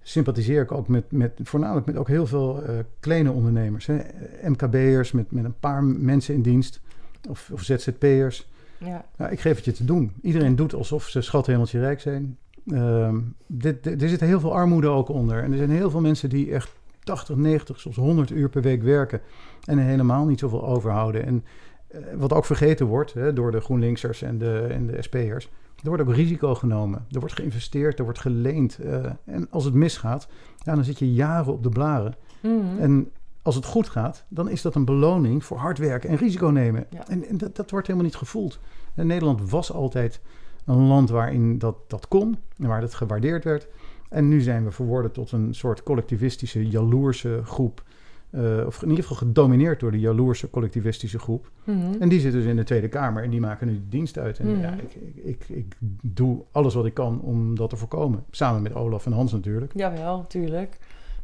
sympathiseer 0.02 0.62
ik 0.62 0.72
ook 0.72 0.88
met, 0.88 1.12
met 1.12 1.40
voornamelijk 1.44 1.86
met 1.86 1.96
ook 1.98 2.08
heel 2.08 2.28
veel 2.28 2.64
eh, 2.64 2.76
kleine 3.00 3.32
ondernemers. 3.32 3.86
Hè? 3.86 3.98
MKB'ers 4.44 5.12
met, 5.12 5.32
met 5.32 5.44
een 5.46 5.60
paar 5.60 5.84
mensen 5.84 6.34
in 6.34 6.42
dienst. 6.42 6.82
Of, 7.30 7.50
of 7.54 7.62
ZZP'ers. 7.64 8.50
Ja, 8.78 9.06
Ja, 9.18 9.30
ik 9.30 9.40
geef 9.40 9.56
het 9.56 9.66
je 9.66 9.72
te 9.72 9.86
doen. 9.86 10.14
Iedereen 10.22 10.56
doet 10.56 10.74
alsof 10.74 11.04
ze 11.08 11.22
schat 11.22 11.46
hemeltje 11.46 11.80
rijk 11.80 12.00
zijn. 12.02 12.38
Ehm, 12.68 13.20
dit, 13.48 13.84
dit- 13.84 14.02
er 14.02 14.10
zit 14.10 14.20
heel 14.20 14.40
veel 14.40 14.54
armoede 14.54 14.88
ook 14.88 15.10
onder. 15.10 15.44
En 15.44 15.52
er 15.52 15.58
zijn 15.58 15.70
heel 15.70 15.90
veel 15.90 16.02
mensen 16.02 16.30
die 16.30 16.52
echt 16.52 16.72
80, 17.04 17.36
90, 17.36 17.80
soms 17.80 17.96
100 17.96 18.30
uur 18.32 18.50
per 18.50 18.62
week 18.62 18.84
werken. 18.84 19.22
En 19.66 19.78
helemaal 19.78 20.26
niet 20.26 20.40
zoveel 20.40 20.68
overhouden. 20.68 21.26
En 21.26 21.44
eh, 21.88 22.00
wat 22.16 22.34
ook 22.34 22.46
vergeten 22.46 22.86
wordt 22.86 23.14
hè, 23.14 23.34
door 23.34 23.52
de 23.52 23.60
GroenLinksers 23.62 24.22
en 24.22 24.38
de, 24.38 24.68
en 24.70 24.88
de 24.88 25.02
SP'ers. 25.02 25.50
Er 25.84 25.88
wordt 25.88 26.04
ook 26.04 26.14
risico 26.14 26.56
genomen. 26.56 27.06
Er 27.12 27.20
wordt 27.20 27.36
geïnvesteerd, 27.36 27.98
er 27.98 28.04
wordt 28.04 28.20
geleend. 28.20 28.78
eh, 28.78 29.06
en 29.26 29.48
als 29.50 29.64
het 29.66 29.74
misgaat, 29.74 30.28
ja, 30.64 30.76
dan 30.76 30.84
zit 30.84 31.00
je 31.00 31.14
jaren 31.14 31.54
op 31.54 31.64
de 31.64 31.70
blaren. 31.70 32.16
Mhm. 32.42 32.80
En 32.80 33.12
als 33.42 33.56
het 33.56 33.66
goed 33.66 33.90
gaat, 33.90 34.26
dan 34.28 34.50
is 34.50 34.62
dat 34.62 34.76
een 34.76 34.86
beloning 34.86 35.46
voor 35.46 35.58
hard 35.58 35.78
werken 35.78 36.10
en 36.10 36.16
risico 36.16 36.48
nemen. 36.48 36.86
Ja. 36.90 37.08
En, 37.08 37.28
en 37.28 37.38
dat, 37.38 37.56
dat 37.56 37.72
wordt 37.72 37.88
helemaal 37.88 38.08
niet 38.08 38.18
gevoeld. 38.18 38.60
En 38.96 39.08
Nederland 39.08 39.50
was 39.50 39.72
altijd 39.72 40.22
een 40.66 40.88
land 40.88 41.10
waarin 41.10 41.58
dat, 41.58 41.76
dat 41.88 42.08
kon 42.08 42.38
en 42.58 42.68
waar 42.68 42.82
dat 42.82 42.94
gewaardeerd 42.94 43.44
werd. 43.44 43.68
En 44.10 44.28
nu 44.28 44.42
zijn 44.42 44.64
we 44.64 44.72
verworden 44.72 45.12
tot 45.12 45.32
een 45.32 45.56
soort 45.56 45.84
collectivistische, 45.84 46.68
jaloerse 46.68 47.42
groep. 47.44 47.84
Eh, 48.30 48.66
of 48.66 48.82
in 48.82 48.90
ieder 48.90 49.04
geval 49.04 49.18
gedomineerd 49.28 49.80
door 49.80 49.92
de 49.92 50.00
jaloerse 50.00 50.50
collectivistische 50.50 51.20
groep. 51.20 51.52
Mhm. 51.64 51.94
En 52.00 52.10
die 52.10 52.20
zitten 52.20 52.40
dus 52.40 52.50
in 52.50 52.56
de 52.56 52.64
Tweede 52.64 52.88
Kamer 52.88 53.24
en 53.24 53.30
die 53.30 53.40
maken 53.40 53.68
nu 53.68 53.74
de 53.74 53.88
dienst 53.90 54.18
uit. 54.18 54.40
En 54.40 54.52
Mhm. 54.52 54.62
ja, 54.62 54.74
ik, 54.74 54.96
ik, 55.16 55.16
ik, 55.24 55.46
ik 55.50 55.76
doe 56.02 56.44
alles 56.52 56.74
wat 56.74 56.86
ik 56.86 56.94
kan 56.94 57.22
om 57.22 57.56
dat 57.56 57.70
te 57.70 57.76
voorkomen. 57.76 58.24
Samen 58.32 58.62
met 58.62 58.76
Olaf 58.76 59.06
en 59.06 59.12
Hans 59.12 59.32
natuurlijk. 59.32 59.72
Jawel, 59.76 60.26
tuurlijk. 60.28 60.78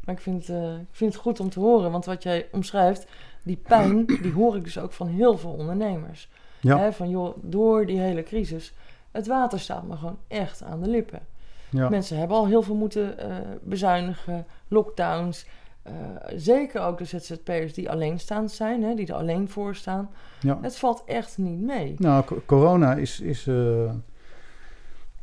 Maar 0.06 0.16
ik 0.16 0.22
vind, 0.22 0.50
eh, 0.50 0.74
ik 0.74 0.88
vind 0.92 1.13
het 1.13 1.22
goed 1.22 1.39
om 1.39 1.50
te 1.50 1.60
horen, 1.60 1.92
want 1.92 2.06
wat 2.06 2.24
jij 2.24 2.48
omschrijft, 2.52 3.08
die 3.44 3.60
pijn, 3.68 4.06
die 4.22 4.32
hoor 4.34 4.56
ik 4.56 4.63
dus 4.63 4.80
ook 4.80 4.92
van 4.94 5.08
heel 5.08 5.38
veel 5.38 5.52
ondernemers. 5.52 6.30
Ja. 6.62 6.78
Hè, 6.78 6.94
van 6.94 7.10
joh, 7.10 7.38
door 7.42 7.86
die 7.86 8.00
hele 8.00 8.24
crisis, 8.24 8.74
het 9.12 9.28
water 9.28 9.60
staat 9.60 9.88
me 9.88 9.96
gewoon 9.96 10.18
echt 10.28 10.63
aan 10.63 10.82
de 10.82 10.89
lippen. 10.89 11.20
Ja. 11.70 11.89
Mensen 11.89 12.18
hebben 12.18 12.38
al 12.38 12.48
heel 12.48 12.62
veel 12.62 12.76
moeten 12.76 13.18
eh, 13.20 13.36
bezuinigen, 13.62 14.46
lockdowns. 14.68 15.46
Eh, 15.84 15.93
zeker 16.36 16.82
ook 16.82 16.98
de 16.98 17.06
ZZP'ers 17.06 17.74
die 17.74 17.89
alleenstaand 17.91 18.52
zijn, 18.52 18.84
hè, 18.84 18.96
die 18.96 19.08
er 19.08 19.13
alleen 19.13 19.50
voor 19.50 19.76
staan. 19.76 20.10
Ja. 20.39 20.60
Het 20.62 20.78
valt 20.78 21.04
echt 21.06 21.38
niet 21.38 21.62
mee. 21.62 21.96
Nou, 21.98 22.24
co- 22.26 22.41
corona 22.46 22.96
is, 22.96 23.19
is, 23.19 23.43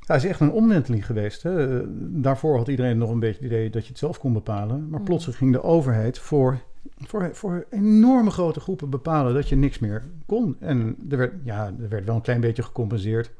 ja, 0.00 0.14
is 0.14 0.24
echt 0.24 0.40
een 0.40 0.52
omwenteling 0.52 1.06
geweest. 1.06 1.42
Hè. 1.42 1.80
Eh, 1.80 1.86
Daarvoor 1.98 2.56
had 2.56 2.68
iedereen 2.68 2.98
nog 2.98 3.10
een 3.10 3.20
beetje 3.20 3.42
het 3.42 3.52
idee 3.52 3.70
dat 3.70 3.82
je 3.82 3.88
het 3.88 3.98
zelf 3.98 4.18
kon 4.18 4.32
bepalen. 4.32 4.88
Maar 4.88 4.98
Mm. 5.00 5.04
plotseling 5.06 5.38
ging 5.38 5.52
de 5.52 5.62
overheid 5.62 6.18
voor, 6.18 6.58
voor, 6.98 7.28
voor 7.32 7.66
enorme 7.70 8.30
grote 8.30 8.60
groepen 8.60 8.90
bepalen 8.90 9.34
dat 9.34 9.48
je 9.48 9.56
niks 9.56 9.78
meer 9.78 10.04
kon. 10.26 10.56
En 10.60 10.96
er 11.10 11.16
werd, 11.16 11.32
ja, 11.44 11.66
er 11.66 11.88
werd 11.88 12.04
wel 12.04 12.14
een 12.14 12.20
klein 12.22 12.40
beetje 12.40 12.62
gecompenseerd. 12.62 13.30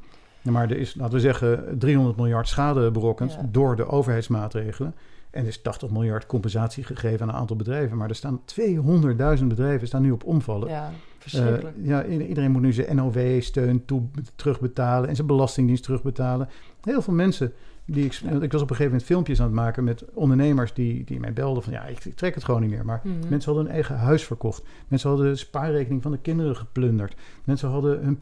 Maar 0.43 0.71
er 0.71 0.77
is, 0.77 0.95
laten 0.95 1.15
we 1.15 1.21
zeggen, 1.21 1.79
300 1.79 2.17
miljard 2.17 2.49
schade 2.49 2.91
berokkend 2.91 3.33
Ja. 3.33 3.49
door 3.51 3.77
de 3.77 3.87
overheidsmaatregelen. 3.87 4.95
En 5.31 5.43
er 5.43 5.49
is 5.49 5.63
80 5.63 5.91
miljard 5.91 6.27
compensatie 6.27 6.85
gegeven 6.85 7.21
aan 7.23 7.29
een 7.29 7.41
aantal 7.41 7.57
bedrijven. 7.57 7.97
Maar 7.97 8.09
er 8.09 8.15
staan 8.15 8.41
200.000 9.41 9.47
bedrijven 9.47 9.87
staan 9.87 10.03
nu 10.03 10.11
op 10.11 10.25
omvallen. 10.25 10.69
Ja, 10.69 10.93
verschrikkelijk. 11.19 11.77
Eh, 11.77 11.87
ja, 11.87 12.07
i- 12.07 12.27
iedereen 12.27 12.51
moet 12.51 12.63
nu 12.63 12.73
zijn 12.73 12.97
NOW-steun 12.97 13.85
terugbetalen 14.37 15.09
en 15.09 15.15
zijn 15.15 15.27
belastingdienst 15.27 15.83
terugbetalen. 15.85 16.49
Heel 16.81 17.03
veel 17.03 17.15
mensen 17.15 17.53
die 17.85 18.05
ik, 18.05 18.13
Ja. 18.13 18.29
ik 18.31 18.53
was 18.53 18.63
op 18.63 18.71
een 18.71 18.77
gegeven 18.77 18.85
moment 18.85 19.05
filmpjes 19.05 19.39
aan 19.41 19.47
het 19.47 19.55
maken 19.55 19.85
met 19.85 20.05
ondernemers 20.15 20.75
die, 20.75 21.05
die 21.05 21.21
mij 21.21 21.33
belden 21.33 21.63
van 21.63 21.73
ja, 21.73 21.85
ik, 21.85 22.05
ik 22.05 22.15
trek 22.15 22.35
het 22.35 22.45
gewoon 22.45 22.61
niet 22.61 22.71
meer. 22.71 22.85
Maar 22.85 23.01
Mhm. 23.05 23.15
mensen 23.29 23.45
hadden 23.45 23.65
hun 23.65 23.73
eigen 23.75 23.97
huis 23.97 24.25
verkocht. 24.25 24.63
Mensen 24.89 25.09
hadden 25.09 25.27
de 25.29 25.37
spaarrekening 25.37 26.03
van 26.03 26.11
de 26.11 26.19
kinderen 26.19 26.57
geplunderd. 26.57 27.15
Mensen 27.45 27.69
hadden 27.69 28.01
hun 28.03 28.17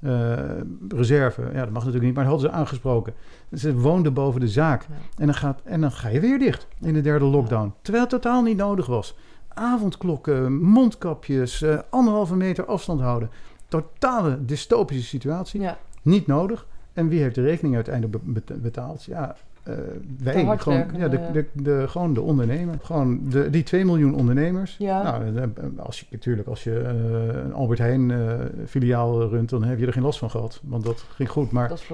pensioenreserve, 0.00 1.42
ja 1.52 1.60
dat 1.60 1.70
mag 1.70 1.84
natuurlijk 1.84 2.04
niet, 2.04 2.14
maar 2.14 2.24
dat 2.24 2.32
hadden 2.32 2.50
ze 2.50 2.56
aangesproken. 2.56 3.14
Ze 3.54 3.74
woonden 3.78 4.14
boven 4.14 4.40
de 4.40 4.48
zaak. 4.48 4.82
Ja. 4.82 4.94
En 5.18 5.26
dan, 5.26 5.34
gaat, 5.34 5.60
en 5.64 5.80
dan 5.80 5.92
ga 5.92 6.08
je 6.08 6.20
weer 6.20 6.38
dicht 6.38 6.66
in 6.80 6.94
de 6.94 7.00
derde 7.00 7.24
lockdown. 7.24 7.74
Terwijl 7.82 8.04
het 8.04 8.12
totaal 8.12 8.42
niet 8.42 8.56
nodig 8.56 8.86
was. 8.86 9.16
Avondklokken, 9.48 10.52
mondkapjes, 10.62 11.62
eh, 11.62 11.78
anderhalve 11.90 12.36
meter 12.36 12.64
afstand 12.66 13.00
houden. 13.00 13.30
Totale 13.68 14.44
dystopische 14.44 15.02
situatie. 15.04 15.60
ja, 15.60 15.78
Niet 16.02 16.26
nodig. 16.26 16.66
En 16.92 17.08
wie 17.08 17.20
heeft 17.20 17.34
de 17.34 17.42
rekening 17.42 17.74
uiteindelijk 17.74 18.24
be- 18.24 18.30
bet- 18.40 18.62
betaald? 18.62 19.04
Ja, 19.04 19.36
eh, 19.66 19.74
wij. 20.22 20.58
Gewoon, 20.58 20.86
ja, 20.96 21.08
de, 21.08 21.20
de, 21.32 21.46
de, 21.52 21.84
gewoon 21.88 22.14
de 22.14 22.20
ondernemer. 22.20 22.74
Gewoon 22.82 23.20
de, 23.28 23.50
die 23.50 23.62
2 23.62 23.84
miljoen 23.84 24.14
ondernemers. 24.14 24.76
Ja. 24.78 25.02
Nou, 25.02 25.36
eh, 25.36 25.64
als 25.76 26.00
je, 26.00 26.06
natuurlijk, 26.10 26.48
als 26.48 26.64
je 26.64 26.78
eh, 26.78 27.42
een 27.44 27.52
Albert 27.52 27.78
Heijn 27.78 28.12
filiaal 28.66 29.28
runt, 29.28 29.48
dan 29.48 29.64
heb 29.64 29.78
je 29.78 29.86
er 29.86 29.92
geen 29.92 30.02
last 30.02 30.18
van 30.18 30.30
gehad. 30.30 30.60
Want 30.64 30.84
dat 30.84 31.04
ging 31.14 31.28
goed. 31.30 31.50
Maar 31.50 31.68
dat 31.68 31.78
is 31.78 31.90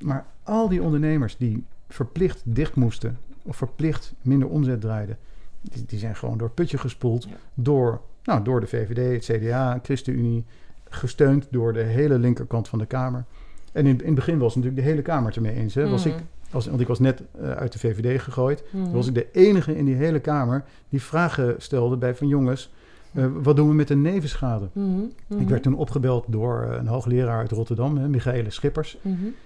maar 0.00 0.24
al 0.42 0.68
die 0.68 0.82
ondernemers 0.82 1.36
die 1.36 1.64
verplicht 1.88 2.42
dicht 2.44 2.74
moesten 2.74 3.18
of 3.42 3.56
verplicht 3.56 4.14
minder 4.22 4.48
omzet 4.48 4.80
draaiden, 4.80 5.16
die, 5.60 5.84
die 5.86 5.98
zijn 5.98 6.16
gewoon 6.16 6.38
door 6.38 6.46
het 6.46 6.56
putje 6.56 6.78
gespoeld 6.78 7.24
Ja. 7.24 7.30
door, 7.54 8.00
nou, 8.24 8.42
door 8.44 8.60
de 8.60 8.66
VVD, 8.66 9.28
het 9.28 9.38
CDA, 9.38 9.78
ChristenUnie, 9.82 10.44
gesteund 10.88 11.46
door 11.50 11.72
de 11.72 11.82
hele 11.82 12.18
linkerkant 12.18 12.68
van 12.68 12.78
de 12.78 12.86
Kamer. 12.86 13.24
En 13.72 13.86
in, 13.86 13.98
in 14.00 14.06
het 14.06 14.14
begin 14.14 14.38
was 14.38 14.54
natuurlijk 14.54 14.82
de 14.82 14.88
hele 14.88 15.02
Kamer 15.02 15.26
het 15.26 15.36
ermee 15.36 15.54
eens. 15.54 15.74
Hè? 15.74 15.88
Was 15.88 16.04
Mhm. 16.04 16.14
ik, 16.16 16.22
want 16.50 16.80
ik 16.80 16.86
was 16.86 16.98
net 16.98 17.22
eh, 17.40 17.50
uit 17.50 17.72
de 17.72 17.78
VVD 17.78 18.22
gegooid. 18.22 18.64
Toen 18.70 18.92
was 18.92 19.06
ik 19.06 19.14
de 19.14 19.26
enige 19.32 19.76
in 19.76 19.84
die 19.84 19.94
hele 19.94 20.20
Kamer 20.20 20.64
die 20.88 21.02
vragen 21.02 21.54
stelde 21.58 21.96
bij 21.96 22.14
van 22.14 22.28
jongens, 22.28 22.70
eh, 23.12 23.26
wat 23.42 23.56
doen 23.56 23.68
we 23.68 23.74
met 23.74 23.88
de 23.88 23.96
nevenschade? 23.96 24.68
Mhm, 24.72 24.88
mhm, 25.26 25.40
Ik 25.40 25.48
werd 25.48 25.62
toen 25.62 25.74
opgebeld 25.74 26.24
door 26.28 26.62
eh, 26.62 26.76
een 26.78 26.86
hoogleraar 26.86 27.38
uit 27.38 27.50
Rotterdam, 27.50 27.96
hè, 27.96 28.08
Michaele 28.08 28.50
Schippers. 28.50 28.98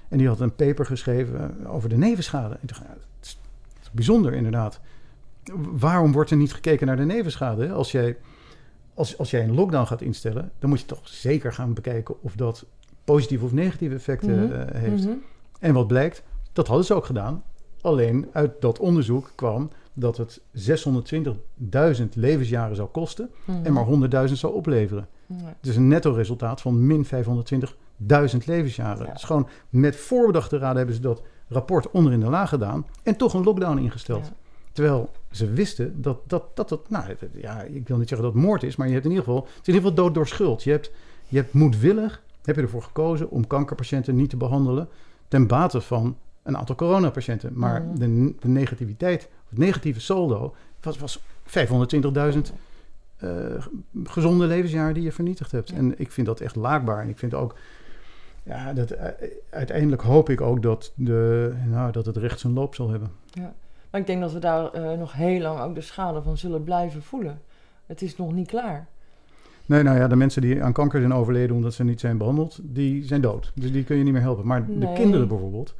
En 0.09 0.19
die 0.19 0.29
had 0.29 0.41
een 0.41 0.55
paper 0.55 0.87
geschreven 0.87 1.67
over 1.67 1.89
de 1.89 1.97
nevenschade. 1.97 2.57
Dacht 2.61 2.81
ja, 2.81 2.89
het 2.89 3.27
is, 3.27 3.39
het 3.75 3.83
is 3.83 3.91
bijzonder 3.91 4.33
inderdaad. 4.33 4.81
Waarom 5.77 6.13
wordt 6.13 6.31
er 6.31 6.37
niet 6.37 6.55
gekeken 6.55 6.87
naar 6.87 6.97
de 6.97 7.05
nevenschade? 7.05 7.67
hè? 7.67 7.73
Als 7.73 7.93
jij, 7.93 8.17
als, 8.95 9.19
als 9.19 9.31
jij 9.31 9.43
een 9.43 9.55
lockdown 9.55 9.87
gaat 9.87 10.01
instellen, 10.01 10.51
dan 10.59 10.71
moet 10.71 10.81
je 10.81 10.87
toch 10.87 11.09
zeker 11.09 11.53
gaan 11.53 11.75
bekijken 11.75 12.23
of 12.23 12.35
dat 12.35 12.67
positieve 13.05 13.45
of 13.45 13.53
negatieve 13.53 13.95
effecten 13.95 14.77
heeft. 14.77 15.09
En 15.61 15.75
wat 15.75 15.87
blijkt, 15.87 16.23
dat 16.55 16.67
hadden 16.67 16.87
ze 16.87 16.95
ook 16.95 17.05
gedaan. 17.05 17.43
Alleen 17.81 18.29
uit 18.33 18.61
dat 18.61 18.79
onderzoek 18.79 19.33
kwam 19.35 19.71
dat 19.93 20.17
het 20.17 20.41
620.000 22.01 22.09
levensjaren 22.15 22.77
zou 22.77 22.89
kosten 22.89 23.31
en 23.63 23.73
maar 23.73 23.87
100.000 24.29 24.33
zou 24.33 24.55
opleveren. 24.55 25.09
Is 25.63 25.77
een 25.77 25.89
netto 25.89 26.13
resultaat 26.13 26.61
van 26.61 26.87
min 26.87 27.07
520.000 27.07 27.11
levensjaren. 28.45 29.07
Ja. 29.07 29.13
Dus 29.13 29.23
gewoon 29.23 29.49
met 29.69 29.97
voorbedachte 29.97 30.59
raden 30.59 30.77
hebben 30.77 30.95
ze 30.95 31.01
dat 31.01 31.23
rapport 31.49 31.91
onder 31.91 32.13
in 32.13 32.21
de 32.21 32.31
laag 32.31 32.49
gedaan 32.49 32.87
en 33.03 33.17
toch 33.17 33.35
een 33.35 33.45
lockdown 33.45 33.79
ingesteld. 33.79 34.27
Ja. 34.27 34.33
Terwijl 34.73 35.11
ze 35.31 35.51
wisten 35.51 36.03
dat 36.03 36.19
dat, 36.27 36.45
dat, 36.55 36.69
dat 36.69 36.91
nou, 36.91 37.17
ja, 37.33 37.63
ik 37.63 37.89
wil 37.89 37.97
niet 37.97 38.09
zeggen 38.09 38.27
dat 38.27 38.37
het 38.37 38.45
moord 38.45 38.63
is, 38.63 38.77
maar 38.77 38.87
je 38.87 38.93
hebt 38.93 39.05
in 39.05 39.11
ieder 39.11 39.25
geval, 39.27 39.43
het 39.43 39.51
is 39.53 39.69
in 39.69 39.75
ieder 39.75 39.89
geval 39.89 40.05
dood 40.05 40.15
door 40.15 40.27
schuld. 40.27 40.63
Je 40.63 40.71
hebt, 40.71 40.91
je 41.29 41.37
hebt 41.37 41.53
moedwillig, 41.53 42.23
heb 42.43 42.57
je 42.57 42.63
ervoor 42.63 42.83
gekozen 42.83 43.31
om 43.31 43.47
kankerpatiënten 43.47 44.17
niet 44.17 44.31
te 44.31 44.37
behandelen 44.37 44.89
ten 45.29 45.47
bate 45.47 45.81
van 45.81 46.17
een 46.45 46.57
aantal 46.57 46.75
coronapatiënten. 46.75 47.51
Maar 47.55 47.83
Mhm. 47.83 47.99
de, 47.99 48.35
de 48.41 48.49
negativiteit, 48.49 49.29
het 49.49 49.59
negatieve 49.59 50.01
saldo, 50.01 50.55
was, 50.81 50.99
was 50.99 51.21
520.000 51.45 52.53
eh, 53.17 53.31
gezonde 54.05 54.47
levensjaren 54.47 54.95
die 54.95 55.03
je 55.03 55.13
vernietigd 55.13 55.53
hebt. 55.53 55.69
Ja. 55.69 55.77
En 55.77 55.99
ik 55.99 56.11
vind 56.11 56.27
dat 56.27 56.41
echt 56.41 56.57
laakbaar. 56.57 57.03
En 57.03 57.09
ik 57.09 57.19
vind 57.19 57.35
ook, 57.35 57.55
ja, 58.43 58.73
dat, 58.73 58.91
eh, 58.91 59.09
uiteindelijk 59.51 60.03
hoop 60.03 60.29
ik 60.31 60.41
ook 60.41 60.63
dat, 60.63 60.93
de, 60.95 61.53
nou, 61.67 61.93
dat 61.93 62.07
het 62.07 62.17
recht 62.17 62.41
zijn 62.41 62.53
loop 62.53 62.75
zal 62.75 62.91
hebben. 62.91 63.11
Maar 63.91 64.01
ik 64.01 64.07
denk 64.07 64.21
dat 64.21 64.33
we 64.33 64.39
daar 64.39 64.71
eh, 64.73 64.99
nog 64.99 65.13
heel 65.13 65.41
lang 65.41 65.61
ook 65.61 65.75
de 65.75 65.81
schade 65.81 66.23
van 66.23 66.37
zullen 66.39 66.65
blijven 66.65 67.03
voelen. 67.03 67.41
Het 67.87 68.03
is 68.03 68.17
nog 68.17 68.33
niet 68.33 68.47
klaar. 68.49 68.87
Nee, 69.67 69.83
nou 69.83 69.99
ja, 69.99 70.09
de 70.09 70.17
mensen 70.17 70.43
die 70.43 70.63
aan 70.63 70.73
kanker 70.73 71.01
zijn 71.01 71.15
overleden 71.15 71.57
omdat 71.57 71.75
ze 71.75 71.85
niet 71.85 72.01
zijn 72.01 72.19
behandeld, 72.19 72.59
die 72.63 73.05
zijn 73.05 73.21
dood. 73.21 73.53
Dus 73.55 73.73
die 73.73 73.85
kun 73.85 73.97
je 73.97 74.05
niet 74.05 74.13
meer 74.13 74.23
helpen. 74.23 74.47
Maar 74.47 74.67
de 74.67 74.93
kinderen 74.95 75.29
bijvoorbeeld, 75.29 75.75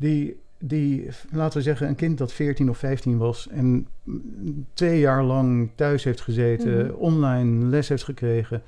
die, 0.00 0.40
die, 0.58 1.08
laten 1.32 1.58
we 1.58 1.64
zeggen, 1.64 1.88
een 1.88 1.94
kind 1.94 2.18
dat 2.18 2.32
14 2.32 2.70
of 2.70 2.78
15 2.78 3.18
was 3.18 3.48
en 3.48 3.86
twee 4.74 5.00
jaar 5.00 5.24
lang 5.24 5.70
thuis 5.74 6.04
heeft 6.04 6.20
gezeten, 6.20 6.86
Mhm. 6.86 6.94
online 6.94 7.66
les 7.66 7.88
heeft 7.88 8.04
gekregen, 8.04 8.62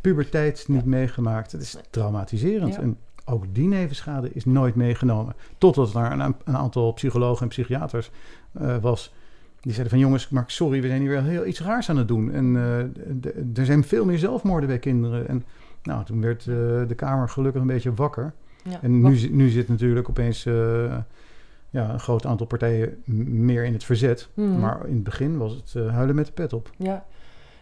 puberteit 0.00 0.64
niet 0.68 0.84
meegemaakt. 0.84 1.52
Het 1.52 1.62
is 1.62 1.76
traumatiserend. 1.90 2.74
Ja. 2.74 2.80
En 2.80 2.96
ook 3.24 3.44
die 3.52 3.68
nevenschade 3.68 4.30
is 4.32 4.44
nooit 4.44 4.74
meegenomen. 4.74 5.34
Totdat 5.58 5.94
er 5.94 6.12
een, 6.12 6.34
een 6.44 6.56
aantal 6.56 6.92
psychologen 6.92 7.42
en 7.42 7.48
psychiaters 7.48 8.10
eh, 8.52 8.76
was 8.80 9.14
Die 9.60 9.72
zeiden 9.72 9.92
van 9.92 10.02
jongens, 10.06 10.28
maar 10.28 10.44
sorry, 10.46 10.80
we 10.80 10.88
zijn 10.88 11.00
hier 11.00 11.10
wel 11.10 11.22
heel 11.22 11.46
iets 11.46 11.60
raars 11.60 11.90
aan 11.90 11.96
het 11.96 12.08
doen. 12.08 12.32
En 12.32 12.56
eh, 12.56 13.58
er 13.58 13.64
zijn 13.64 13.84
veel 13.84 14.04
meer 14.04 14.18
zelfmoorden 14.18 14.68
bij 14.68 14.78
kinderen. 14.78 15.28
En 15.28 15.44
nou, 15.82 16.04
toen 16.04 16.20
werd 16.20 16.40
eh, 16.40 16.54
de 16.88 16.94
Kamer 16.96 17.28
gelukkig 17.28 17.60
een 17.60 17.66
beetje 17.66 17.94
wakker. 17.94 18.32
Ja. 18.70 18.78
En 18.82 19.00
nu, 19.00 19.02
Wat- 19.20 19.30
nu 19.30 19.48
zit 19.48 19.68
natuurlijk 19.68 20.08
opeens 20.08 20.46
eh, 20.46 20.96
ja, 21.70 21.90
een 21.92 22.00
groot 22.00 22.26
aantal 22.26 22.46
partijen 22.46 23.02
meer 23.26 23.64
in 23.64 23.72
het 23.72 23.84
verzet. 23.84 24.28
Mhm. 24.34 24.60
Maar 24.60 24.86
in 24.86 24.94
het 24.94 25.02
begin 25.04 25.36
was 25.38 25.52
het 25.52 25.72
eh, 25.76 25.92
huilen 25.94 26.14
met 26.14 26.26
de 26.26 26.32
pet 26.32 26.52
op. 26.52 26.70
Ja, 26.76 27.04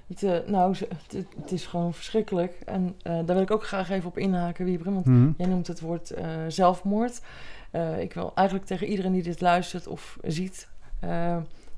het, 0.07 0.23
eh, 0.23 0.39
nou, 0.47 0.75
het, 0.77 1.27
het 1.41 1.53
is 1.53 1.67
gewoon 1.67 1.95
verschrikkelijk. 1.95 2.53
En 2.65 2.95
daar 3.03 3.25
wil 3.27 3.41
ik 3.41 3.51
ook 3.51 3.65
graag 3.67 3.91
even 3.91 4.09
op 4.09 4.19
inhaken, 4.19 4.65
Wiebren. 4.65 4.95
Want 4.95 5.07
Mhm. 5.07 5.31
jij 5.37 5.47
noemt 5.47 5.67
het 5.67 5.81
woord 5.81 6.13
zelfmoord. 6.49 7.21
Ik 7.99 8.13
wil 8.15 8.33
eigenlijk 8.35 8.67
tegen 8.69 8.87
iedereen 8.87 9.13
die 9.13 9.23
dit 9.23 9.41
luistert 9.41 9.87
of 9.87 10.19
ziet 10.23 10.69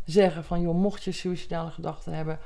zeggen 0.04 0.44
van... 0.44 0.60
joh, 0.60 0.74
mocht 0.80 1.02
je 1.04 1.12
suïcidale 1.12 1.70
gedachten 1.70 2.12
hebben 2.12 2.38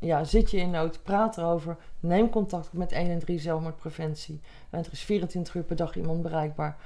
ja, 0.00 0.24
zit 0.24 0.50
je 0.50 0.56
in 0.56 0.70
nood, 0.70 1.02
praat 1.02 1.38
erover. 1.38 1.76
Neem 2.00 2.30
contact 2.30 2.66
op 2.66 2.78
met 2.78 2.94
113 2.96 3.38
zelfmoordpreventie. 3.38 4.40
En 4.70 4.78
er 4.78 4.88
is 4.90 5.00
24 5.02 5.54
uur 5.54 5.62
per 5.62 5.76
dag 5.76 5.96
iemand 5.96 6.22
bereikbaar. 6.22 6.76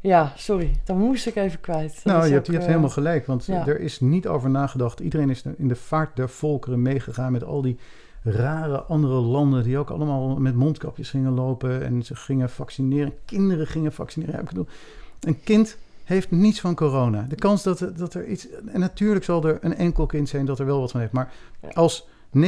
Ja, 0.00 0.32
sorry, 0.36 0.70
dat 0.84 0.96
moest 0.96 1.26
ik 1.26 1.36
even 1.36 1.60
kwijt. 1.60 1.94
Dat 1.94 2.04
Nou, 2.14 2.26
je 2.26 2.32
hebt, 2.32 2.46
je 2.46 2.52
hebt 2.52 2.64
eh, 2.64 2.70
helemaal 2.70 2.90
gelijk, 2.90 3.26
want 3.26 3.44
ja. 3.44 3.66
er 3.66 3.80
is 3.80 4.00
niet 4.00 4.26
over 4.26 4.50
nagedacht. 4.50 5.00
Iedereen 5.00 5.30
is 5.30 5.42
in 5.56 5.68
de 5.68 5.76
vaart 5.76 6.16
der 6.16 6.28
volkeren 6.28 6.82
meegegaan 6.82 7.32
met 7.32 7.44
al 7.44 7.62
die 7.62 7.78
rare 8.22 8.82
andere 8.82 9.14
landen 9.20 9.62
die 9.62 9.78
ook 9.78 9.90
allemaal 9.90 10.36
met 10.36 10.54
mondkapjes 10.54 11.10
gingen 11.10 11.32
lopen 11.32 11.84
en 11.84 12.02
ze 12.02 12.16
gingen 12.16 12.50
vaccineren. 12.50 13.12
Kinderen 13.24 13.66
gingen 13.66 13.92
vaccineren. 13.92 14.34
Ja, 14.34 14.40
ik 14.40 14.48
bedoel, 14.48 14.66
een 15.20 15.42
kind 15.42 15.76
heeft 16.04 16.30
niets 16.30 16.60
van 16.60 16.74
corona. 16.74 17.26
De 17.28 17.34
kans 17.36 17.62
dat, 17.62 17.80
er- 17.80 17.96
dat 17.96 18.14
er 18.14 18.26
iets... 18.26 18.48
En 18.66 18.80
natuurlijk 18.80 19.24
zal 19.24 19.44
er 19.44 19.58
een 19.60 19.74
enkel 19.76 20.06
kind 20.06 20.28
zijn 20.28 20.46
dat 20.46 20.58
er 20.58 20.66
wel 20.66 20.80
wat 20.80 20.90
van 20.90 21.00
heeft. 21.00 21.12
Maar 21.12 21.32
als 21.72 22.08
99,9999% 22.36 22.42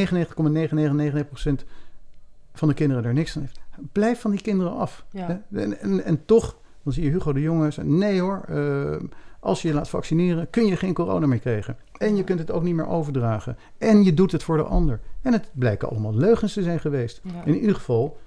van 2.53 2.69
de 2.69 2.75
kinderen 2.75 3.05
er 3.05 3.13
niks 3.13 3.33
van 3.33 3.43
heeft, 3.43 3.61
blijf 3.93 4.21
van 4.21 4.31
die 4.31 4.41
kinderen 4.41 4.77
af. 4.77 5.05
Ja. 5.11 5.43
En, 5.53 5.81
en, 5.81 6.05
en 6.05 6.25
toch, 6.25 6.57
dan 6.83 6.93
zie 6.93 7.05
je 7.05 7.11
Hugo 7.11 7.33
de 7.33 7.41
Jonge 7.41 7.71
zeggen... 7.71 7.99
nee 7.99 8.21
hoor, 8.21 8.43
eh, 8.49 8.97
als 9.41 9.63
je 9.63 9.69
je 9.69 9.75
laat 9.75 9.89
vaccineren 9.89 10.51
kun 10.51 10.67
je 10.67 10.77
geen 10.77 10.95
corona 10.95 11.27
meer 11.27 11.39
krijgen. 11.39 11.77
En 11.99 12.17
je 12.17 12.25
kunt 12.25 12.39
het 12.39 12.51
ook 12.51 12.63
niet 12.63 12.75
meer 12.75 12.89
overdragen. 12.89 13.57
En 13.79 14.05
je 14.05 14.15
doet 14.15 14.33
het 14.33 14.43
voor 14.43 14.57
de 14.57 14.63
ander. 14.63 15.01
En 15.23 15.33
het 15.33 15.51
blijken 15.53 15.89
allemaal 15.89 16.15
leugens 16.15 16.53
te 16.53 16.63
zijn 16.63 16.81
geweest. 16.81 17.21
Ja. 17.23 17.45
In 17.45 17.55
ieder 17.55 17.75
geval, 17.75 18.19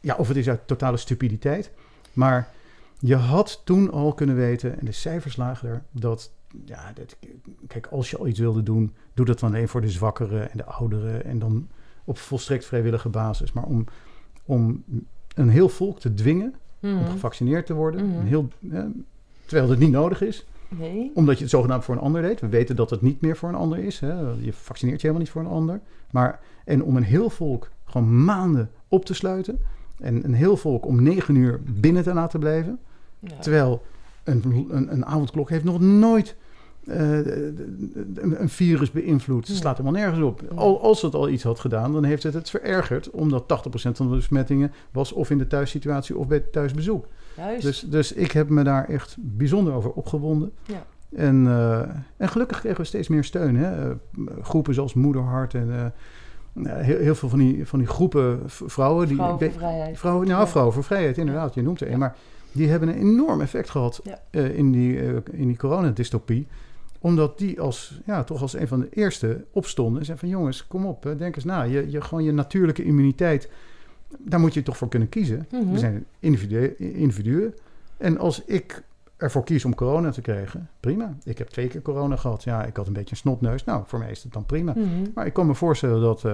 ja, 0.00 0.14
of 0.18 0.28
het 0.28 0.36
is 0.36 0.48
uit 0.48 0.66
totale 0.66 0.96
stupiditeit. 0.96 1.70
Maar 2.12 2.48
je 2.98 3.16
had 3.16 3.60
toen 3.64 3.90
al 3.90 4.12
kunnen 4.12 4.36
weten, 4.36 4.78
en 4.78 4.84
de 4.84 4.92
cijfers 4.92 5.36
lagen 5.36 5.68
er, 5.68 5.82
dat, 5.90 6.32
ja, 6.64 6.92
dat, 6.94 7.16
kijk, 7.66 7.86
als 7.86 8.10
je 8.10 8.18
al 8.18 8.26
iets 8.26 8.38
wilde 8.38 8.62
doen, 8.62 8.92
doe 9.14 9.26
dat 9.26 9.38
dan 9.40 9.50
alleen 9.50 9.68
voor 9.68 9.80
de 9.80 9.90
zwakkeren 9.90 10.50
en 10.50 10.56
de 10.56 10.64
ouderen. 10.64 11.24
En 11.24 11.38
dan 11.38 11.68
op 12.04 12.18
volstrekt 12.18 12.64
vrijwillige 12.64 13.08
basis. 13.08 13.52
Maar 13.52 13.64
om, 13.64 13.84
om 14.44 14.84
een 15.34 15.48
heel 15.48 15.68
volk 15.68 16.00
te 16.00 16.14
dwingen 16.14 16.54
om 16.82 16.90
Mhm. 16.94 17.10
gevaccineerd 17.10 17.66
te 17.66 17.74
worden, 17.74 18.06
Mhm. 18.08 18.18
een 18.18 18.26
heel, 18.26 18.48
eh, 18.72 18.82
terwijl 19.46 19.70
het 19.70 19.78
niet 19.78 19.90
nodig 19.90 20.22
is, 20.22 20.46
Nee. 20.68 21.10
omdat 21.14 21.36
je 21.36 21.42
het 21.42 21.50
zogenaamd 21.52 21.84
voor 21.84 21.94
een 21.94 22.00
ander 22.00 22.22
deed. 22.22 22.40
We 22.40 22.48
weten 22.48 22.76
dat 22.76 22.90
het 22.90 23.02
niet 23.02 23.20
meer 23.20 23.36
voor 23.36 23.48
een 23.48 23.54
ander 23.54 23.78
is. 23.78 24.00
Hè. 24.00 24.12
Je 24.20 24.52
vaccineert 24.52 25.00
je 25.00 25.06
helemaal 25.06 25.22
niet 25.26 25.32
voor 25.32 25.42
een 25.42 25.56
ander. 25.58 25.80
Maar, 26.10 26.40
en 26.64 26.82
om 26.82 26.96
een 26.96 27.02
heel 27.02 27.30
volk 27.30 27.70
gewoon 27.84 28.24
maanden 28.24 28.70
op 28.88 29.04
te 29.04 29.14
sluiten. 29.14 29.58
En 29.98 30.24
een 30.24 30.34
heel 30.34 30.56
volk 30.56 30.86
om 30.86 31.02
negen 31.02 31.34
uur 31.34 31.60
binnen 31.64 32.02
te 32.02 32.14
laten 32.14 32.40
blijven. 32.40 32.78
Ja. 33.18 33.36
Terwijl 33.38 33.82
een, 34.28 34.66
een, 34.70 34.92
een 34.92 35.06
avondklok 35.06 35.50
heeft 35.50 35.64
nog 35.64 35.80
nooit 35.80 36.36
eh, 36.86 37.16
een, 38.14 38.48
virus 38.48 38.90
beïnvloed. 38.90 39.40
Het 39.40 39.48
Nee. 39.48 39.56
slaat 39.58 39.76
helemaal 39.76 40.00
nergens 40.00 40.22
op. 40.24 40.40
Nee. 40.40 40.58
Al, 40.58 40.82
als 40.82 41.02
het 41.02 41.14
al 41.14 41.28
iets 41.28 41.42
had 41.42 41.60
gedaan, 41.60 41.92
dan 41.92 42.04
heeft 42.04 42.22
het 42.22 42.34
het 42.34 42.50
verergerd. 42.50 43.10
Omdat 43.10 43.42
80% 43.42 43.90
van 43.90 44.10
de 44.10 44.16
besmettingen 44.16 44.72
was 44.90 45.12
of 45.12 45.30
in 45.30 45.38
de 45.38 45.46
thuissituatie 45.46 46.16
of 46.16 46.26
bij 46.26 46.40
thuisbezoek. 46.40 47.06
Juist. 47.36 47.62
Dus, 47.62 47.80
dus 47.80 48.12
ik 48.12 48.32
heb 48.32 48.48
me 48.48 48.62
daar 48.64 48.88
echt 48.88 49.16
bijzonder 49.20 49.72
over 49.72 49.90
opgewonden. 49.90 50.52
Ja. 50.62 50.86
En, 51.16 51.46
eh, 51.46 51.80
en 52.16 52.28
gelukkig 52.28 52.60
kregen 52.60 52.80
we 52.80 52.86
steeds 52.86 53.08
meer 53.08 53.24
steun. 53.24 53.56
Hè? 53.56 53.88
Eh, 53.88 53.94
groepen 54.42 54.74
zoals 54.74 54.94
Moederhart 54.94 55.54
en 55.54 55.92
heel, 56.64 56.98
heel 56.98 57.14
veel 57.14 57.28
van 57.28 57.38
die, 57.38 57.66
van 57.66 57.78
die 57.78 57.88
groepen 57.88 58.40
vrouwen. 58.46 59.06
Die, 59.06 59.16
Vrouwen 59.16 59.38
voor 59.40 59.52
vrijheid. 59.52 59.98
Vrouwen, 59.98 60.26
nou, 60.28 60.40
Ja. 60.40 60.46
vrouwen 60.46 60.74
voor 60.74 60.84
vrijheid, 60.84 61.18
inderdaad. 61.18 61.54
Je 61.54 61.62
noemt 61.62 61.80
er 61.80 61.86
een. 61.86 61.92
Ja. 61.92 61.98
Maar 61.98 62.16
die 62.52 62.68
hebben 62.68 62.88
een 62.88 62.98
enorm 62.98 63.40
effect 63.40 63.70
gehad 63.70 64.00
Ja. 64.04 64.20
eh, 64.30 64.56
in 64.58 64.72
die, 64.72 65.00
eh, 65.00 65.16
in 65.32 65.46
die 65.46 65.56
coronadystopie. 65.56 66.46
Omdat 67.00 67.38
die 67.38 67.60
als, 67.60 68.00
ja, 68.06 68.24
toch 68.24 68.42
als 68.42 68.54
een 68.54 68.68
van 68.68 68.80
de 68.80 68.88
eerste 68.90 69.44
opstonden. 69.52 69.98
En 69.98 70.04
zeiden 70.04 70.28
van 70.28 70.38
jongens, 70.38 70.66
kom 70.66 70.86
op, 70.86 71.06
eh, 71.06 71.18
denk 71.18 71.36
eens 71.36 71.44
na. 71.44 71.62
Je, 71.62 71.90
je, 71.90 72.00
gewoon 72.00 72.24
je 72.24 72.32
natuurlijke 72.32 72.84
immuniteit, 72.84 73.50
daar 74.18 74.40
moet 74.40 74.54
je 74.54 74.62
toch 74.62 74.76
voor 74.76 74.88
kunnen 74.88 75.08
kiezen. 75.08 75.46
Mhm. 75.50 75.72
We 75.72 75.78
zijn 75.78 76.06
individuen, 76.18 76.78
individuen. 76.78 77.54
En 77.96 78.18
als 78.18 78.44
ik 78.44 78.82
ervoor 79.16 79.44
kies 79.44 79.64
om 79.64 79.74
corona 79.74 80.10
te 80.10 80.20
krijgen, 80.20 80.68
prima. 80.80 81.16
Ik 81.24 81.38
heb 81.38 81.48
twee 81.48 81.68
keer 81.68 81.82
corona 81.82 82.16
gehad. 82.16 82.44
Ja, 82.44 82.64
ik 82.64 82.76
had 82.76 82.86
een 82.86 82.92
beetje 82.92 83.10
een 83.10 83.16
snotneus. 83.16 83.64
Nou, 83.64 83.82
voor 83.86 83.98
mij 83.98 84.10
is 84.10 84.22
het 84.22 84.32
dan 84.32 84.46
prima. 84.46 84.72
Mhm. 84.76 84.86
Maar 85.14 85.26
ik 85.26 85.32
kan 85.32 85.46
me 85.46 85.54
voorstellen 85.54 86.00
dat 86.00 86.24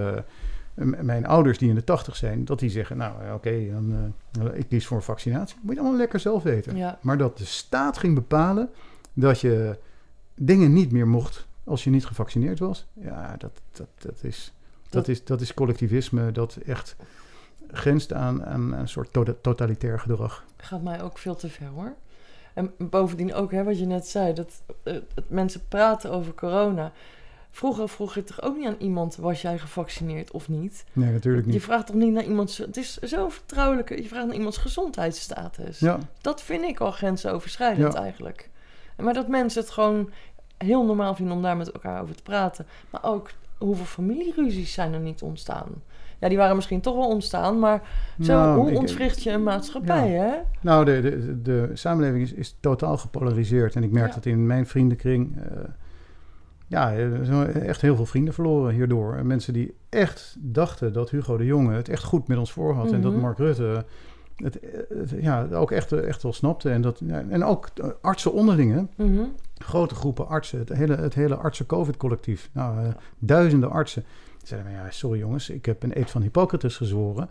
mijn 1.03 1.27
ouders 1.27 1.59
die 1.59 1.69
in 1.69 1.75
de 1.75 1.85
tachtig 1.85 2.17
zijn, 2.17 2.45
dat 2.45 2.59
die 2.59 2.71
zeggen, 2.71 2.97
nou 2.97 3.23
eh, 3.25 3.35
oké, 3.35 3.71
dan 3.71 4.15
eh, 4.41 4.59
ik 4.59 4.69
kies 4.69 4.87
voor 4.87 4.97
een 4.97 5.03
vaccinatie. 5.03 5.57
Moet 5.63 5.75
je 5.75 5.81
allemaal 5.81 5.99
lekker 5.99 6.21
zelf 6.21 6.43
weten. 6.43 6.77
Ja. 6.77 6.99
Maar 7.03 7.19
dat 7.19 7.39
de 7.39 7.45
staat 7.45 7.99
ging 7.99 8.15
bepalen 8.15 8.71
dat 9.13 9.41
je 9.41 9.79
dingen 10.35 10.73
niet 10.73 10.93
meer 10.93 11.09
mocht 11.09 11.47
als 11.65 11.85
je 11.85 11.91
niet 11.91 12.07
gevaccineerd 12.07 12.59
was. 12.59 12.87
Ja, 12.93 13.35
dat, 13.39 13.61
dat, 13.73 13.87
dat, 13.99 14.19
is, 14.23 14.53
dat, 14.83 14.93
Dat- 14.93 15.09
is, 15.09 15.25
dat 15.25 15.41
is 15.41 15.55
collectivisme 15.55 16.33
dat 16.33 16.57
echt 16.67 16.97
grenst 17.73 18.13
aan, 18.13 18.45
aan 18.45 18.73
een 18.73 18.89
soort 18.89 19.13
to- 19.13 19.37
totalitair 19.41 20.01
gedrag. 20.01 20.45
gaat 20.57 20.83
mij 20.83 21.03
ook 21.03 21.19
veel 21.19 21.35
te 21.37 21.49
ver 21.49 21.67
hoor. 21.67 21.93
En 22.55 22.73
bovendien 22.79 23.35
ook, 23.35 23.51
hè, 23.51 23.65
wat 23.65 23.79
je 23.79 23.87
net 23.87 24.07
zei, 24.07 24.33
dat, 24.33 24.63
eh, 24.83 24.95
dat 25.15 25.25
mensen 25.29 25.61
praten 25.69 26.11
over 26.11 26.35
corona. 26.35 26.93
Vroeger 27.55 27.89
vroeg 27.89 28.15
je 28.15 28.25
toch 28.25 28.43
ook 28.43 28.57
niet 28.57 28.67
aan 28.67 28.77
iemand, 28.79 29.17
was 29.17 29.43
jij 29.43 29.59
gevaccineerd 29.59 30.31
of 30.31 30.49
niet? 30.49 30.85
Nee, 30.93 31.13
natuurlijk 31.13 31.47
Je 31.47 31.53
niet. 31.53 31.63
vraagt 31.63 31.87
toch 31.87 31.97
niet 31.97 32.13
naar 32.13 32.25
iemands, 32.25 32.59
het 32.59 32.77
is 32.77 32.97
zo 32.99 33.29
vertrouwelijk, 33.29 33.89
je 33.99 34.09
vraagt 34.09 34.27
naar 34.27 34.35
iemands 34.35 34.57
gezondheidsstatus. 34.57 35.79
Ja, 35.79 35.99
Dat 36.21 36.43
vind 36.43 36.63
ik 36.65 36.81
al 36.81 36.91
grensoverschrijdend 36.91 37.93
Ja. 37.93 38.01
eigenlijk. 38.03 38.51
En 38.97 39.05
Maar 39.05 39.15
dat 39.15 39.29
mensen 39.29 39.61
het 39.61 39.71
gewoon 39.71 40.11
heel 40.59 40.85
normaal 40.85 41.15
vinden 41.15 41.35
om 41.37 41.43
daar 41.43 41.57
met 41.57 41.73
elkaar 41.73 42.03
over 42.03 42.15
te 42.15 42.23
praten. 42.23 42.67
Maar 42.91 43.05
ook, 43.05 43.31
hoeveel 43.59 43.85
familieruzies 43.85 44.73
zijn 44.73 44.93
er 44.93 45.01
niet 45.01 45.23
ontstaan? 45.23 45.69
Ja, 46.19 46.29
die 46.29 46.39
waren 46.39 46.57
misschien 46.57 46.81
toch 46.81 46.97
wel 46.97 47.09
ontstaan, 47.09 47.59
maar 47.59 47.83
zo, 48.21 48.33
Nou, 48.33 48.59
hoe 48.59 48.79
ontwricht 48.79 49.23
je 49.23 49.31
een 49.31 49.43
maatschappij, 49.43 50.09
hè? 50.11 50.33
Nou, 50.61 50.85
de, 50.85 51.01
de, 51.01 51.43
de 51.43 51.71
samenleving 51.75 52.23
is, 52.23 52.33
is 52.33 52.57
totaal 52.61 52.97
gepolariseerd. 52.97 53.75
En 53.77 53.83
ik 53.83 53.91
merk 53.91 54.09
Ja. 54.09 54.15
dat 54.15 54.27
in 54.27 54.47
mijn 54.47 54.67
vriendenkring. 54.67 55.37
eh, 55.43 55.59
ja, 56.67 56.93
er 56.93 57.25
zijn 57.25 57.53
echt 57.53 57.81
heel 57.81 57.97
veel 57.97 58.07
vrienden 58.07 58.35
verloren 58.35 58.75
hierdoor. 58.75 59.15
En 59.15 59.27
mensen 59.27 59.53
die 59.53 59.75
echt 59.89 60.37
dachten 60.39 60.93
dat 60.93 61.11
Hugo 61.11 61.37
de 61.37 61.45
Jonge 61.45 61.75
het 61.75 61.89
echt 61.89 62.05
goed 62.05 62.29
met 62.29 62.39
ons 62.39 62.53
voor 62.53 62.75
had. 62.75 62.93
En 62.93 63.01
dat 63.01 63.13
Mhm. 63.13 63.21
Mark 63.21 63.39
Rutte 63.39 63.85
het, 64.37 64.59
het, 64.89 65.11
ja, 65.21 65.47
ook 65.53 65.71
echt, 65.71 65.93
echt 65.93 66.23
wel 66.23 66.33
snapte. 66.33 66.71
En, 66.71 66.83
dat, 66.83 67.01
ja, 67.07 67.25
en 67.29 67.45
ook 67.45 67.69
eh, 67.75 67.89
artsen 68.01 68.33
onderling, 68.33 68.73
hè. 68.73 69.05
Mhm. 69.05 69.25
grote 69.59 69.95
groepen 69.95 70.29
artsen. 70.29 70.59
Het 70.59 70.69
hele, 70.69 70.97
het 70.97 71.15
hele 71.15 71.35
artsen-covid-collectief. 71.35 72.51
Nou, 72.53 72.79
eh, 72.79 72.93
duizenden 73.19 73.71
artsen. 73.71 74.05
Die 74.39 74.49
zeiden 74.49 74.73
ja, 74.73 74.91
sorry 74.91 75.19
jongens, 75.19 75.51
ik 75.51 75.67
heb 75.67 75.83
een 75.83 75.99
eed 75.99 76.11
van 76.11 76.23
Hippocrates 76.23 76.77
gezworen. 76.77 77.31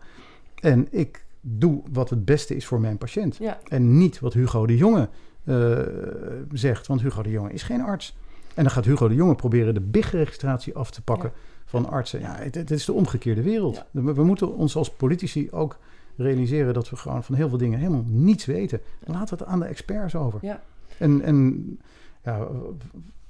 En 0.62 0.88
ik 0.92 1.26
doe 1.42 1.82
wat 1.92 2.10
het 2.10 2.26
beste 2.26 2.56
is 2.56 2.66
voor 2.66 2.80
mijn 2.80 2.98
patiënt. 2.98 3.38
Ja, 3.38 3.58
En 3.68 3.98
niet 3.98 4.20
wat 4.20 4.34
Hugo 4.34 4.66
de 4.66 4.78
Jonge 4.78 5.10
eh, 5.44 5.80
zegt. 6.52 6.88
Want 6.88 7.02
Hugo 7.02 7.24
de 7.24 7.30
Jonge 7.30 7.52
is 7.54 7.64
geen 7.64 7.82
arts. 7.82 8.16
En 8.56 8.64
dan 8.64 8.72
gaat 8.72 8.86
Hugo 8.86 9.08
de 9.08 9.16
Jonge 9.16 9.36
proberen 9.36 9.74
de 9.74 9.80
BIG-registratie 9.82 10.76
af 10.76 10.92
te 10.92 11.02
pakken 11.02 11.32
van 11.66 11.90
artsen. 11.90 12.20
Ja, 12.20 12.36
het, 12.36 12.56
het 12.56 12.72
is 12.72 12.86
de 12.86 12.94
omgekeerde 12.94 13.42
wereld. 13.42 13.84
We, 13.92 14.14
we 14.14 14.24
moeten 14.24 14.56
ons 14.56 14.76
als 14.76 14.92
politici 14.92 15.52
ook 15.52 15.78
realiseren 16.16 16.74
dat 16.74 16.90
we 16.90 16.96
gewoon 16.96 17.24
van 17.24 17.36
heel 17.36 17.50
veel 17.50 17.58
dingen 17.58 17.80
helemaal 17.80 18.04
niets 18.08 18.46
weten. 18.46 18.82
We 19.06 19.14
het 19.18 19.46
aan 19.46 19.60
de 19.60 19.66
experts 19.66 20.16
over. 20.16 20.40
ja. 20.42 20.62
En, 20.98 21.22
en 21.22 21.66
ja, 22.24 22.48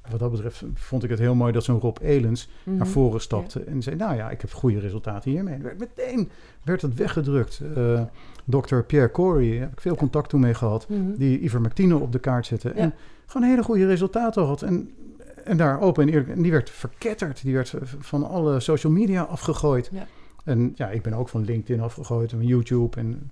wat 0.10 0.20
dat 0.20 0.32
betreft 0.32 0.64
vond 0.74 1.04
ik 1.04 1.10
het 1.10 1.20
heel 1.20 1.36
mooi 1.36 1.52
dat 1.52 1.64
zo'n 1.64 1.80
Rob 1.80 1.98
Elens 2.02 2.50
Mhm. 2.64 2.78
naar 2.78 2.88
voren 2.88 3.22
stapte 3.22 3.60
en 3.64 3.82
zei: 3.82 3.96
Nou 3.96 4.16
ja, 4.16 4.30
ik 4.30 4.42
heb 4.42 4.52
goede 4.54 4.80
resultaten 4.80 5.32
hiermee. 5.32 5.54
En 5.54 5.62
werd 5.64 5.80
meteen 5.80 6.30
werd 6.64 6.82
het 6.82 6.94
weggedrukt. 6.96 7.62
Eh 7.76 8.02
Dr. 8.46 8.76
Pierre 8.78 9.12
Corey, 9.12 9.48
heb 9.58 9.72
ik 9.72 9.82
veel 9.82 9.96
contact 9.96 10.30
toen 10.30 10.40
mee 10.40 10.54
gehad, 10.54 10.90
Mhm. 10.90 11.14
die 11.18 11.40
ivermectine 11.40 11.96
op 11.98 12.12
de 12.12 12.20
kaart 12.20 12.46
zette. 12.46 12.68
Ja. 12.76 12.82
En 12.82 12.94
gewoon 13.26 13.48
hele 13.48 13.64
goede 13.64 13.86
resultaten 13.86 14.44
had. 14.46 14.62
En, 14.62 14.90
en 15.44 15.58
daar 15.58 15.80
open 15.82 16.04
en 16.04 16.10
eerlijk. 16.10 16.30
En 16.30 16.42
die 16.42 16.52
werd 16.52 16.70
verketterd. 16.70 17.42
Die 17.42 17.54
werd 17.54 17.74
van 18.00 18.28
alle 18.30 18.60
social 18.60 18.94
media 18.94 19.22
afgegooid. 19.22 19.90
Ja. 19.92 20.08
En 20.44 20.72
ja, 20.76 20.90
ik 20.90 21.02
ben 21.02 21.14
ook 21.14 21.30
van 21.30 21.46
LinkedIn 21.46 21.84
afgegooid 21.84 22.32
en 22.32 22.46
YouTube. 22.46 22.98
En 22.98 23.32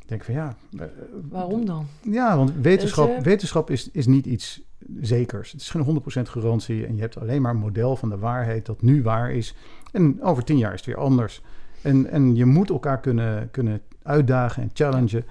ik 0.00 0.08
denk 0.08 0.24
van 0.24 0.34
ja. 0.34 0.56
eh, 0.78 0.86
Waarom 1.28 1.66
dan? 1.66 1.86
ja, 2.00 2.36
want 2.36 2.52
wetenschap, 2.60 3.18
wetenschap 3.24 3.70
is, 3.70 3.90
is 3.90 4.06
niet 4.06 4.26
iets 4.26 4.62
zekers. 5.00 5.52
Het 5.52 5.60
is 5.60 5.70
geen 5.70 6.02
100% 6.18 6.22
garantie 6.22 6.86
en 6.86 6.94
je 6.94 7.00
hebt 7.00 7.18
alleen 7.18 7.42
maar 7.42 7.50
een 7.54 7.58
model 7.60 7.96
van 7.96 8.08
de 8.08 8.18
waarheid 8.18 8.66
dat 8.66 8.82
nu 8.82 9.02
waar 9.02 9.32
is. 9.32 9.54
En 9.92 10.22
over 10.22 10.44
tien 10.44 10.58
jaar 10.58 10.72
is 10.72 10.78
het 10.78 10.86
weer 10.86 10.96
anders. 10.96 11.42
En, 11.82 12.10
en 12.10 12.34
je 12.36 12.44
moet 12.44 12.70
elkaar 12.70 13.00
kunnen, 13.00 13.50
kunnen 13.50 13.80
uitdagen 14.02 14.62
en 14.62 14.70
challengen. 14.72 15.24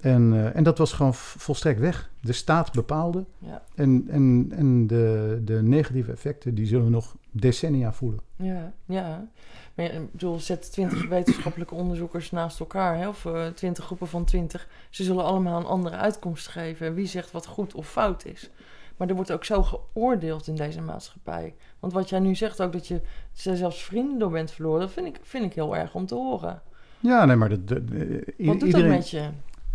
En, 0.00 0.32
uh, 0.32 0.56
en 0.56 0.62
dat 0.62 0.78
was 0.78 0.92
gewoon 0.92 1.14
volstrekt 1.14 1.80
weg. 1.80 2.10
De 2.20 2.32
staat 2.32 2.72
bepaalde. 2.72 3.24
Ja. 3.38 3.62
En, 3.74 4.06
en, 4.10 4.52
en 4.56 4.86
de, 4.86 5.40
de 5.44 5.62
negatieve 5.62 6.12
effecten, 6.12 6.54
die 6.54 6.66
zullen 6.66 6.84
we 6.84 6.90
nog 6.90 7.16
decennia 7.30 7.92
voelen. 7.92 8.20
Ja, 8.36 8.72
ja. 8.84 9.28
Maar 9.74 9.86
ja, 9.86 9.92
ik 9.92 10.12
bedoel, 10.12 10.38
zet 10.38 10.72
twintig 10.72 11.08
wetenschappelijke 11.08 11.74
onderzoekers 11.74 12.30
naast 12.30 12.60
elkaar, 12.60 12.96
hè, 12.96 13.08
of 13.08 13.24
uh, 13.24 13.46
twintig 13.46 13.84
groepen 13.84 14.08
van 14.08 14.24
twintig. 14.24 14.68
Ze 14.90 15.04
zullen 15.04 15.24
allemaal 15.24 15.58
een 15.58 15.66
andere 15.66 15.96
uitkomst 15.96 16.48
geven. 16.48 16.94
Wie 16.94 17.06
zegt 17.06 17.30
wat 17.30 17.46
goed 17.46 17.74
of 17.74 17.90
fout 17.90 18.24
is. 18.24 18.50
Maar 18.96 19.08
er 19.08 19.14
wordt 19.14 19.32
ook 19.32 19.44
zo 19.44 19.62
geoordeeld 19.62 20.46
in 20.46 20.54
deze 20.54 20.80
maatschappij. 20.80 21.54
Want 21.78 21.92
wat 21.92 22.08
jij 22.08 22.18
nu 22.18 22.34
zegt, 22.34 22.62
ook 22.62 22.72
dat 22.72 22.86
je 22.86 23.00
zelfs 23.32 23.82
vrienden 23.82 24.18
door 24.18 24.30
bent 24.30 24.50
verloren, 24.50 24.80
dat 24.80 24.90
vind 24.90 25.06
ik, 25.06 25.18
vind 25.22 25.44
ik 25.44 25.54
heel 25.54 25.76
erg 25.76 25.94
om 25.94 26.06
te 26.06 26.14
horen. 26.14 26.62
Ja, 26.98 27.24
nee, 27.24 27.36
maar 27.36 27.48
dat. 27.48 27.68
dat 27.68 27.78
uh, 27.92 28.22
wat 28.36 28.60
doet 28.60 28.62
iedereen... 28.62 28.88
dat 28.88 28.96
met 28.96 29.10
je? 29.10 29.28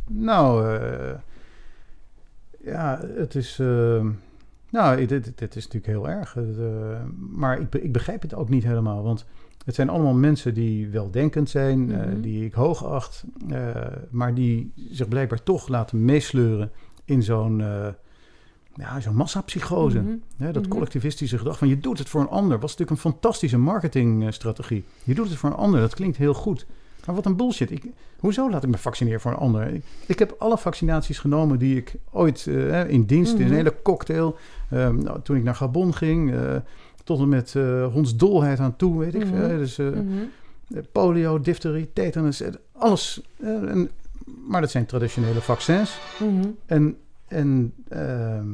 Nou, 0.09 0.77
uh, 0.79 1.11
ja, 2.63 2.99
het 3.15 3.35
is. 3.35 3.59
Uh, 3.59 4.05
nou, 4.69 5.05
dit, 5.05 5.37
dit, 5.37 5.55
is 5.55 5.63
natuurlijk 5.63 5.85
heel 5.85 6.09
erg. 6.09 6.35
Uh, 6.35 6.45
maar 7.31 7.59
ik, 7.59 7.75
ik 7.75 7.91
begrijp 7.91 8.21
het 8.21 8.33
ook 8.33 8.49
niet 8.49 8.63
helemaal. 8.63 9.03
Want 9.03 9.25
het 9.65 9.75
zijn 9.75 9.89
allemaal 9.89 10.13
mensen 10.13 10.53
die 10.53 10.89
weldenkend 10.89 11.49
zijn, 11.49 11.79
mm 11.79 11.91
-hmm. 11.91 12.21
die 12.21 12.45
ik 12.45 12.53
hoog 12.53 12.85
acht, 12.85 13.23
maar 14.09 14.33
die 14.33 14.71
zich 14.89 15.07
blijkbaar 15.07 15.43
toch 15.43 15.67
laten 15.67 16.05
meesleuren 16.05 16.71
in 17.05 17.23
zo'n 17.23 17.63
ja, 18.75 18.99
zo'n 18.99 19.15
massapsychose. 19.15 19.99
Mm 19.99 20.21
-hmm. 20.37 20.51
dat 20.51 20.67
collectivistische 20.67 21.37
gedrag 21.37 21.57
van 21.57 21.67
je 21.67 21.79
doet 21.79 21.99
het 21.99 22.09
voor 22.09 22.21
een 22.21 22.29
ander. 22.29 22.59
was 22.59 22.71
natuurlijk 22.77 22.91
een 22.91 23.11
fantastische 23.11 23.57
marketingstrategie. 23.57 24.83
Je 25.03 25.15
doet 25.15 25.29
het 25.29 25.37
voor 25.37 25.49
een 25.49 25.55
ander, 25.55 25.79
dat 25.79 25.95
klinkt 25.95 26.17
heel 26.17 26.33
goed. 26.33 26.65
Maar 27.05 27.15
wat 27.15 27.25
een 27.25 27.35
bullshit. 27.35 27.71
Ik, 27.71 27.83
hoezo 28.19 28.49
laat 28.49 28.63
ik 28.63 28.69
me 28.69 28.77
vaccineren 28.77 29.21
voor 29.21 29.31
een 29.31 29.37
ander? 29.37 29.73
Ik, 29.73 29.83
ik 30.05 30.19
heb 30.19 30.35
alle 30.39 30.57
vaccinaties 30.57 31.19
genomen 31.19 31.59
die 31.59 31.77
ik 31.77 31.95
ooit 32.11 32.45
uh, 32.45 32.89
in 32.89 33.05
dienst, 33.05 33.31
mm 33.31 33.37
-hmm. 33.37 33.45
in 33.45 33.51
een 33.51 33.57
hele 33.57 33.81
cocktail. 33.81 34.37
Um, 34.73 35.03
nou, 35.03 35.21
toen 35.21 35.35
ik 35.35 35.43
naar 35.43 35.55
Gabon 35.55 35.93
ging, 35.93 36.31
uh, 36.31 36.55
tot 37.03 37.19
en 37.19 37.29
met 37.29 37.53
uh, 37.53 37.93
hondsdolheid 37.93 38.59
aan 38.59 38.75
toe, 38.75 38.99
weet 38.99 39.15
ik 39.15 39.25
mm 39.25 39.33
-hmm. 39.33 39.57
Dus 39.57 39.77
mm 39.77 39.93
-hmm. 39.93 40.29
polio, 40.91 41.39
difterie, 41.39 41.93
tetanus, 41.93 42.43
alles. 42.71 43.21
En, 43.41 43.89
maar 44.47 44.61
dat 44.61 44.71
zijn 44.71 44.85
traditionele 44.85 45.41
vaccins. 45.41 45.99
En, 46.65 46.97
en 47.27 47.73
ehm, 47.87 48.47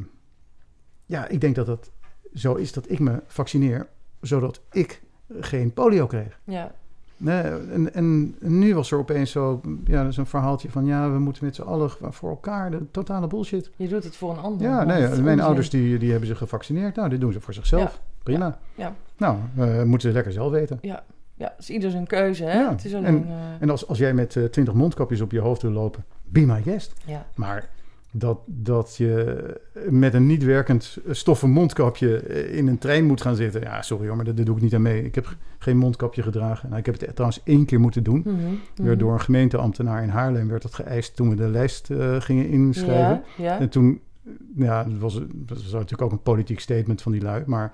ja, 1.05 1.27
ik 1.27 1.41
denk 1.41 1.55
dat 1.55 1.67
het 1.67 1.91
zo 2.33 2.55
is 2.55 2.71
dat 2.71 2.89
ik 2.89 2.99
me 2.99 3.21
vaccineer, 3.27 3.87
zodat 4.21 4.61
ik 4.71 5.01
geen 5.39 5.73
polio 5.73 6.07
kreeg. 6.07 6.39
Ja. 6.43 6.75
Nee, 7.23 7.41
en, 7.41 7.93
en, 7.93 8.35
nu 8.39 8.75
was 8.75 8.91
er 8.91 8.97
opeens 8.97 9.31
zo, 9.31 9.61
ja, 9.85 10.11
zo'n 10.11 10.25
verhaaltje 10.25 10.69
van... 10.69 10.85
ja, 10.85 11.11
we 11.11 11.19
moeten 11.19 11.45
met 11.45 11.55
z'n 11.55 11.61
allen 11.61 11.89
voor 11.99 12.29
elkaar, 12.29 12.71
de 12.71 12.91
totale 12.91 13.27
bullshit. 13.27 13.71
Je 13.75 13.87
doet 13.87 14.03
het 14.03 14.15
voor 14.15 14.31
een 14.31 14.39
ander. 14.39 14.67
Ja, 14.67 14.83
nee, 14.83 15.01
mijn 15.01 15.19
onzin. 15.19 15.39
ouders 15.39 15.69
die, 15.69 15.97
die 15.97 16.09
hebben 16.09 16.27
zich 16.27 16.37
gevaccineerd. 16.37 16.95
Nou, 16.95 17.09
dit 17.09 17.21
doen 17.21 17.31
ze 17.31 17.41
voor 17.41 17.53
zichzelf. 17.53 17.93
Ja. 17.93 17.99
Prima. 18.23 18.45
Ja. 18.75 18.85
ja. 18.85 18.93
Nou, 19.17 19.37
uh, 19.57 19.83
moeten 19.83 20.07
ze 20.09 20.13
lekker 20.13 20.31
zelf 20.31 20.51
weten. 20.51 20.77
Ja, 20.81 21.03
ja 21.35 21.53
is 21.57 21.69
ieder 21.69 21.91
zijn 21.91 22.07
keuze, 22.07 22.43
hè? 22.43 22.59
Ja. 22.59 22.69
Het 22.69 22.85
is 22.85 22.93
alleen, 22.93 23.05
en 23.05 23.27
uh... 23.27 23.33
en 23.59 23.69
als, 23.69 23.87
als 23.87 23.97
jij 23.97 24.13
met 24.13 24.35
uh, 24.35 24.45
twintig 24.45 24.73
mondkapjes 24.73 25.21
op 25.21 25.31
je 25.31 25.39
hoofd 25.39 25.61
wil 25.61 25.71
lopen, 25.71 26.05
be 26.23 26.41
my 26.45 26.61
guest. 26.61 26.93
Ja. 27.05 27.25
Maar 27.35 27.69
dat, 28.11 28.39
dat 28.45 28.95
je 28.97 29.43
met 29.89 30.13
een 30.13 30.25
niet 30.25 30.43
werkend 30.43 30.97
stoffen 31.09 31.49
mondkapje 31.49 32.27
in 32.51 32.67
een 32.67 32.77
trein 32.77 33.05
moet 33.05 33.21
gaan 33.21 33.35
zitten. 33.35 33.61
Ja, 33.61 33.81
sorry 33.81 34.07
hoor, 34.07 34.15
maar 34.15 34.25
dat, 34.25 34.37
dat 34.37 34.45
doe 34.45 34.55
ik 34.55 34.61
niet 34.61 34.73
aan 34.73 34.81
mee. 34.81 35.03
Ik 35.03 35.15
heb 35.15 35.35
geen 35.59 35.77
mondkapje 35.77 36.23
gedragen. 36.23 36.67
Nou, 36.67 36.79
ik 36.79 36.85
heb 36.85 36.99
het 36.99 37.15
trouwens 37.15 37.41
één 37.43 37.65
keer 37.65 37.79
moeten 37.79 38.03
doen. 38.03 38.21
Mm 38.25 38.39
-hmm. 38.39 38.59
Werd 38.75 38.99
door 38.99 39.13
een 39.13 39.21
gemeenteambtenaar 39.21 40.03
in 40.03 40.09
Haarlem 40.09 40.47
werd 40.47 40.61
dat 40.61 40.73
geëist 40.73 41.15
toen 41.15 41.29
we 41.29 41.35
de 41.35 41.47
lijst 41.47 41.89
uh, 41.89 42.21
gingen 42.21 42.49
inschrijven. 42.49 43.23
Ja, 43.37 43.43
ja. 43.43 43.59
En 43.59 43.69
toen, 43.69 44.01
ja, 44.55 44.83
dat 44.83 44.97
was, 44.97 45.13
dat 45.33 45.57
was 45.57 45.71
natuurlijk 45.71 46.01
ook 46.01 46.11
een 46.11 46.21
politiek 46.21 46.59
statement 46.59 47.01
van 47.01 47.11
die 47.11 47.21
lui. 47.21 47.43
Maar 47.45 47.73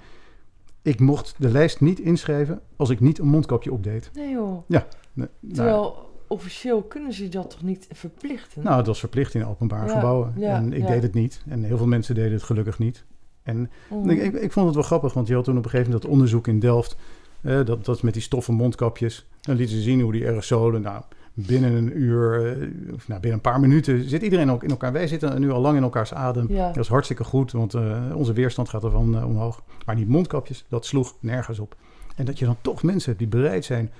ik 0.82 1.00
mocht 1.00 1.36
de 1.38 1.50
lijst 1.50 1.82
niet 1.82 2.00
inschrijven 2.00 2.62
als 2.76 2.90
ik 2.90 3.00
niet 3.00 3.20
een 3.20 3.28
mondkapje 3.28 3.72
opdeed. 3.72 4.12
Nee 4.14 4.32
joh. 4.32 4.64
Ja. 4.68 4.88
Nee, 5.14 5.28
Terwijl... 5.54 6.07
Officieel 6.28 6.82
kunnen 6.82 7.14
ze 7.14 7.30
dat 7.30 7.50
toch 7.50 7.62
niet 7.64 7.88
verplichten? 7.92 8.64
Nou, 8.64 8.78
het 8.78 8.88
was 8.88 9.00
verplicht 9.00 9.34
in 9.34 9.46
openbare 9.46 9.88
Ja, 9.88 9.94
gebouwen. 9.94 10.34
ja, 10.38 10.56
en 10.56 10.74
ik 10.74 10.82
ja. 10.82 10.88
deed 10.88 11.04
het 11.04 11.14
niet. 11.14 11.42
En 11.48 11.64
heel 11.64 11.78
veel 11.78 11.88
mensen 11.88 12.16
deden 12.16 12.32
het 12.32 12.44
gelukkig 12.44 12.80
niet. 12.80 13.04
En 13.44 13.70
Mhm. 13.90 14.10
ik, 14.10 14.22
ik, 14.22 14.34
ik 14.34 14.52
vond 14.52 14.66
het 14.66 14.76
wel 14.76 14.84
grappig, 14.84 15.14
want 15.14 15.28
je 15.28 15.34
had 15.34 15.44
toen 15.44 15.58
op 15.58 15.64
een 15.64 15.70
gegeven 15.70 15.92
moment 15.92 16.04
dat 16.10 16.12
onderzoek 16.18 16.48
in 16.48 16.60
Delft. 16.60 16.96
eh, 17.42 17.66
dat, 17.66 17.86
dat 17.86 18.02
met 18.04 18.14
die 18.14 18.22
stoffen 18.22 18.54
mondkapjes. 18.54 19.26
Dan 19.42 19.56
lieten 19.56 19.76
ze 19.76 19.82
zien 19.82 20.02
hoe 20.02 20.12
die 20.12 20.26
aerosolen. 20.28 20.82
Nou, 20.82 21.02
binnen 21.34 21.74
een 21.74 21.98
uur, 22.00 22.46
eh, 22.46 22.68
of 22.94 23.08
nou, 23.08 23.20
binnen 23.22 23.32
een 23.34 23.52
paar 23.52 23.60
minuten 23.60 24.10
zit 24.10 24.22
iedereen 24.22 24.52
ook 24.52 24.64
in 24.64 24.70
elkaar. 24.70 24.92
Wij 24.92 25.08
zitten 25.08 25.40
nu 25.40 25.52
al 25.52 25.62
lang 25.62 25.78
in 25.78 25.84
elkaars 25.84 26.14
adem. 26.14 26.46
Ja. 26.54 26.68
Dat 26.68 26.84
is 26.84 26.88
hartstikke 26.90 27.24
goed, 27.24 27.52
want 27.52 27.74
eh, 27.74 28.04
onze 28.16 28.34
weerstand 28.34 28.70
gaat 28.70 28.84
ervan 28.84 29.16
eh, 29.18 29.26
omhoog. 29.26 29.64
Maar 29.86 29.96
die 29.96 30.08
mondkapjes, 30.08 30.66
dat 30.70 30.86
sloeg 30.86 31.16
nergens 31.20 31.60
op. 31.60 31.76
En 32.16 32.26
dat 32.26 32.40
je 32.40 32.46
dan 32.46 32.58
toch 32.62 32.84
mensen 32.84 33.06
hebt 33.08 33.20
die 33.32 33.42
bereid 33.42 33.66
zijn 33.66 33.92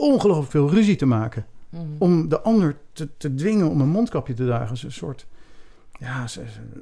ongelooflijk 0.00 0.50
veel 0.50 0.70
ruzie 0.70 0.96
te 0.96 1.06
maken 1.06 1.46
Mhm. 1.70 1.82
om 1.98 2.28
de 2.28 2.40
ander 2.40 2.76
te, 2.92 3.08
te 3.16 3.34
dwingen 3.34 3.68
om 3.70 3.80
een 3.80 3.88
mondkapje 3.88 4.34
te 4.34 4.44
dragen. 4.44 4.76
een 4.84 4.92
soort, 4.92 5.26
ja, 5.98 6.22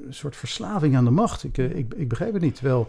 een 0.05 0.13
soort 0.13 0.35
verslaving 0.35 0.95
aan 0.95 1.03
de 1.05 1.11
macht. 1.11 1.43
Ik, 1.43 1.57
eh, 1.57 1.75
ik, 1.77 1.93
ik 1.93 2.07
begrijp 2.09 2.33
het 2.33 2.41
niet. 2.41 2.55
Terwijl, 2.55 2.87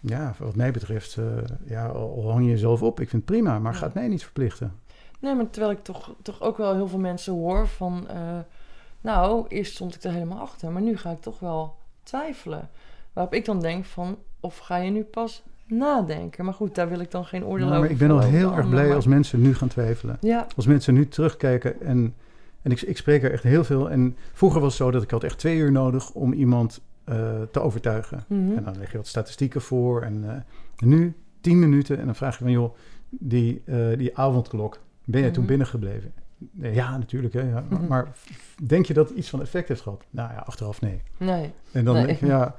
ja, 0.00 0.34
wat 0.38 0.54
mij 0.54 0.70
betreft, 0.72 1.16
eh, 1.16 1.24
ja, 1.64 1.86
al, 1.86 2.14
al 2.22 2.30
hang 2.30 2.44
je 2.44 2.50
jezelf 2.50 2.82
op. 2.82 3.00
Ik 3.00 3.08
vind 3.08 3.22
het 3.22 3.30
prima, 3.32 3.58
maar 3.58 3.72
Ja. 3.72 3.78
gaat 3.78 3.94
mij 3.94 4.08
niet 4.08 4.22
verplichten. 4.22 4.72
Nee, 5.18 5.34
maar 5.34 5.50
terwijl 5.50 5.72
ik 5.72 5.84
toch, 5.84 6.14
toch 6.22 6.40
ook 6.40 6.56
wel 6.56 6.74
heel 6.74 6.88
veel 6.88 6.98
mensen 6.98 7.32
hoor 7.32 7.68
van... 7.68 8.08
eh, 8.08 8.38
nou, 9.00 9.44
eerst 9.48 9.74
stond 9.74 9.94
ik 9.94 10.02
er 10.04 10.12
helemaal 10.12 10.40
achter, 10.40 10.70
maar 10.70 10.82
nu 10.82 10.96
ga 10.96 11.10
ik 11.10 11.20
toch 11.20 11.38
wel 11.38 11.76
twijfelen. 12.02 12.70
Waarop 13.12 13.34
ik 13.34 13.44
dan 13.44 13.60
denk 13.60 13.84
van, 13.84 14.18
of 14.40 14.58
ga 14.58 14.76
je 14.76 14.90
nu 14.90 15.02
pas 15.04 15.42
nadenken? 15.68 16.44
Maar 16.44 16.54
goed, 16.54 16.74
daar 16.74 16.88
wil 16.88 17.00
ik 17.00 17.10
dan 17.10 17.24
geen 17.24 17.44
oordeel 17.44 17.66
Nou, 17.66 17.78
over 17.78 17.80
maar 17.80 17.90
ik 17.90 17.98
ben 17.98 18.10
al 18.10 18.20
heel 18.20 18.56
erg 18.56 18.68
blij 18.68 18.86
maar- 18.86 18.94
als 18.96 19.06
mensen 19.06 19.40
nu 19.40 19.54
gaan 19.54 19.68
twijfelen. 19.68 20.16
Ja, 20.20 20.46
Als 20.56 20.66
mensen 20.66 20.94
nu 20.94 21.08
terugkijken 21.08 21.80
en, 21.80 22.14
en 22.62 22.70
ik, 22.70 22.80
ik 22.82 22.96
spreek 22.96 23.22
er 23.22 23.32
echt 23.32 23.42
heel 23.42 23.64
veel. 23.64 23.90
En 23.90 24.16
vroeger 24.32 24.60
was 24.60 24.72
het 24.78 24.82
zo 24.82 24.90
dat 24.90 25.02
ik 25.02 25.10
had 25.10 25.24
echt 25.24 25.38
twee 25.38 25.56
uur 25.58 25.72
nodig 25.72 26.10
om 26.12 26.32
iemand 26.32 26.80
eh, 27.04 27.16
te 27.52 27.60
overtuigen. 27.60 28.24
mhm. 28.28 28.56
En 28.56 28.64
dan 28.64 28.78
leg 28.78 28.90
je 28.90 28.96
wat 28.96 29.06
statistieken 29.06 29.60
voor. 29.60 30.02
En, 30.02 30.24
en 30.76 30.88
nu 30.88 31.14
tien 31.40 31.58
minuten 31.58 31.98
en 31.98 32.04
dan 32.04 32.14
vraag 32.14 32.38
je 32.38 32.44
van... 32.44 32.52
joh, 32.52 32.74
die, 33.10 33.62
eh, 33.64 33.76
die 33.98 34.16
avondklok, 34.18 34.78
ben 35.04 35.20
jij 35.20 35.30
toen 35.30 35.38
Mhm. 35.42 35.48
binnengebleven? 35.48 36.12
Ja, 36.52 36.96
natuurlijk. 36.98 37.34
Hè, 37.34 37.40
ja. 37.40 37.64
Maar, 37.68 37.78
Mhm. 37.78 37.86
maar 37.86 38.08
denk 38.62 38.86
je 38.86 38.94
dat 38.94 39.08
het 39.08 39.18
iets 39.18 39.28
van 39.30 39.40
effect 39.40 39.68
heeft 39.68 39.80
gehad? 39.80 40.04
Nou 40.10 40.32
ja, 40.32 40.38
achteraf 40.46 40.80
nee. 40.80 41.02
nee. 41.16 41.52
En 41.72 41.84
dan 41.84 41.94
Nee. 41.94 42.06
denk 42.06 42.18
je, 42.18 42.26
ja... 42.26 42.54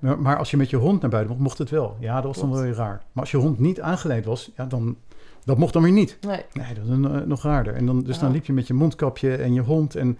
Maar, 0.18 0.36
als 0.36 0.50
je 0.50 0.56
met 0.56 0.70
je 0.70 0.76
hond 0.76 1.00
naar 1.00 1.10
buiten 1.10 1.30
mocht, 1.32 1.42
mocht 1.44 1.58
het 1.58 1.70
wel. 1.70 1.96
Ja, 2.00 2.14
dat 2.14 2.24
was 2.24 2.38
dan 2.38 2.50
wel 2.50 2.60
weer 2.62 2.74
raar. 2.74 3.02
Maar 3.12 3.22
als 3.22 3.30
je 3.30 3.36
hond 3.36 3.58
niet 3.58 3.80
aangeleid 3.80 4.24
was, 4.24 4.50
ja, 4.56 4.64
dan... 4.66 4.96
Dat 5.44 5.58
mocht 5.58 5.72
dan 5.72 5.82
weer 5.82 5.92
niet. 5.92 6.18
Nee, 6.20 6.44
Nee, 6.52 6.74
dat 6.74 6.84
is 6.84 6.90
eh, 6.90 7.20
nog 7.26 7.42
raarder. 7.42 7.74
En 7.74 7.86
dan, 7.86 8.02
dus 8.02 8.18
dan 8.18 8.32
liep 8.32 8.44
je 8.44 8.52
met 8.52 8.66
je 8.66 8.74
mondkapje 8.74 9.36
en 9.36 9.54
je 9.54 9.60
hond. 9.60 9.94
En 9.96 10.18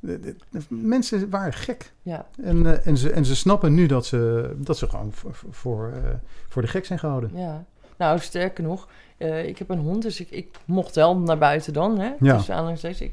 de- 0.00 0.20
de- 0.20 0.36
de 0.50 0.60
mensen 0.68 1.30
waren 1.30 1.52
gek. 1.52 1.92
ja. 2.02 2.26
En, 2.42 2.66
eh, 2.66 2.86
en, 2.86 2.96
ze, 2.96 3.10
en 3.10 3.24
ze 3.24 3.36
snappen 3.36 3.74
nu 3.74 3.86
dat 3.86 4.06
ze, 4.06 4.52
dat 4.58 4.76
ze 4.78 4.88
gewoon 4.88 5.12
voor, 5.12 5.34
voor, 5.50 5.90
eh, 5.92 6.10
voor 6.48 6.62
de 6.62 6.68
gek 6.68 6.84
zijn 6.84 6.98
gehouden. 6.98 7.30
Ja, 7.34 7.64
nou 7.96 8.18
sterker 8.18 8.64
nog, 8.64 8.88
eh, 9.22 9.46
ik 9.46 9.58
heb 9.58 9.70
een 9.70 9.78
hond, 9.78 10.02
dus 10.02 10.20
ik, 10.20 10.30
ik 10.30 10.48
mocht 10.64 10.94
wel 10.94 11.16
naar 11.18 11.38
buiten 11.38 11.72
dan, 11.72 11.98
hè? 11.98 12.10
Ja. 12.20 12.36
Tussen 12.36 12.54
aanhalingstekens. 12.54 13.00
Ik, 13.00 13.12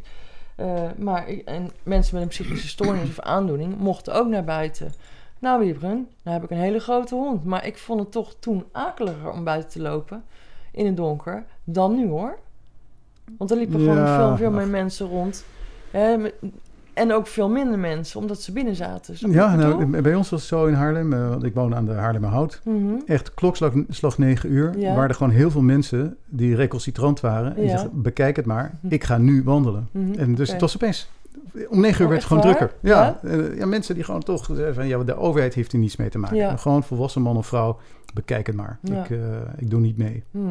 eh, 0.56 0.84
maar 0.98 1.28
en 1.46 1.70
mensen 1.84 2.14
met 2.14 2.24
een 2.24 2.30
psychische 2.30 2.68
stoornis 2.68 3.10
of 3.10 3.20
aandoening 3.20 3.78
mochten 3.78 4.14
ook 4.14 4.28
naar 4.28 4.44
buiten. 4.44 4.92
Nou, 5.40 5.60
Wiebren, 5.60 6.08
nou 6.24 6.36
heb 6.40 6.44
ik 6.44 6.50
een 6.52 6.64
hele 6.64 6.80
grote 6.80 7.16
hond, 7.16 7.46
maar 7.46 7.66
ik 7.66 7.78
vond 7.78 8.00
het 8.00 8.12
toch 8.12 8.36
toen 8.40 8.66
akeliger 8.72 9.32
om 9.32 9.44
buiten 9.44 9.70
te 9.72 9.82
lopen 9.82 10.24
in 10.72 10.86
het 10.86 10.98
donker 10.98 11.44
dan 11.64 11.96
nu 11.96 12.08
hoor. 12.08 12.38
Want 13.38 13.52
er 13.52 13.58
liepen 13.58 13.80
gewoon 13.80 13.96
veel, 14.28 14.38
veel 14.38 14.52
meer 14.52 14.68
mensen 14.68 15.08
rond. 15.08 15.46
Hè, 15.92 16.18
met- 16.18 16.34
en 17.00 17.14
ook 17.14 17.28
veel 17.28 17.50
minder 17.50 17.80
mensen, 17.80 18.20
omdat 18.20 18.42
ze 18.42 18.52
binnen 18.52 18.76
zaten. 18.76 19.32
Ja, 19.32 19.56
nou, 19.56 20.02
bij 20.02 20.16
ons 20.16 20.30
was 20.30 20.40
het 20.40 20.50
zo 20.50 20.66
in 20.66 20.74
Haarlem, 20.74 21.14
eh, 21.14 21.30
want 21.30 21.44
ik 21.44 21.54
woon 21.54 21.76
aan 21.76 21.86
de 21.86 21.92
Haarlemmerhout. 21.92 22.62
Mhm. 22.64 22.94
Echt 23.06 23.34
klokslag 23.34 23.74
slag 23.90 24.18
9 24.18 24.52
uur. 24.52 24.78
Ja. 24.78 24.94
Waren 24.94 25.10
er 25.10 25.16
gewoon 25.16 25.34
heel 25.34 25.52
veel 25.52 25.62
mensen 25.62 26.18
die 26.28 26.56
recalcitrant 26.56 27.20
waren. 27.20 27.56
En 27.56 27.64
Ja. 27.64 27.70
zeggen, 27.70 28.02
bekijk 28.02 28.36
het 28.36 28.46
maar, 28.46 28.80
ik 28.90 29.04
ga 29.04 29.18
nu 29.18 29.44
wandelen. 29.44 29.88
Mhm. 29.92 30.20
En 30.20 30.36
dus 30.36 30.52
het 30.52 30.62
was 30.62 30.76
opeens... 30.76 31.10
Om 31.70 31.80
9 31.80 32.00
uur 32.00 32.04
Oh, 32.04 32.10
werd 32.10 32.12
het 32.12 32.24
gewoon 32.24 32.44
waar? 32.44 32.56
drukker. 32.56 32.78
Ja, 32.82 33.20
eh, 33.24 33.58
ja, 33.58 33.66
mensen 33.66 33.96
die 33.96 34.04
gewoon 34.04 34.24
toch 34.24 34.46
zeggen 34.46 34.74
van... 34.74 34.88
Ja, 34.88 35.04
de 35.04 35.16
overheid 35.18 35.54
heeft 35.54 35.72
hier 35.72 35.82
niets 35.82 35.96
mee 35.96 36.10
te 36.10 36.18
maken. 36.18 36.38
Ja. 36.38 36.56
Gewoon 36.56 36.84
volwassen 36.84 37.22
man 37.22 37.38
of 37.38 37.48
vrouw, 37.48 37.80
bekijk 38.14 38.48
het 38.48 38.56
maar. 38.56 38.80
Ik, 38.84 39.10
eh, 39.10 39.18
ik 39.58 39.70
doe 39.70 39.80
niet 39.80 39.98
mee. 39.98 40.24
Mhm. 40.32 40.46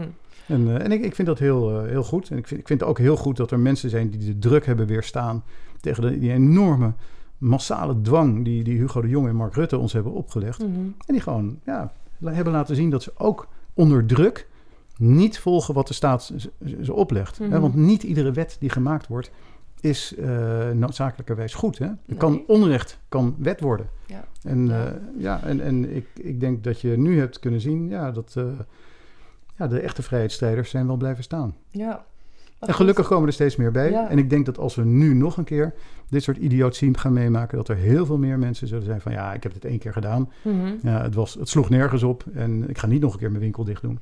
En, 0.47 0.83
en 0.83 0.93
ik, 0.93 1.05
ik 1.05 1.15
vind 1.15 1.29
dat 1.29 1.39
heel, 1.39 1.85
heel 1.85 2.03
goed. 2.03 2.31
En 2.31 2.37
ik 2.37 2.47
vind, 2.47 2.61
ik 2.61 2.67
vind 2.67 2.81
het 2.81 2.89
ook 2.89 2.99
heel 2.99 3.17
goed 3.17 3.37
dat 3.37 3.51
er 3.51 3.59
mensen 3.59 3.91
zijn 3.91 4.11
die 4.11 4.19
de 4.25 4.39
druk 4.39 4.67
hebben 4.67 4.87
weerstaan 4.87 5.43
tegen 5.81 6.03
de, 6.03 6.19
die 6.19 6.33
enorme 6.33 6.93
massale 7.39 8.01
dwang 8.01 8.45
die, 8.45 8.65
die 8.65 8.79
Hugo 8.79 9.01
de 9.01 9.09
Jong 9.09 9.29
en 9.29 9.37
Mark 9.37 9.55
Rutte 9.55 9.79
ons 9.79 9.93
hebben 9.93 10.13
opgelegd. 10.13 10.59
Mhm. 10.59 10.71
En 10.79 10.95
die 11.07 11.21
gewoon 11.21 11.59
ja, 11.65 11.93
hebben 12.25 12.53
laten 12.53 12.77
zien 12.77 12.91
dat 12.91 13.03
ze 13.03 13.13
ook 13.17 13.49
onder 13.75 14.07
druk 14.07 14.49
niet 14.97 15.39
volgen 15.39 15.75
wat 15.75 15.89
de 15.89 15.95
staat 15.95 16.33
ze- 16.37 16.93
oplegt. 16.95 17.41
Mhm. 17.41 17.51
Hè, 17.51 17.61
want 17.61 17.75
niet 17.75 18.03
iedere 18.03 18.33
wet 18.33 18.57
die 18.61 18.71
gemaakt 18.71 19.07
wordt 19.07 19.31
is 19.81 20.15
eh, 20.15 20.71
noodzakelijkerwijs 20.71 21.55
goed. 21.55 21.79
Hè? 21.79 21.85
Er 21.85 21.97
Nee. 22.07 22.19
kan 22.19 22.43
onrecht 22.47 22.99
kan 23.09 23.35
wet 23.39 23.61
worden. 23.61 23.89
Ja. 24.07 24.25
En, 24.43 24.67
ja. 24.67 24.99
ja, 25.19 25.43
en, 25.43 25.61
en 25.61 25.97
ik, 25.97 26.07
ik 26.15 26.41
denk 26.41 26.65
dat 26.65 26.81
je 26.81 26.97
nu 26.97 27.19
hebt 27.19 27.39
kunnen 27.39 27.61
zien 27.61 27.89
ja, 27.89 28.11
dat 28.11 28.35
eh, 28.37 28.45
ja, 29.57 29.67
de 29.67 29.81
echte 29.81 30.03
vrijheidsstrijders 30.03 30.71
zijn 30.71 30.87
wel 30.87 30.97
blijven 30.97 31.25
staan. 31.25 31.55
Ja. 31.71 32.05
En 32.59 32.75
gelukkig 32.75 33.07
komen 33.07 33.27
er 33.27 33.33
steeds 33.33 33.57
meer 33.57 33.71
bij. 33.71 33.91
Ja. 33.91 34.09
En 34.09 34.19
ik 34.19 34.31
denk 34.31 34.47
dat 34.47 34.59
als 34.59 34.75
we 34.75 34.85
nu 34.85 35.15
nog 35.15 35.37
een 35.37 35.45
keer 35.45 35.75
dit 36.09 36.23
soort 36.23 36.37
idiotie 36.37 36.99
gaan 36.99 37.13
meemaken, 37.13 37.57
dat 37.57 37.69
er 37.69 37.77
heel 37.77 38.07
veel 38.07 38.19
meer 38.19 38.39
mensen 38.39 38.67
zullen 38.67 38.85
zijn 38.85 39.01
van 39.01 39.13
ja, 39.13 39.33
ik 39.35 39.43
heb 39.43 39.53
dit 39.53 39.65
één 39.65 39.79
keer 39.79 39.93
gedaan. 39.93 40.33
Mhm. 40.43 40.75
Ja, 40.83 41.03
het, 41.03 41.15
was, 41.15 41.35
het 41.35 41.49
sloeg 41.49 41.69
nergens 41.69 42.03
op 42.03 42.25
en 42.35 42.69
ik 42.69 42.79
ga 42.79 42.87
niet 42.87 43.01
nog 43.01 43.13
een 43.13 43.19
keer 43.19 43.31
mijn 43.31 43.43
winkel 43.43 43.65
dicht 43.65 43.83
doen. 43.83 43.99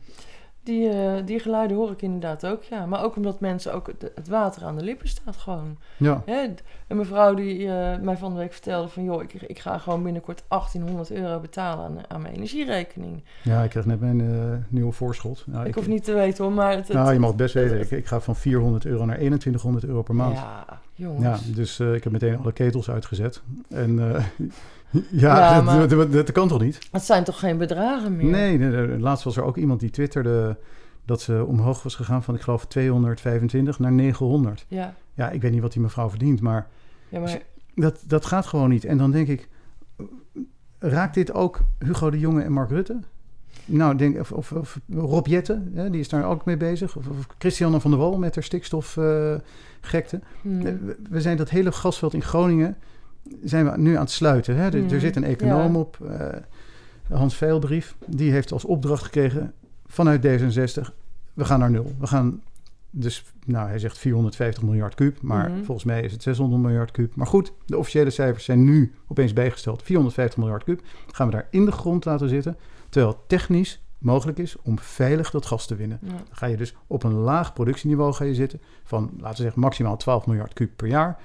Die, 0.66 0.88
eh, 0.88 1.12
die 1.24 1.38
geluiden 1.38 1.76
hoor 1.76 1.90
ik 1.90 2.02
inderdaad 2.02 2.46
ook, 2.46 2.62
ja. 2.62 2.86
Maar 2.86 3.04
ook 3.04 3.16
omdat 3.16 3.40
mensen 3.40 3.74
ook 3.74 3.86
het, 4.14 4.28
water 4.28 4.64
aan 4.64 4.76
de 4.76 4.84
lippen 4.84 5.08
staat 5.08 5.36
gewoon. 5.36 5.76
Ja, 5.96 6.22
Hè? 6.26 6.46
Een 6.88 6.96
mevrouw 6.96 7.34
die 7.34 7.68
eh, 7.72 7.98
mij 8.00 8.16
van 8.16 8.32
de 8.32 8.38
week 8.38 8.52
vertelde 8.52 8.88
van... 8.88 9.04
joh, 9.04 9.22
ik, 9.22 9.32
ik 9.34 9.58
ga 9.58 9.78
gewoon 9.78 10.02
binnenkort 10.02 10.42
1800 10.48 11.10
euro 11.10 11.40
betalen 11.40 11.84
aan, 11.84 11.98
aan 12.08 12.22
mijn 12.22 12.34
energierekening. 12.34 13.22
ja 13.42 13.62
ik 13.62 13.70
krijg 13.70 13.86
net 13.86 14.00
mijn 14.00 14.20
eh, 14.20 14.52
nieuwe 14.68 14.92
voorschot. 14.92 15.44
Nou, 15.46 15.66
ik 15.66 15.74
hoef 15.74 15.86
niet 15.88 16.04
te 16.04 16.12
weten 16.14 16.44
hoor, 16.44 16.52
maar... 16.52 16.70
Het, 16.70 16.88
het- 16.88 16.96
Nou, 16.96 17.12
je 17.12 17.18
mag 17.18 17.28
het 17.28 17.38
best 17.38 17.54
weten. 17.54 17.80
Ik, 17.80 17.90
ik 17.90 18.06
ga 18.06 18.20
van 18.20 18.36
400 18.36 18.84
euro 18.86 19.04
naar 19.04 19.16
2100 19.16 19.84
euro 19.86 20.02
per 20.02 20.14
maand. 20.14 20.36
Ja, 20.36 20.64
Ja, 20.68 20.80
jongens. 20.94 21.52
dus 21.54 21.78
eh, 21.78 21.94
ik 21.94 22.04
heb 22.04 22.12
meteen 22.12 22.38
alle 22.38 22.52
ketels 22.52 22.90
uitgezet. 22.90 23.42
En 23.68 23.98
ja, 24.90 25.00
Ja, 25.10 25.54
dat, 25.54 25.64
maar- 25.64 25.78
dat, 25.78 25.90
dat- 25.90 26.12
dat 26.12 26.32
kan 26.32 26.48
toch 26.48 26.60
niet? 26.60 26.78
Het 26.92 27.02
zijn 27.04 27.24
toch 27.24 27.38
geen 27.38 27.58
bedragen 27.58 28.16
meer? 28.16 28.26
Nee, 28.26 28.58
nee, 28.58 28.98
laatst 28.98 29.24
was 29.24 29.36
er 29.36 29.42
ook 29.44 29.56
iemand 29.56 29.80
die 29.80 29.90
twitterde 29.90 30.56
dat 31.04 31.20
ze 31.20 31.44
omhoog 31.46 31.82
was 31.82 31.94
gegaan 31.94 32.22
van, 32.22 32.34
ik 32.34 32.40
geloof, 32.40 32.66
225 32.66 33.78
naar 33.78 33.92
900. 33.92 34.64
Ja, 34.68 34.94
Ja, 35.14 35.30
ik 35.30 35.42
weet 35.42 35.52
niet 35.52 35.60
wat 35.60 35.72
die 35.72 35.82
mevrouw 35.82 36.08
verdient, 36.08 36.40
maar 36.40 36.66
ja 37.08 37.20
maar... 37.20 37.42
dat, 37.74 38.02
dat 38.06 38.26
gaat 38.26 38.46
gewoon 38.46 38.68
niet. 38.68 38.84
En 38.84 38.98
dan 38.98 39.10
denk 39.10 39.28
ik, 39.28 39.48
raakt 40.78 41.14
dit 41.14 41.32
ook 41.32 41.60
Hugo 41.78 42.10
de 42.10 42.18
Jonge 42.18 42.42
en 42.42 42.52
Mark 42.52 42.70
Rutte? 42.70 43.00
Nou, 43.64 43.96
denk, 43.96 44.20
of, 44.20 44.32
of, 44.32 44.52
of 44.52 44.78
Rob 44.94 45.26
Jetten, 45.26 45.70
hè, 45.74 45.90
die 45.90 46.00
is 46.00 46.08
daar 46.08 46.24
ook 46.24 46.44
mee 46.44 46.56
bezig. 46.56 46.96
Of, 46.96 47.06
of 47.08 47.26
Christiane 47.38 47.80
van 47.80 47.90
der 47.90 48.00
Wal 48.00 48.18
met 48.18 48.34
haar 48.34 48.44
stikstofgekte. 48.44 50.20
hmm. 50.42 50.62
we, 50.62 50.96
we 51.10 51.20
zijn 51.20 51.36
dat 51.36 51.50
hele 51.50 51.72
gasveld 51.72 52.14
in 52.14 52.22
Groningen 52.22 52.76
zijn 53.44 53.70
we 53.70 53.78
nu 53.78 53.94
aan 53.94 54.00
het 54.00 54.10
sluiten. 54.10 54.56
Hè? 54.56 54.90
Er, 54.90 55.00
zit 55.00 55.16
een 55.16 55.24
econoom 55.24 55.72
ja. 55.72 55.78
op, 55.78 55.98
eh, 56.08 56.28
Hans 57.08 57.36
Veilbrief. 57.36 57.96
Die 58.06 58.30
heeft 58.30 58.52
als 58.52 58.64
opdracht 58.64 59.02
gekregen 59.04 59.52
vanuit 59.86 60.26
D66... 60.26 60.92
we 61.34 61.44
gaan 61.44 61.58
naar 61.58 61.70
nul. 61.70 61.92
We 61.98 62.06
gaan 62.06 62.40
dus, 62.90 63.24
nou, 63.44 63.68
hij 63.68 63.78
zegt 63.78 63.98
450 63.98 64.62
miljard 64.62 64.94
kuub... 64.94 65.20
maar 65.22 65.50
Mhm. 65.50 65.62
volgens 65.64 65.86
mij 65.86 66.02
is 66.02 66.12
het 66.12 66.22
600 66.22 66.62
miljard 66.62 66.90
kuub. 66.90 67.14
Maar 67.14 67.26
goed, 67.26 67.52
de 67.66 67.78
officiële 67.78 68.10
cijfers 68.10 68.44
zijn 68.44 68.64
nu 68.64 68.92
opeens 69.08 69.32
bijgesteld. 69.32 69.82
450 69.82 70.38
miljard 70.38 70.64
kuub 70.64 70.80
gaan 71.12 71.26
we 71.26 71.32
daar 71.32 71.46
in 71.50 71.64
de 71.64 71.72
grond 71.72 72.04
laten 72.04 72.28
zitten... 72.28 72.56
terwijl 72.88 73.12
het 73.12 73.28
technisch 73.28 73.80
mogelijk 73.98 74.38
is 74.38 74.56
om 74.62 74.78
veilig 74.78 75.30
dat 75.30 75.46
gas 75.46 75.66
te 75.66 75.74
winnen. 75.76 75.98
Ja. 76.02 76.08
Dan 76.08 76.20
ga 76.30 76.46
je 76.46 76.56
dus 76.56 76.74
op 76.86 77.02
een 77.02 77.14
laag 77.14 77.52
productieniveau 77.52 78.12
ga 78.12 78.24
je 78.24 78.34
zitten 78.34 78.60
van, 78.84 79.10
laten 79.16 79.36
we 79.36 79.42
zeggen, 79.42 79.60
maximaal 79.60 79.96
12 79.96 80.26
miljard 80.26 80.52
kuub 80.52 80.70
per 80.76 80.86
jaar. 80.88 81.18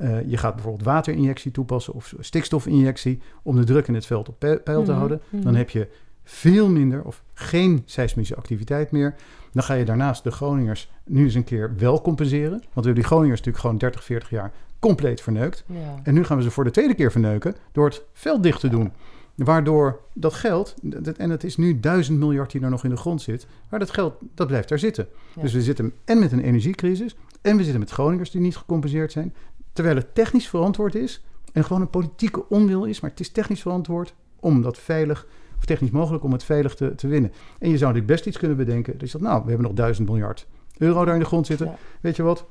Eh, 0.00 0.28
je 0.30 0.36
gaat 0.36 0.54
bijvoorbeeld 0.54 0.84
waterinjectie 0.84 1.50
toepassen 1.50 1.94
of 1.94 2.14
stikstofinjectie 2.20 3.20
om 3.42 3.56
de 3.56 3.64
druk 3.64 3.88
in 3.88 3.94
het 3.94 4.06
veld 4.06 4.28
op 4.28 4.38
pe- 4.38 4.60
peil 4.64 4.78
te 4.82 4.88
Mhm, 4.90 4.96
houden. 4.98 5.20
mhm. 5.30 5.42
Dan 5.42 5.54
heb 5.54 5.70
je 5.70 5.88
veel 6.24 6.68
minder 6.68 7.02
of 7.04 7.22
geen 7.34 7.82
seismische 7.84 8.36
activiteit 8.36 8.90
meer. 8.90 9.14
Dan 9.52 9.62
ga 9.62 9.74
je 9.74 9.84
daarnaast 9.84 10.22
de 10.24 10.30
Groningers 10.30 10.90
nu 11.04 11.24
eens 11.24 11.34
een 11.34 11.44
keer 11.44 11.74
wel 11.78 12.00
compenseren. 12.00 12.50
Want 12.50 12.62
we 12.62 12.72
hebben 12.74 12.94
die 12.94 13.04
Groningers 13.04 13.38
natuurlijk 13.38 13.64
gewoon 13.64 13.78
30, 13.78 14.04
40 14.04 14.30
jaar 14.30 14.52
compleet 14.78 15.20
verneukt. 15.20 15.64
Ja. 15.66 16.00
En 16.02 16.14
nu 16.14 16.24
gaan 16.24 16.36
we 16.36 16.42
ze 16.42 16.50
voor 16.50 16.64
de 16.64 16.70
tweede 16.70 16.94
keer 16.94 17.10
verneuken 17.10 17.54
door 17.72 17.84
het 17.86 18.02
veld 18.12 18.42
dicht 18.42 18.60
te 18.60 18.68
doen. 18.68 18.92
Waardoor 19.34 20.00
dat 20.12 20.34
geld, 20.34 20.74
en 21.16 21.30
het 21.30 21.44
is 21.44 21.56
nu 21.56 21.80
duizend 21.80 22.18
miljard 22.18 22.50
die 22.50 22.60
er 22.60 22.70
nog 22.70 22.84
in 22.84 22.90
de 22.90 22.96
grond 22.96 23.22
zit, 23.22 23.46
maar 23.70 23.78
dat 23.78 23.90
geld 23.90 24.14
dat 24.34 24.46
blijft 24.46 24.68
daar 24.68 24.78
zitten. 24.78 25.06
Ja. 25.34 25.42
Dus 25.42 25.52
we 25.52 25.62
zitten 25.62 25.92
en 26.04 26.18
met 26.18 26.32
een 26.32 26.40
energiecrisis 26.40 27.16
en 27.42 27.56
we 27.56 27.62
zitten 27.62 27.80
met 27.80 27.90
Groningers 27.90 28.30
die 28.30 28.40
niet 28.40 28.56
gecompenseerd 28.56 29.12
zijn. 29.12 29.34
Terwijl 29.74 29.96
het 29.96 30.14
technisch 30.14 30.48
verantwoord 30.48 30.94
is 30.94 31.24
en 31.52 31.64
gewoon 31.64 31.82
een 31.82 31.90
politieke 31.90 32.48
onwil 32.48 32.84
is, 32.84 33.00
maar 33.00 33.10
het 33.10 33.20
is 33.20 33.30
technisch 33.30 33.60
verantwoord 33.60 34.14
om 34.40 34.62
dat 34.62 34.78
veilig, 34.78 35.26
of 35.58 35.64
technisch 35.64 35.90
mogelijk 35.90 36.24
om 36.24 36.32
het 36.32 36.44
veilig 36.44 36.74
te, 36.74 36.94
te 36.94 37.06
winnen. 37.06 37.32
En 37.58 37.70
je 37.70 37.78
zou 37.78 37.92
natuurlijk 37.92 38.06
best 38.06 38.26
iets 38.26 38.38
kunnen 38.38 38.56
bedenken. 38.56 38.98
Dus 38.98 39.12
dat, 39.12 39.20
nou, 39.20 39.42
we 39.42 39.48
hebben 39.48 39.66
nog 39.66 39.76
duizend 39.76 40.08
miljard 40.08 40.46
euro 40.78 41.04
daar 41.04 41.14
in 41.14 41.20
de 41.20 41.26
grond 41.26 41.46
zitten. 41.46 41.66
Ja. 41.66 41.76
Weet 42.00 42.16
je 42.16 42.22
wat? 42.22 42.44
10% 42.44 42.46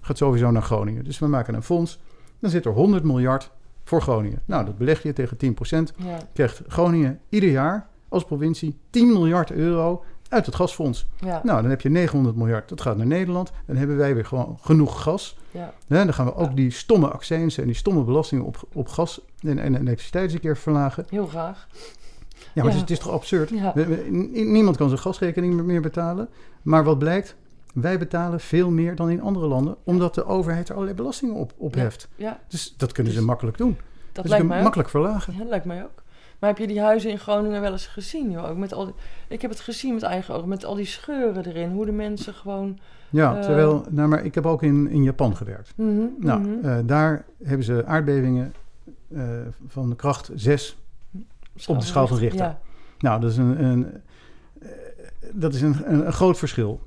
gaat 0.00 0.16
sowieso 0.16 0.50
naar 0.50 0.62
Groningen. 0.62 1.04
Dus 1.04 1.18
we 1.18 1.26
maken 1.26 1.54
een 1.54 1.62
fonds. 1.62 2.00
Dan 2.38 2.50
zit 2.50 2.64
er 2.64 2.72
100 2.72 3.04
miljard 3.04 3.50
voor 3.84 4.02
Groningen. 4.02 4.42
Nou, 4.44 4.64
dat 4.64 4.78
beleg 4.78 5.02
je 5.02 5.12
tegen 5.12 5.36
10%. 5.36 5.96
Ja. 5.96 6.18
Krijgt 6.32 6.62
Groningen 6.66 7.20
ieder 7.28 7.50
jaar 7.50 7.88
als 8.08 8.24
provincie 8.24 8.78
10 8.90 9.06
miljard 9.06 9.52
euro 9.52 10.04
uit 10.28 10.46
het 10.46 10.54
gasfonds. 10.54 11.06
Ja. 11.20 11.40
Nou, 11.44 11.60
dan 11.60 11.70
heb 11.70 11.80
je 11.80 11.88
900 11.88 12.36
miljard. 12.36 12.68
Dat 12.68 12.80
gaat 12.80 12.96
naar 12.96 13.06
Nederland. 13.06 13.52
Dan 13.66 13.76
hebben 13.76 13.96
wij 13.96 14.14
weer 14.14 14.24
gewoon 14.24 14.58
genoeg 14.60 15.02
gas. 15.02 15.38
Ja. 15.54 15.72
Dan 15.86 16.14
gaan 16.14 16.26
we 16.26 16.34
ook 16.34 16.56
die 16.56 16.70
stomme 16.70 17.08
accijnsen 17.08 17.62
en 17.62 17.68
die 17.68 17.76
stomme 17.76 18.02
belastingen 18.04 18.44
op, 18.44 18.68
op 18.72 18.88
gas 18.88 19.20
en, 19.40 19.58
en 19.58 19.74
elektriciteit 19.76 20.24
eens 20.24 20.32
een 20.34 20.40
keer 20.40 20.56
verlagen. 20.56 21.04
Heel 21.08 21.26
graag. 21.26 21.66
Ja, 21.70 22.62
maar 22.62 22.64
Ja. 22.64 22.64
Het, 22.64 22.74
is, 22.74 22.80
het 22.80 22.90
is 22.90 22.98
toch 22.98 23.12
absurd? 23.12 23.50
Niemand 24.30 24.76
kan 24.76 24.88
zijn 24.88 25.00
gasrekening 25.00 25.62
meer 25.62 25.80
betalen. 25.80 26.28
Maar 26.62 26.84
wat 26.84 26.98
blijkt? 26.98 27.36
Wij 27.74 27.98
betalen 27.98 28.40
veel 28.40 28.70
meer 28.70 28.96
dan 28.96 29.10
in 29.10 29.20
andere 29.22 29.46
landen, 29.46 29.76
omdat 29.84 30.14
de 30.14 30.24
overheid 30.24 30.68
er 30.68 30.72
allerlei 30.74 30.96
belastingen 30.96 31.34
op 31.34 31.52
opheft. 31.56 32.08
Ja, 32.16 32.40
Dus 32.48 32.74
dat 32.76 32.92
kunnen 32.92 33.12
ze 33.12 33.18
Dus- 33.18 33.26
makkelijk 33.28 33.56
doen. 33.56 33.76
dat 34.12 34.22
dus 34.22 34.32
lijkt 34.32 34.46
mij 34.46 34.56
ook. 34.56 34.62
makkelijk 34.62 34.88
verlagen. 34.90 35.32
Ja, 35.32 35.38
dat 35.38 35.48
lijkt 35.48 35.64
mij 35.64 35.82
ook. 35.84 36.02
Maar 36.44 36.52
heb 36.52 36.62
je 36.62 36.72
die 36.72 36.80
huizen 36.80 37.10
in 37.10 37.18
Groningen 37.18 37.60
wel 37.60 37.72
eens 37.72 37.86
gezien? 37.86 38.30
Joh? 38.30 38.48
Ook 38.50 38.56
met 38.56 38.72
al 38.72 38.84
die, 38.84 38.94
ik 39.28 39.42
heb 39.42 39.50
het 39.50 39.60
gezien 39.60 39.94
met 39.94 40.02
eigen 40.02 40.34
ogen, 40.34 40.48
met 40.48 40.64
al 40.64 40.74
die 40.74 40.84
scheuren 40.86 41.46
erin. 41.46 41.70
Hoe 41.70 41.84
de 41.86 41.92
mensen 41.92 42.34
gewoon... 42.34 42.78
Ja, 43.10 43.36
Eh. 43.36 43.42
terwijl, 43.42 43.84
nou, 43.90 44.08
maar 44.08 44.24
ik 44.24 44.34
heb 44.34 44.46
ook 44.46 44.62
in, 44.62 44.88
in 44.90 45.02
Japan 45.02 45.36
gewerkt. 45.36 45.72
Mhm, 45.76 46.00
Nou, 46.18 46.40
mhm. 46.40 46.66
eh, 46.68 46.78
daar 46.84 47.24
hebben 47.42 47.64
ze 47.64 47.84
aardbevingen 47.86 48.54
eh, 49.14 49.22
van 49.66 49.88
de 49.90 49.96
kracht 49.96 50.30
6. 50.34 50.76
op 51.66 51.78
de 51.78 51.84
schaal 51.86 52.06
van 52.06 52.18
Richter. 52.18 52.44
Ja, 52.44 52.58
Nou, 52.98 53.20
dat 53.20 53.30
is 53.30 53.36
een, 53.36 53.64
een, 53.64 53.86
dat 55.32 55.54
is 55.54 55.62
een, 55.62 55.76
een, 55.92 56.06
een 56.06 56.12
groot 56.12 56.38
verschil. 56.38 56.80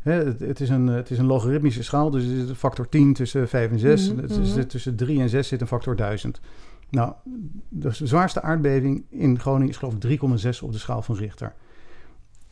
Hè, 0.00 0.12
het, 0.12 0.40
het, 0.40 0.60
is 0.60 0.68
een, 0.68 0.86
het 0.86 1.10
is 1.10 1.18
een 1.18 1.26
logaritmische 1.26 1.82
schaal, 1.82 2.10
dus 2.10 2.22
er 2.24 2.36
zit 2.36 2.48
een 2.48 2.54
factor 2.54 2.88
10 2.88 3.12
tussen 3.14 3.48
5 3.48 3.70
en 3.70 3.78
6. 3.78 4.10
Mhm, 4.12 4.20
Het 4.20 4.30
is- 4.30 4.54
mhm. 4.54 4.66
Tussen 4.66 4.96
3 4.96 5.20
en 5.20 5.28
6 5.28 5.48
zit 5.48 5.60
een 5.60 5.66
factor 5.66 5.96
1000. 5.96 6.40
Nou, 6.90 7.12
de 7.68 7.90
zwaarste 7.92 8.42
aardbeving 8.42 9.04
in 9.08 9.38
Groningen 9.38 9.68
is 9.68 9.76
geloof 9.76 9.94
ik 9.94 10.20
3,6 10.20 10.62
op 10.62 10.72
de 10.72 10.78
schaal 10.78 11.02
van 11.02 11.16
Richter. 11.16 11.54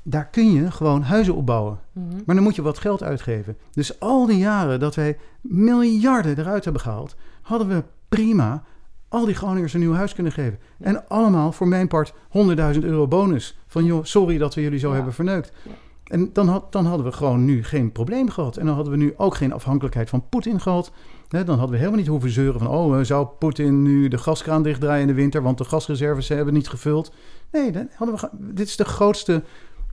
Daar 0.02 0.26
kun 0.28 0.52
je 0.52 0.70
gewoon 0.70 1.02
huizen 1.02 1.34
opbouwen. 1.34 1.78
mhm. 1.92 2.06
Maar 2.26 2.34
dan 2.34 2.44
moet 2.44 2.54
je 2.56 2.62
wat 2.62 2.78
geld 2.78 3.02
uitgeven. 3.02 3.56
Dus 3.72 4.00
al 4.00 4.26
die 4.26 4.38
jaren 4.38 4.80
dat 4.80 4.94
wij 4.94 5.18
miljarden 5.40 6.38
eruit 6.38 6.64
hebben 6.64 6.82
gehaald, 6.82 7.16
hadden 7.42 7.68
we 7.68 7.84
prima 8.08 8.62
al 9.08 9.24
die 9.24 9.34
Groningers 9.34 9.72
een 9.74 9.80
nieuw 9.80 9.92
huis 9.94 10.14
kunnen 10.14 10.32
geven. 10.32 10.58
Ja. 10.78 10.84
En 10.86 11.08
allemaal 11.08 11.52
voor 11.52 11.68
mijn 11.68 11.88
part 11.88 12.12
100.000 12.12 12.78
euro 12.84 13.06
bonus. 13.08 13.58
Van 13.66 13.84
joh, 13.84 14.04
sorry 14.04 14.38
dat 14.38 14.54
we 14.54 14.60
jullie 14.60 14.78
zo 14.78 14.88
Ja. 14.88 14.94
hebben 14.94 15.12
verneukt. 15.14 15.52
Ja. 15.64 15.70
En 16.04 16.30
dan, 16.32 16.48
had, 16.48 16.72
dan 16.72 16.86
hadden 16.86 17.06
we 17.06 17.12
gewoon 17.12 17.44
nu 17.44 17.64
geen 17.64 17.92
probleem 17.92 18.28
gehad. 18.28 18.56
En 18.56 18.66
dan 18.66 18.74
hadden 18.74 18.92
we 18.92 18.98
nu 18.98 19.14
ook 19.16 19.34
geen 19.34 19.52
afhankelijkheid 19.52 20.08
van 20.08 20.28
Poetin 20.28 20.60
gehad. 20.60 20.92
Dan 21.28 21.48
hadden 21.48 21.70
we 21.70 21.76
helemaal 21.76 21.98
niet 21.98 22.06
hoeven 22.06 22.30
zeuren 22.30 22.60
van... 22.60 22.68
oh, 22.68 22.98
eh, 22.98 23.04
zou 23.04 23.26
Poetin 23.26 23.82
nu 23.82 24.08
de 24.08 24.18
gaskraan 24.18 24.62
dichtdraaien 24.62 25.00
in 25.00 25.06
de 25.06 25.12
winter... 25.14 25.42
want 25.42 25.58
de 25.58 25.64
gasreserves 25.64 26.28
hebben 26.28 26.54
niet 26.54 26.68
gevuld. 26.68 27.12
Nee, 27.50 27.72
dan 27.72 27.88
hadden 27.94 28.16
we, 28.16 28.28
dit 28.54 28.66
is 28.66 28.76
de 28.76 28.84
grootste, 28.84 29.42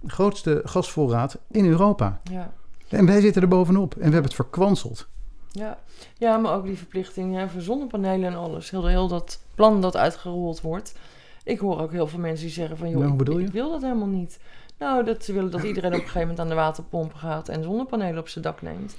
grootste 0.06 0.62
gasvoorraad 0.64 1.38
in 1.52 1.66
Europa. 1.66 2.22
ja. 2.24 2.54
En 2.90 3.06
wij 3.06 3.22
zitten 3.22 3.42
er 3.42 3.48
bovenop. 3.48 3.94
En 3.94 3.98
we 3.98 4.04
hebben 4.04 4.24
het 4.24 4.34
verkwanseld. 4.34 5.08
Ja. 5.52 5.78
ja, 6.18 6.38
maar 6.38 6.54
ook 6.54 6.66
die 6.66 6.78
verplichting 6.78 7.36
hè, 7.36 7.50
voor 7.50 7.62
zonnepanelen 7.62 8.30
en 8.30 8.36
alles. 8.36 8.70
Heel, 8.70 8.86
heel 8.86 9.08
dat 9.08 9.40
plan 9.56 9.82
dat 9.82 9.98
uitgerold 9.98 10.62
wordt. 10.62 10.96
Ik 11.44 11.60
hoor 11.60 11.80
ook 11.80 11.92
heel 11.92 12.08
veel 12.08 12.20
mensen 12.20 12.46
die 12.46 12.54
zeggen 12.54 12.78
van... 12.78 12.90
joh, 12.90 13.18
Nou, 13.18 13.44
ik 13.44 13.52
wil 13.52 13.72
dat 13.72 13.82
helemaal 13.82 14.08
niet. 14.08 14.40
Nou, 14.80 15.06
dat 15.06 15.24
ze 15.24 15.34
willen 15.34 15.52
dat 15.52 15.64
iedereen 15.64 15.94
op 15.94 16.00
een 16.00 16.02
gegeven 16.02 16.22
moment 16.22 16.40
aan 16.40 16.48
de 16.48 16.56
waterpomp 16.56 17.14
gaat... 17.14 17.50
en 17.50 17.64
zonnepanelen 17.64 18.20
op 18.20 18.28
zijn 18.28 18.44
dak 18.44 18.62
neemt. 18.62 18.96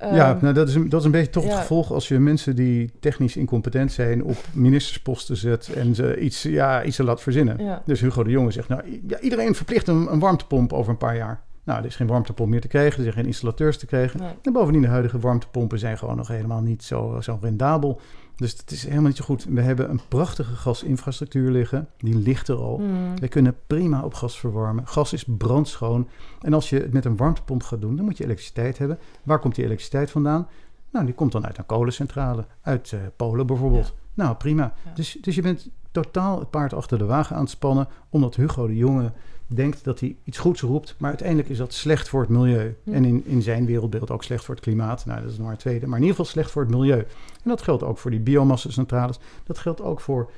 Ja, 0.00 0.30
Ehm, 0.34 0.38
nou, 0.40 0.54
dat, 0.54 0.68
is 0.68 0.74
een, 0.74 0.88
dat 0.88 1.00
is 1.00 1.06
een 1.06 1.12
beetje 1.12 1.30
toch 1.30 1.44
ja. 1.44 1.48
het 1.50 1.58
gevolg 1.58 1.92
als 1.92 2.08
je 2.08 2.18
mensen 2.18 2.56
die 2.56 2.90
technisch 3.00 3.36
incompetent 3.36 3.92
zijn 3.92 4.24
op 4.24 4.36
ministersposten 4.52 5.36
zet 5.36 5.68
en 5.74 5.94
ze 5.94 6.18
iets, 6.18 6.42
ja, 6.42 6.84
iets 6.84 6.98
laat 6.98 7.20
verzinnen. 7.20 7.64
ja. 7.64 7.82
Dus 7.84 8.00
Hugo 8.00 8.22
de 8.22 8.30
Jonge 8.30 8.50
zegt, 8.50 8.68
nou, 8.68 9.00
ja, 9.06 9.20
iedereen 9.20 9.54
verplicht 9.54 9.88
een, 9.88 10.12
een 10.12 10.18
warmtepomp 10.18 10.72
over 10.72 10.90
een 10.90 10.98
paar 10.98 11.16
jaar. 11.16 11.40
Nou, 11.64 11.80
er 11.80 11.86
is 11.86 11.96
geen 11.96 12.06
warmtepomp 12.06 12.50
meer 12.50 12.60
te 12.60 12.68
krijgen, 12.68 12.96
er 12.96 13.02
zijn 13.02 13.14
geen 13.14 13.26
installateurs 13.26 13.78
te 13.78 13.86
krijgen. 13.86 14.20
Nee. 14.20 14.32
En 14.42 14.52
bovendien, 14.52 14.82
de 14.82 14.88
huidige 14.88 15.18
warmtepompen 15.18 15.78
zijn 15.78 15.98
gewoon 15.98 16.16
nog 16.16 16.28
helemaal 16.28 16.60
niet 16.60 16.82
zo, 16.82 17.20
zo 17.20 17.38
rendabel. 17.40 18.00
Dus 18.38 18.52
het 18.52 18.70
is 18.70 18.82
helemaal 18.82 19.06
niet 19.06 19.16
zo 19.16 19.24
goed. 19.24 19.44
We 19.44 19.60
hebben 19.60 19.90
een 19.90 20.00
prachtige 20.08 20.54
gasinfrastructuur 20.54 21.50
liggen. 21.50 21.88
Die 21.96 22.14
ligt 22.14 22.48
er 22.48 22.56
al. 22.56 22.78
Mm. 22.78 23.18
We 23.18 23.28
kunnen 23.28 23.56
prima 23.66 24.02
op 24.02 24.14
gas 24.14 24.38
verwarmen. 24.38 24.86
Gas 24.86 25.12
is 25.12 25.24
brandschoon. 25.26 26.08
En 26.40 26.54
als 26.54 26.70
je 26.70 26.80
het 26.80 26.92
met 26.92 27.04
een 27.04 27.16
warmtepomp 27.16 27.62
gaat 27.62 27.80
doen, 27.80 27.96
dan 27.96 28.04
moet 28.04 28.16
je 28.16 28.24
elektriciteit 28.24 28.78
hebben. 28.78 28.98
Waar 29.22 29.38
komt 29.38 29.54
die 29.54 29.64
elektriciteit 29.64 30.10
vandaan? 30.10 30.48
Nou, 30.90 31.04
die 31.04 31.14
komt 31.14 31.32
dan 31.32 31.46
uit 31.46 31.58
een 31.58 31.66
kolencentrale. 31.66 32.46
Uit 32.62 32.92
eh, 32.92 33.00
Polen 33.16 33.46
bijvoorbeeld. 33.46 33.94
Nou, 34.14 34.36
prima. 34.36 34.72
Ja. 34.84 34.92
Dus, 34.94 35.18
dus 35.20 35.34
je 35.34 35.42
bent 35.42 35.68
totaal 35.90 36.38
het 36.38 36.50
paard 36.50 36.72
achter 36.72 36.98
de 36.98 37.04
wagen 37.04 37.36
aan 37.36 37.42
het 37.42 37.50
spannen. 37.50 37.88
Omdat 38.08 38.34
Hugo 38.34 38.66
de 38.66 38.76
Jonge 38.76 39.12
denkt 39.48 39.84
dat 39.84 40.00
hij 40.00 40.16
iets 40.24 40.38
goeds 40.38 40.60
roept. 40.60 40.94
Maar 40.98 41.08
uiteindelijk 41.08 41.48
is 41.48 41.58
dat 41.58 41.72
slecht 41.72 42.08
voor 42.08 42.20
het 42.20 42.30
milieu. 42.30 42.76
En 42.84 43.04
in, 43.04 43.22
in 43.26 43.42
zijn 43.42 43.66
wereldbeeld 43.66 44.10
ook 44.10 44.24
slecht 44.24 44.44
voor 44.44 44.54
het 44.54 44.64
klimaat. 44.64 45.06
Nou, 45.06 45.20
dat 45.20 45.30
is 45.30 45.36
nog 45.36 45.46
maar 45.46 45.54
een 45.54 45.60
tweede. 45.60 45.86
Maar 45.86 45.98
in 45.98 46.04
ieder 46.04 46.16
geval 46.16 46.32
slecht 46.32 46.50
voor 46.50 46.62
het 46.62 46.70
milieu. 46.70 46.98
En 47.42 47.48
dat 47.48 47.62
geldt 47.62 47.82
ook 47.82 47.98
voor 47.98 48.10
die 48.10 48.20
biomassacentrales. 48.20 49.18
Dat 49.44 49.58
geldt 49.58 49.80
ook 49.80 50.00
voor, 50.00 50.30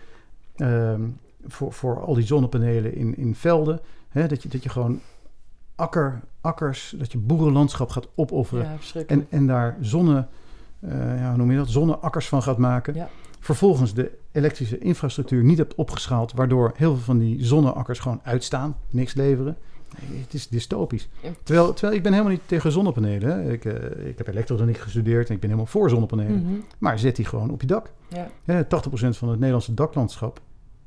ehm, 0.56 1.02
voor, 1.46 1.72
voor 1.72 2.00
al 2.00 2.14
die 2.14 2.26
zonnepanelen 2.26 2.94
in, 2.94 3.16
in 3.16 3.34
velden. 3.34 3.80
Dat, 4.12 4.42
je, 4.42 4.48
dat 4.48 4.62
je 4.62 4.68
gewoon 4.68 5.00
akker, 5.74 6.20
akkers, 6.40 6.94
dat 6.98 7.12
je 7.12 7.18
boerenlandschap 7.18 7.90
gaat 7.90 8.08
opofferen. 8.14 8.78
Ja, 8.94 9.02
En, 9.06 9.26
en 9.30 9.46
daar 9.46 9.76
zonne, 9.80 10.26
eh, 10.80 11.18
ja, 11.18 11.28
hoe 11.28 11.36
noem 11.36 11.50
je 11.50 11.56
dat, 11.56 11.68
zonneakkers 11.68 12.28
van 12.28 12.42
gaat 12.42 12.58
maken. 12.58 12.94
Ja. 12.94 13.08
Vervolgens 13.40 13.94
de 13.94 14.10
elektrische 14.32 14.78
infrastructuur 14.78 15.44
niet 15.44 15.58
hebt 15.58 15.74
opgeschaald, 15.74 16.32
waardoor 16.32 16.72
heel 16.74 16.94
veel 16.94 17.04
van 17.04 17.18
die 17.18 17.44
zonneakkers 17.44 17.98
gewoon 17.98 18.20
uitstaan, 18.22 18.76
niks 18.90 19.14
leveren. 19.14 19.56
Nee, 19.98 20.20
het 20.20 20.34
is 20.34 20.48
dystopisch. 20.48 21.08
Ja. 21.22 21.30
Terwijl, 21.42 21.72
terwijl 21.72 21.96
ik 21.96 22.02
ben 22.02 22.12
helemaal 22.12 22.32
niet 22.32 22.42
tegen 22.46 22.72
zonnepanelen. 22.72 23.50
Ik, 23.50 23.64
eh, 23.64 24.06
ik 24.06 24.18
heb 24.18 24.28
elektrotechniek 24.28 24.78
gestudeerd 24.78 25.28
en 25.28 25.34
ik 25.34 25.40
ben 25.40 25.50
helemaal 25.50 25.70
voor 25.70 25.90
zonnepanelen. 25.90 26.42
Mhm. 26.42 26.52
Maar 26.78 26.98
zet 26.98 27.16
die 27.16 27.24
gewoon 27.24 27.50
op 27.50 27.60
je 27.60 27.66
dak. 27.66 27.92
Ja. 28.08 28.30
Hè, 28.44 28.64
80% 28.64 29.16
van 29.16 29.28
het 29.28 29.38
Nederlandse 29.38 29.74
daklandschap 29.74 30.40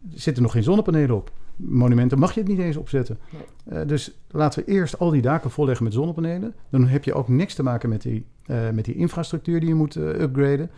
zit 0.09 0.35
er 0.35 0.41
nog 0.41 0.51
geen 0.51 0.63
zonnepanelen 0.63 1.15
op. 1.15 1.31
Monumenten 1.55 2.19
mag 2.19 2.33
je 2.33 2.39
het 2.39 2.49
niet 2.49 2.59
eens 2.59 2.77
opzetten. 2.77 3.19
Eh, 3.65 3.81
dus 3.87 4.11
laten 4.29 4.65
we 4.65 4.71
eerst 4.71 4.99
al 4.99 5.09
die 5.09 5.21
daken 5.21 5.51
volleggen 5.51 5.83
met 5.83 5.93
zonnepanelen. 5.93 6.53
Dan 6.69 6.87
heb 6.87 7.03
je 7.03 7.13
ook 7.13 7.27
niks 7.27 7.53
te 7.53 7.63
maken 7.63 7.89
met 7.89 8.01
die, 8.01 8.25
eh, 8.45 8.69
met 8.69 8.85
die 8.85 8.95
infrastructuur 8.95 9.59
die 9.59 9.69
je 9.69 9.75
moet 9.75 9.95
upgraden. 9.95 10.69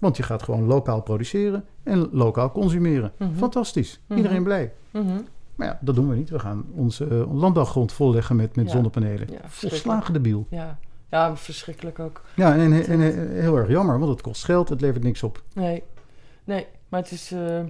Want 0.00 0.16
je 0.16 0.22
gaat 0.22 0.42
gewoon 0.42 0.64
lokaal 0.64 1.02
produceren 1.02 1.64
en 1.82 2.08
lokaal 2.12 2.52
consumeren. 2.52 3.12
Mhm. 3.18 3.34
Fantastisch. 3.36 4.00
Mhm. 4.06 4.16
Iedereen 4.16 4.42
blij. 4.42 4.72
Mhm. 4.90 5.06
Maar 5.54 5.66
ja, 5.66 5.78
dat 5.80 5.94
doen 5.94 6.08
we 6.08 6.14
niet. 6.16 6.30
We 6.30 6.38
gaan 6.38 6.64
onze 6.74 7.06
eh, 7.06 7.34
landbouwgrond 7.34 7.92
volleggen 7.92 8.36
met, 8.36 8.56
met 8.56 8.64
Ja. 8.66 8.70
zonnepanelen. 8.72 9.28
Ja, 9.30 9.38
Volslagen 9.46 10.12
debiel. 10.12 10.46
Ja. 10.50 10.78
ja, 11.10 11.36
verschrikkelijk 11.36 11.98
ook. 11.98 12.22
Ja, 12.36 12.52
en, 12.54 12.72
en, 12.72 12.86
en, 12.86 13.00
en 13.00 13.30
heel 13.40 13.56
erg 13.56 13.68
jammer, 13.68 13.98
want 13.98 14.10
het 14.10 14.20
kost 14.20 14.44
geld, 14.44 14.68
het 14.68 14.80
levert 14.80 15.02
niks 15.04 15.22
op. 15.22 15.42
Nee, 15.54 15.82
nee, 16.44 16.66
maar 16.88 17.00
het 17.00 17.10
is 17.10 17.32
eh, 17.32 17.60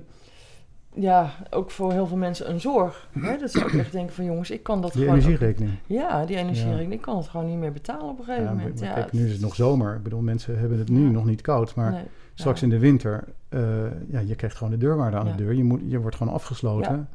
ja, 0.95 1.31
ook 1.51 1.71
voor 1.71 1.93
heel 1.93 2.07
veel 2.07 2.17
mensen 2.17 2.51
een 2.51 2.61
zorg. 2.61 3.09
Hè? 3.19 3.37
Dat 3.39 3.51
ze 3.51 3.65
ook 3.65 3.71
echt 3.71 3.93
denken 3.93 4.15
van 4.15 4.25
jongens, 4.25 4.51
ik 4.51 4.63
kan 4.63 4.81
dat 4.83 4.93
Die 4.93 5.01
gewoon... 5.03 5.17
ook- 5.17 5.23
energierekening. 5.25 5.73
ja, 5.87 6.25
die 6.27 6.37
energierekening, 6.37 6.93
ik 6.93 7.01
kan 7.01 7.17
het 7.17 7.29
gewoon 7.29 7.47
niet 7.47 7.59
meer 7.59 7.73
betalen 7.73 8.09
op 8.09 8.19
een 8.19 8.25
gegeven 8.25 8.45
Ja, 8.49 8.53
moment. 8.55 8.81
maar 8.81 8.89
ja, 8.89 8.95
kijk, 8.95 9.13
nu 9.13 9.25
is 9.27 9.33
het 9.33 9.41
nog 9.41 9.55
zomer. 9.55 9.95
Ik 9.97 10.03
bedoel, 10.03 10.21
mensen 10.21 10.59
hebben 10.59 10.79
het 10.79 10.89
nu 10.89 11.11
nog 11.11 11.25
niet 11.25 11.41
koud. 11.41 11.75
Maar 11.75 11.91
nee, 11.93 12.03
straks 12.35 12.63
in 12.63 12.69
de 12.69 12.79
winter, 12.79 13.25
eh, 13.49 13.61
ja, 14.09 14.19
je 14.21 14.35
krijgt 14.35 14.57
gewoon 14.57 14.73
de 14.73 14.79
deurwaarde 14.79 15.17
aan 15.17 15.27
de 15.27 15.35
deur. 15.35 15.55
Je, 15.55 15.65
moet, 15.65 15.81
je 15.87 15.99
wordt 16.01 16.17
gewoon 16.17 16.33
afgesloten. 16.33 17.09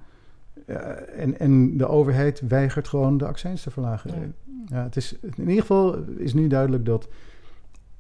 En, 1.18 1.40
en 1.40 1.78
de 1.78 1.88
overheid 1.88 2.42
weigert 2.48 2.88
gewoon 2.88 3.18
de 3.18 3.26
accijns 3.26 3.62
te 3.62 3.72
verlagen. 3.72 4.12
Ja. 4.12 4.28
Ja. 4.78 4.84
het 4.84 4.96
is, 4.96 5.16
in 5.22 5.34
ieder 5.40 5.62
geval 5.62 5.96
is 6.18 6.34
nu 6.34 6.48
duidelijk 6.48 6.86
dat 6.86 7.08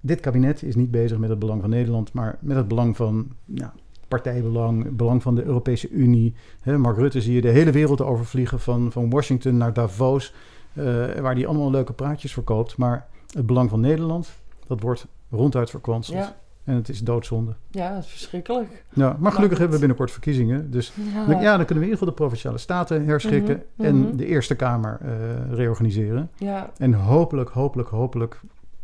dit 0.01 0.19
kabinet 0.19 0.63
is 0.63 0.75
niet 0.75 0.91
bezig 0.91 1.17
met 1.17 1.29
het 1.29 1.39
belang 1.39 1.61
van 1.61 1.69
Nederland, 1.69 2.13
maar 2.13 2.37
met 2.39 2.57
het 2.57 2.67
belang 2.67 2.95
van 2.95 3.27
ja, 3.45 3.73
partijbelang, 4.07 4.95
belang 4.95 5.21
van 5.21 5.35
de 5.35 5.43
Europese 5.43 5.89
Unie. 5.89 6.33
Mark 6.77 6.97
Rutte 6.97 7.21
zie 7.21 7.33
je 7.33 7.41
de 7.41 7.49
hele 7.49 7.71
wereld 7.71 8.01
overvliegen, 8.01 8.59
van, 8.59 8.91
van 8.91 9.09
Washington 9.09 9.57
naar 9.57 9.73
Davos, 9.73 10.33
eh, 10.73 10.83
waar 11.21 11.35
die 11.35 11.47
allemaal 11.47 11.71
leuke 11.71 11.93
praatjes 11.93 12.33
verkoopt. 12.33 12.77
Maar 12.77 13.07
het 13.33 13.45
belang 13.45 13.69
van 13.69 13.79
Nederland, 13.79 14.29
dat 14.67 14.81
wordt 14.81 15.07
ronduit 15.31 15.69
verkwanseld. 15.69 16.17
Ja, 16.17 16.35
En 16.63 16.75
het 16.75 16.89
is 16.89 16.99
doodzonde. 16.99 17.55
ja, 17.69 17.93
dat 17.93 18.03
is 18.03 18.09
verschrikkelijk. 18.09 18.83
Ja, 18.93 19.15
maar 19.19 19.31
gelukkig 19.31 19.57
hebben 19.57 19.73
we 19.75 19.79
binnenkort 19.85 20.11
verkiezingen. 20.11 20.71
Dus 20.71 20.93
Ja, 21.13 21.25
dan, 21.25 21.41
ja, 21.41 21.57
dan 21.57 21.65
kunnen 21.65 21.83
we 21.83 21.89
in 21.89 21.93
ieder 21.93 21.97
geval 21.97 22.07
de 22.07 22.13
provinciale 22.13 22.57
staten 22.57 23.05
herschikken 23.05 23.63
Mhm, 23.75 23.87
en 23.87 23.97
mhm. 23.99 24.15
de 24.15 24.25
Eerste 24.25 24.55
Kamer 24.55 24.97
eh, 25.01 25.09
reorganiseren. 25.55 26.29
ja, 26.37 26.71
En 26.77 26.93
hopelijk, 26.93 27.49
hopelijk, 27.49 27.89
hopelijk 27.89 28.39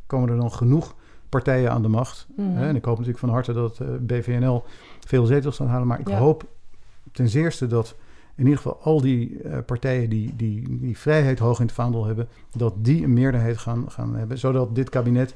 komen 0.07 0.29
er 0.29 0.35
dan 0.37 0.51
genoeg 0.51 0.95
partijen 1.31 1.71
aan 1.71 1.81
de 1.81 1.87
macht. 1.87 2.27
mhm. 2.35 2.49
Hè? 2.49 2.67
En 2.67 2.75
ik 2.75 2.85
hoop 2.85 2.93
natuurlijk 2.97 3.19
van 3.25 3.29
harte 3.29 3.53
dat 3.53 3.79
eh, 3.79 3.87
BVNL 3.99 4.63
veel 5.07 5.25
zetels 5.25 5.55
gaat 5.55 5.67
halen. 5.67 5.87
Maar 5.87 5.99
ik 5.99 6.09
Ja. 6.09 6.17
hoop 6.17 6.45
ten 7.11 7.29
zeerste 7.29 7.67
dat 7.67 7.95
in 8.35 8.43
ieder 8.43 8.57
geval 8.61 8.79
al 8.81 9.01
die 9.01 9.41
eh, 9.41 9.57
partijen 9.65 10.09
die, 10.09 10.35
die, 10.35 10.77
die 10.79 10.97
vrijheid 10.97 11.39
hoog 11.39 11.59
in 11.59 11.65
het 11.65 11.75
vaandel 11.75 12.05
hebben, 12.05 12.27
dat 12.55 12.73
die 12.77 13.03
een 13.03 13.13
meerderheid 13.13 13.57
gaan, 13.57 13.85
gaan 13.91 14.15
hebben. 14.15 14.37
Zodat 14.37 14.75
dit 14.75 14.89
kabinet 14.89 15.33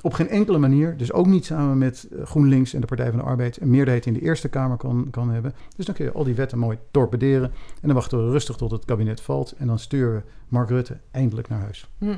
op 0.00 0.12
geen 0.12 0.28
enkele 0.28 0.58
manier, 0.58 0.96
dus 0.96 1.12
ook 1.12 1.26
niet 1.26 1.44
samen 1.44 1.78
met 1.78 2.08
eh, 2.12 2.24
GroenLinks 2.26 2.74
en 2.74 2.80
de 2.80 2.86
Partij 2.86 3.08
van 3.10 3.18
de 3.18 3.24
Arbeid, 3.24 3.60
een 3.60 3.70
meerderheid 3.70 4.06
in 4.06 4.12
de 4.12 4.20
Eerste 4.20 4.48
Kamer 4.48 4.76
kan, 4.76 5.06
kan 5.10 5.30
hebben. 5.30 5.54
Dus 5.76 5.86
dan 5.86 5.94
kun 5.94 6.04
je 6.04 6.12
al 6.12 6.24
die 6.24 6.34
wetten 6.34 6.58
mooi 6.58 6.78
torpederen. 6.90 7.48
En 7.80 7.86
dan 7.88 7.94
wachten 7.94 8.24
we 8.26 8.30
rustig 8.30 8.56
tot 8.56 8.70
het 8.70 8.84
kabinet 8.84 9.20
valt. 9.20 9.54
En 9.58 9.66
dan 9.66 9.78
sturen 9.78 10.14
we 10.14 10.22
Mark 10.48 10.68
Rutte 10.68 10.96
eindelijk 11.10 11.48
naar 11.48 11.60
huis. 11.60 11.88
Hm. 11.98 12.14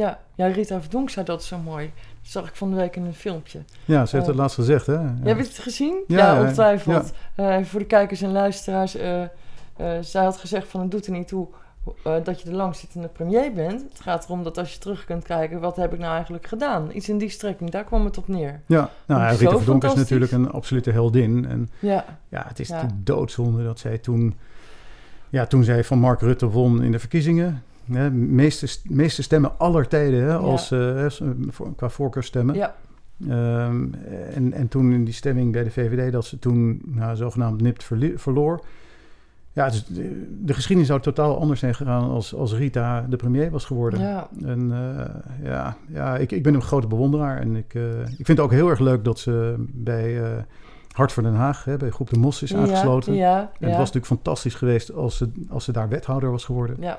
Ja, 0.00 0.18
ja, 0.34 0.46
Rita 0.46 0.80
Verdonk 0.80 1.10
zei 1.10 1.24
dat 1.24 1.44
zo 1.44 1.58
mooi. 1.58 1.92
Dat 2.22 2.30
zag 2.32 2.48
ik 2.48 2.56
van 2.56 2.70
de 2.70 2.76
week 2.76 2.96
in 2.96 3.04
een 3.04 3.14
filmpje. 3.14 3.58
Ja, 3.84 4.06
ze 4.06 4.16
heeft 4.16 4.28
het 4.28 4.36
laatst 4.36 4.54
gezegd, 4.54 4.86
hè? 4.86 4.92
Ja. 4.94 5.14
Heb 5.22 5.36
je 5.36 5.42
het 5.42 5.58
gezien? 5.58 6.04
Ja, 6.06 6.16
Ja, 6.18 6.34
ja, 6.34 6.40
ongetwijfeld. 6.40 7.12
Eh, 7.34 7.56
voor 7.62 7.80
de 7.80 7.86
kijkers 7.86 8.22
en 8.22 8.32
luisteraars. 8.32 8.94
eh, 8.94 9.22
eh, 9.22 9.28
zij 10.00 10.24
had 10.24 10.36
gezegd 10.36 10.68
van 10.68 10.80
het 10.80 10.90
doet 10.90 11.06
er 11.06 11.12
niet 11.12 11.28
toe 11.28 11.46
eh, 12.04 12.14
dat 12.24 12.40
je 12.40 12.48
de 12.48 12.54
langzittende 12.54 13.08
premier 13.08 13.52
bent. 13.52 13.82
Het 13.82 14.00
gaat 14.00 14.24
erom 14.24 14.42
dat 14.42 14.58
als 14.58 14.72
je 14.72 14.78
terug 14.78 15.04
kunt 15.04 15.24
kijken, 15.24 15.60
wat 15.60 15.76
heb 15.76 15.92
ik 15.92 15.98
nou 15.98 16.12
eigenlijk 16.14 16.46
gedaan? 16.46 16.90
Iets 16.92 17.08
in 17.08 17.18
die 17.18 17.28
strekking, 17.30 17.70
daar 17.70 17.84
kwam 17.84 18.04
het 18.04 18.18
op 18.18 18.28
neer. 18.28 18.60
Ja, 18.66 18.90
nou, 19.06 19.20
ja, 19.20 19.28
Rita 19.28 19.56
Verdonk 19.56 19.84
is 19.84 19.94
natuurlijk 19.94 20.32
een 20.32 20.50
absolute 20.50 20.90
heldin. 20.90 21.46
En 21.48 21.70
Ja, 21.78 22.04
ja, 22.28 22.44
het 22.48 22.60
is 22.60 22.68
Ja. 22.68 22.74
natuurlijk 22.74 23.06
doodzonde 23.06 23.64
dat 23.64 23.78
zij 23.78 23.98
toen... 23.98 24.34
Ja, 25.28 25.46
toen 25.46 25.64
zij 25.64 25.84
van 25.84 25.98
Mark 25.98 26.20
Rutte 26.20 26.46
won 26.48 26.82
in 26.82 26.92
de 26.92 26.98
verkiezingen... 26.98 27.62
Hè, 27.92 28.10
meeste, 28.10 28.68
meeste 28.82 29.22
stemmen 29.22 29.58
aller 29.58 29.88
tijden, 29.88 30.22
hè, 30.22 30.36
als, 30.36 30.70
eh, 30.70 31.06
qua 31.76 31.88
voorkeurstemmen. 31.88 32.54
ja, 32.54 32.74
Ehm, 33.28 33.86
en, 34.34 34.52
en 34.52 34.68
toen 34.68 34.92
in 34.92 35.04
die 35.04 35.14
stemming 35.14 35.52
bij 35.52 35.64
de 35.64 35.70
VVD... 35.70 36.12
dat 36.12 36.24
ze 36.24 36.38
toen 36.38 36.82
nou, 36.86 37.16
zogenaamd 37.16 37.60
nipt 37.60 37.84
verloor... 38.14 38.64
Ja, 39.52 39.68
dus 39.68 39.84
de, 39.84 40.36
de 40.44 40.54
geschiedenis 40.54 40.88
zou 40.88 41.00
totaal 41.00 41.40
anders 41.40 41.60
zijn 41.60 41.74
gegaan... 41.74 42.10
als, 42.10 42.34
als 42.34 42.54
Rita 42.54 43.06
de 43.08 43.16
premier 43.16 43.50
was 43.50 43.64
geworden. 43.64 44.00
ja, 44.00 44.28
En 44.44 44.72
eh, 44.72 45.44
ja, 45.44 45.76
ja 45.88 46.16
ik, 46.16 46.32
ik 46.32 46.42
ben 46.42 46.54
een 46.54 46.62
grote 46.62 46.86
bewonderaar. 46.86 47.40
En 47.40 47.56
ik, 47.56 47.74
ik 48.18 48.26
vind 48.26 48.28
het 48.28 48.40
ook 48.40 48.50
heel 48.50 48.68
erg 48.68 48.78
leuk 48.78 49.04
dat 49.04 49.18
ze 49.18 49.54
bij 49.58 50.20
Hart 50.92 51.12
voor 51.12 51.22
Den 51.22 51.34
Haag, 51.34 51.64
hè, 51.64 51.76
bij 51.76 51.90
Groep 51.90 52.10
de 52.10 52.18
Mos, 52.18 52.42
is 52.42 52.54
aangesloten. 52.54 53.14
Ja, 53.14 53.38
En 53.40 53.48
ja, 53.58 53.66
het 53.66 53.76
was 53.76 53.92
natuurlijk 53.92 54.06
fantastisch 54.06 54.54
geweest 54.54 54.92
als 54.92 55.16
ze, 55.16 55.30
als 55.48 55.64
ze 55.64 55.72
daar 55.72 55.88
wethouder 55.88 56.30
was 56.30 56.44
geworden. 56.44 56.76
ja. 56.80 56.98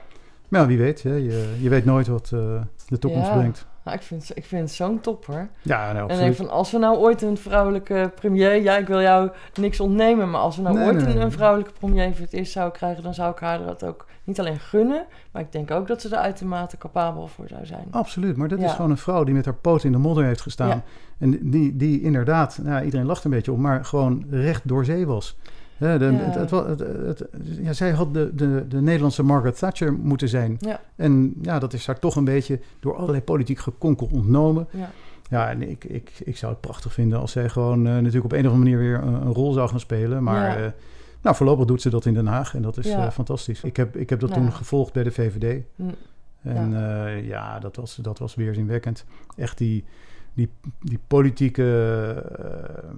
Maar 0.52 0.62
ja, 0.62 0.68
wie 0.68 0.78
weet, 0.78 1.04
hè, 1.04 1.14
je, 1.14 1.56
je 1.60 1.70
weet 1.70 1.86
nooit 1.86 2.08
wat 2.08 2.32
eh, 2.34 2.40
de 2.88 3.00
toekomst 3.00 3.28
Ja. 3.28 3.38
brengt. 3.38 3.66
Nou, 3.84 3.98
ik 3.98 4.04
vind, 4.04 4.32
ik 4.34 4.46
vind 4.46 4.62
het 4.62 4.72
zo'n 4.72 5.00
topper. 5.00 5.50
Ja, 5.62 5.92
nou, 5.94 6.10
En 6.10 6.18
denk 6.18 6.36
van, 6.36 6.50
als 6.50 6.72
we 6.72 6.78
nou 6.78 6.98
ooit 6.98 7.22
een 7.22 7.38
vrouwelijke 7.38 8.12
premier... 8.16 8.56
Ja, 8.62 8.78
ik 8.78 8.88
wil 8.88 9.02
jou 9.02 9.30
niks 9.54 9.80
ontnemen, 9.80 10.30
maar 10.30 10.42
als 10.42 10.56
we 10.56 10.62
nou 10.62 10.76
Nee, 10.76 10.86
ooit 10.86 10.96
nee, 10.96 11.14
een, 11.14 11.18
nee. 11.20 11.30
vrouwelijke 11.30 11.72
premier 11.80 12.12
voor 12.14 12.26
het 12.26 12.34
eerst 12.34 12.52
zouden 12.52 12.78
krijgen... 12.78 13.04
dan 13.04 13.14
zou 13.14 13.32
ik 13.32 13.40
haar 13.40 13.64
dat 13.66 13.84
ook 13.86 14.06
niet 14.24 14.40
alleen 14.40 14.60
gunnen... 14.60 15.06
maar 15.32 15.42
ik 15.42 15.52
denk 15.52 15.72
ook 15.72 15.88
dat 15.88 16.02
ze 16.02 16.10
er 16.10 16.18
uitermate 16.22 16.78
capabel 16.78 17.28
voor 17.28 17.48
zou 17.48 17.66
zijn. 17.66 17.88
Absoluut, 17.92 18.38
maar 18.38 18.48
dat 18.48 18.60
Ja. 18.60 18.66
is 18.66 18.72
gewoon 18.72 18.92
een 18.92 18.98
vrouw 18.98 19.24
die 19.24 19.34
met 19.34 19.46
haar 19.46 19.54
poot 19.56 19.84
in 19.84 19.92
de 19.92 19.98
modder 19.98 20.24
heeft 20.26 20.42
gestaan. 20.42 20.68
Ja. 20.68 20.82
En 21.20 21.50
die, 21.52 21.76
die 21.76 22.02
inderdaad, 22.02 22.60
nou, 22.64 22.84
iedereen 22.86 23.06
lacht 23.06 23.24
een 23.24 23.32
beetje 23.32 23.52
om, 23.52 23.62
maar 23.62 23.86
gewoon 23.86 24.26
recht 24.30 24.68
door 24.68 24.86
zee 24.86 25.06
was. 25.08 25.38
De, 26.00 26.10
Ja. 26.12 26.40
het, 26.40 26.80
het, 26.80 27.28
ja, 27.62 27.74
zij 27.74 27.92
had 27.92 28.14
de, 28.14 28.32
de, 28.36 28.66
de 28.68 28.82
Nederlandse 28.82 29.24
Margaret 29.24 29.58
Thatcher 29.58 29.94
moeten 29.94 30.30
zijn. 30.30 30.56
Ja. 30.60 30.82
En 30.96 31.34
ja, 31.42 31.60
dat 31.60 31.74
is 31.74 31.86
haar 31.88 32.00
toch 32.00 32.16
een 32.16 32.24
beetje 32.26 32.60
door 32.80 32.96
allerlei 32.96 33.22
politiek 33.24 33.60
gekonkel 33.60 34.10
ontnomen. 34.12 34.68
Ja, 34.72 34.90
Ja, 35.30 35.50
en 35.50 35.70
ik, 35.70 35.84
ik, 35.84 36.12
ik 36.24 36.38
zou 36.38 36.52
het 36.52 36.62
prachtig 36.62 36.94
vinden 36.94 37.20
als 37.20 37.32
zij 37.32 37.50
gewoon 37.50 37.88
eh, 37.88 37.94
natuurlijk 37.94 38.26
op 38.26 38.32
een 38.32 38.46
of 38.48 38.52
andere 38.54 38.64
manier 38.64 38.78
weer 38.78 39.04
een, 39.04 39.14
een 39.28 39.34
rol 39.34 39.54
zou 39.54 39.70
gaan 39.70 39.80
spelen. 39.80 40.24
Maar 40.24 40.60
Ja. 40.60 40.66
eh, 40.66 40.72
nou, 41.22 41.36
voorlopig 41.36 41.66
doet 41.66 41.82
ze 41.82 41.90
dat 41.90 42.06
in 42.06 42.14
Den 42.14 42.28
Haag 42.28 42.56
en 42.56 42.62
dat 42.62 42.78
is 42.78 42.88
Ja. 42.88 43.06
eh, 43.06 43.12
fantastisch. 43.12 43.64
Ik 43.64 43.78
heb, 43.78 43.96
ik 43.98 44.10
heb 44.10 44.20
dat 44.20 44.30
Ja. 44.30 44.36
toen 44.36 44.52
gevolgd 44.54 44.94
bij 44.94 45.04
de 45.04 45.12
VVD. 45.12 45.64
Hm. 45.76 45.84
En 46.42 46.72
ja, 46.72 47.08
ja 47.08 47.60
dat, 47.60 47.76
was, 47.76 47.96
dat 47.96 48.20
was 48.20 48.36
weerzinwekkend. 48.36 49.06
Echt 49.36 49.58
die, 49.58 49.84
die, 50.34 50.50
die 50.80 51.00
politieke 51.08 51.64
eh, 52.40 52.90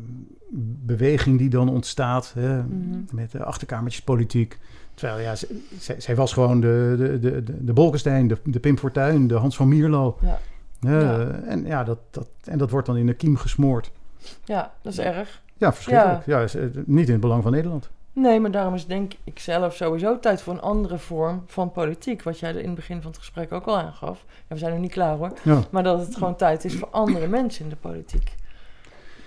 beweging 0.85 1.37
die 1.37 1.49
dan 1.49 1.69
ontstaat. 1.69 2.33
Hè, 2.33 2.63
Mhm. 2.63 2.99
Met 3.11 3.31
de 3.31 3.43
achterkamertjespolitiek. 3.43 4.59
Terwijl 4.93 5.19
ja, 5.19 5.35
zij, 5.97 6.15
was 6.15 6.33
gewoon 6.33 6.61
de, 6.61 6.95
de, 6.97 7.19
de, 7.43 7.63
de, 7.65 7.73
Bolkestein, 7.73 8.27
de, 8.27 8.37
de 8.43 8.59
Pim 8.59 8.77
Fortuyn, 8.77 9.27
de 9.27 9.35
Hans 9.35 9.55
van 9.55 9.67
Mierlo. 9.67 10.17
Ja. 10.21 10.39
Ja, 10.79 10.99
Ja. 10.99 11.29
En, 11.29 11.65
ja, 11.65 11.83
dat, 11.83 11.99
dat, 12.09 12.27
en 12.43 12.57
dat 12.57 12.69
wordt 12.69 12.87
dan 12.87 12.97
in 12.97 13.05
de 13.05 13.13
kiem 13.13 13.37
gesmoord. 13.37 13.91
Ja, 14.43 14.73
dat 14.81 14.93
is 14.93 14.99
erg. 14.99 15.41
Ja, 15.57 15.73
verschrikkelijk. 15.73 16.25
Ja. 16.25 16.41
is, 16.41 16.55
niet 16.85 17.05
in 17.05 17.11
het 17.11 17.21
belang 17.21 17.43
van 17.43 17.51
Nederland. 17.51 17.89
Nee, 18.13 18.39
maar 18.39 18.51
daarom 18.51 18.73
is 18.73 18.85
denk 18.85 19.11
ik 19.23 19.39
zelf 19.39 19.75
sowieso 19.75 20.19
tijd 20.19 20.41
voor 20.41 20.53
een 20.53 20.61
andere 20.61 20.97
vorm 20.97 21.43
van 21.47 21.71
politiek. 21.71 22.23
Wat 22.23 22.39
jij 22.39 22.49
er 22.49 22.59
in 22.59 22.65
het 22.65 22.75
begin 22.75 23.01
van 23.01 23.11
het 23.11 23.19
gesprek 23.19 23.51
ook 23.51 23.65
al 23.65 23.77
aangaf. 23.77 24.25
Ja, 24.27 24.33
we 24.55 24.57
zijn 24.57 24.71
nog 24.71 24.81
niet 24.81 24.91
klaar 24.91 25.17
hoor. 25.17 25.31
Ja. 25.43 25.59
Maar 25.71 25.83
dat 25.83 25.99
het 26.05 26.15
gewoon 26.15 26.35
tijd 26.35 26.65
is 26.65 26.75
voor 26.75 26.87
andere 26.91 27.27
mensen 27.27 27.63
in 27.63 27.69
de 27.69 27.75
politiek. 27.75 28.35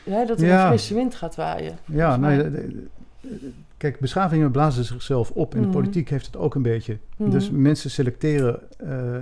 Ja, 0.05 0.25
dat 0.25 0.41
er 0.41 0.51
een 0.53 0.67
frisse 0.67 0.95
wind 0.95 1.15
gaat 1.15 1.35
waaien. 1.35 1.79
Ja, 1.85 2.19
de- 2.19 2.87
kijk, 3.77 4.01
beschavingen 4.01 4.51
blazen 4.51 4.85
zichzelf 4.85 5.31
op. 5.31 5.53
En 5.55 5.61
Mhm. 5.61 5.71
de 5.71 5.77
politiek 5.77 6.09
heeft 6.11 6.27
het 6.27 6.37
ook 6.37 6.55
een 6.55 6.63
beetje. 6.63 6.99
Mhm. 7.17 7.31
Dus 7.31 7.51
mensen 7.51 7.91
selecteren 7.91 8.61
eh, 8.79 9.17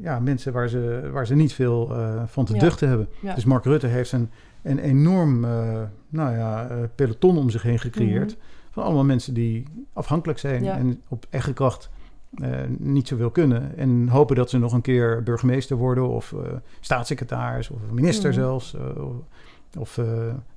ja, 0.00 0.20
mensen 0.20 0.52
waar 0.52 0.68
ze, 0.68 1.08
waar 1.12 1.26
ze 1.26 1.34
niet 1.34 1.52
veel 1.54 1.90
eh, 1.96 2.22
van 2.26 2.44
te 2.44 2.54
Ja. 2.54 2.58
duchten 2.60 2.88
hebben. 2.88 3.08
Ja. 3.20 3.34
Dus 3.34 3.44
Mark 3.44 3.64
Rutte 3.64 3.86
heeft 3.86 4.12
een, 4.12 4.30
een 4.62 4.78
enorm 4.78 5.44
eh, 5.44 5.80
nou 6.08 6.36
ja, 6.36 6.68
peloton 6.94 7.38
om 7.38 7.50
zich 7.50 7.62
heen 7.62 7.78
gecreëerd. 7.78 8.36
Mhm. 8.36 8.52
Van 8.74 8.82
allemaal 8.84 9.04
mensen 9.04 9.34
die 9.34 9.64
afhankelijk 9.92 10.38
zijn 10.38 10.64
Ja. 10.64 10.76
en 10.76 11.02
op 11.08 11.26
eigen 11.30 11.54
kracht 11.54 11.90
eh, 12.34 12.50
niet 12.78 13.08
zoveel 13.08 13.30
kunnen. 13.30 13.76
En 13.76 14.08
hopen 14.08 14.36
dat 14.36 14.50
ze 14.50 14.58
nog 14.58 14.72
een 14.72 14.80
keer 14.80 15.22
burgemeester 15.22 15.76
worden 15.76 16.08
of 16.08 16.32
eh, 16.32 16.38
staatssecretaris 16.80 17.68
of 17.70 17.78
minister 17.90 18.30
Mhm. 18.30 18.38
zelfs. 18.38 18.74
eh, 18.74 18.80
of 19.78 20.00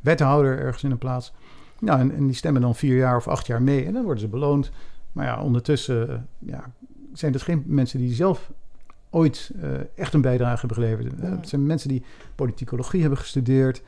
wethouder 0.01 0.59
ergens 0.59 0.83
in 0.83 0.91
een 0.91 0.97
plaats. 0.97 1.33
Nou, 1.79 1.99
en, 1.99 2.15
en 2.15 2.25
die 2.25 2.35
stemmen 2.35 2.61
dan 2.61 2.75
vier 2.75 2.97
jaar 2.97 3.15
of 3.15 3.27
acht 3.27 3.47
jaar 3.47 3.61
mee 3.61 3.85
en 3.85 3.93
dan 3.93 4.03
worden 4.03 4.21
ze 4.21 4.27
beloond. 4.27 4.71
Maar 5.11 5.25
ja, 5.25 5.41
ondertussen 5.41 6.27
ja, 6.39 6.71
zijn 7.13 7.33
het 7.33 7.41
geen 7.41 7.63
mensen 7.65 7.99
die 7.99 8.13
zelf 8.13 8.51
ooit 9.09 9.51
echt 9.95 10.13
een 10.13 10.21
bijdrage 10.21 10.59
hebben 10.65 10.77
geleverd. 10.83 11.13
Ja. 11.21 11.29
Het 11.29 11.49
zijn 11.49 11.65
mensen 11.65 11.89
die 11.89 12.03
politicologie 12.35 13.01
hebben 13.01 13.19
gestudeerd, 13.19 13.81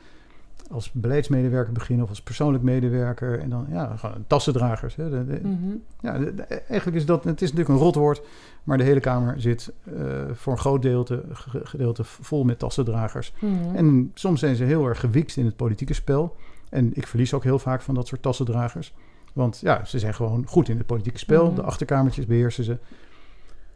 als 0.70 0.92
beleidsmedewerker 0.92 1.72
beginnen 1.72 2.04
of 2.04 2.10
als 2.10 2.22
persoonlijk 2.22 2.64
medewerker. 2.64 3.38
En 3.40 3.50
dan 3.50 3.66
ja, 3.70 3.96
gewoon 3.96 4.24
tassendragers. 4.26 4.96
Hè. 4.96 5.10
De- 5.10 5.26
de- 5.26 5.40
Mhm. 5.48 5.74
ja, 6.00 6.18
de- 6.18 6.42
eigenlijk 6.42 6.96
is 6.96 7.06
dat, 7.06 7.24
het 7.24 7.42
is 7.42 7.48
natuurlijk 7.52 7.78
een 7.78 7.84
rotwoord, 7.84 8.22
maar 8.64 8.78
de 8.78 8.84
hele 8.84 9.00
Kamer 9.00 9.40
zit 9.40 9.72
eh, 9.84 9.92
voor 10.32 10.52
een 10.52 10.58
groot 10.58 10.82
gedeelte, 10.82 11.24
ge- 11.32 11.60
gedeelte 11.66 12.04
vol 12.04 12.44
met 12.44 12.58
tassendragers. 12.58 13.32
Mhm. 13.38 13.74
En 13.76 14.10
soms 14.14 14.40
zijn 14.40 14.56
ze 14.56 14.64
heel 14.64 14.86
erg 14.86 15.00
gewikt 15.00 15.36
in 15.36 15.44
het 15.44 15.56
politieke 15.56 15.94
spel. 15.94 16.36
En 16.70 16.90
ik 16.94 17.06
verlies 17.06 17.34
ook 17.34 17.44
heel 17.44 17.58
vaak 17.58 17.80
van 17.82 17.94
dat 17.94 18.06
soort 18.06 18.22
tassendragers. 18.22 18.94
Want 19.32 19.58
ja, 19.60 19.84
ze 19.84 19.98
zijn 19.98 20.14
gewoon 20.14 20.46
goed 20.46 20.68
in 20.68 20.76
het 20.76 20.86
politieke 20.86 21.18
spel. 21.18 21.46
Mhm. 21.46 21.54
De 21.54 21.62
achterkamertjes 21.62 22.26
beheersen 22.26 22.64
ze. 22.64 22.78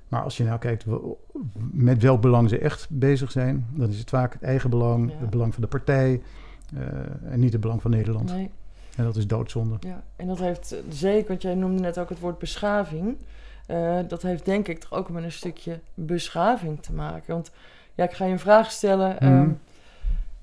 Maar 0.09 0.23
als 0.23 0.37
je 0.37 0.45
nou 0.45 0.59
kijkt 0.59 0.85
met 1.73 2.03
welk 2.03 2.21
belang 2.21 2.49
ze 2.49 2.59
echt 2.59 2.87
bezig 2.91 3.31
zijn, 3.31 3.67
dan 3.71 3.89
is 3.89 3.99
het 3.99 4.09
vaak 4.11 4.33
het 4.33 4.43
eigen 4.43 4.71
belang, 4.71 5.11
Ja. 5.11 5.17
het 5.19 5.31
belang 5.31 5.53
van 5.53 5.63
de 5.63 5.69
partij 5.69 6.23
en 7.31 7.41
niet 7.41 7.53
het 7.53 7.61
belang 7.61 7.83
van 7.83 7.91
Nederland. 7.91 8.31
Nee. 8.31 8.51
En 8.97 9.05
dat 9.05 9.17
is 9.17 9.27
doodzonde. 9.27 9.77
Ja, 9.81 10.03
en 10.17 10.27
dat 10.27 10.39
heeft 10.39 10.73
eh, 10.73 10.79
zeker, 10.89 11.29
want 11.29 11.43
jij 11.43 11.55
noemde 11.55 11.83
net 11.83 11.99
ook 11.99 12.09
het 12.09 12.21
woord 12.21 12.39
beschaving. 12.39 13.17
Eh, 13.67 13.99
dat 14.09 14.23
heeft 14.23 14.45
denk 14.45 14.69
ik 14.69 14.81
toch 14.81 14.93
ook 14.93 15.09
met 15.11 15.25
een 15.25 15.33
stukje 15.33 15.79
beschaving 15.95 16.83
te 16.83 16.93
maken. 16.93 17.35
Want 17.35 17.51
ja, 17.95 18.05
ik 18.05 18.12
ga 18.12 18.25
je 18.25 18.33
een 18.33 18.39
vraag 18.39 18.71
stellen. 18.71 19.17
Mhm. 19.21 19.25
Ehm, 19.25 19.51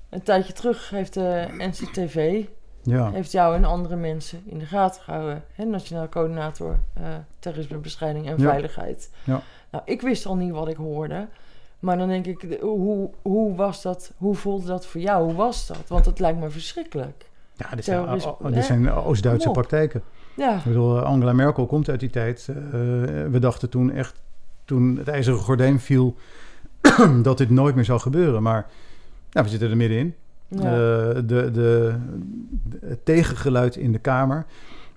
een 0.08 0.22
tijdje 0.22 0.52
terug 0.52 0.90
heeft 0.90 1.14
de 1.14 1.46
NCTV 1.58 2.44
Ja, 2.82 3.10
heeft 3.10 3.32
jou 3.32 3.54
en 3.54 3.64
andere 3.64 3.96
mensen 3.96 4.42
in 4.44 4.58
de 4.58 4.66
gaten 4.66 5.02
gehouden. 5.02 5.44
Hè, 5.52 5.64
Nationaal 5.64 6.08
Coördinator 6.08 6.78
eh 6.92 7.04
Terrorismebestrijding 7.38 8.26
en 8.26 8.38
Ja. 8.38 8.48
Veiligheid. 8.48 9.10
Ja. 9.24 9.42
Nou, 9.70 9.84
ik 9.86 10.00
wist 10.00 10.26
al 10.26 10.36
niet 10.36 10.50
wat 10.50 10.68
ik 10.68 10.76
hoorde. 10.76 11.26
Maar 11.82 11.98
dan 11.98 12.08
denk 12.08 12.26
ik, 12.26 12.58
hoe, 12.60 13.10
hoe 13.22 13.54
was 13.54 13.82
dat? 13.82 14.12
Hoe 14.16 14.34
voelde 14.34 14.66
dat 14.66 14.86
voor 14.86 15.00
jou? 15.00 15.24
Hoe 15.24 15.34
was 15.34 15.66
dat? 15.66 15.84
Want 15.88 16.06
het 16.06 16.18
lijkt 16.18 16.38
me 16.38 16.50
verschrikkelijk. 16.50 17.24
ja 17.56 17.74
dit 17.74 17.84
zijn, 17.84 18.08
oh, 18.24 18.44
dit 18.44 18.54
hè? 18.54 18.62
zijn 18.62 18.90
Oost-Duitse 18.90 19.50
praktijken. 19.50 20.02
Ja, 20.36 20.56
Ik 20.56 20.64
bedoel, 20.64 20.96
eh, 20.98 21.02
Angela 21.02 21.32
Merkel 21.32 21.66
komt 21.66 21.88
uit 21.88 22.00
die 22.00 22.10
tijd. 22.10 22.48
Eh, 22.48 22.56
we 23.30 23.38
dachten 23.40 23.68
toen 23.68 23.90
echt, 23.92 24.22
toen 24.64 24.96
het 24.96 25.08
ijzeren 25.08 25.38
gordijn 25.38 25.80
viel, 25.80 26.14
dat 27.22 27.38
dit 27.38 27.50
nooit 27.50 27.74
meer 27.74 27.84
zou 27.84 28.00
gebeuren. 28.00 28.42
Maar 28.42 28.66
nou, 29.30 29.44
we 29.46 29.50
zitten 29.52 29.70
er 29.70 29.76
middenin. 29.76 30.14
ja. 30.48 30.58
Eh, 30.58 30.68
de, 31.14 31.22
de, 31.26 31.50
de- 31.52 31.94
het 32.86 33.04
tegengeluid 33.04 33.76
in 33.76 33.92
de 33.92 33.98
Kamer. 33.98 34.46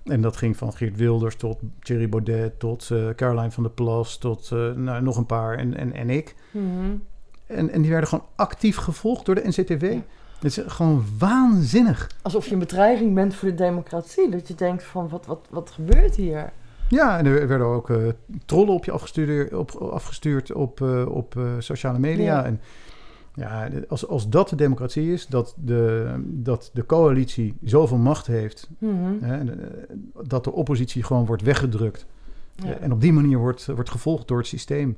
En 0.06 0.20
dat 0.20 0.36
ging 0.36 0.56
van 0.56 0.72
Geert 0.72 0.96
Wilders 0.96 1.36
tot 1.36 1.58
Thierry 1.80 2.08
Baudet, 2.08 2.58
tot 2.58 2.90
eh, 2.90 3.08
Caroline 3.08 3.50
van 3.50 3.62
der 3.62 3.72
Plas, 3.72 4.18
tot 4.18 4.50
eh, 4.52 4.72
nou, 4.72 5.02
nog 5.02 5.16
een 5.16 5.26
paar 5.26 5.58
en, 5.58 5.76
en, 5.76 5.92
en 5.92 6.10
ik. 6.10 6.34
Mhm. 6.50 6.64
En, 7.46 7.70
en 7.70 7.80
die 7.80 7.90
werden 7.90 8.08
gewoon 8.08 8.26
actief 8.36 8.76
gevolgd 8.76 9.26
door 9.26 9.34
de 9.34 9.48
NCTV. 9.48 9.92
Ja. 9.92 10.02
Het 10.34 10.44
is 10.44 10.60
gewoon 10.66 11.04
waanzinnig. 11.18 12.10
Alsof 12.22 12.46
je 12.46 12.52
een 12.52 12.58
bedreiging 12.58 13.14
bent 13.14 13.34
voor 13.34 13.48
de 13.48 13.54
democratie. 13.54 14.30
Dat 14.30 14.48
je 14.48 14.54
denkt 14.54 14.84
van, 14.84 15.08
wat, 15.08 15.26
wat, 15.26 15.46
wat 15.50 15.70
gebeurt 15.70 16.14
hier? 16.14 16.52
Ja, 16.88 17.18
en 17.18 17.26
er 17.26 17.48
werden 17.48 17.66
ook 17.66 17.90
eh, 17.90 17.96
trollen 18.44 18.74
op 18.74 18.84
je 18.84 18.90
afgestuurd 18.90 19.54
op, 19.54 19.70
afgestuurd 19.70 20.52
op, 20.52 20.80
op 21.08 21.34
sociale 21.58 21.98
media. 21.98 22.24
Ja. 22.24 22.44
En 22.44 22.60
ja, 23.36 23.68
als, 23.88 24.06
als 24.08 24.28
dat 24.28 24.48
de 24.48 24.56
democratie 24.56 25.12
is, 25.12 25.26
dat 25.26 25.54
de, 25.58 26.14
dat 26.24 26.70
de 26.72 26.86
coalitie 26.86 27.54
zoveel 27.64 27.96
macht 27.98 28.26
heeft, 28.26 28.70
Mhm. 28.78 29.22
hè, 29.24 29.38
eh, 29.38 29.56
dat 30.22 30.44
de 30.44 30.52
oppositie 30.52 31.02
gewoon 31.02 31.26
wordt 31.26 31.42
weggedrukt. 31.42 32.06
Ja. 32.54 32.70
eh, 32.72 32.82
en 32.82 32.92
op 32.92 33.00
die 33.00 33.12
manier 33.12 33.38
wordt, 33.38 33.66
wordt 33.66 33.90
gevolgd 33.90 34.28
door 34.28 34.38
het 34.38 34.46
systeem. 34.46 34.96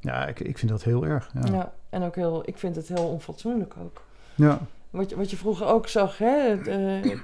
Ja, 0.00 0.26
ik, 0.26 0.40
ik 0.40 0.58
vind 0.58 0.70
dat 0.70 0.82
heel 0.82 1.06
erg. 1.06 1.30
Ja. 1.34 1.52
ja, 1.54 1.72
en 1.90 2.02
ook 2.02 2.14
heel, 2.14 2.42
ik 2.44 2.58
vind 2.58 2.76
het 2.76 2.88
heel 2.88 3.06
onfatsoenlijk 3.08 3.74
ook. 3.82 4.02
Ja. 4.34 4.58
Wat 4.90 5.10
je, 5.10 5.16
wat 5.16 5.30
je 5.30 5.36
vroeger 5.36 5.66
ook 5.66 5.88
zag, 5.88 6.18
hè? 6.18 6.54
eh, 6.62 7.16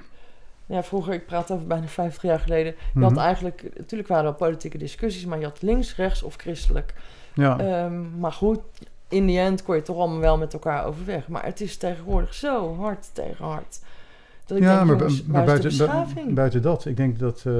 ja, 0.67 0.83
vroeger, 0.83 1.15
ik 1.15 1.27
praat 1.27 1.51
over 1.51 1.67
bijna 1.67 1.87
50 1.87 2.23
jaar 2.23 2.41
geleden. 2.41 2.75
Je 2.95 3.01
had 3.01 3.11
Mhm. 3.11 3.21
eigenlijk, 3.21 3.71
natuurlijk 3.77 4.09
waren 4.09 4.31
er 4.31 4.35
politieke 4.37 4.79
discussies, 4.79 5.25
maar 5.27 5.39
je 5.39 5.45
had 5.45 5.63
links, 5.63 5.97
rechts 5.97 6.23
of 6.23 6.35
christelijk. 6.37 6.95
ja. 7.35 7.59
Ehm, 7.59 8.19
maar 8.19 8.33
goed, 8.33 8.61
in 9.11 9.27
die 9.27 9.39
end 9.39 9.63
kon 9.63 9.75
je 9.77 9.83
toch 9.83 9.97
allemaal 9.97 10.19
wel 10.21 10.39
met 10.39 10.53
elkaar 10.53 10.85
overweg. 10.85 11.29
Maar 11.29 11.45
het 11.45 11.61
is 11.61 11.77
tegenwoordig 11.77 12.35
zo 12.35 12.75
hard 12.77 13.11
tegen 13.15 13.45
hard. 13.45 13.81
Dat 14.47 14.59
ik 14.59 14.65
ja, 14.65 14.75
denk, 14.75 14.87
maar, 14.87 14.97
jongens, 14.99 15.25
maar 15.25 15.45
buiten, 15.45 15.77
bu- 16.27 16.33
buiten 16.33 16.63
dat, 16.63 16.85
ik 16.85 16.97
denk 16.97 17.19
dat 17.19 17.39
eh, 17.47 17.53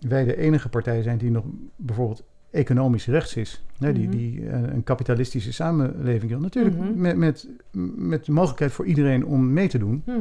wij 0.00 0.24
de 0.24 0.36
enige 0.36 0.68
partij 0.68 1.02
zijn 1.02 1.18
die 1.18 1.30
nog 1.30 1.44
bijvoorbeeld 1.76 2.22
economisch 2.50 3.06
rechts 3.06 3.36
is. 3.36 3.64
Die, 3.78 3.92
Mhm. 3.92 4.10
die 4.10 4.48
eh, 4.48 4.62
een 4.62 4.84
kapitalistische 4.84 5.52
samenleving 5.52 6.30
wil. 6.30 6.40
Natuurlijk 6.40 6.76
Mhm. 6.78 7.00
met, 7.00 7.16
met, 7.16 7.48
met 7.96 8.24
de 8.24 8.32
mogelijkheid 8.32 8.72
voor 8.72 8.84
iedereen 8.86 9.26
om 9.26 9.52
mee 9.52 9.68
te 9.68 9.78
doen. 9.78 10.02
Mhm. 10.06 10.20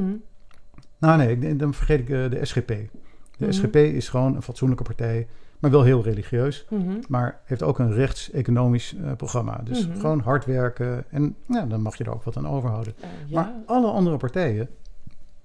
Nou 0.98 1.18
nee, 1.18 1.56
dan 1.56 1.74
vergeet 1.74 2.00
ik 2.00 2.10
eh, 2.10 2.30
de 2.30 2.46
SGP. 2.46 2.68
De 2.68 3.46
Mhm. 3.46 3.52
SGP 3.52 3.76
is 3.76 4.10
gewoon 4.10 4.36
een 4.36 4.42
fatsoenlijke 4.42 4.84
partij, 4.84 5.28
maar 5.66 5.74
wel 5.74 5.84
heel 5.84 6.04
religieus. 6.04 6.66
Mhm. 6.70 6.92
Maar 7.08 7.40
heeft 7.46 7.64
ook 7.64 7.80
een 7.80 7.94
rechts-economisch 7.94 8.96
eh, 9.04 9.12
programma. 9.16 9.62
Dus 9.64 9.88
Mhm. 9.88 10.00
gewoon 10.00 10.20
hard 10.20 10.46
werken 10.46 11.04
en 11.10 11.36
ja, 11.48 11.66
dan 11.66 11.82
mag 11.82 11.98
je 11.98 12.04
er 12.04 12.14
ook 12.14 12.24
wat 12.24 12.38
aan 12.38 12.48
overhouden. 12.48 12.94
Eh, 13.00 13.10
ja. 13.28 13.42
Maar 13.42 13.52
alle 13.66 13.88
andere 13.88 14.18
partijen, 14.18 14.70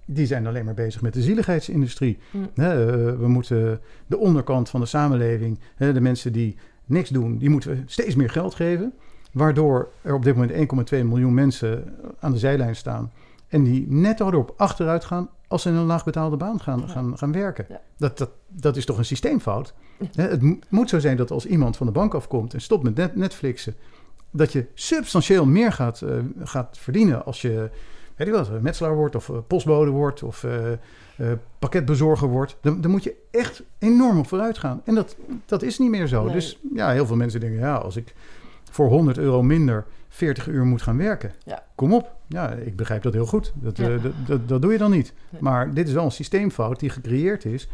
die 0.06 0.26
zijn 0.26 0.46
alleen 0.46 0.64
maar 0.64 0.74
bezig 0.74 1.02
met 1.02 1.12
de 1.12 1.22
zieligheidsindustrie. 1.22 2.18
Hm. 2.30 2.38
Hè, 2.54 2.70
eh, 2.70 3.18
we 3.18 3.28
moeten 3.28 3.80
de 4.06 4.18
onderkant 4.18 4.68
van 4.68 4.80
de 4.80 4.86
samenleving, 4.86 5.58
de 5.76 6.00
mensen 6.00 6.32
die 6.32 6.56
niks 6.84 7.08
doen, 7.08 7.38
die 7.38 7.50
moeten 7.50 7.70
we 7.70 7.82
steeds 7.86 8.14
meer 8.14 8.30
geld 8.30 8.54
geven. 8.54 8.92
Waardoor 9.32 9.88
er 10.02 10.14
op 10.14 10.24
dit 10.24 10.34
moment 10.34 10.52
1,2 10.52 11.04
miljoen 11.04 11.34
mensen 11.34 11.94
aan 12.18 12.32
de 12.32 12.38
zijlijn 12.38 12.76
staan. 12.76 13.12
En 13.48 13.62
die 13.62 13.86
netto 13.88 14.26
erop 14.26 14.54
achteruit 14.56 15.04
gaan 15.04 15.28
als 15.48 15.62
ze 15.62 15.68
in 15.68 15.74
een 15.74 15.84
laagbetaalde 15.84 16.36
baan 16.36 16.60
gaan, 16.60 16.88
gaan, 16.88 17.18
gaan 17.18 17.32
werken. 17.32 17.66
Ja. 17.68 17.80
Dat, 17.96 18.18
dat, 18.18 18.30
dat 18.48 18.76
is 18.76 18.84
toch 18.84 18.98
een 18.98 19.04
systeemfout? 19.04 19.74
Het 20.14 20.42
mo- 20.42 20.58
moet 20.68 20.88
zo 20.88 20.98
zijn 20.98 21.16
dat 21.16 21.30
als 21.30 21.46
iemand 21.46 21.76
van 21.76 21.86
de 21.86 21.92
bank 21.92 22.14
afkomt 22.14 22.54
en 22.54 22.60
stopt 22.60 22.82
met 22.84 22.94
net, 22.94 23.16
Netflixen, 23.16 23.74
dat 24.30 24.52
je 24.52 24.66
substantieel 24.74 25.46
meer 25.46 25.72
gaat, 25.72 26.00
eh, 26.02 26.10
gaat 26.42 26.78
verdienen 26.78 27.24
als 27.24 27.42
je, 27.42 27.70
weet 28.16 28.28
ik 28.28 28.34
wat, 28.34 28.48
eh, 28.50 28.58
metselaar 28.60 28.94
wordt 28.96 29.14
of 29.14 29.28
eh, 29.28 29.36
postbode 29.46 29.90
wordt 29.90 30.22
of 30.22 30.46
pakketbezorger 31.58 32.28
wordt. 32.28 32.56
Dan, 32.60 32.80
dan 32.80 32.90
moet 32.90 33.04
je 33.04 33.14
echt 33.30 33.62
enorm 33.78 34.18
op 34.18 34.26
vooruit 34.28 34.58
gaan. 34.58 34.80
En 34.84 34.94
dat, 34.94 35.16
dat 35.46 35.62
is 35.62 35.78
niet 35.78 35.90
meer 35.90 36.06
zo. 36.06 36.24
Nee. 36.24 36.32
Dus 36.32 36.58
ja, 36.74 36.90
heel 36.90 37.06
veel 37.06 37.16
mensen 37.16 37.40
denken, 37.40 37.58
ja, 37.58 37.74
als 37.74 37.96
ik 37.96 38.14
voor 38.70 38.88
100 38.88 39.18
euro 39.18 39.42
minder 39.42 39.84
40 40.08 40.46
uur 40.48 40.64
moet 40.64 40.82
gaan 40.82 40.96
werken, 40.96 41.32
Ja. 41.44 41.64
kom 41.74 41.92
op. 41.94 42.14
Ja, 42.26 42.50
ik 42.50 42.76
begrijp 42.76 43.02
dat 43.02 43.12
heel 43.12 43.26
goed. 43.26 43.52
Dat, 43.54 43.76
Ja. 43.76 43.88
dat, 43.88 44.12
dat, 44.26 44.48
dat 44.48 44.62
doe 44.62 44.72
je 44.72 44.78
dan 44.78 44.90
niet. 44.90 45.12
Nee. 45.30 45.42
Maar 45.42 45.74
dit 45.74 45.88
is 45.88 45.94
wel 45.94 46.04
een 46.04 46.10
systeemfout 46.12 46.80
die 46.80 46.90
gecreëerd 46.90 47.44
is 47.44 47.68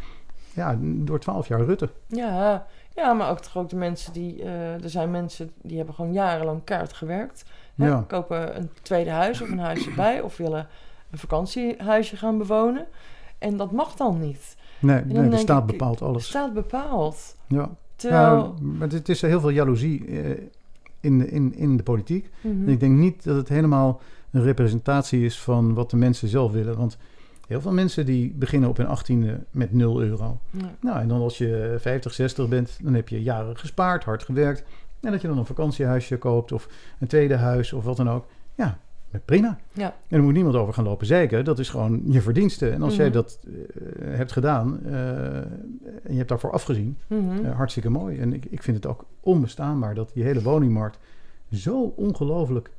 ja, 0.57 0.77
door 0.81 1.19
12 1.19 1.47
jaar 1.47 1.61
Rutte. 1.61 1.89
Ja, 2.07 2.65
ja, 2.95 3.13
maar 3.13 3.29
ook 3.29 3.39
toch 3.39 3.57
ook 3.57 3.69
de 3.69 3.75
mensen 3.75 4.13
die... 4.13 4.43
eh, 4.43 4.83
er 4.83 4.89
zijn 4.89 5.11
mensen 5.11 5.51
die 5.61 5.77
hebben 5.77 5.95
gewoon 5.95 6.13
jarenlang 6.13 6.63
kaart 6.63 6.93
gewerkt. 6.93 7.45
Hè, 7.75 7.87
Ja. 7.87 8.03
Kopen 8.07 8.57
een 8.57 8.69
tweede 8.81 9.09
huis 9.09 9.41
of 9.41 9.49
een 9.49 9.59
huis 9.59 9.87
erbij. 9.87 10.21
Of 10.21 10.37
willen 10.37 10.67
een 11.11 11.17
vakantiehuisje 11.17 12.17
gaan 12.17 12.37
bewonen. 12.37 12.85
En 13.37 13.57
dat 13.57 13.71
mag 13.71 13.95
dan 13.95 14.19
niet. 14.19 14.55
Nee, 14.79 15.29
de 15.29 15.37
staat 15.37 15.61
ik, 15.61 15.67
bepaalt 15.67 15.99
De 15.99 16.05
alles. 16.05 16.25
staat 16.27 16.53
bepaald. 16.53 17.35
Ja. 17.47 17.69
Terwijl... 17.95 18.35
Ja, 18.35 18.53
maar 18.77 18.87
het 18.89 19.09
is 19.09 19.21
heel 19.21 19.39
veel 19.39 19.49
jaloezie 19.49 20.05
eh, 20.21 20.41
in, 20.99 21.29
in, 21.29 21.55
in 21.55 21.77
de 21.77 21.83
politiek. 21.83 22.29
Mhm. 22.41 22.61
En 22.63 22.69
ik 22.69 22.79
denk 22.79 22.97
niet 22.97 23.23
dat 23.23 23.35
het 23.35 23.49
helemaal 23.49 24.01
een 24.31 24.43
representatie 24.43 25.25
is 25.25 25.39
van 25.39 25.73
wat 25.73 25.89
de 25.89 25.97
mensen 25.97 26.27
zelf 26.27 26.51
willen. 26.51 26.77
Want 26.77 26.97
heel 27.47 27.61
veel 27.61 27.71
mensen 27.73 28.05
die 28.05 28.33
beginnen 28.33 28.69
op 28.69 28.77
hun 28.77 28.87
achttiende 28.87 29.39
met 29.51 29.73
0 29.73 30.01
euro. 30.01 30.39
Ja. 30.51 30.71
Nou, 30.81 30.99
en 30.99 31.07
dan 31.07 31.21
als 31.21 31.37
je 31.37 31.75
50, 31.79 32.13
60 32.13 32.47
bent, 32.47 32.79
dan 32.83 32.93
heb 32.93 33.09
je 33.09 33.21
jaren 33.23 33.57
gespaard, 33.57 34.03
hard 34.03 34.23
gewerkt. 34.23 34.63
En 35.01 35.11
dat 35.11 35.21
je 35.21 35.27
dan 35.27 35.37
een 35.37 35.45
vakantiehuisje 35.45 36.17
koopt 36.17 36.51
of 36.51 36.69
een 36.99 37.07
tweede 37.07 37.35
huis 37.35 37.73
of 37.73 37.83
wat 37.83 37.97
dan 37.97 38.09
ook. 38.09 38.25
Ja, 38.55 38.77
prima. 39.25 39.57
Ja. 39.73 39.95
En 40.07 40.17
er 40.17 40.23
moet 40.23 40.33
niemand 40.33 40.55
over 40.55 40.73
gaan 40.73 40.83
lopen 40.83 41.07
zeiken. 41.07 41.45
Dat 41.45 41.59
is 41.59 41.69
gewoon 41.69 42.01
je 42.05 42.21
verdienste. 42.21 42.69
En 42.69 42.81
als 42.81 42.95
jij 42.95 43.05
Mhm. 43.05 43.13
dat 43.13 43.39
eh, 43.45 43.51
hebt 44.17 44.31
gedaan 44.31 44.79
eh, 44.85 45.35
en 45.37 46.09
je 46.09 46.15
hebt 46.17 46.29
daarvoor 46.29 46.51
afgezien, 46.51 46.97
Mhm. 47.07 47.45
eh, 47.45 47.55
hartstikke 47.55 47.89
mooi. 47.89 48.19
En 48.19 48.33
ik, 48.33 48.45
ik 48.45 48.63
vind 48.63 48.77
het 48.77 48.85
ook 48.85 49.05
onbestaanbaar 49.19 49.95
dat 49.95 50.11
die 50.13 50.23
hele 50.23 50.41
woningmarkt 50.41 50.99
zo 51.51 51.93
ongelooflijk 51.95 52.69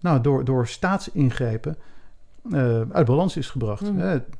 nou, 0.00 0.20
door, 0.22 0.44
door 0.44 0.66
staatsingrijpen 0.66 1.76
eh, 2.52 2.80
uit 2.90 3.06
balans 3.06 3.36
is 3.36 3.50
gebracht. 3.50 3.90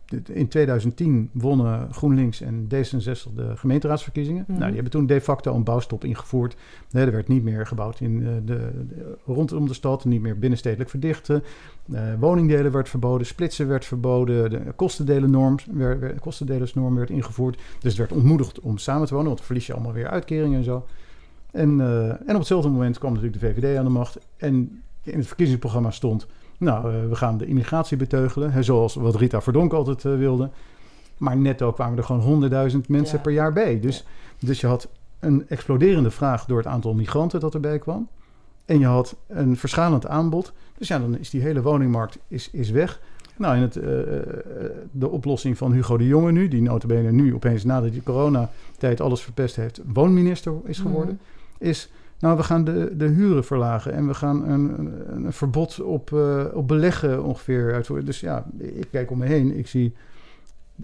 Dit- 0.05 0.29
in 0.29 0.49
2010 0.49 1.31
wonnen 1.33 1.89
GroenLinks 1.95 2.41
en 2.41 2.65
D66 2.75 3.35
de 3.35 3.57
gemeenteraadsverkiezingen. 3.57 4.43
Mhm. 4.43 4.53
Nou, 4.53 4.65
die 4.65 4.75
hebben 4.75 4.93
toen 4.93 5.07
de 5.07 5.21
facto 5.21 5.55
een 5.55 5.65
bouwstop 5.65 6.05
ingevoerd. 6.05 6.57
Nee, 6.91 7.07
er 7.07 7.13
werd 7.13 7.29
niet 7.29 7.43
meer 7.43 7.67
gebouwd 7.67 8.01
in, 8.01 8.23
eh, 8.27 8.29
de, 8.45 8.71
de- 8.89 9.17
rondom 9.27 9.67
de 9.69 9.75
stad, 9.75 10.05
niet 10.05 10.21
meer 10.21 10.39
binnenstedelijk 10.39 10.91
verdichten. 10.91 11.43
Eh, 11.93 12.03
woningdelen 12.19 12.73
werd 12.73 12.89
verboden, 12.89 13.27
splitsen 13.27 13.69
werd 13.69 13.85
verboden, 13.85 14.51
de 14.51 14.73
kostendelennorm, 14.77 15.57
werd, 15.73 16.01
werd- 16.01 16.21
kostendelersnorm 16.21 16.95
werd 16.95 17.11
ingevoerd. 17.11 17.57
Dus 17.57 17.91
het 17.91 17.97
werd 17.97 18.13
ontmoedigd 18.13 18.61
om 18.61 18.79
samen 18.79 19.07
te 19.07 19.13
wonen, 19.13 19.27
want 19.27 19.39
dan 19.39 19.47
verlies 19.47 19.67
je 19.67 19.73
allemaal 19.73 19.93
weer 19.93 20.09
uitkeringen 20.09 20.59
en 20.59 20.65
zo. 20.65 20.87
En, 21.51 21.81
en 22.27 22.33
op 22.35 22.39
hetzelfde 22.39 22.69
moment 22.69 22.99
kwam 22.99 23.13
natuurlijk 23.13 23.41
de 23.41 23.47
VVD 23.47 23.77
aan 23.79 23.85
de 23.85 23.91
macht. 23.91 24.19
En 24.37 24.83
in 25.03 25.19
het 25.19 25.27
verkiezingsprogramma 25.27 25.91
stond... 25.91 26.27
nou, 26.59 26.95
eh, 26.95 27.09
we 27.09 27.15
gaan 27.15 27.39
de 27.39 27.47
immigratie 27.47 27.97
beteugelen, 27.97 28.53
hè, 28.53 28.63
zoals 28.63 28.95
wat 28.95 29.17
Rita 29.17 29.41
Verdonk 29.41 29.73
altijd 29.73 30.05
eh, 30.05 30.17
wilde. 30.17 30.51
Maar 31.19 31.37
netto 31.37 31.73
kwamen 31.73 31.99
er 31.99 32.05
gewoon 32.05 32.23
honderdduizend 32.23 32.89
mensen 32.89 33.17
Ja. 33.17 33.23
per 33.23 33.33
jaar 33.33 33.53
bij. 33.53 33.81
Dus, 33.81 34.05
dus 34.39 34.61
je 34.61 34.67
had 34.67 34.89
een 35.21 35.49
exploderende 35.49 36.11
vraag 36.11 36.45
door 36.45 36.59
het 36.59 36.67
aantal 36.67 36.95
migranten 36.95 37.41
dat 37.41 37.55
erbij 37.55 37.79
kwam. 37.79 38.09
En 38.65 38.79
je 38.79 38.87
had 38.87 39.17
een 39.27 39.57
verschalend 39.57 40.07
aanbod. 40.07 40.53
Dus 40.79 40.89
ja, 40.89 40.99
dan 40.99 41.19
is 41.19 41.31
die 41.31 41.41
hele 41.41 41.63
woningmarkt 41.63 42.19
is, 42.29 42.51
is 42.51 42.71
weg. 42.71 43.01
Nou, 43.37 43.57
en 43.57 43.61
het, 43.63 43.77
eh, 43.77 43.83
de 44.91 45.09
oplossing 45.09 45.59
van 45.59 45.73
Hugo 45.73 45.97
de 45.97 46.07
Jonge 46.07 46.33
nu... 46.33 46.49
die 46.49 46.63
notabene 46.63 47.13
nu 47.13 47.35
opeens 47.35 47.65
nadat 47.65 47.93
die 47.93 48.03
coronatijd 48.03 49.01
alles 49.01 49.23
verpest 49.23 49.57
heeft... 49.57 49.81
woonminister 49.93 50.53
is 50.65 50.79
geworden, 50.79 51.21
is... 51.59 51.91
Nou, 52.21 52.37
we 52.37 52.43
gaan 52.43 52.64
de, 52.64 52.93
de 52.97 53.07
huren 53.07 53.45
verlagen 53.45 53.93
en 53.93 54.07
we 54.07 54.14
gaan 54.14 54.49
een, 54.49 54.79
een, 54.79 55.25
een 55.25 55.33
verbod 55.33 55.81
op, 55.81 56.12
eh, 56.12 56.45
op 56.53 56.69
beleggen 56.69 57.23
ongeveer 57.25 57.75
uitvoeren. 57.75 58.07
Dus 58.07 58.21
ja, 58.21 58.45
ik 58.59 58.89
kijk 58.91 59.11
om 59.11 59.19
me 59.19 59.27
heen. 59.27 59.59
Ik 59.59 59.66
zie 59.66 59.95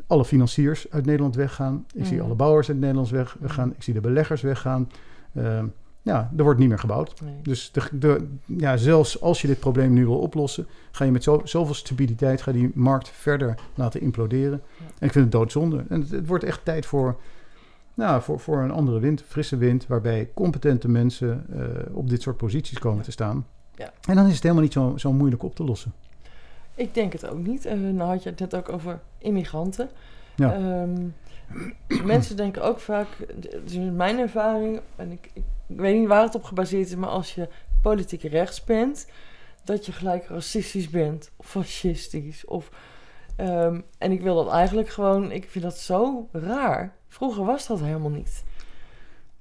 alle 0.07 0.25
financiers 0.25 0.91
uit 0.91 1.07
Nederland 1.07 1.35
weggaan. 1.35 1.85
Ik 1.95 2.05
zie 2.07 2.17
Mhm. 2.17 2.25
alle 2.25 2.35
bouwers 2.35 2.69
uit 2.69 2.79
Nederland 2.79 3.11
weg- 3.11 3.37
weggaan. 3.41 3.73
Ik 3.77 3.83
zie 3.83 3.95
de 3.95 4.01
beleggers 4.01 4.43
weggaan. 4.43 4.89
Ehm, 5.35 5.67
ja, 6.03 6.31
er 6.37 6.43
wordt 6.43 6.59
niet 6.59 6.69
meer 6.69 6.79
gebouwd. 6.79 7.21
Nee. 7.21 7.35
Dus 7.43 7.71
de, 7.73 7.83
de, 7.99 8.27
ja, 8.47 8.77
zelfs 8.77 9.21
als 9.21 9.41
je 9.43 9.47
dit 9.49 9.59
probleem 9.61 9.93
nu 9.93 10.05
wil 10.05 10.19
oplossen, 10.19 10.67
ga 10.91 11.05
je 11.05 11.11
met 11.13 11.23
zo, 11.23 11.41
zoveel 11.45 11.75
stabiliteit 11.75 12.43
ga 12.43 12.53
die 12.53 12.71
markt 12.75 13.09
verder 13.09 13.55
laten 13.75 14.01
imploderen. 14.01 14.61
Ja. 14.79 14.85
En 14.99 15.07
ik 15.07 15.13
vind 15.13 15.25
het 15.25 15.33
doodzonde. 15.33 15.85
En 15.89 16.01
het, 16.01 16.11
het 16.11 16.27
wordt 16.27 16.45
echt 16.45 16.65
tijd 16.65 16.87
voor, 16.87 17.17
nou, 17.95 18.23
voor, 18.23 18.41
voor 18.41 18.63
een 18.63 18.71
andere 18.71 18.99
wind, 19.01 19.23
frisse 19.23 19.57
wind, 19.57 19.87
waarbij 19.87 20.31
competente 20.35 20.89
mensen 20.89 21.47
eh, 21.53 21.97
op 21.97 22.09
dit 22.11 22.23
soort 22.23 22.37
posities 22.37 22.79
komen 22.79 23.05
te 23.05 23.11
staan. 23.11 23.47
Ja. 23.75 23.93
En 24.09 24.17
dan 24.17 24.27
is 24.27 24.35
het 24.35 24.43
helemaal 24.43 24.63
niet 24.63 24.73
zo, 24.73 24.93
zo 24.97 25.13
moeilijk 25.13 25.43
op 25.43 25.55
te 25.55 25.65
lossen. 25.65 25.93
Ik 26.75 26.95
denk 26.95 27.13
het 27.13 27.27
ook 27.27 27.47
niet. 27.47 27.67
En 27.67 27.95
nou 27.95 28.11
had 28.11 28.23
je 28.23 28.31
het 28.31 28.41
net 28.41 28.55
ook 28.55 28.69
over 28.69 29.01
immigranten. 29.19 29.89
Ja. 30.37 30.55
Ehm, 30.55 31.07
mensen 32.15 32.37
denken 32.37 32.63
ook 32.63 32.81
vaak, 32.81 33.07
het 33.41 33.71
is 33.71 33.77
mijn 33.93 34.19
ervaring, 34.19 34.81
en 34.97 35.11
ik, 35.11 35.31
ik 35.35 35.43
weet 35.67 35.99
niet 35.99 36.09
waar 36.09 36.23
het 36.23 36.35
op 36.35 36.43
gebaseerd 36.43 36.87
is, 36.87 36.97
maar 36.97 37.09
als 37.09 37.35
je 37.35 37.49
politiek 37.83 38.23
rechts 38.23 38.65
bent, 38.65 39.07
dat 39.65 39.87
je 39.87 39.93
gelijk 39.93 40.27
racistisch 40.27 40.91
bent 40.91 41.31
of 41.37 41.47
fascistisch. 41.47 42.45
Of, 42.45 42.71
ehm, 43.37 43.81
en 43.99 44.13
ik 44.13 44.21
wil 44.21 44.35
dat 44.35 44.53
eigenlijk 44.53 44.89
gewoon, 44.89 45.31
ik 45.31 45.51
vind 45.51 45.65
dat 45.65 45.79
zo 45.79 46.29
raar. 46.33 46.95
Vroeger 47.15 47.45
was 47.45 47.67
dat 47.67 47.81
helemaal 47.81 48.11
niet. 48.11 48.45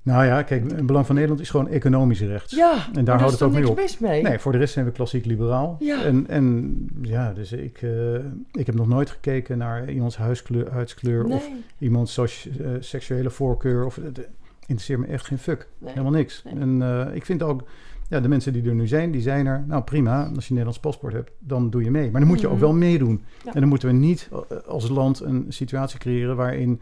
Nou 0.02 0.26
ja, 0.26 0.42
kijk, 0.42 0.72
het 0.72 0.86
belang 0.86 1.06
van 1.06 1.16
Nederland 1.16 1.42
is 1.42 1.50
gewoon 1.50 1.68
economisch 1.68 2.22
rechts. 2.22 2.56
Ja, 2.56 2.76
En 2.94 3.06
daar 3.06 3.18
houdt 3.20 3.32
het 3.34 3.42
ook 3.42 3.52
mee 3.54 3.70
op. 3.70 3.76
mis 3.76 4.00
mee. 4.00 4.22
Nee, 4.22 4.40
voor 4.40 4.52
de 4.52 4.58
rest 4.58 4.74
zijn 4.74 4.86
we 4.86 4.92
klassiek 4.92 5.26
liberaal. 5.26 5.78
Ja. 5.80 6.04
En, 6.04 6.28
en 6.28 6.76
ja, 7.02 7.34
dus 7.34 7.52
ik, 7.52 7.82
eh, 7.82 8.14
ik 8.52 8.66
heb 8.66 8.76
nog 8.76 8.88
nooit 8.88 9.10
gekeken 9.10 9.58
naar 9.58 9.90
iemands 9.92 10.18
huiskleur, 10.18 10.72
huidskleur 10.72 11.26
of 11.26 11.50
nee. 11.50 11.64
iemands 11.78 12.14
soci- 12.14 12.50
eh, 12.50 12.70
seksuele 12.80 13.30
voorkeur. 13.30 13.86
Of, 13.86 13.96
het 13.96 14.28
interesseert 14.60 15.00
me 15.00 15.06
echt 15.06 15.26
geen 15.26 15.38
fuck. 15.38 15.68
nee. 15.78 15.90
Helemaal 15.92 16.12
niks. 16.12 16.44
Nee. 16.44 16.54
En 16.64 16.82
eh, 16.82 17.16
ik 17.16 17.26
vind 17.26 17.44
ook, 17.44 17.64
ja, 18.10 18.20
de 18.20 18.28
mensen 18.28 18.54
die 18.54 18.64
er 18.70 18.76
nu 18.76 18.88
zijn, 18.88 19.12
die 19.12 19.22
zijn 19.22 19.46
er. 19.46 19.64
Nou 19.68 19.84
prima, 19.84 20.18
als 20.20 20.30
je 20.30 20.36
een 20.36 20.44
Nederlands 20.48 20.80
paspoort 20.80 21.14
hebt, 21.14 21.32
dan 21.40 21.70
doe 21.70 21.84
je 21.84 21.92
mee. 21.92 22.12
Maar 22.12 22.22
dan 22.22 22.30
moet 22.30 22.40
je 22.42 22.48
ook 22.48 22.54
Mhm. 22.54 22.62
wel 22.64 22.74
meedoen. 22.74 23.24
Ja. 23.46 23.54
En 23.54 23.60
dan 23.60 23.70
moeten 23.70 23.88
we 23.88 23.94
niet 23.94 24.30
eh, 24.32 24.58
als 24.68 24.90
land 24.90 25.20
een 25.20 25.46
situatie 25.50 26.00
creëren 26.00 26.36
waarin... 26.36 26.82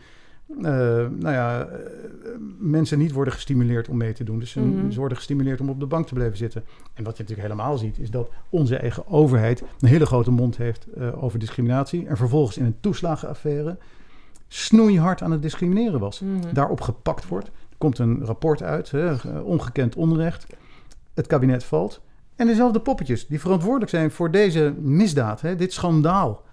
eh, 0.58 0.64
nou 1.20 1.32
ja, 1.34 1.62
eh, 1.66 1.78
mensen 2.60 2.98
niet 2.98 3.12
worden 3.12 3.34
gestimuleerd 3.34 3.90
om 3.90 3.98
mee 3.98 4.14
te 4.14 4.24
doen. 4.24 4.40
Dus 4.40 4.52
ze, 4.52 4.60
Mhm. 4.60 4.92
ze 4.92 5.00
worden 5.00 5.18
gestimuleerd 5.18 5.62
om 5.62 5.70
op 5.70 5.80
de 5.80 5.86
bank 5.86 6.08
te 6.08 6.14
blijven 6.14 6.38
zitten. 6.38 6.64
En 6.94 7.04
wat 7.04 7.18
je 7.18 7.24
natuurlijk 7.24 7.48
helemaal 7.50 7.78
ziet, 7.78 8.00
is 8.00 8.12
dat 8.12 8.30
onze 8.50 8.76
eigen 8.76 9.08
overheid 9.08 9.64
een 9.80 9.88
hele 9.88 10.06
grote 10.06 10.32
mond 10.32 10.58
heeft 10.58 10.86
eh, 10.94 11.24
over 11.24 11.40
discriminatie. 11.40 12.08
En 12.08 12.18
vervolgens 12.18 12.58
in 12.58 12.66
een 12.66 12.76
toeslagenaffaire 12.80 13.78
snoeihard 14.48 15.22
aan 15.22 15.32
het 15.32 15.42
discrimineren 15.42 16.00
was 16.00 16.20
Mhm. 16.20 16.54
daarop 16.54 16.82
gepakt 16.82 17.28
wordt. 17.28 17.48
Er 17.48 17.78
komt 17.78 17.98
een 18.00 18.26
rapport 18.26 18.64
uit, 18.64 18.92
hè, 18.92 19.14
ongekend 19.42 19.96
onrecht. 19.96 20.46
Het 21.14 21.28
kabinet 21.28 21.64
valt. 21.64 22.02
En 22.36 22.48
dezelfde 22.48 22.80
poppetjes 22.80 23.28
die 23.28 23.40
verantwoordelijk 23.40 23.92
zijn 23.92 24.12
voor 24.12 24.32
deze 24.32 24.74
misdaad, 24.80 25.42
hè, 25.42 25.56
dit 25.56 25.74
schandaal, 25.74 26.44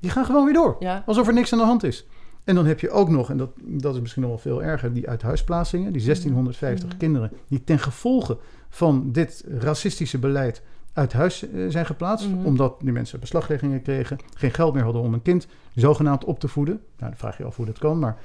die 0.00 0.10
gaan 0.10 0.24
gewoon 0.24 0.44
weer 0.44 0.54
door. 0.54 0.76
Ja, 0.78 1.02
Alsof 1.06 1.26
er 1.26 1.32
niks 1.34 1.52
aan 1.52 1.58
de 1.58 1.64
hand 1.64 1.82
is. 1.84 2.06
En 2.50 2.56
dan 2.56 2.66
heb 2.66 2.80
je 2.80 2.90
ook 2.90 3.08
nog, 3.08 3.30
en 3.30 3.36
dat, 3.36 3.50
dat 3.62 3.94
is 3.94 4.00
misschien 4.00 4.22
nog 4.22 4.30
wel 4.30 4.40
veel 4.40 4.62
erger, 4.62 4.92
die 4.92 5.08
uithuisplaatsingen, 5.08 5.92
die 5.92 6.02
1650 6.02 6.88
Mhm. 6.88 6.98
kinderen, 6.98 7.30
die 7.48 7.64
ten 7.64 7.78
gevolge 7.78 8.38
van 8.68 9.12
dit 9.12 9.44
racistische 9.58 10.18
beleid 10.18 10.62
uit 10.92 11.12
huis 11.12 11.48
eh, 11.50 11.64
zijn 11.68 11.86
geplaatst, 11.86 12.28
Mhm. 12.28 12.44
omdat 12.46 12.80
die 12.80 12.92
mensen 12.92 13.20
beslagleggingen 13.20 13.82
kregen, 13.82 14.16
geen 14.34 14.50
geld 14.50 14.74
meer 14.74 14.82
hadden 14.82 15.02
om 15.02 15.14
een 15.14 15.22
kind 15.22 15.46
zogenaamd 15.74 16.24
op 16.24 16.40
te 16.40 16.48
voeden. 16.48 16.74
Nou, 16.74 17.10
dan 17.10 17.16
vraag 17.20 17.36
je 17.36 17.42
je 17.42 17.48
af 17.48 17.56
hoe 17.56 17.66
dat 17.66 17.78
kan, 17.78 17.98
maar... 17.98 18.18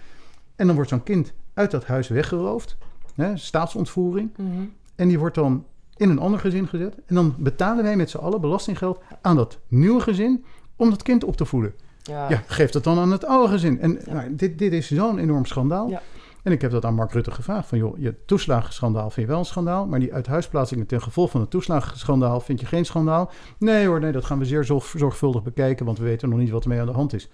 En 0.55 0.65
dan 0.65 0.75
wordt 0.75 0.89
zo'n 0.89 1.03
kind 1.03 1.33
uit 1.53 1.71
dat 1.71 1.85
huis 1.85 2.07
weggeroofd, 2.07 2.77
hè, 3.15 3.37
staatsontvoering, 3.37 4.29
Mhm. 4.37 4.47
en 4.95 5.07
die 5.07 5.19
wordt 5.19 5.35
dan 5.35 5.65
in 5.95 6.09
een 6.09 6.19
ander 6.19 6.39
gezin 6.39 6.67
gezet. 6.67 6.95
En 7.05 7.15
dan 7.15 7.35
betalen 7.37 7.83
wij 7.83 7.95
met 7.95 8.09
z'n 8.09 8.17
allen 8.17 8.41
belastinggeld 8.41 8.99
aan 9.21 9.35
dat 9.35 9.59
nieuwe 9.67 10.01
gezin 10.01 10.43
om 10.75 10.89
dat 10.89 11.03
kind 11.03 11.23
op 11.23 11.37
te 11.37 11.45
voeden. 11.45 11.73
Ja. 12.05 12.29
Ja, 12.29 12.43
geef 12.47 12.71
dat 12.71 12.83
dan 12.83 12.99
aan 12.99 13.11
het 13.11 13.25
oude 13.25 13.51
gezin. 13.51 13.79
En 13.81 13.99
nou, 14.09 14.35
dit, 14.35 14.57
dit 14.59 14.73
is 14.73 14.87
zo'n 14.91 15.17
enorm 15.19 15.45
schandaal. 15.45 15.89
Ja. 15.89 16.01
En 16.43 16.51
ik 16.51 16.61
heb 16.61 16.71
dat 16.71 16.85
aan 16.85 16.95
Mark 16.95 17.11
Rutte 17.11 17.31
gevraagd. 17.31 17.67
Van 17.67 17.77
joh, 17.77 17.97
je 17.99 18.13
toeslagenschandaal 18.25 19.09
vind 19.09 19.25
je 19.25 19.31
wel 19.31 19.39
een 19.39 19.45
schandaal. 19.45 19.85
Maar 19.87 19.99
die 19.99 20.13
uithuisplaatsingen 20.13 20.85
ten 20.85 21.01
gevolge 21.01 21.31
van 21.31 21.41
het 21.41 21.49
toeslagenschandaal 21.49 22.39
vind 22.39 22.59
je 22.59 22.65
geen 22.65 22.85
schandaal. 22.85 23.31
Nee 23.57 23.85
hoor, 23.87 23.99
nee, 23.99 24.11
dat 24.11 24.25
gaan 24.25 24.39
we 24.39 24.45
zeer 24.45 24.63
zorg- 24.63 24.93
zorgvuldig 24.97 25.43
bekijken. 25.43 25.85
Want 25.85 25.97
we 25.97 26.03
weten 26.03 26.29
nog 26.29 26.39
niet 26.39 26.49
wat 26.49 26.63
ermee 26.63 26.79
aan 26.79 26.85
de 26.85 26.91
hand 26.91 27.13
is. 27.13 27.29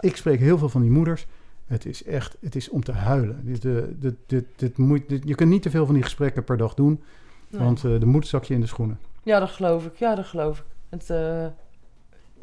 Ik 0.00 0.16
spreek 0.16 0.38
heel 0.38 0.58
veel 0.58 0.68
van 0.68 0.80
die 0.80 0.90
moeders. 0.90 1.26
Het 1.66 1.86
is 1.86 2.04
echt, 2.04 2.36
het 2.40 2.54
is 2.56 2.68
om 2.70 2.84
te 2.84 2.92
huilen. 2.92 3.40
Dit, 3.44 3.62
dit, 3.62 4.16
dit, 4.26 4.44
dit 4.56 4.78
moet, 4.78 5.02
je 5.24 5.34
kunt 5.34 5.50
niet 5.50 5.62
te 5.62 5.70
veel 5.70 5.84
van 5.84 5.94
die 5.94 6.02
gesprekken 6.02 6.44
per 6.44 6.56
dag 6.56 6.74
doen. 6.74 7.02
Nee. 7.48 7.62
Want 7.62 7.84
eh 7.84 8.00
de 8.00 8.06
moed 8.06 8.26
zak 8.26 8.44
je 8.44 8.54
in 8.54 8.60
de 8.60 8.66
schoenen. 8.66 8.98
Ja, 9.22 9.38
dat 9.40 9.50
geloof 9.50 9.86
ik. 9.86 9.96
Ja, 9.96 10.14
dat 10.14 10.26
geloof 10.26 10.58
ik. 10.58 10.64
Het, 10.88 11.10
eh, 11.10 11.46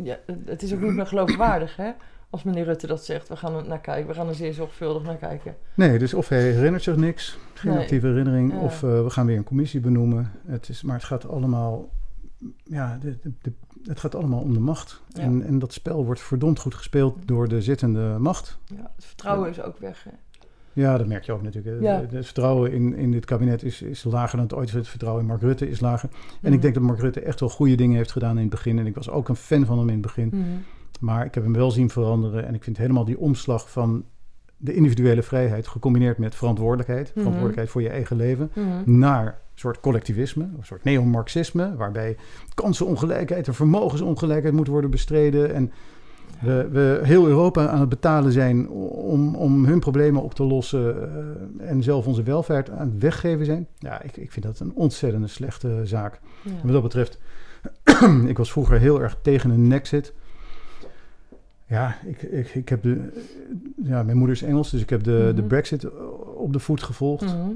ja, 0.03 0.17
het 0.45 0.61
is 0.63 0.73
ook 0.73 0.81
niet 0.81 0.93
meer 0.93 1.07
geloofwaardig, 1.07 1.75
hè? 1.75 1.91
Als 2.29 2.43
meneer 2.43 2.63
Rutte 2.63 2.87
dat 2.87 3.05
zegt, 3.05 3.27
we 3.27 3.35
gaan 3.35 3.55
er 3.55 3.67
naar 3.67 3.79
kijken. 3.81 4.07
We 4.07 4.13
gaan 4.13 4.27
er 4.27 4.35
zeer 4.35 4.53
zorgvuldig 4.53 5.03
naar 5.03 5.15
kijken. 5.15 5.55
Nee, 5.75 5.99
dus 5.99 6.13
of 6.13 6.29
hij 6.29 6.41
herinnert 6.51 6.83
zich 6.83 6.95
niks, 6.95 7.37
geen 7.53 7.71
Nee. 7.73 7.81
actieve 7.81 8.07
herinnering, 8.07 8.51
Ja. 8.53 8.59
of 8.59 8.83
eh, 8.83 9.03
we 9.03 9.09
gaan 9.09 9.25
weer 9.25 9.37
een 9.37 9.43
commissie 9.43 9.79
benoemen. 9.79 10.31
Het 10.47 10.69
is, 10.69 10.81
maar 10.81 10.95
het 10.95 11.03
gaat 11.05 11.27
allemaal, 11.27 11.89
ja, 12.63 12.97
de, 13.01 13.17
de, 13.21 13.31
de- 13.41 13.53
het 13.83 13.99
gaat 13.99 14.15
allemaal 14.15 14.41
om 14.41 14.53
de 14.53 14.59
macht. 14.59 15.01
Ja. 15.07 15.21
En, 15.21 15.45
en 15.45 15.59
dat 15.59 15.73
spel 15.73 16.05
wordt 16.05 16.21
verdomd 16.21 16.59
goed 16.59 16.73
gespeeld 16.75 17.27
door 17.27 17.47
de 17.47 17.61
zittende 17.61 18.15
macht. 18.19 18.57
Ja, 18.65 18.91
het 18.95 19.05
vertrouwen 19.05 19.49
is 19.49 19.61
ook 19.61 19.77
weg. 19.77 20.03
Hè? 20.03 20.11
Ja, 20.79 20.97
dat 20.97 21.07
merk 21.07 21.23
je 21.23 21.31
ook 21.31 21.41
natuurlijk. 21.41 21.81
Ja. 21.81 22.05
Het 22.11 22.25
vertrouwen 22.25 22.71
in, 22.71 22.95
in 22.95 23.11
dit 23.11 23.25
kabinet 23.25 23.63
is, 23.63 23.81
is 23.81 24.03
lager 24.03 24.37
dan 24.37 24.45
het 24.45 24.55
ooit 24.55 24.67
is. 24.67 24.73
Het 24.73 24.87
vertrouwen 24.87 25.21
in 25.21 25.27
Mark 25.27 25.41
Rutte 25.41 25.69
is 25.69 25.79
lager. 25.79 26.09
En 26.11 26.19
Mhm. 26.41 26.53
ik 26.53 26.61
denk 26.61 26.73
dat 26.73 26.83
Mark 26.83 26.99
Rutte 26.99 27.19
echt 27.21 27.39
wel 27.39 27.49
goede 27.49 27.75
dingen 27.75 27.95
heeft 27.97 28.11
gedaan 28.11 28.35
in 28.35 28.41
het 28.41 28.49
begin. 28.49 28.79
En 28.79 28.85
ik 28.85 28.95
was 28.95 29.09
ook 29.09 29.29
een 29.29 29.35
fan 29.35 29.65
van 29.65 29.77
hem 29.77 29.87
in 29.87 29.93
het 29.93 30.01
begin. 30.01 30.27
Mhm. 30.33 30.43
Maar 30.99 31.25
ik 31.25 31.33
heb 31.33 31.43
hem 31.43 31.53
wel 31.53 31.71
zien 31.71 31.89
veranderen. 31.89 32.45
En 32.47 32.53
ik 32.55 32.63
vind 32.63 32.77
helemaal 32.77 33.05
die 33.05 33.19
omslag 33.19 33.71
van 33.71 34.03
de 34.57 34.73
individuele 34.73 35.23
vrijheid... 35.23 35.67
gecombineerd 35.67 36.17
met 36.17 36.35
verantwoordelijkheid. 36.35 37.03
Mhm. 37.05 37.13
Verantwoordelijkheid 37.13 37.69
voor 37.69 37.81
je 37.81 37.89
eigen 37.89 38.15
leven. 38.15 38.51
Naar 38.85 39.39
soort 39.55 39.79
collectivisme, 39.79 40.43
een 40.43 40.65
soort 40.65 40.83
neomarxisme, 40.83 41.75
waarbij 41.75 42.17
kansenongelijkheid 42.53 43.47
en 43.47 43.53
vermogensongelijkheid 43.53 44.53
moet 44.53 44.67
worden 44.67 44.89
bestreden. 44.89 45.53
En 45.53 45.71
we, 46.41 46.67
we 46.71 46.99
heel 47.03 47.27
Europa 47.27 47.67
aan 47.67 47.79
het 47.79 47.89
betalen 47.89 48.31
zijn 48.31 48.69
om, 48.69 49.35
om 49.35 49.65
hun 49.65 49.79
problemen 49.79 50.21
op 50.21 50.33
te 50.33 50.43
lossen 50.43 50.95
eh, 51.59 51.69
en 51.69 51.83
zelf 51.83 52.07
onze 52.07 52.23
welvaart 52.23 52.69
aan 52.69 52.89
het 52.89 53.01
weggeven 53.01 53.45
zijn. 53.45 53.67
Ja, 53.77 54.01
ik, 54.01 54.17
ik 54.17 54.31
vind 54.31 54.45
dat 54.45 54.59
een 54.59 54.71
ontzettende 54.75 55.27
slechte 55.27 55.81
zaak. 55.83 56.19
Ja. 56.41 56.51
Wat 56.63 56.71
dat 56.71 56.83
betreft, 56.83 57.19
ik 58.27 58.37
was 58.37 58.51
vroeger 58.51 58.79
heel 58.79 59.01
erg 59.01 59.17
tegen 59.21 59.49
een 59.49 59.67
Nexit. 59.67 60.13
Ja, 61.65 61.97
ik, 62.05 62.21
ik, 62.21 62.55
ik 62.55 62.69
heb 62.69 62.83
de, 62.83 63.23
ja, 63.83 64.03
mijn 64.03 64.17
moeder 64.17 64.35
is 64.35 64.41
Engels, 64.41 64.69
dus 64.71 64.81
ik 64.81 64.89
heb 64.89 65.03
de, 65.03 65.31
de 65.35 65.41
Mhm. 65.41 65.47
Brexit 65.47 65.87
op 66.35 66.53
de 66.53 66.59
voet 66.59 66.83
gevolgd. 66.83 67.25
Mhm. 67.25 67.49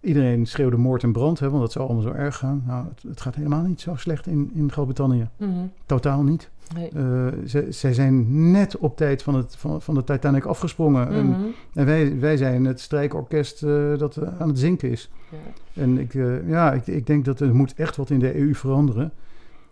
Iedereen 0.00 0.46
schreeuwde 0.46 0.76
moord 0.76 1.02
en 1.02 1.12
brand, 1.12 1.38
hè, 1.38 1.50
want 1.50 1.62
dat 1.62 1.72
zou 1.72 1.84
allemaal 1.84 2.02
zo 2.02 2.12
erg 2.12 2.36
gaan. 2.36 2.62
Nou, 2.66 2.86
het, 2.88 3.02
het 3.02 3.20
gaat 3.20 3.34
helemaal 3.34 3.62
niet 3.62 3.80
zo 3.80 3.94
slecht 3.94 4.26
in, 4.26 4.50
in 4.54 4.72
Groot-Brittannië. 4.72 5.28
Mhm. 5.36 5.50
Totaal 5.86 6.22
niet. 6.22 6.50
Nee. 6.74 6.88
Eh, 6.88 7.26
ze, 7.46 7.66
zij 7.68 7.94
zijn 7.94 8.50
net 8.50 8.76
op 8.78 8.96
tijd 8.96 9.22
van, 9.22 9.34
het, 9.34 9.56
van, 9.56 9.82
van 9.82 9.94
de 9.94 10.04
Titanic 10.04 10.44
afgesprongen. 10.44 11.08
En, 11.08 11.26
Mhm. 11.26 11.40
en 11.74 11.86
wij, 11.86 12.18
wij 12.18 12.36
zijn 12.36 12.64
het 12.64 12.80
strijkorkest 12.80 13.62
eh, 13.62 13.98
dat 13.98 14.16
eh, 14.16 14.28
aan 14.38 14.48
het 14.48 14.58
zinken 14.58 14.90
is. 14.90 15.10
Ja. 15.30 15.82
En 15.82 15.98
ik, 15.98 16.12
ja, 16.46 16.72
ik, 16.72 16.86
ik 16.86 17.06
denk 17.06 17.24
dat 17.24 17.40
er 17.40 17.54
moet 17.54 17.74
echt 17.74 17.96
wat 17.96 18.10
in 18.10 18.18
de 18.18 18.38
EU 18.38 18.54
veranderen. 18.54 19.12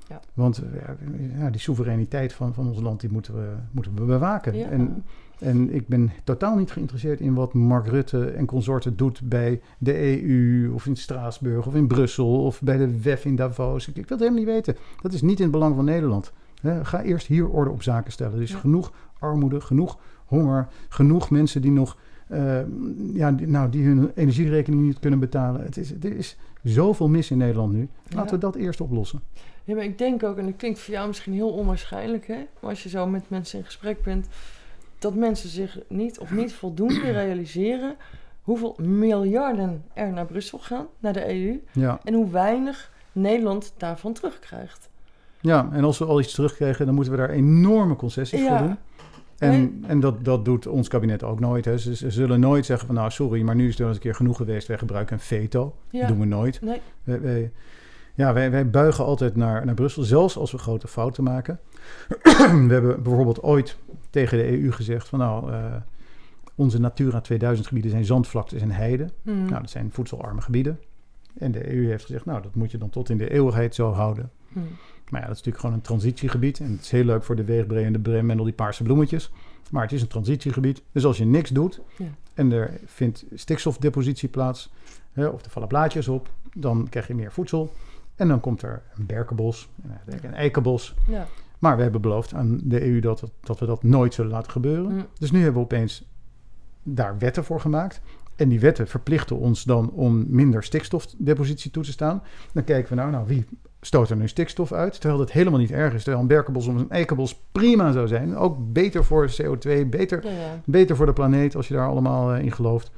Ja. 0.09 0.21
Want 0.35 0.63
ja, 0.87 0.97
ja, 1.39 1.51
die 1.51 1.61
soevereiniteit 1.61 2.33
van, 2.33 2.55
van 2.55 2.69
ons 2.69 2.81
land 2.81 3.01
die 3.01 3.11
moeten, 3.13 3.35
we, 3.35 3.49
moeten 3.71 3.95
we 3.95 4.03
bewaken. 4.05 4.57
Ja. 4.57 4.69
En, 4.69 5.05
en 5.41 5.75
ik 5.75 5.87
ben 5.89 6.11
totaal 6.25 6.57
niet 6.57 6.71
geïnteresseerd 6.71 7.21
in 7.21 7.35
wat 7.35 7.53
Mark 7.55 7.87
Rutte 7.87 8.25
en 8.31 8.47
consorten 8.47 8.97
doet 8.97 9.21
bij 9.25 9.61
de 9.79 10.23
EU 10.23 10.73
of 10.73 10.87
in 10.87 10.97
Straatsburg 10.97 11.67
of 11.67 11.75
in 11.75 11.87
Brussel 11.87 12.45
of 12.45 12.63
bij 12.63 12.77
de 12.77 13.01
WEF 13.03 13.25
in 13.25 13.37
Davos. 13.37 13.89
Ik, 13.89 13.97
ik 13.97 14.09
wil 14.09 14.19
het 14.19 14.27
helemaal 14.29 14.45
niet 14.45 14.65
weten. 14.65 14.77
Dat 15.03 15.13
is 15.13 15.23
niet 15.23 15.37
in 15.39 15.43
het 15.43 15.53
belang 15.53 15.75
van 15.75 15.85
Nederland. 15.85 16.33
Ga 16.83 17.03
eerst 17.03 17.27
hier 17.27 17.49
orde 17.49 17.71
op 17.71 17.83
zaken 17.83 18.13
stellen. 18.13 18.35
Er 18.37 18.43
is 18.43 18.51
Ja. 18.51 18.59
genoeg 18.59 18.93
armoede, 19.19 19.61
genoeg 19.61 19.99
honger, 20.27 20.69
genoeg 20.89 21.31
mensen 21.31 21.63
die 21.63 21.71
nog 21.71 21.97
eh, 22.29 22.59
ja, 23.15 23.33
die, 23.33 23.47
nou, 23.47 23.71
die 23.71 23.85
hun 23.85 24.11
energierekening 24.15 24.83
niet 24.83 24.99
kunnen 24.99 25.19
betalen. 25.19 25.61
Het 25.63 25.77
is, 25.77 25.93
er 26.03 26.17
is 26.17 26.37
zoveel 26.63 27.09
mis 27.09 27.31
in 27.31 27.39
Nederland 27.39 27.73
nu. 27.73 27.89
Laten 28.09 28.25
Ja. 28.25 28.31
we 28.31 28.39
dat 28.39 28.55
eerst 28.55 28.81
oplossen. 28.81 29.21
Ja, 29.65 29.75
maar 29.75 29.85
ik 29.85 29.99
denk 29.99 30.23
ook, 30.23 30.37
en 30.37 30.45
dat 30.45 30.57
klinkt 30.57 30.79
voor 30.79 30.95
jou 30.95 31.07
misschien 31.07 31.33
heel 31.33 31.51
onwaarschijnlijk, 31.51 32.27
hè? 32.27 32.37
Maar 32.61 32.71
als 32.71 32.83
je 32.83 32.89
zo 32.89 33.07
met 33.07 33.31
mensen 33.31 33.59
in 33.59 33.65
gesprek 33.65 34.03
bent, 34.03 34.27
dat 34.99 35.15
mensen 35.15 35.49
zich 35.49 35.79
niet 35.89 36.19
of 36.19 36.31
niet 36.31 36.53
voldoende 36.53 37.11
realiseren 37.11 37.97
hoeveel 38.43 38.77
miljarden 38.83 39.85
er 39.95 40.13
naar 40.13 40.27
Brussel 40.27 40.59
gaan, 40.59 40.87
naar 40.99 41.13
de 41.13 41.29
EU, 41.35 41.61
Ja. 41.73 42.01
en 42.05 42.15
hoe 42.15 42.31
weinig 42.31 42.93
Nederland 43.13 43.73
daarvan 43.77 44.13
terugkrijgt. 44.13 44.89
ja, 45.41 45.69
en 45.73 45.85
als 45.85 45.99
we 45.99 46.05
al 46.05 46.21
iets 46.21 46.35
terugkrijgen, 46.35 46.87
dan 46.87 46.95
moeten 46.95 47.13
we 47.13 47.19
daar 47.19 47.31
enorme 47.31 47.97
concessies 47.97 48.41
Ja. 48.41 48.59
voor 48.59 48.67
doen. 48.67 48.77
En, 49.39 49.85
en 49.87 50.01
dat, 50.01 50.25
dat 50.25 50.45
doet 50.45 50.67
ons 50.67 50.89
kabinet 50.89 51.23
ook 51.23 51.41
nooit. 51.41 51.65
Hè. 51.65 51.79
Ze, 51.79 51.97
ze 51.97 52.11
zullen 52.11 52.41
nooit 52.41 52.67
zeggen 52.67 52.87
van 52.87 52.97
nou 52.97 53.11
sorry, 53.11 53.43
maar 53.43 53.55
nu 53.55 53.63
is 53.65 53.69
het 53.71 53.79
wel 53.79 53.87
eens 53.89 53.97
een 53.97 54.03
keer 54.03 54.15
genoeg 54.15 54.37
geweest. 54.37 54.67
Wij 54.69 54.79
gebruiken 54.79 55.15
een 55.15 55.21
veto. 55.23 55.75
Ja. 55.91 55.99
Dat 56.01 56.09
doen 56.09 56.19
we 56.19 56.25
nooit. 56.25 56.61
Nee, 56.63 56.81
Wij, 57.05 57.21
wij- 57.21 57.51
ja, 58.15 58.33
wij, 58.33 58.51
wij 58.51 58.71
buigen 58.71 59.05
altijd 59.05 59.37
naar, 59.37 59.65
naar 59.67 59.75
Brussel, 59.75 60.03
zelfs 60.03 60.37
als 60.37 60.53
we 60.53 60.59
grote 60.59 60.89
fouten 60.89 61.25
maken. 61.25 61.61
we 62.69 62.73
hebben 62.73 63.03
bijvoorbeeld 63.03 63.43
ooit 63.43 63.77
tegen 64.11 64.39
de 64.39 64.63
EU 64.63 64.73
gezegd 64.73 65.09
van 65.09 65.19
nou, 65.19 65.53
eh, 65.53 65.75
onze 66.55 66.81
Natura 66.81 67.21
2000 67.21 67.67
gebieden 67.69 67.91
zijn 67.91 68.05
zandvlaktes 68.05 68.63
en 68.63 68.71
heiden. 68.71 69.11
Hmm. 69.23 69.45
Nou, 69.49 69.61
dat 69.61 69.71
zijn 69.71 69.93
voedselarme 69.93 70.41
gebieden. 70.41 70.79
En 71.39 71.53
de 71.53 71.75
EU 71.75 71.87
heeft 71.89 72.05
gezegd, 72.05 72.25
nou, 72.25 72.43
dat 72.43 72.55
moet 72.55 72.71
je 72.71 72.79
dan 72.79 72.91
tot 72.91 73.11
in 73.11 73.19
de 73.19 73.31
eeuwigheid 73.31 73.75
zo 73.75 73.93
houden. 73.93 74.31
Hmm. 74.53 74.63
Maar 75.09 75.21
ja, 75.21 75.27
dat 75.27 75.37
is 75.37 75.43
natuurlijk 75.43 75.59
gewoon 75.59 75.75
een 75.75 75.81
transitiegebied. 75.83 76.61
En 76.61 76.71
het 76.71 76.81
is 76.81 76.91
heel 76.91 77.05
leuk 77.05 77.25
voor 77.25 77.37
de 77.37 77.45
weegbree 77.45 77.85
en 77.85 77.93
de 77.93 77.99
brem 77.99 78.31
en 78.31 78.39
al 78.39 78.45
die 78.45 78.53
paarse 78.53 78.83
bloemetjes. 78.83 79.31
Maar 79.71 79.83
het 79.83 79.93
is 79.93 80.03
een 80.03 80.09
transitiegebied. 80.09 80.83
Dus 80.93 81.05
als 81.05 81.19
je 81.19 81.25
niks 81.25 81.51
doet 81.51 81.81
Ja. 81.99 82.05
en 82.35 82.53
er 82.53 82.81
vindt 82.85 83.25
stikstofdepositie 83.35 84.29
plaats, 84.29 84.73
hè, 85.13 85.27
of 85.27 85.45
er 85.45 85.51
vallen 85.51 85.69
blaadjes 85.69 86.09
op, 86.09 86.31
dan 86.55 86.87
krijg 86.91 87.07
je 87.07 87.15
meer 87.15 87.33
voedsel. 87.33 87.73
En 88.17 88.29
dan 88.29 88.41
komt 88.41 88.63
er 88.63 88.83
een 88.97 89.07
berkenbos, 89.07 89.69
en 89.83 90.19
een 90.23 90.35
eikenbos. 90.35 90.95
ja. 91.07 91.27
Maar 91.59 91.77
we 91.77 91.83
hebben 91.83 92.01
beloofd 92.01 92.35
aan 92.35 92.61
de 92.65 92.87
EU 92.87 93.01
dat, 93.01 93.21
het- 93.21 93.33
dat 93.41 93.59
we 93.59 93.67
dat 93.67 93.83
nooit 93.83 94.15
zullen 94.15 94.31
laten 94.31 94.51
gebeuren. 94.53 95.07
Dus 95.19 95.31
nu 95.31 95.39
hebben 95.43 95.57
we 95.59 95.65
opeens 95.65 96.05
daar 96.83 97.19
wetten 97.19 97.45
voor 97.45 97.61
gemaakt. 97.61 98.01
En 98.37 98.49
die 98.49 98.61
wetten 98.61 98.87
verplichten 98.89 99.39
ons 99.39 99.65
dan 99.65 99.91
om 99.91 100.25
minder 100.29 100.63
stikstofdepositie 100.65 101.71
toe 101.71 101.83
te 101.83 101.91
staan. 101.93 102.23
Dan 102.53 102.65
kijken 102.65 102.89
we 102.91 102.95
nou, 103.01 103.11
nou 103.11 103.27
wie 103.27 103.45
stoot 103.81 104.11
er 104.11 104.17
nu 104.17 104.29
stikstof 104.29 104.73
uit? 104.73 104.93
Terwijl 105.01 105.19
dat 105.21 105.33
helemaal 105.33 105.59
niet 105.59 105.71
erg 105.71 105.95
is. 105.95 106.03
Terwijl 106.03 106.23
een 106.23 106.29
berkenbos 106.29 106.67
of 106.67 106.75
een 106.75 106.91
eikenbos 106.91 107.41
prima 107.53 107.93
zou 107.93 108.07
zijn. 108.09 108.37
Ook 108.37 108.73
beter 108.73 109.05
voor 109.05 109.31
CO2, 109.43 109.87
beter, 109.87 110.25
Ja, 110.25 110.31
ja. 110.31 110.61
beter 110.65 110.97
voor 110.97 111.07
de 111.07 111.13
planeet 111.13 111.57
als 111.57 111.69
je 111.69 111.75
daar 111.75 111.89
allemaal 111.89 112.33
eh, 112.35 112.45
in 112.45 112.53
gelooft. 112.53 112.91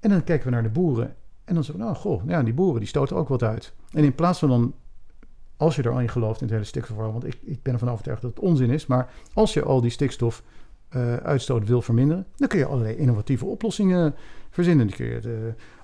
En 0.00 0.10
dan 0.10 0.24
kijken 0.24 0.46
we 0.46 0.52
naar 0.52 0.62
de 0.62 0.68
boeren. 0.68 1.14
En 1.44 1.54
dan 1.54 1.64
zeggen 1.64 1.84
we, 1.84 1.90
nou 1.90 2.00
goh, 2.00 2.22
ja, 2.26 2.42
die 2.42 2.54
boeren 2.54 2.80
die 2.80 2.88
stoten 2.88 3.16
ook 3.16 3.28
wat 3.28 3.42
uit. 3.42 3.72
En 3.92 4.04
in 4.04 4.14
plaats 4.14 4.38
van 4.38 4.48
dan, 4.48 4.74
als 5.60 5.76
je 5.76 5.82
er 5.82 5.90
al 5.90 6.00
in 6.00 6.08
gelooft 6.08 6.40
in 6.40 6.46
het 6.46 6.54
hele 6.54 6.66
stikstofverhaal, 6.66 7.12
want 7.12 7.26
ik, 7.26 7.38
ik 7.42 7.62
ben 7.62 7.72
ervan 7.72 7.90
overtuigd 7.90 8.22
dat 8.22 8.30
het 8.30 8.40
onzin 8.40 8.70
is, 8.70 8.86
maar 8.86 9.10
als 9.34 9.54
je 9.54 9.62
al 9.62 9.80
die 9.80 9.90
stikstof 9.90 10.42
eh, 10.88 11.16
uitstoot 11.16 11.68
wil 11.68 11.82
verminderen, 11.82 12.26
dan 12.36 12.48
kun 12.48 12.58
je 12.58 12.66
allerlei 12.66 12.96
innovatieve 12.96 13.44
oplossingen 13.44 14.14
verzinnen. 14.50 14.86
Die 14.86 14.96
kun 14.96 15.06
je 15.06 15.14
het, 15.14 15.26
eh, 15.26 15.32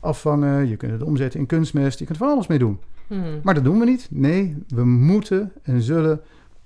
afvangen, 0.00 0.68
je 0.68 0.76
kunt 0.76 0.92
het 0.92 1.02
omzetten 1.02 1.40
in 1.40 1.46
kunstmest, 1.46 1.98
je 1.98 2.04
kunt 2.04 2.18
er 2.18 2.24
van 2.24 2.34
alles 2.34 2.46
mee 2.46 2.58
doen. 2.58 2.78
Hmm. 3.06 3.40
Maar 3.42 3.54
dat 3.54 3.64
doen 3.64 3.78
we 3.78 3.84
niet. 3.84 4.08
Nee, 4.10 4.56
we 4.68 4.84
moeten 4.84 5.52
en 5.62 5.82
zullen 5.82 6.20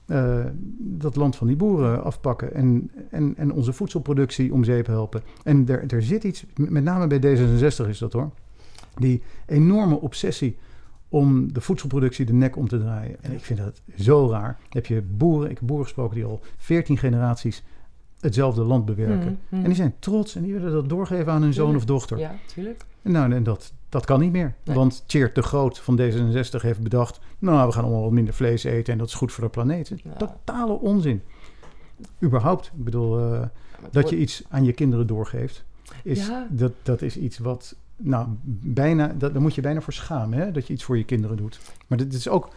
eh, 0.06 0.44
dat 0.78 1.16
land 1.16 1.36
van 1.36 1.46
die 1.46 1.56
boeren 1.56 2.04
afpakken 2.04 2.54
en, 2.54 2.90
en, 3.10 3.34
en 3.36 3.52
onze 3.52 3.72
voedselproductie 3.72 4.52
om 4.52 4.64
zeep 4.64 4.86
helpen. 4.86 5.22
En 5.44 5.68
er, 5.68 5.84
er 5.94 6.02
zit 6.02 6.24
iets, 6.24 6.44
met 6.54 6.84
name 6.84 7.06
bij 7.06 7.18
D66 7.18 7.88
is 7.88 7.98
dat 7.98 8.12
hoor, 8.12 8.30
die 8.94 9.22
enorme 9.46 10.00
obsessie 10.00 10.56
om 11.10 11.52
de 11.52 11.60
voedselproductie 11.60 12.26
de 12.26 12.32
nek 12.32 12.56
om 12.56 12.68
te 12.68 12.78
draaien. 12.78 13.16
En 13.20 13.32
ik 13.32 13.40
vind 13.44 13.58
dat 13.58 13.80
zo 13.98 14.28
raar. 14.30 14.58
Heb 14.68 14.86
je 14.86 15.02
boeren, 15.02 15.50
ik 15.50 15.58
heb 15.58 15.66
boeren 15.66 15.86
gesproken 15.86 16.14
die 16.14 16.24
al 16.24 16.40
14 16.56 16.98
generaties 16.98 17.62
hetzelfde 18.20 18.62
land 18.62 18.84
bewerken. 18.84 19.26
Hmm, 19.26 19.38
hmm. 19.48 19.58
En 19.58 19.64
die 19.64 19.74
zijn 19.74 19.94
trots 19.98 20.36
en 20.36 20.42
die 20.42 20.52
willen 20.52 20.72
dat 20.72 20.88
doorgeven 20.88 21.32
aan 21.32 21.42
hun 21.42 21.52
zoon 21.52 21.76
of 21.76 21.84
dochter. 21.84 22.18
Ja, 22.18 22.34
tuurlijk. 22.54 22.84
Nou, 23.02 23.32
en 23.32 23.42
dat, 23.42 23.72
dat 23.88 24.04
kan 24.04 24.20
niet 24.20 24.32
meer. 24.32 24.54
Nee. 24.64 24.76
Want 24.76 25.02
Tjeerd 25.06 25.34
de 25.34 25.42
Groot 25.42 25.78
van 25.78 26.00
D66 26.00 26.60
heeft 26.60 26.80
bedacht... 26.82 27.20
nou, 27.38 27.66
we 27.66 27.72
gaan 27.72 27.84
allemaal 27.84 28.02
wat 28.02 28.10
minder 28.12 28.34
vlees 28.34 28.64
eten... 28.64 28.92
en 28.92 28.98
dat 28.98 29.08
is 29.08 29.14
goed 29.14 29.32
voor 29.32 29.44
de 29.44 29.50
planeet. 29.50 29.92
Ja. 30.04 30.12
Totale 30.16 30.72
onzin. 30.72 31.22
Überhaupt, 32.22 32.66
ik 32.76 32.84
bedoel... 32.84 33.18
eh, 33.18 33.40
dat 33.80 33.92
wordt- 33.92 34.10
je 34.10 34.16
iets 34.18 34.42
aan 34.48 34.64
je 34.64 34.72
kinderen 34.72 35.06
doorgeeft... 35.06 35.64
Is, 36.04 36.26
Ja. 36.26 36.46
dat, 36.50 36.72
dat 36.82 37.02
is 37.02 37.16
iets 37.16 37.38
wat... 37.38 37.76
Nou, 38.02 38.26
bijna, 38.62 39.06
dat, 39.18 39.32
daar 39.32 39.42
moet 39.42 39.54
je 39.54 39.60
bijna 39.60 39.80
voor 39.80 39.92
schamen... 39.92 40.38
Hè, 40.38 40.50
dat 40.52 40.66
je 40.66 40.72
iets 40.72 40.84
voor 40.84 40.96
je 40.98 41.04
kinderen 41.04 41.36
doet. 41.36 41.60
Maar 41.86 41.98
dit 41.98 42.12
is 42.12 42.28
ook 42.28 42.48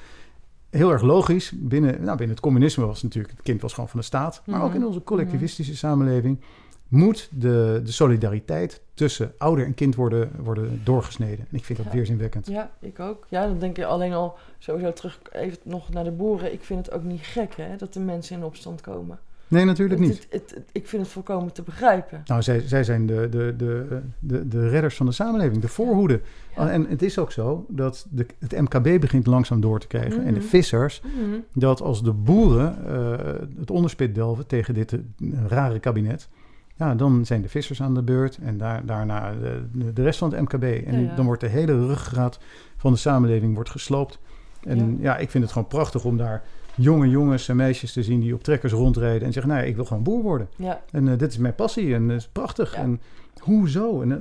heel 0.69 0.91
erg 0.91 1.01
logisch. 1.01 1.51
Binnen, 1.55 1.91
nou, 1.93 2.07
binnen 2.17 2.29
het 2.35 2.39
communisme 2.39 2.85
was 2.85 3.03
natuurlijk... 3.03 3.33
het 3.33 3.43
kind 3.43 3.61
was 3.61 3.73
gewoon 3.73 3.89
van 3.89 3.99
de 3.99 4.05
staat. 4.05 4.41
Maar 4.45 4.61
ook 4.61 4.67
Mhm. 4.69 4.77
in 4.77 4.85
onze 4.85 5.03
collectivistische 5.03 5.75
samenleving... 5.75 6.39
moet 6.87 7.29
de, 7.31 7.81
de 7.83 7.91
solidariteit 7.91 8.81
tussen 8.93 9.33
ouder 9.37 9.65
en 9.65 9.73
kind 9.73 9.95
worden, 9.95 10.31
worden 10.43 10.81
doorgesneden. 10.83 11.45
En 11.51 11.57
ik 11.57 11.65
vind 11.65 11.77
dat 11.77 11.87
Ja. 11.87 11.93
weerzinwekkend. 11.93 12.47
Ja, 12.47 12.71
ik 12.79 12.99
ook. 12.99 13.25
Ja, 13.29 13.47
dan 13.47 13.59
denk 13.59 13.75
je 13.77 13.85
alleen 13.85 14.13
al 14.13 14.37
sowieso 14.57 14.93
terug 14.93 15.19
even 15.31 15.57
nog 15.63 15.89
naar 15.89 16.03
de 16.03 16.11
boeren. 16.11 16.53
Ik 16.53 16.63
vind 16.63 16.85
het 16.85 16.95
ook 16.95 17.03
niet 17.03 17.21
gek 17.21 17.53
hè, 17.55 17.75
dat 17.77 17.93
de 17.93 17.99
mensen 17.99 18.37
in 18.37 18.43
opstand 18.43 18.81
komen. 18.81 19.19
Nee, 19.53 19.65
natuurlijk 19.65 19.99
niet. 19.99 20.09
het- 20.09 20.27
het- 20.29 20.51
het- 20.55 20.69
ik 20.71 20.87
vind 20.87 21.01
het 21.01 21.11
volkomen 21.11 21.53
te 21.53 21.61
begrijpen. 21.61 22.21
Nou, 22.25 22.41
zij, 22.41 22.59
zij 22.59 22.83
zijn 22.83 23.05
de, 23.05 23.27
de, 23.29 23.53
de, 23.57 23.99
de, 24.19 24.47
de 24.47 24.69
redders 24.69 24.95
van 24.95 25.05
de 25.05 25.11
samenleving, 25.11 25.61
de 25.61 25.67
voorhoede. 25.67 26.21
Ja. 26.55 26.69
En 26.69 26.85
het 26.89 27.01
is 27.01 27.17
ook 27.19 27.31
zo 27.31 27.65
dat 27.69 28.05
de, 28.09 28.25
het 28.39 28.51
MKB 28.61 28.99
begint 29.01 29.25
langzaam 29.27 29.61
door 29.61 29.79
te 29.79 29.87
krijgen. 29.87 30.23
En 30.25 30.33
de 30.33 30.39
Mhm. 30.39 30.47
vissers, 30.49 31.01
Mhm. 31.01 31.35
dat 31.53 31.81
als 31.81 32.03
de 32.03 32.13
boeren 32.13 32.85
eh, 32.87 33.33
het 33.59 33.71
onderspit 33.71 34.15
delven 34.15 34.47
tegen 34.47 34.73
dit 34.73 34.93
eh, 34.93 34.99
rare 35.47 35.79
kabinet... 35.79 36.29
Ja, 36.75 36.95
dan 36.95 37.25
zijn 37.25 37.41
de 37.41 37.49
vissers 37.49 37.81
aan 37.81 37.93
de 37.93 38.01
beurt 38.03 38.37
en 38.41 38.57
daar, 38.57 38.85
daarna 38.85 39.31
de, 39.71 39.93
de 39.93 40.03
rest 40.03 40.19
van 40.19 40.31
het 40.33 40.41
MKB. 40.41 40.63
En 40.63 40.93
Ja, 41.01 41.09
ja. 41.09 41.15
dan 41.15 41.25
wordt 41.25 41.41
de 41.41 41.47
hele 41.47 41.85
ruggengraat 41.87 42.39
van 42.77 42.91
de 42.91 42.97
samenleving 42.97 43.53
wordt 43.55 43.69
gesloopt. 43.69 44.19
En 44.63 44.97
ja. 45.01 45.17
ik 45.17 45.29
vind 45.29 45.43
het 45.43 45.53
gewoon 45.53 45.67
prachtig 45.67 46.05
om 46.05 46.17
daar 46.17 46.43
jonge 46.75 47.09
jongens 47.09 47.49
en 47.49 47.55
meisjes 47.55 47.93
te 47.93 48.03
zien 48.03 48.19
die 48.19 48.33
op 48.33 48.43
trekkers 48.43 48.73
rondrijden 48.73 49.27
en 49.27 49.33
zeggen, 49.33 49.51
nou 49.51 49.63
ja, 49.63 49.69
ik 49.69 49.75
wil 49.75 49.85
gewoon 49.85 50.03
boer 50.03 50.21
worden. 50.21 50.47
Ja, 50.55 50.81
En 50.91 51.07
eh, 51.07 51.17
dit 51.17 51.31
is 51.31 51.37
mijn 51.37 51.55
passie 51.55 51.93
en 51.93 52.07
dat 52.07 52.17
is 52.17 52.27
prachtig. 52.27 52.75
Ja. 52.75 52.81
En 52.81 53.01
hoezo? 53.39 54.01
En, 54.01 54.11
eh, 54.11 54.17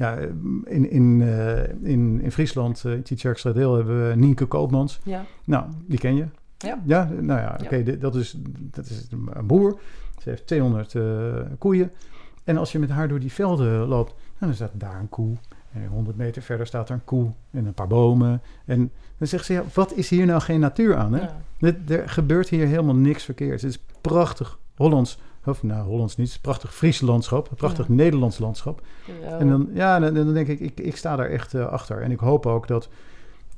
ja, 0.00 0.16
in, 0.64 0.90
in, 0.90 1.22
eh, 1.22 1.68
in, 1.68 2.20
in 2.20 2.32
Friesland, 2.32 2.82
uh, 2.86 3.02
Tjitjerkstradeel, 3.02 3.74
hebben 3.74 4.08
we 4.08 4.16
Nienke 4.16 4.46
Koopmans. 4.46 5.00
ja, 5.04 5.24
Nou, 5.44 5.64
die 5.86 5.98
ken 5.98 6.16
je. 6.16 6.26
Ja. 6.58 6.80
Ja, 6.84 7.10
nou 7.20 7.40
ja, 7.40 7.58
oké, 7.62 7.98
dat, 7.98 8.14
is, 8.14 8.36
dat 8.70 8.86
is 8.86 9.08
een 9.10 9.46
boer. 9.46 9.80
Ze 10.22 10.28
heeft 10.28 10.46
200 10.46 10.94
eh, 10.94 11.02
koeien. 11.58 11.92
En 12.44 12.56
als 12.56 12.72
je 12.72 12.78
met 12.78 12.90
haar 12.90 13.08
door 13.08 13.20
die 13.20 13.32
velden 13.32 13.86
loopt, 13.86 14.12
nou, 14.12 14.24
dan 14.38 14.54
staat 14.54 14.70
daar 14.74 15.00
een 15.00 15.08
koe 15.08 15.36
En 15.72 15.86
100 15.86 16.16
meter 16.16 16.42
verder 16.42 16.66
staat 16.66 16.88
er 16.88 16.94
een 16.94 17.04
koe 17.04 17.32
en 17.50 17.66
een 17.66 17.74
paar 17.74 17.86
bomen. 17.86 18.42
En 18.64 18.92
dan 19.20 19.28
zegt 19.28 19.44
ze, 19.44 19.52
ja, 19.52 19.64
wat 19.74 19.92
is 19.96 20.10
hier 20.10 20.26
nou 20.26 20.40
geen 20.40 20.60
natuur 20.60 20.96
aan? 20.96 21.12
Hè? 21.12 21.20
Ja. 21.20 21.40
Dit- 21.58 21.90
Er 21.90 22.08
gebeurt 22.08 22.48
hier 22.48 22.66
helemaal 22.66 22.94
niks 22.94 23.24
verkeerds. 23.24 23.62
Het 23.62 23.70
is 23.70 23.82
prachtig 24.00 24.58
Hollands, 24.76 25.18
of 25.44 25.62
nou 25.62 25.86
Hollands 25.86 26.16
niet, 26.16 26.26
het 26.26 26.36
is 26.36 26.42
prachtig 26.42 26.74
Fries 26.74 27.00
landschap, 27.00 27.50
een 27.50 27.56
prachtig 27.56 27.86
Ja. 27.88 27.94
Nederlands 27.94 28.38
landschap. 28.38 28.82
Ja, 29.22 29.38
En 29.38 29.48
dan, 29.48 29.68
ja, 29.72 29.98
dan, 29.98 30.14
dan 30.14 30.34
denk 30.34 30.48
ik, 30.48 30.60
ik, 30.60 30.80
ik 30.80 30.96
sta 30.96 31.16
daar 31.16 31.28
echt 31.30 31.54
eh, 31.54 31.66
achter. 31.66 32.02
En 32.02 32.10
ik 32.10 32.18
hoop 32.20 32.46
ook 32.46 32.66
dat, 32.68 32.88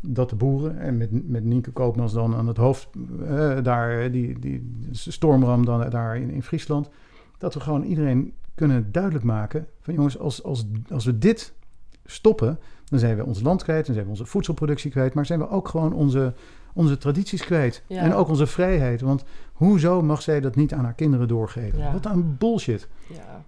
dat 0.00 0.30
de 0.30 0.36
boeren, 0.36 0.78
en 0.78 0.96
met, 0.96 1.28
met 1.28 1.44
Nienke 1.44 1.70
Koopmans 1.70 2.12
dan 2.12 2.34
aan 2.34 2.46
het 2.46 2.56
hoofd, 2.56 2.88
eh, 3.28 3.56
daar, 3.62 4.00
eh, 4.00 4.12
die, 4.12 4.38
die 4.38 4.78
stormram 4.92 5.64
dan 5.64 5.90
daar 5.90 6.16
in, 6.16 6.30
in 6.30 6.42
Friesland, 6.42 6.88
dat 7.38 7.54
we 7.54 7.60
gewoon 7.60 7.82
iedereen 7.82 8.32
kunnen 8.54 8.92
duidelijk 8.92 9.24
maken 9.24 9.66
van 9.80 9.94
jongens, 9.94 10.18
als, 10.18 10.42
als, 10.42 10.66
als 10.90 11.04
we 11.04 11.18
dit 11.18 11.52
stoppen, 12.04 12.58
dan 12.92 13.00
zijn 13.00 13.16
we 13.16 13.24
ons 13.24 13.40
land 13.42 13.62
kwijt, 13.62 13.84
dan 13.84 13.94
zijn 13.94 14.06
we 14.06 14.10
onze 14.12 14.26
voedselproductie 14.26 14.90
kwijt, 14.90 15.14
maar 15.14 15.26
zijn 15.26 15.38
we 15.38 15.48
ook 15.48 15.68
gewoon 15.68 15.92
onze, 15.92 16.32
onze 16.74 16.98
tradities 16.98 17.44
kwijt. 17.44 17.82
Ja. 17.86 18.00
En 18.02 18.14
ook 18.14 18.28
onze 18.28 18.46
vrijheid. 18.46 19.00
Want 19.00 19.24
hoezo 19.52 20.02
mag 20.02 20.22
zij 20.22 20.40
dat 20.40 20.56
niet 20.56 20.72
aan 20.72 20.84
haar 20.84 20.94
kinderen 20.94 21.28
doorgeven? 21.28 21.78
Ja. 21.78 21.92
Wat 21.92 22.06
een 22.06 22.36
bullshit. 22.38 22.88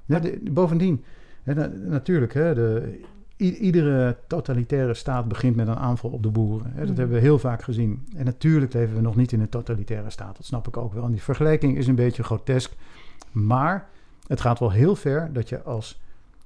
ja. 0.07 0.19
De- 0.21 0.41
bovendien, 0.51 1.05
hè, 1.43 1.55
na- 1.55 1.71
natuurlijk, 1.87 2.35
hè, 2.35 2.55
de, 2.55 2.99
i- 3.39 3.55
iedere 3.57 4.17
totalitaire 4.27 4.95
staat 4.95 5.29
begint 5.29 5.57
met 5.57 5.69
een 5.69 5.77
aanval 5.79 6.11
op 6.11 6.23
de 6.23 6.31
boeren. 6.31 6.71
Hè, 6.73 6.79
dat 6.81 6.89
Mhm. 6.89 6.99
hebben 6.99 7.17
we 7.17 7.23
heel 7.23 7.39
vaak 7.39 7.63
gezien. 7.63 8.07
En 8.17 8.25
natuurlijk 8.25 8.73
leven 8.73 8.95
we 8.95 9.01
nog 9.01 9.17
niet 9.17 9.33
in 9.33 9.41
een 9.41 9.49
totalitaire 9.49 10.11
staat. 10.11 10.37
Dat 10.37 10.47
snap 10.47 10.69
ik 10.69 10.77
ook 10.77 10.93
wel. 10.95 11.05
En 11.05 11.11
die 11.13 11.23
vergelijking 11.23 11.77
is 11.77 11.87
een 11.87 11.95
beetje 11.95 12.23
grotesk. 12.23 12.73
Maar 13.33 13.89
het 14.27 14.41
gaat 14.41 14.59
wel 14.59 14.71
heel 14.71 14.97
ver 14.97 15.33
dat 15.33 15.49
je 15.49 15.63
als 15.63 16.01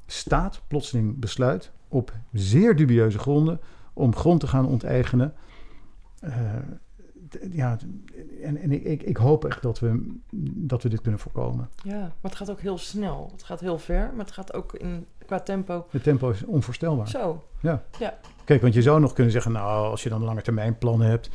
staat 0.06 0.60
plotseling 0.68 1.18
besluit 1.18 1.70
op 1.88 2.12
zeer 2.32 2.76
dubieuze 2.76 3.18
gronden 3.18 3.60
om 3.92 4.16
grond 4.16 4.40
te 4.40 4.46
gaan 4.46 4.66
onteigenen. 4.66 5.34
Eh, 6.20 6.32
ja, 7.50 7.76
en, 8.42 8.56
en 8.56 8.72
ik, 8.90 9.02
ik, 9.02 9.16
hoop 9.16 9.44
echt 9.44 9.62
dat 9.62 9.78
we, 9.78 10.16
dat 10.54 10.82
we 10.82 10.88
dit 10.88 11.00
kunnen 11.00 11.20
voorkomen. 11.20 11.68
ja, 11.82 11.98
maar 12.00 12.12
het 12.30 12.34
gaat 12.34 12.50
ook 12.50 12.60
heel 12.60 12.78
snel. 12.78 13.28
Het 13.32 13.42
gaat 13.42 13.60
heel 13.60 13.78
ver, 13.78 14.10
maar 14.14 14.24
het 14.24 14.34
gaat 14.34 14.54
ook 14.54 14.74
in, 14.74 15.06
qua 15.26 15.40
tempo 15.40 15.86
Het 15.90 16.02
tempo 16.02 16.30
is 16.30 16.44
onvoorstelbaar. 16.44 17.08
zo. 17.08 17.44
Kijk, 18.44 18.62
want 18.62 18.74
je 18.74 18.82
zou 18.82 19.00
nog 19.00 19.12
kunnen 19.12 19.32
zeggen, 19.32 19.52
nou, 19.52 19.90
als 19.90 20.02
je 20.02 20.08
dan 20.08 20.24
lange 20.24 20.42
termijn 20.42 20.78
plannen 20.78 21.08
hebt 21.08 21.30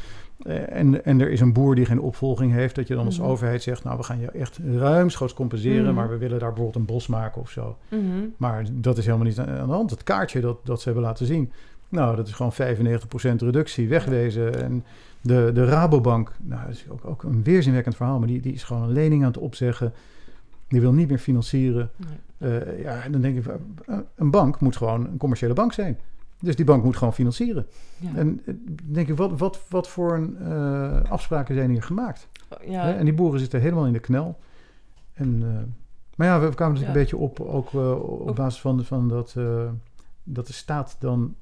en, 0.45 1.05
en 1.05 1.21
er 1.21 1.31
is 1.31 1.39
een 1.39 1.53
boer 1.53 1.75
die 1.75 1.85
geen 1.85 1.99
opvolging 2.01 2.51
heeft, 2.51 2.75
dat 2.75 2.87
je 2.87 2.95
dan 2.95 3.05
als 3.05 3.19
Mhm. 3.19 3.27
overheid 3.27 3.63
zegt, 3.63 3.83
nou, 3.83 3.97
we 3.97 4.03
gaan 4.03 4.19
je 4.19 4.31
echt 4.31 4.59
ruimschoots 4.77 5.33
compenseren, 5.33 5.83
Mhm. 5.85 5.93
maar 5.93 6.09
we 6.09 6.17
willen 6.17 6.39
daar 6.39 6.47
bijvoorbeeld 6.53 6.75
een 6.75 6.93
bos 6.93 7.07
maken 7.07 7.41
of 7.41 7.49
zo. 7.49 7.77
Mhm. 7.89 8.01
Maar 8.37 8.65
dat 8.71 8.97
is 8.97 9.05
helemaal 9.05 9.27
niet 9.27 9.39
aan 9.39 9.67
de 9.67 9.73
hand. 9.73 9.89
Het 9.89 10.03
kaartje 10.03 10.41
dat, 10.41 10.57
dat 10.63 10.77
ze 10.79 10.85
hebben 10.85 11.03
laten 11.03 11.25
zien, 11.25 11.51
nou, 11.89 12.15
dat 12.15 12.27
is 12.27 12.33
gewoon 12.33 12.53
95% 12.53 13.41
reductie, 13.41 13.87
wegwezen. 13.89 14.63
En 14.63 14.83
de, 15.21 15.51
de 15.53 15.65
Rabobank, 15.65 16.31
nou, 16.41 16.61
dat 16.65 16.73
is 16.75 16.85
ook, 16.89 17.05
ook 17.05 17.23
een 17.23 17.43
weerzinwekkend 17.43 17.95
verhaal, 17.95 18.19
maar 18.19 18.27
die, 18.27 18.41
die 18.41 18.53
is 18.53 18.63
gewoon 18.63 18.83
een 18.83 18.91
lening 18.91 19.21
aan 19.21 19.27
het 19.27 19.37
opzeggen. 19.37 19.93
Die 20.67 20.81
wil 20.81 20.93
niet 20.93 21.09
meer 21.09 21.17
financieren. 21.17 21.89
Nee. 21.95 22.51
Eh, 22.59 22.83
ja, 22.83 23.01
en 23.03 23.11
dan 23.11 23.21
denk 23.21 23.37
ik, 23.37 23.45
eh, 23.85 23.97
een 24.15 24.31
bank 24.31 24.59
moet 24.59 24.77
gewoon 24.77 25.05
een 25.07 25.17
commerciële 25.17 25.53
bank 25.53 25.73
zijn. 25.73 25.97
Dus 26.43 26.55
die 26.55 26.65
bank 26.65 26.83
moet 26.83 26.97
gewoon 26.97 27.13
financieren. 27.13 27.65
Ja. 27.97 28.09
En 28.15 28.41
eh, 28.45 28.53
denk 28.83 29.07
ik, 29.07 29.17
wat, 29.17 29.39
wat, 29.39 29.59
wat 29.69 29.87
voor 29.87 30.13
een, 30.15 30.37
eh, 30.37 31.11
afspraken 31.11 31.55
zijn 31.55 31.69
hier 31.69 31.83
gemaakt? 31.83 32.27
ja. 32.65 32.83
Hè? 32.85 32.91
En 32.93 33.05
die 33.05 33.13
boeren 33.13 33.39
zitten 33.39 33.61
helemaal 33.61 33.85
in 33.85 33.93
de 33.93 33.99
knel. 33.99 34.39
En, 35.13 35.39
eh, 35.43 35.49
maar 36.15 36.27
ja, 36.27 36.39
we 36.39 36.55
kwamen 36.55 36.73
natuurlijk 36.73 36.79
Ja. 36.79 36.87
een 36.87 36.93
beetje 36.93 37.17
op, 37.17 37.39
ook 37.39 37.73
op 37.73 38.27
Ook- 38.29 38.35
basis 38.35 38.61
van, 38.61 38.83
van 38.85 39.07
dat, 39.09 39.35
dat 40.23 40.47
de 40.47 40.53
staat 40.53 40.95
dan 40.99 41.35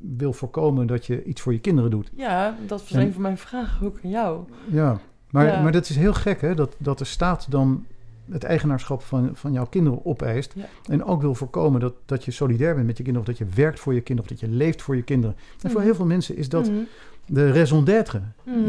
wil 0.00 0.32
voorkomen 0.32 0.86
dat 0.86 1.06
je 1.06 1.24
iets 1.24 1.40
voor 1.40 1.52
je 1.52 1.60
kinderen 1.60 1.90
doet. 1.90 2.10
ja, 2.14 2.56
dat 2.66 2.80
was 2.80 2.92
En- 2.92 3.00
een 3.00 3.12
van 3.12 3.22
mijn 3.22 3.38
vragen 3.38 3.86
ook 3.86 3.98
aan 4.04 4.10
jou. 4.10 4.40
Ja, 4.70 4.98
maar, 5.30 5.62
maar 5.62 5.72
dat 5.72 5.88
is 5.88 5.96
heel 5.96 6.14
gek 6.14 6.40
hè, 6.40 6.54
dat, 6.54 6.74
dat 6.78 6.98
de 6.98 7.04
staat 7.04 7.50
dan 7.50 7.84
het 8.30 8.44
eigenaarschap 8.44 9.02
van, 9.02 9.30
van 9.34 9.52
jouw 9.52 9.66
kinderen 9.66 10.04
opeist. 10.04 10.52
Ja. 10.56 10.64
En 10.86 11.04
ook 11.04 11.20
wil 11.20 11.34
voorkomen 11.34 11.80
dat, 11.80 11.94
dat 12.04 12.24
je 12.24 12.30
solidair 12.30 12.74
bent 12.74 12.86
met 12.86 12.96
je 12.96 13.02
kinderen... 13.02 13.28
of 13.28 13.36
dat 13.36 13.48
je 13.48 13.54
werkt 13.54 13.80
voor 13.80 13.94
je 13.94 14.00
kinderen 14.00 14.30
of 14.30 14.38
dat 14.38 14.48
je 14.48 14.56
leeft 14.56 14.82
voor 14.82 14.96
je 14.96 15.02
kinderen. 15.02 15.36
En 15.36 15.70
voor 15.70 15.70
Mhm. 15.70 15.88
heel 15.88 15.94
veel 15.94 16.06
mensen 16.06 16.36
is 16.36 16.48
dat 16.48 16.66
Mhm. 16.70 16.78
de 17.26 17.52
raison 17.52 17.84
d'être. 17.84 18.22
Mhm. 18.42 18.68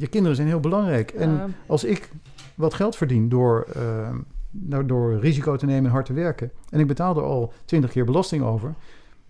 Je, 0.00 0.06
kinderen 0.10 0.36
zijn 0.36 0.48
heel 0.48 0.60
belangrijk. 0.60 1.10
En 1.10 1.54
als 1.66 1.84
ik 1.84 2.10
wat 2.54 2.74
geld 2.74 2.96
verdien 2.96 3.28
door, 3.28 3.66
eh, 3.74 4.08
nou, 4.50 4.86
door 4.86 5.18
risico 5.18 5.56
te 5.56 5.66
nemen 5.66 5.84
en 5.84 5.90
hard 5.90 6.06
te 6.06 6.12
werken... 6.12 6.50
en 6.70 6.80
ik 6.80 6.86
betaal 6.86 7.16
er 7.16 7.22
al 7.22 7.52
twintig 7.64 7.90
keer 7.90 8.04
belasting 8.04 8.42
over... 8.42 8.74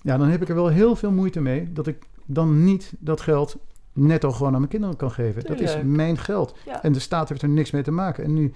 ja, 0.03 0.17
dan 0.17 0.29
heb 0.29 0.43
ik 0.43 0.49
er 0.49 0.55
wel 0.55 0.69
heel 0.69 0.97
veel 0.97 1.11
moeite 1.13 1.41
mee... 1.41 1.73
dat 1.73 1.87
ik 1.87 1.97
dan 2.27 2.65
niet 2.65 2.93
dat 2.99 3.21
geld 3.21 3.57
netto 3.93 4.31
gewoon 4.31 4.53
aan 4.53 4.59
mijn 4.59 4.71
kinderen 4.71 4.97
kan 4.97 5.11
geven. 5.11 5.45
Dat 5.45 5.61
is 5.61 5.77
mijn 5.85 6.19
geld. 6.19 6.57
Ja. 6.67 6.83
En 6.83 6.93
de 6.93 6.99
staat 6.99 7.29
heeft 7.29 7.43
er 7.43 7.49
niks 7.49 7.71
mee 7.71 7.83
te 7.83 7.91
maken. 7.91 8.25
En 8.25 8.35
nu 8.35 8.53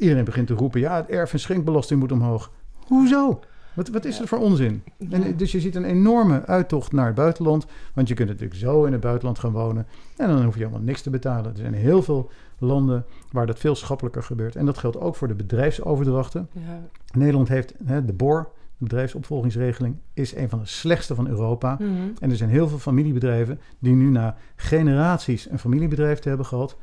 iedereen 0.00 0.24
begint 0.24 0.46
te 0.46 0.54
roepen... 0.54 0.80
ja, 0.80 0.96
het 0.96 1.08
erf- 1.08 1.32
en 1.32 1.40
schenkbelasting 1.40 2.00
moet 2.00 2.12
omhoog. 2.12 2.50
Hoezo? 2.86 3.40
Wat, 3.74 3.88
wat 3.88 4.04
is 4.04 4.18
het 4.18 4.28
voor 4.28 4.38
onzin? 4.38 4.82
En, 5.10 5.36
dus 5.36 5.52
je 5.52 5.60
ziet 5.60 5.74
een 5.74 5.84
enorme 5.84 6.46
uittocht 6.46 6.92
naar 6.92 7.06
het 7.06 7.14
buitenland. 7.14 7.66
Want 7.94 8.08
je 8.08 8.14
kunt 8.14 8.28
natuurlijk 8.28 8.60
zo 8.60 8.84
in 8.84 8.92
het 8.92 9.00
buitenland 9.00 9.38
gaan 9.38 9.52
wonen. 9.52 9.86
En 10.16 10.28
dan 10.28 10.44
hoef 10.44 10.54
je 10.54 10.60
helemaal 10.60 10.84
niks 10.84 11.02
te 11.02 11.10
betalen. 11.10 11.50
Er 11.50 11.56
zijn 11.56 11.74
heel 11.74 12.02
veel 12.02 12.30
landen 12.58 13.04
waar 13.32 13.46
dat 13.46 13.58
veel 13.58 13.74
schappelijker 13.74 14.22
gebeurt. 14.22 14.56
En 14.56 14.66
dat 14.66 14.78
geldt 14.78 15.00
ook 15.00 15.16
voor 15.16 15.28
de 15.28 15.34
bedrijfsoverdrachten. 15.34 16.48
Ja. 16.52 16.80
Nederland 17.12 17.48
heeft 17.48 17.74
hè, 17.84 18.04
de 18.04 18.12
BOR, 18.12 18.50
de 18.78 18.84
bedrijfsopvolgingsregeling, 18.84 19.96
is 20.14 20.34
een 20.34 20.48
van 20.48 20.58
de 20.58 20.66
slechtste 20.66 21.14
van 21.14 21.28
Europa. 21.28 21.76
Mhm. 21.78 21.90
En 22.18 22.30
er 22.30 22.36
zijn 22.36 22.50
heel 22.50 22.68
veel 22.68 22.78
familiebedrijven 22.78 23.60
die 23.78 23.94
nu 23.94 24.10
na 24.10 24.36
generaties 24.56 25.50
een 25.50 25.58
familiebedrijf 25.58 26.18
te 26.18 26.28
hebben 26.28 26.46
gehad, 26.46 26.76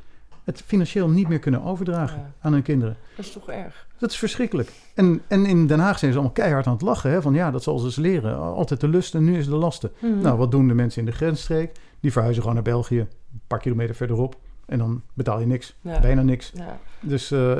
het 0.47 0.61
financieel 0.61 1.09
niet 1.09 1.27
meer 1.27 1.39
kunnen 1.39 1.63
overdragen 1.63 2.17
Ja. 2.19 2.31
aan 2.41 2.53
hun 2.53 2.61
kinderen. 2.61 2.97
Dat 3.15 3.25
is 3.25 3.31
toch 3.31 3.49
erg. 3.49 3.87
Dat 3.97 4.09
is 4.11 4.17
verschrikkelijk. 4.17 4.71
En, 4.93 5.21
en 5.27 5.45
in 5.45 5.67
Den 5.67 5.79
Haag 5.79 5.99
zijn 5.99 6.11
ze 6.11 6.17
allemaal 6.17 6.35
keihard 6.35 6.67
aan 6.67 6.73
het 6.73 6.81
lachen. 6.81 7.11
Hè? 7.11 7.21
Van 7.21 7.33
ja, 7.33 7.51
dat 7.51 7.63
zal 7.63 7.77
ze 7.79 7.85
eens 7.85 7.95
leren. 7.95 8.37
Altijd 8.37 8.79
de 8.79 8.87
lust 8.87 9.15
en 9.15 9.23
nu 9.23 9.37
is 9.37 9.45
de 9.45 9.55
lasten. 9.55 9.91
Mhm. 9.99 10.21
Nou, 10.21 10.37
wat 10.37 10.51
doen 10.51 10.67
de 10.67 10.73
mensen 10.73 10.99
in 10.99 11.05
de 11.05 11.11
grensstreek? 11.15 11.71
Die 11.99 12.11
verhuizen 12.11 12.41
gewoon 12.41 12.55
naar 12.57 12.67
België, 12.71 12.99
een 12.99 13.41
paar 13.47 13.59
kilometer 13.59 13.95
verderop. 13.95 14.35
En 14.65 14.77
dan 14.77 15.01
betaal 15.13 15.39
je 15.39 15.45
niks, 15.45 15.75
Ja. 15.81 15.99
bijna 15.99 16.21
niks. 16.21 16.51
Ja. 16.55 16.79
Dus, 16.99 17.31
eh, 17.31 17.57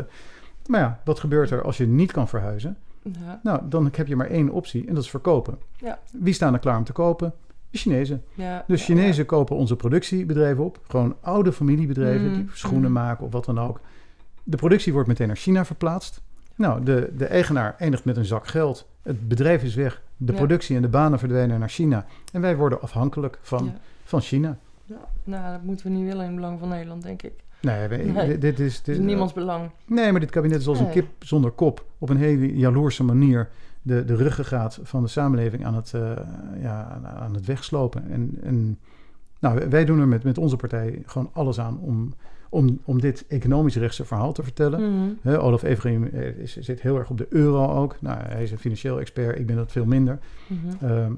maar 0.66 0.80
ja, 0.82 1.02
wat 1.06 1.20
gebeurt 1.20 1.52
er 1.52 1.64
als 1.64 1.78
je 1.78 1.88
niet 1.88 2.12
kan 2.12 2.28
verhuizen? 2.28 2.78
Ja. 3.02 3.40
Nou, 3.44 3.62
dan 3.70 3.90
heb 3.96 4.08
je 4.08 4.16
maar 4.16 4.30
één 4.30 4.50
optie 4.50 4.88
en 4.88 4.94
dat 4.94 5.04
is 5.04 5.10
verkopen. 5.10 5.58
Ja. 5.78 6.00
Wie 6.12 6.34
staan 6.34 6.54
er 6.54 6.60
klaar 6.60 6.78
om 6.78 6.84
te 6.84 6.92
kopen? 6.92 7.34
De 7.84 7.90
Chinezen. 7.90 8.24
Ja. 8.34 8.64
Dus 8.68 8.80
Ja, 8.80 8.86
Chinezen 8.86 9.26
kopen 9.26 9.56
onze 9.56 9.76
productiebedrijven 9.76 10.64
op. 10.64 10.80
Gewoon 10.88 11.16
oude 11.22 11.52
familiebedrijven 11.54 12.28
Mm, 12.28 12.34
die 12.34 12.50
schoenen 12.54 12.90
mm. 12.90 12.96
maken 12.96 13.26
of 13.26 13.32
wat 13.32 13.46
dan 13.46 13.60
ook. 13.60 13.80
De 14.44 14.58
productie 14.58 14.94
wordt 14.94 15.08
meteen 15.08 15.28
naar 15.28 15.36
China 15.36 15.66
verplaatst. 15.66 16.22
Nou, 16.56 16.84
de, 16.84 17.14
de 17.18 17.26
eigenaar 17.26 17.76
eindigt 17.78 18.06
met 18.06 18.18
een 18.18 18.26
zak 18.26 18.48
geld. 18.48 18.88
Het 19.02 19.28
bedrijf 19.28 19.64
is 19.64 19.76
weg. 19.76 20.02
De 20.18 20.32
Ja. 20.32 20.38
productie 20.38 20.76
en 20.76 20.82
de 20.82 20.88
banen 20.88 21.20
verdwijnen 21.20 21.60
naar 21.60 21.70
China. 21.70 22.06
En 22.32 22.42
wij 22.42 22.56
worden 22.56 22.82
afhankelijk 22.82 23.40
van, 23.42 23.74
van 24.04 24.22
China. 24.22 24.58
Ja. 24.86 24.96
Nou, 25.24 25.52
dat 25.52 25.64
moeten 25.64 25.86
we 25.88 25.92
niet 25.92 26.06
willen 26.06 26.22
in 26.22 26.28
het 26.32 26.36
belang 26.36 26.60
van 26.60 26.70
Nederland, 26.70 27.04
denk 27.04 27.22
ik. 27.22 27.34
Nee. 27.62 28.38
Dit, 28.38 28.60
is... 28.60 28.82
Dit, 28.82 28.98
is 28.98 29.04
niemands 29.04 29.34
belang. 29.34 29.70
Nee, 29.86 30.12
maar 30.12 30.20
dit 30.20 30.30
kabinet 30.30 30.60
is 30.60 30.68
als 30.68 30.80
een 30.80 30.90
kip 30.90 31.08
zonder 31.20 31.52
kop. 31.52 31.86
Op 31.98 32.10
een 32.10 32.18
hele 32.18 32.56
jaloerse 32.56 33.04
manier 33.04 33.50
de, 33.88 34.06
de 34.06 34.16
ruggengraat 34.16 34.80
van 34.84 35.02
de 35.02 35.08
samenleving 35.10 35.66
aan 35.66 35.76
het, 35.76 35.94
eh, 35.94 36.12
ja, 36.62 37.00
aan- 37.16 37.34
het 37.34 37.46
wegslopen. 37.46 38.10
En, 38.12 38.38
en 38.44 38.78
nou, 39.40 39.70
wij 39.70 39.86
doen 39.86 40.00
er 40.00 40.08
met, 40.08 40.24
met 40.24 40.38
onze 40.38 40.56
partij 40.56 41.02
gewoon 41.06 41.30
alles 41.34 41.60
aan 41.60 41.80
om, 41.80 42.14
om, 42.50 42.80
om 42.84 43.02
dit 43.02 43.26
economisch 43.28 43.76
rechtse 43.76 44.06
verhaal 44.06 44.34
te 44.34 44.44
vertellen. 44.44 44.82
Mhm. 45.22 45.36
Olaf 45.36 45.64
Everim 45.64 46.04
eh, 46.04 46.34
zit 46.46 46.82
heel 46.82 46.98
erg 46.98 47.10
op 47.10 47.18
de 47.18 47.28
euro 47.30 47.68
ook. 47.74 47.96
Nou, 48.02 48.20
hij 48.20 48.44
is 48.44 48.52
een 48.52 48.58
financieel 48.58 49.00
expert, 49.00 49.40
ik 49.40 49.46
ben 49.46 49.56
dat 49.56 49.72
veel 49.72 49.86
minder. 49.86 50.20
Mhm. 50.48 50.86
Ehm, 50.86 51.12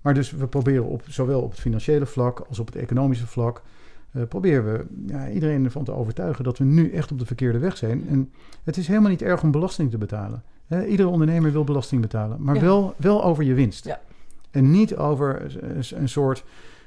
maar 0.00 0.14
dus 0.14 0.30
we 0.30 0.46
proberen 0.46 0.84
op, 0.84 1.02
zowel 1.08 1.42
op 1.42 1.50
het 1.50 1.60
financiële 1.60 2.06
vlak 2.06 2.40
als 2.48 2.58
op 2.58 2.66
het 2.66 2.76
economische 2.76 3.26
vlak... 3.26 3.62
eh, 4.12 4.22
proberen 4.28 4.64
we 4.72 4.84
ja, 5.06 5.28
iedereen 5.30 5.64
ervan 5.64 5.84
te 5.84 5.92
overtuigen 5.92 6.44
dat 6.44 6.58
we 6.58 6.64
nu 6.64 6.90
echt 6.92 7.12
op 7.12 7.18
de 7.18 7.26
verkeerde 7.26 7.58
weg 7.58 7.76
zijn. 7.76 8.08
En 8.08 8.30
het 8.64 8.76
is 8.76 8.86
helemaal 8.88 9.10
niet 9.10 9.22
erg 9.22 9.42
om 9.42 9.50
belasting 9.50 9.90
te 9.90 9.98
betalen. 9.98 10.42
Iedere 10.88 11.08
ondernemer 11.08 11.52
wil 11.52 11.64
belasting 11.64 12.00
betalen, 12.00 12.36
maar 12.42 12.54
Ja. 12.54 12.60
wel, 12.60 12.94
wel 12.96 13.24
over 13.24 13.44
je 13.44 13.54
winst. 13.54 13.84
Ja. 13.84 14.00
En 14.50 14.70
niet 14.70 14.96
over 14.96 15.56
een- 15.94 16.08
soort 16.08 16.44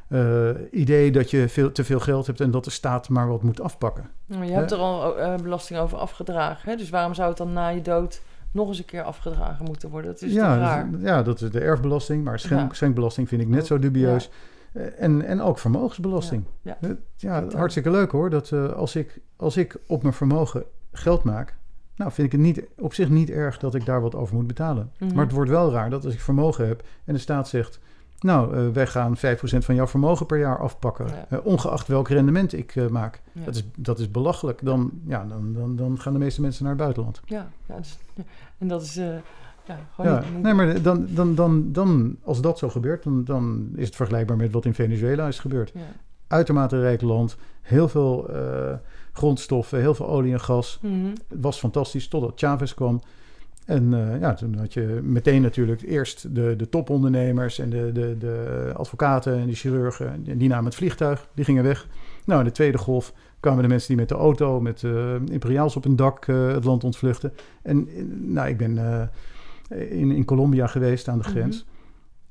eh, 0.07 0.49
idee 0.71 1.11
dat 1.11 1.31
je 1.31 1.49
veel, 1.49 1.71
te 1.71 1.83
veel 1.83 1.99
geld 1.99 2.27
hebt 2.27 2.41
en 2.41 2.51
dat 2.51 2.63
de 2.63 2.69
staat 2.69 3.09
maar 3.09 3.27
wat 3.27 3.43
moet 3.43 3.61
afpakken. 3.61 4.09
Maar 4.25 4.45
je 4.45 4.51
hebt 4.51 4.71
er 4.71 4.77
al 4.77 5.17
eh, 5.17 5.35
belasting 5.35 5.79
over 5.79 5.97
afgedragen. 5.97 6.69
Hè? 6.69 6.75
Dus 6.77 6.89
waarom 6.89 7.13
zou 7.13 7.27
het 7.29 7.37
dan 7.37 7.53
na 7.53 7.67
je 7.67 7.81
dood 7.81 8.21
nog 8.51 8.67
eens 8.67 8.77
een 8.77 8.85
keer 8.85 9.01
afgedragen 9.03 9.65
moeten 9.65 9.89
worden? 9.89 10.11
Dat 10.11 10.21
is 10.21 10.33
ja, 10.33 10.57
raar? 10.57 10.91
dat- 10.91 11.01
ja, 11.01 11.23
dat 11.23 11.41
is 11.41 11.51
de 11.51 11.59
erfbelasting, 11.59 12.23
maar 12.23 12.39
schenk, 12.39 12.69
Ja. 12.69 12.75
schenkbelasting 12.75 13.27
vind 13.27 13.41
ik 13.41 13.47
net 13.47 13.65
zo 13.65 13.79
dubieus. 13.79 14.29
Eh, 14.73 14.83
En, 14.97 15.21
en 15.25 15.41
ook 15.41 15.59
vermogensbelasting. 15.59 16.43
Ja, 16.61 16.77
Ja, 17.17 17.43
hartstikke 17.55 17.91
leuk 17.91 18.11
hoor. 18.11 18.29
Dat 18.29 18.51
als, 18.53 18.95
ik, 18.95 19.19
als 19.35 19.57
ik 19.57 19.75
op 19.87 20.01
mijn 20.01 20.13
vermogen 20.13 20.63
geld 20.91 21.23
maak, 21.23 21.55
Nou, 21.95 22.11
vind 22.11 22.27
ik 22.27 22.31
het 22.31 22.41
niet, 22.41 22.63
op 22.77 22.93
zich 22.93 23.09
niet 23.09 23.29
erg 23.29 23.57
dat 23.57 23.75
ik 23.75 23.85
daar 23.85 24.01
wat 24.01 24.15
over 24.15 24.35
moet 24.35 24.47
betalen. 24.47 24.91
Mhm. 24.97 25.15
Maar 25.15 25.23
het 25.23 25.33
wordt 25.33 25.49
wel 25.49 25.71
raar 25.71 25.89
dat 25.89 26.05
als 26.05 26.13
ik 26.13 26.19
vermogen 26.19 26.67
heb 26.67 26.83
en 27.05 27.13
de 27.13 27.19
staat 27.19 27.47
zegt... 27.47 27.79
nou, 28.19 28.55
eh, 28.55 28.69
wij 28.69 28.87
gaan 28.87 29.17
5% 29.17 29.19
van 29.39 29.75
jouw 29.75 29.87
vermogen 29.87 30.25
per 30.25 30.39
jaar 30.39 30.59
afpakken... 30.59 31.07
Ja. 31.07 31.25
eh, 31.29 31.45
ongeacht 31.45 31.87
welk 31.87 32.09
rendement 32.09 32.53
ik 32.53 32.75
eh, 32.75 32.87
maak. 32.87 33.21
Ja. 33.31 33.45
Dat, 33.45 33.55
is, 33.55 33.63
dat 33.75 33.99
is 33.99 34.11
belachelijk. 34.11 34.59
Dan, 34.63 34.91
ja, 35.05 35.25
dan, 35.25 35.53
dan, 35.53 35.75
dan 35.75 35.99
gaan 35.99 36.13
de 36.13 36.19
meeste 36.19 36.41
mensen 36.41 36.63
naar 36.63 36.73
het 36.73 36.81
buitenland. 36.81 37.21
Ja, 37.25 37.47
ja, 37.67 37.77
dus, 37.77 37.99
en 38.59 38.67
dat 38.67 38.81
is, 38.81 38.93
ja, 38.93 39.79
gewoon 39.95 40.11
Ja, 40.11 40.23
nee, 40.41 40.53
maar 40.53 40.81
dan, 40.81 41.07
dan, 41.09 41.35
dan, 41.35 41.71
dan, 41.71 42.17
als 42.23 42.41
dat 42.41 42.57
zo 42.57 42.69
gebeurt... 42.69 43.03
Dan, 43.03 43.23
dan 43.23 43.69
is 43.75 43.85
het 43.85 43.95
vergelijkbaar 43.95 44.37
met 44.37 44.51
wat 44.51 44.65
in 44.65 44.73
Venezuela 44.73 45.27
is 45.27 45.39
gebeurd. 45.39 45.71
ja. 45.73 45.81
Uitermate 46.27 46.79
rijk 46.79 47.01
land, 47.01 47.37
heel 47.61 47.87
veel 47.87 48.29
grondstoffen, 49.13 49.79
heel 49.79 49.95
veel 49.95 50.07
olie 50.07 50.33
en 50.33 50.39
gas... 50.39 50.79
Mhm. 50.81 51.05
Het 51.27 51.41
was 51.41 51.59
fantastisch 51.59 52.07
totdat 52.07 52.33
Chavez 52.35 52.73
kwam. 52.73 53.01
En 53.65 53.93
eh, 53.93 54.19
ja, 54.19 54.33
toen 54.33 54.55
had 54.57 54.73
je 54.73 54.99
meteen 55.03 55.41
natuurlijk 55.41 55.81
eerst 55.81 56.35
de, 56.35 56.55
de 56.55 56.69
topondernemers 56.69 57.59
en 57.59 57.69
de, 57.69 57.91
de, 57.91 58.17
de 58.17 58.71
advocaten 58.75 59.39
en 59.39 59.47
de 59.47 59.55
chirurgen. 59.55 60.23
En 60.25 60.37
die 60.37 60.49
namen 60.49 60.65
het 60.65 60.75
vliegtuig, 60.75 61.27
die 61.33 61.45
gingen 61.45 61.63
weg. 61.63 61.87
Nou, 62.25 62.39
in 62.39 62.45
de 62.45 62.51
tweede 62.51 62.77
golf 62.77 63.13
kwamen 63.39 63.61
de 63.61 63.69
mensen 63.69 63.87
die 63.87 63.97
met 63.97 64.09
de 64.09 64.15
auto, 64.15 64.61
met 64.61 64.83
eh, 64.83 65.13
imperiaals 65.25 65.75
op 65.75 65.83
hun 65.83 65.95
dak 65.95 66.27
eh, 66.27 66.47
het 66.47 66.63
land 66.63 66.83
ontvluchten. 66.83 67.33
En 67.61 67.87
nou, 68.33 68.47
ik 68.47 68.57
ben 68.57 69.09
in, 69.69 70.11
in 70.11 70.25
Colombia 70.25 70.67
geweest 70.67 71.07
aan 71.07 71.17
de 71.17 71.23
grens. 71.23 71.65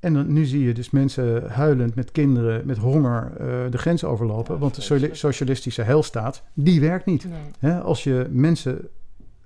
En 0.02 0.14
dan, 0.14 0.32
nu 0.32 0.44
zie 0.44 0.64
je 0.64 0.74
dus 0.74 0.90
mensen 0.90 1.50
huilend 1.50 1.94
met 1.94 2.10
kinderen, 2.12 2.66
met 2.66 2.76
honger 2.78 3.32
eh, 3.38 3.46
de 3.70 3.78
grens 3.78 4.04
overlopen. 4.04 4.54
Ja, 4.54 4.60
want 4.60 4.74
de 4.74 5.08
socialistische 5.12 5.82
heilstaat, 5.82 6.42
die 6.54 6.80
werkt 6.80 7.06
niet. 7.06 7.26
Nee. 7.60 7.72
Als 7.74 8.04
je 8.04 8.26
mensen 8.30 8.88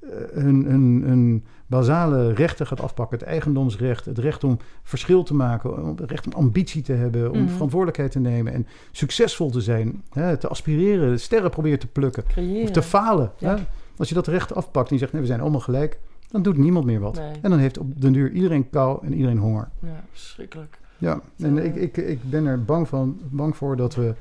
eh, 0.02 0.08
hun, 0.32 0.64
hun, 0.64 1.02
hun 1.06 1.44
basale 1.66 2.32
rechten 2.32 2.66
gaat 2.66 2.80
afpakken, 2.80 3.18
het 3.18 3.26
eigendomsrecht, 3.26 4.04
het 4.04 4.18
recht 4.18 4.44
om 4.44 4.58
verschil 4.82 5.22
te 5.22 5.34
maken, 5.34 5.94
het 5.96 6.10
recht 6.10 6.26
om 6.26 6.32
ambitie 6.32 6.82
te 6.82 6.92
hebben, 6.92 7.30
om 7.32 7.40
Mhm. 7.42 7.48
verantwoordelijkheid 7.52 8.10
te 8.12 8.18
nemen 8.20 8.52
en 8.52 8.66
succesvol 8.92 9.50
te 9.50 9.60
zijn, 9.60 10.02
hè, 10.12 10.36
te 10.36 10.48
aspireren, 10.48 11.20
sterren 11.20 11.50
proberen 11.50 11.78
te 11.78 11.86
plukken, 11.86 12.24
Creëren. 12.28 12.62
of 12.62 12.70
te 12.70 12.82
falen. 12.82 13.32
Ja. 13.38 13.58
Als 13.96 14.08
je 14.08 14.14
dat 14.14 14.26
recht 14.26 14.54
afpakt 14.54 14.88
en 14.88 14.94
je 14.94 15.00
zegt, 15.00 15.12
nee, 15.12 15.20
we 15.20 15.26
zijn 15.26 15.40
allemaal 15.40 15.60
gelijk, 15.60 15.98
dan 16.30 16.42
doet 16.42 16.56
niemand 16.56 16.84
meer 16.84 17.00
wat. 17.00 17.14
Nee. 17.14 17.32
En 17.42 17.50
dan 17.50 17.58
heeft 17.58 17.78
op 17.78 18.00
den 18.00 18.12
duur 18.12 18.30
iedereen 18.30 18.70
kou 18.70 19.06
en 19.06 19.14
iedereen 19.14 19.38
honger. 19.38 19.68
Ja, 19.80 20.04
verschrikkelijk. 20.10 20.78
Ja, 20.98 21.20
en 21.38 21.58
ik, 21.64 21.74
ik, 21.74 21.96
ik 21.96 22.30
ben 22.30 22.46
er 22.46 22.64
bang, 22.64 22.88
van, 22.88 23.20
bang 23.30 23.56
voor 23.56 23.76
dat 23.76 23.94
we, 23.94 24.14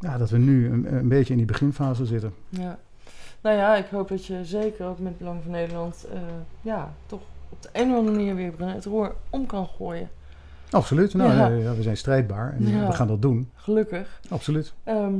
ja, 0.00 0.18
dat 0.18 0.30
we 0.30 0.38
nu 0.38 0.70
een, 0.70 0.94
een 0.96 1.08
beetje 1.08 1.32
in 1.32 1.38
die 1.38 1.46
beginfase 1.46 2.06
zitten. 2.06 2.32
Ja. 2.48 2.78
Nou 3.40 3.56
ja, 3.56 3.76
ik 3.76 3.86
hoop 3.86 4.08
dat 4.08 4.26
je 4.26 4.44
zeker 4.44 4.86
ook 4.86 4.98
met 4.98 5.18
Belang 5.18 5.42
van 5.42 5.52
Nederland... 5.52 6.06
eh, 6.12 6.20
ja, 6.60 6.92
toch 7.06 7.20
op 7.48 7.62
de 7.62 7.68
een 7.72 7.90
of 7.90 7.96
andere 7.96 8.16
manier 8.16 8.34
weer 8.34 8.52
het 8.58 8.84
roer 8.84 9.14
om 9.30 9.46
kan 9.46 9.66
gooien. 9.66 10.08
Absoluut. 10.70 11.14
Nou, 11.14 11.32
Ja. 11.32 11.48
ja. 11.48 11.54
ja, 11.56 11.74
we 11.74 11.82
zijn 11.82 11.96
strijdbaar 11.96 12.52
en 12.52 12.66
Ja. 12.68 12.86
we 12.86 12.92
gaan 12.92 13.06
dat 13.08 13.22
doen. 13.22 13.50
Gelukkig. 13.54 14.20
Absoluut. 14.28 14.74
Ehm, 14.84 15.14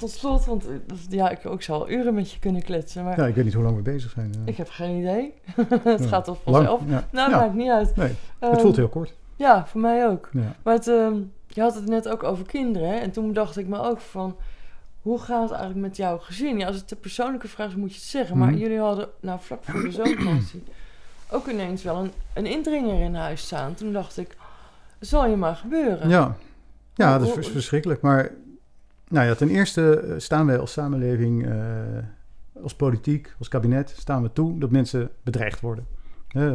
tot 0.00 0.10
slot, 0.10 0.44
want 0.44 0.66
eh, 0.66 0.72
ja, 1.08 1.30
ik 1.30 1.46
ook 1.46 1.62
zal 1.62 1.90
uren 1.90 2.14
met 2.14 2.30
je 2.32 2.38
kunnen 2.38 2.62
kletsen, 2.62 3.04
maar 3.04 3.20
Ja, 3.20 3.26
ik 3.26 3.34
weet 3.34 3.44
niet 3.44 3.54
hoe 3.54 3.62
lang 3.64 3.76
we 3.76 3.82
bezig 3.82 4.10
zijn. 4.10 4.32
eh. 4.34 4.40
ik 4.44 4.56
heb 4.56 4.68
geen 4.68 4.98
idee. 4.98 5.34
het 5.82 6.00
Ja. 6.00 6.06
gaat 6.06 6.24
toch 6.24 6.38
vanzelf? 6.44 6.80
Ja. 6.88 7.04
Nou, 7.12 7.30
Ja. 7.30 7.36
maakt 7.38 7.54
niet 7.54 7.70
uit. 7.70 7.96
Nee, 7.96 8.08
het 8.08 8.50
Ehm, 8.52 8.58
voelt 8.60 8.76
heel 8.76 8.88
kort. 8.88 9.14
Ja, 9.36 9.66
voor 9.66 9.80
mij 9.80 10.08
ook. 10.08 10.28
Maar 10.62 10.74
het, 10.74 10.88
ehm, 10.88 11.14
je 11.46 11.60
had 11.60 11.74
het 11.74 11.86
net 11.86 12.08
ook 12.08 12.22
over 12.22 12.46
kinderen. 12.46 12.88
Hè? 12.88 12.94
En 12.96 13.10
toen 13.10 13.32
dacht 13.32 13.56
ik 13.56 13.66
me 13.66 13.78
ook 13.80 14.00
van... 14.00 14.36
Hoe 15.02 15.18
gaat 15.18 15.42
het 15.42 15.50
eigenlijk 15.50 15.80
met 15.80 15.96
jouw 15.96 16.18
gezin? 16.18 16.58
Ja, 16.58 16.66
als 16.66 16.76
het 16.76 16.90
een 16.90 16.98
persoonlijke 17.00 17.48
vraag 17.48 17.68
is, 17.68 17.74
moet 17.74 17.88
je 17.90 17.94
het 17.94 18.04
zeggen. 18.04 18.38
Maar 18.38 18.48
Mhm. 18.50 18.58
jullie 18.58 18.78
hadden, 18.78 19.08
nou 19.20 19.38
vlak 19.42 19.64
voor 19.64 19.80
de 19.82 19.90
zomervakantie... 19.92 20.62
ook 21.30 21.46
ineens 21.48 21.82
wel 21.82 21.96
een, 21.96 22.12
een 22.34 22.46
indringer 22.46 23.00
in 23.02 23.14
huis 23.14 23.42
staan. 23.42 23.74
Toen 23.74 23.92
dacht 23.92 24.16
ik, 24.18 24.36
zal 24.98 25.26
je 25.26 25.36
maar 25.36 25.56
gebeuren. 25.56 26.08
Ja, 26.08 26.36
ja 26.94 27.18
dat 27.18 27.38
is 27.38 27.48
verschrikkelijk. 27.48 28.00
Maar 28.00 28.30
nou 29.10 29.26
ja, 29.26 29.34
ten 29.34 29.48
eerste 29.48 30.00
eh, 30.00 30.14
staan 30.18 30.46
wij 30.46 30.58
als 30.58 30.72
samenleving, 30.72 31.46
eh, 31.46 31.52
als 32.62 32.74
politiek, 32.74 33.34
als 33.38 33.48
kabinet, 33.48 33.94
staan 33.96 34.22
we 34.22 34.32
toe 34.32 34.58
dat 34.58 34.70
mensen 34.70 35.10
bedreigd 35.22 35.60
worden. 35.60 35.86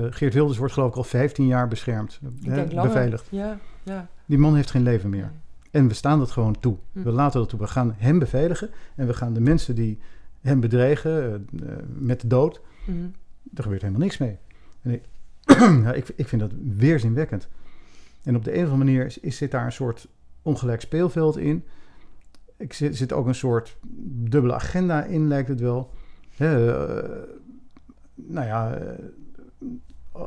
Geert 0.09 0.33
Wilders 0.33 0.57
wordt 0.57 0.73
geloof 0.73 0.89
ik 0.89 0.95
al 0.95 1.03
15 1.03 1.45
jaar 1.47 1.67
beschermd, 1.67 2.19
ik 2.41 2.53
denk 2.53 2.71
langer. 2.71 2.87
beveiligd. 2.89 3.27
Ja, 3.29 3.59
ja. 3.83 4.07
Die 4.25 4.37
man 4.37 4.55
heeft 4.55 4.71
geen 4.71 4.83
leven 4.83 5.09
meer. 5.09 5.31
En 5.71 5.87
we 5.87 5.93
staan 5.93 6.19
dat 6.19 6.31
gewoon 6.31 6.59
toe. 6.59 6.77
Hm. 6.91 7.03
We 7.03 7.11
laten 7.11 7.39
dat 7.39 7.49
toe. 7.49 7.59
We 7.59 7.67
gaan 7.67 7.95
hem 7.97 8.19
beveiligen 8.19 8.69
en 8.95 9.07
we 9.07 9.13
gaan 9.13 9.33
de 9.33 9.39
mensen 9.41 9.75
die 9.75 9.99
hem 10.41 10.59
bedreigen 10.59 11.47
eh, 11.63 11.69
met 11.97 12.21
de 12.21 12.27
dood, 12.27 12.61
Mhm. 12.85 12.97
er 13.53 13.63
gebeurt 13.63 13.81
helemaal 13.81 14.01
niks 14.03 14.17
mee. 14.17 14.37
En 14.81 14.91
ik, 14.91 15.01
ja, 15.85 15.93
ik, 15.93 16.07
ik 16.15 16.27
vind 16.27 16.41
dat 16.41 16.51
weerzinwekkend. 16.75 17.47
En 18.23 18.35
op 18.35 18.43
de 18.43 18.51
een 18.57 18.65
of 18.65 18.71
andere 18.71 18.83
manier 18.91 19.05
is, 19.05 19.19
is, 19.19 19.37
zit 19.37 19.51
daar 19.51 19.65
een 19.65 19.71
soort 19.71 20.07
ongelijk 20.41 20.81
speelveld 20.81 21.37
in. 21.37 21.63
Ik 22.57 22.73
zit, 22.73 22.97
zit 22.97 23.13
ook 23.13 23.27
een 23.27 23.35
soort 23.35 23.77
dubbele 24.07 24.53
agenda 24.53 25.03
in, 25.03 25.27
lijkt 25.27 25.47
het 25.47 25.59
wel. 25.59 25.91
Hè, 26.35 26.73
eh, 26.73 27.27
nou 28.15 28.45
ja, 28.47 28.73
eh, 28.73 30.21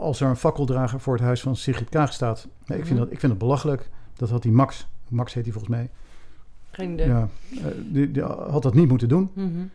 als 0.00 0.20
er 0.20 0.28
een 0.28 0.36
fakkeldrager 0.36 1.00
voor 1.00 1.14
het 1.14 1.22
huis 1.22 1.40
van 1.40 1.56
Sigrid 1.56 1.88
Kaag 1.88 2.12
staat. 2.12 2.48
nee, 2.66 2.78
ik, 2.78 2.84
vind 2.86 2.98
Mhm. 2.98 3.04
dat, 3.04 3.12
ik 3.14 3.20
vind 3.20 3.32
het 3.32 3.40
belachelijk. 3.40 3.88
Dat 4.16 4.30
had 4.30 4.42
die 4.42 4.52
Max, 4.52 4.88
Max 5.08 5.34
heet 5.34 5.44
hij 5.44 5.52
volgens 5.52 5.74
mij. 5.74 5.90
Geen 6.70 6.92
idee. 6.92 7.06
Ja, 7.06 7.28
eh, 7.50 7.64
die, 7.92 8.10
die 8.10 8.22
had 8.22 8.62
dat 8.62 8.74
niet 8.74 8.88
moeten 8.88 9.08
doen. 9.08 9.30
Mhm. 9.34 9.66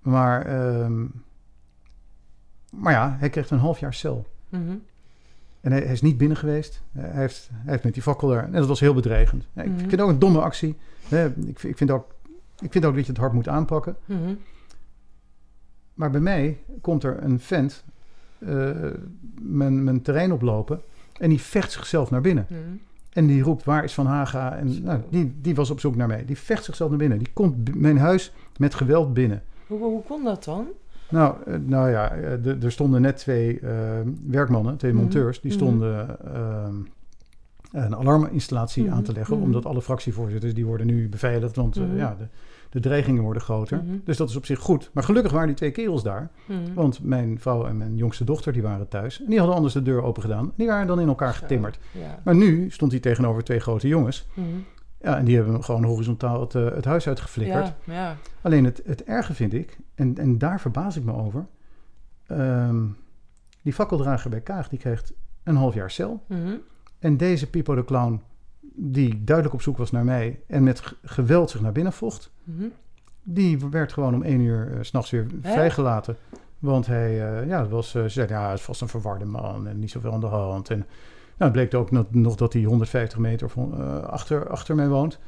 Maar, 0.00 0.42
ehm, 0.46 1.06
maar 2.70 2.92
ja, 2.92 3.16
hij 3.18 3.30
kreeg 3.30 3.50
een 3.50 3.58
half 3.58 3.78
jaar 3.78 3.94
cel. 3.94 4.26
Mhm. 4.48 4.76
En 5.68 5.74
hij, 5.74 5.82
hij 5.82 5.92
is 5.92 6.02
niet 6.02 6.18
binnen 6.18 6.36
geweest. 6.36 6.82
Eh, 6.92 7.02
Hij 7.02 7.20
heeft, 7.20 7.48
hij 7.52 7.70
heeft 7.72 7.84
met 7.84 7.94
die 7.94 8.02
fakkel 8.02 8.28
daar. 8.28 8.44
En 8.44 8.52
dat 8.52 8.66
was 8.66 8.80
heel 8.80 8.94
bedreigend. 8.94 9.46
Ik 9.54 9.64
Mhm. 9.66 9.78
vind 9.78 9.90
het 9.90 10.00
ook 10.00 10.08
een 10.08 10.18
domme 10.18 10.40
actie. 10.40 10.68
Ik, 10.68 10.78
vind- 11.08 11.64
ik, 11.64 11.76
vind 11.76 11.90
ook, 11.90 12.14
ik 12.60 12.72
vind 12.72 12.84
ook 12.84 12.94
dat 12.94 13.04
je 13.04 13.10
het 13.12 13.20
hard 13.20 13.32
moet 13.32 13.48
aanpakken. 13.48 13.96
Mhm. 14.04 14.34
Maar 15.94 16.10
bij 16.10 16.20
mij 16.20 16.58
komt 16.80 17.04
er 17.04 17.22
een 17.22 17.40
vent 17.40 17.84
eh, 18.38 18.70
mijn, 19.40 19.84
mijn 19.84 20.02
terrein 20.02 20.32
oplopen. 20.32 20.80
En 21.18 21.28
die 21.28 21.40
vecht 21.40 21.72
zichzelf 21.72 22.10
naar 22.10 22.20
binnen. 22.20 22.46
Mhm. 22.48 22.60
En 23.12 23.26
die 23.26 23.42
roept, 23.42 23.64
waar 23.64 23.84
is 23.84 23.94
Van 23.94 24.06
Haga? 24.06 24.56
En 24.56 24.82
nou, 24.82 25.00
die, 25.10 25.34
die 25.40 25.54
was 25.54 25.70
op 25.70 25.80
zoek 25.80 25.96
naar 25.96 26.06
mij. 26.08 26.24
Die 26.24 26.38
vecht 26.38 26.64
zichzelf 26.64 26.88
naar 26.90 26.98
binnen. 26.98 27.18
Die 27.18 27.30
komt 27.32 27.74
mijn 27.74 27.98
huis 27.98 28.32
met 28.56 28.74
geweld 28.74 29.14
binnen. 29.14 29.42
Hoe, 29.66 29.78
hoe 29.78 30.02
kon 30.02 30.24
dat 30.24 30.44
dan? 30.44 30.66
Nou, 31.10 31.34
eh, 31.46 31.54
nou 31.64 31.90
ja, 31.90 32.10
eh, 32.12 32.62
er 32.62 32.72
stonden 32.72 33.00
net 33.02 33.16
twee 33.16 33.60
eh, 33.60 33.70
werkmannen, 34.26 34.76
twee 34.76 34.92
Mhm. 34.92 35.00
monteurs, 35.00 35.40
die 35.40 35.50
Mhm. 35.50 35.60
stonden 35.60 36.16
ehm, 36.34 36.74
een 37.72 37.96
alarminstallatie 37.96 38.84
Mhm. 38.84 38.92
aan 38.92 39.02
te 39.02 39.12
leggen, 39.12 39.36
omdat 39.36 39.66
alle 39.66 39.82
fractievoorzitters 39.82 40.54
die 40.54 40.66
worden 40.66 40.86
nu 40.86 41.08
beveiligd, 41.08 41.56
want 41.56 41.76
eh, 41.76 41.96
ja, 41.96 42.16
de, 42.18 42.24
de 42.70 42.80
dreigingen 42.80 43.22
worden 43.22 43.42
groter. 43.42 43.82
Dus 44.04 44.16
dat 44.16 44.28
is 44.28 44.36
op 44.36 44.46
zich 44.46 44.58
goed. 44.58 44.90
Maar 44.92 45.04
gelukkig 45.04 45.32
waren 45.32 45.46
die 45.46 45.56
twee 45.56 45.70
kerels 45.70 46.02
daar, 46.02 46.30
want 46.74 47.02
mijn 47.02 47.40
vrouw 47.40 47.66
en 47.66 47.76
mijn 47.76 47.96
jongste 47.96 48.24
dochter 48.24 48.52
die 48.52 48.62
waren 48.62 48.88
thuis 48.88 49.20
en 49.20 49.26
die 49.28 49.38
hadden 49.38 49.56
anders 49.56 49.74
de 49.74 49.82
deur 49.82 50.02
open 50.02 50.22
gedaan. 50.22 50.52
Die 50.56 50.66
waren 50.66 50.86
dan 50.86 51.00
in 51.00 51.08
elkaar 51.08 51.34
getimmerd. 51.34 51.78
Maar 52.24 52.34
nu 52.34 52.70
stond 52.70 52.90
hij 52.90 53.00
tegenover 53.00 53.44
twee 53.44 53.58
grote 53.60 53.88
jongens. 53.88 54.28
Ja, 55.00 55.16
en 55.18 55.24
die 55.24 55.34
hebben 55.36 55.52
hem 55.52 55.62
gewoon 55.62 55.84
horizontaal 55.84 56.40
het, 56.40 56.54
eh, 56.54 56.64
het 56.74 56.84
huis 56.84 57.06
uitgeflikkerd. 57.08 57.72
Ja, 57.84 57.92
ja. 57.94 58.16
Alleen 58.42 58.64
het, 58.64 58.82
het 58.86 59.04
erge 59.04 59.34
vind 59.34 59.52
ik, 59.52 59.78
en, 59.94 60.18
en 60.18 60.38
daar 60.38 60.60
verbaas 60.60 60.96
ik 60.96 61.04
me 61.04 61.12
over. 61.12 61.46
ehm, 62.26 62.84
die 63.62 63.72
fakkeldrager 63.72 64.30
bij 64.30 64.40
Kaag, 64.40 64.68
die 64.68 64.78
kreeg 64.78 65.02
een 65.42 65.56
half 65.56 65.74
jaar 65.74 65.90
cel. 65.90 66.22
Mhm. 66.26 66.54
En 66.98 67.16
deze 67.16 67.50
Pipo 67.50 67.74
de 67.74 67.84
Clown, 67.84 68.22
die 68.74 69.24
duidelijk 69.24 69.54
op 69.56 69.62
zoek 69.62 69.76
was 69.76 69.90
naar 69.90 70.04
mij 70.04 70.40
en 70.46 70.62
met 70.62 70.82
geweld 71.02 71.50
zich 71.50 71.60
naar 71.60 71.72
binnen 71.72 71.92
vocht, 71.92 72.30
Mhm. 72.44 72.64
die 73.22 73.58
werd 73.70 73.92
gewoon 73.92 74.14
om 74.14 74.22
één 74.22 74.40
uur 74.40 74.78
s 74.80 74.88
s'nachts 74.88 75.10
weer 75.10 75.26
Hè? 75.42 75.52
vrijgelaten. 75.52 76.16
Want 76.58 76.86
hij, 76.86 77.40
eh, 77.40 77.48
ja, 77.48 77.66
was, 77.68 77.94
eh, 77.94 78.02
ze 78.02 78.08
zeiden, 78.08 78.36
ja, 78.36 78.44
hij 78.44 78.54
is 78.54 78.60
vast 78.62 78.80
een 78.80 78.88
verwarde 78.88 79.24
man 79.24 79.66
en 79.68 79.78
niet 79.78 79.90
zoveel 79.90 80.12
aan 80.12 80.20
de 80.20 80.26
hand. 80.26 80.70
En 80.70 80.86
nou, 81.38 81.52
het 81.52 81.52
bleek 81.52 81.74
ook 81.74 81.90
nog, 81.90 82.06
nog 82.10 82.34
dat 82.34 82.52
hij 82.52 82.62
150 82.62 83.18
meter 83.18 83.50
van, 83.50 83.74
eh, 83.78 84.02
achter, 84.02 84.48
achter 84.48 84.74
mij 84.74 84.88
woont. 84.88 85.18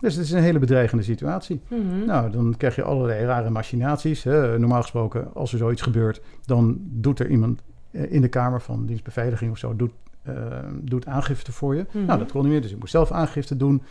Dus 0.00 0.14
het 0.14 0.24
is 0.24 0.30
een 0.30 0.42
hele 0.42 0.58
bedreigende 0.58 1.04
situatie. 1.04 1.60
Mhm. 1.68 2.04
Nou, 2.06 2.30
dan 2.30 2.54
krijg 2.56 2.76
je 2.76 2.82
allerlei 2.82 3.24
rare 3.24 3.50
machinaties. 3.50 4.22
Hè. 4.22 4.58
Normaal 4.58 4.80
gesproken, 4.82 5.34
als 5.34 5.52
er 5.52 5.58
zoiets 5.58 5.82
gebeurt, 5.82 6.20
dan 6.44 6.78
doet 6.80 7.18
er 7.18 7.30
iemand 7.30 7.62
eh, 7.90 8.12
in 8.12 8.20
de 8.20 8.28
Kamer 8.28 8.60
van 8.60 8.86
dienstbeveiliging 8.86 9.50
of 9.50 9.58
zo, 9.58 9.76
doet, 9.76 9.92
eh, 10.22 10.34
doet 10.80 11.06
aangifte 11.06 11.52
voor 11.52 11.74
je. 11.74 11.86
Mhm. 11.92 12.04
Nou, 12.04 12.18
dat 12.18 12.32
kon 12.32 12.42
niet 12.42 12.50
meer, 12.50 12.62
dus 12.62 12.72
ik 12.72 12.78
moest 12.78 12.90
zelf 12.90 13.10
aangifte 13.10 13.56
doen. 13.56 13.82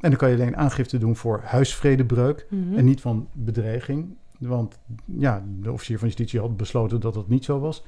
En 0.00 0.10
dan 0.10 0.18
kan 0.18 0.28
je 0.28 0.34
alleen 0.34 0.56
aangifte 0.56 0.98
doen 0.98 1.16
voor 1.16 1.40
huisvredebreuk 1.44 2.46
Mhm. 2.50 2.78
en 2.78 2.84
niet 2.84 3.00
van 3.00 3.28
bedreiging. 3.32 4.16
Want 4.38 4.78
ja, 5.04 5.44
de 5.62 5.72
officier 5.72 5.98
van 5.98 6.06
justitie 6.08 6.40
had 6.40 6.56
besloten 6.56 7.00
dat 7.00 7.14
dat 7.14 7.28
niet 7.28 7.44
zo 7.44 7.58
was. 7.60 7.84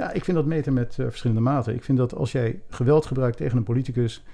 Ja, 0.00 0.12
ik 0.12 0.24
vind 0.24 0.36
dat 0.36 0.46
meten 0.46 0.72
met 0.72 0.98
eh, 0.98 1.06
verschillende 1.06 1.42
maten. 1.42 1.74
Ik 1.74 1.84
vind 1.84 1.98
dat 1.98 2.14
als 2.14 2.32
jij 2.32 2.60
geweld 2.68 3.06
gebruikt 3.06 3.36
tegen 3.36 3.56
een 3.56 3.62
politicus, 3.62 4.24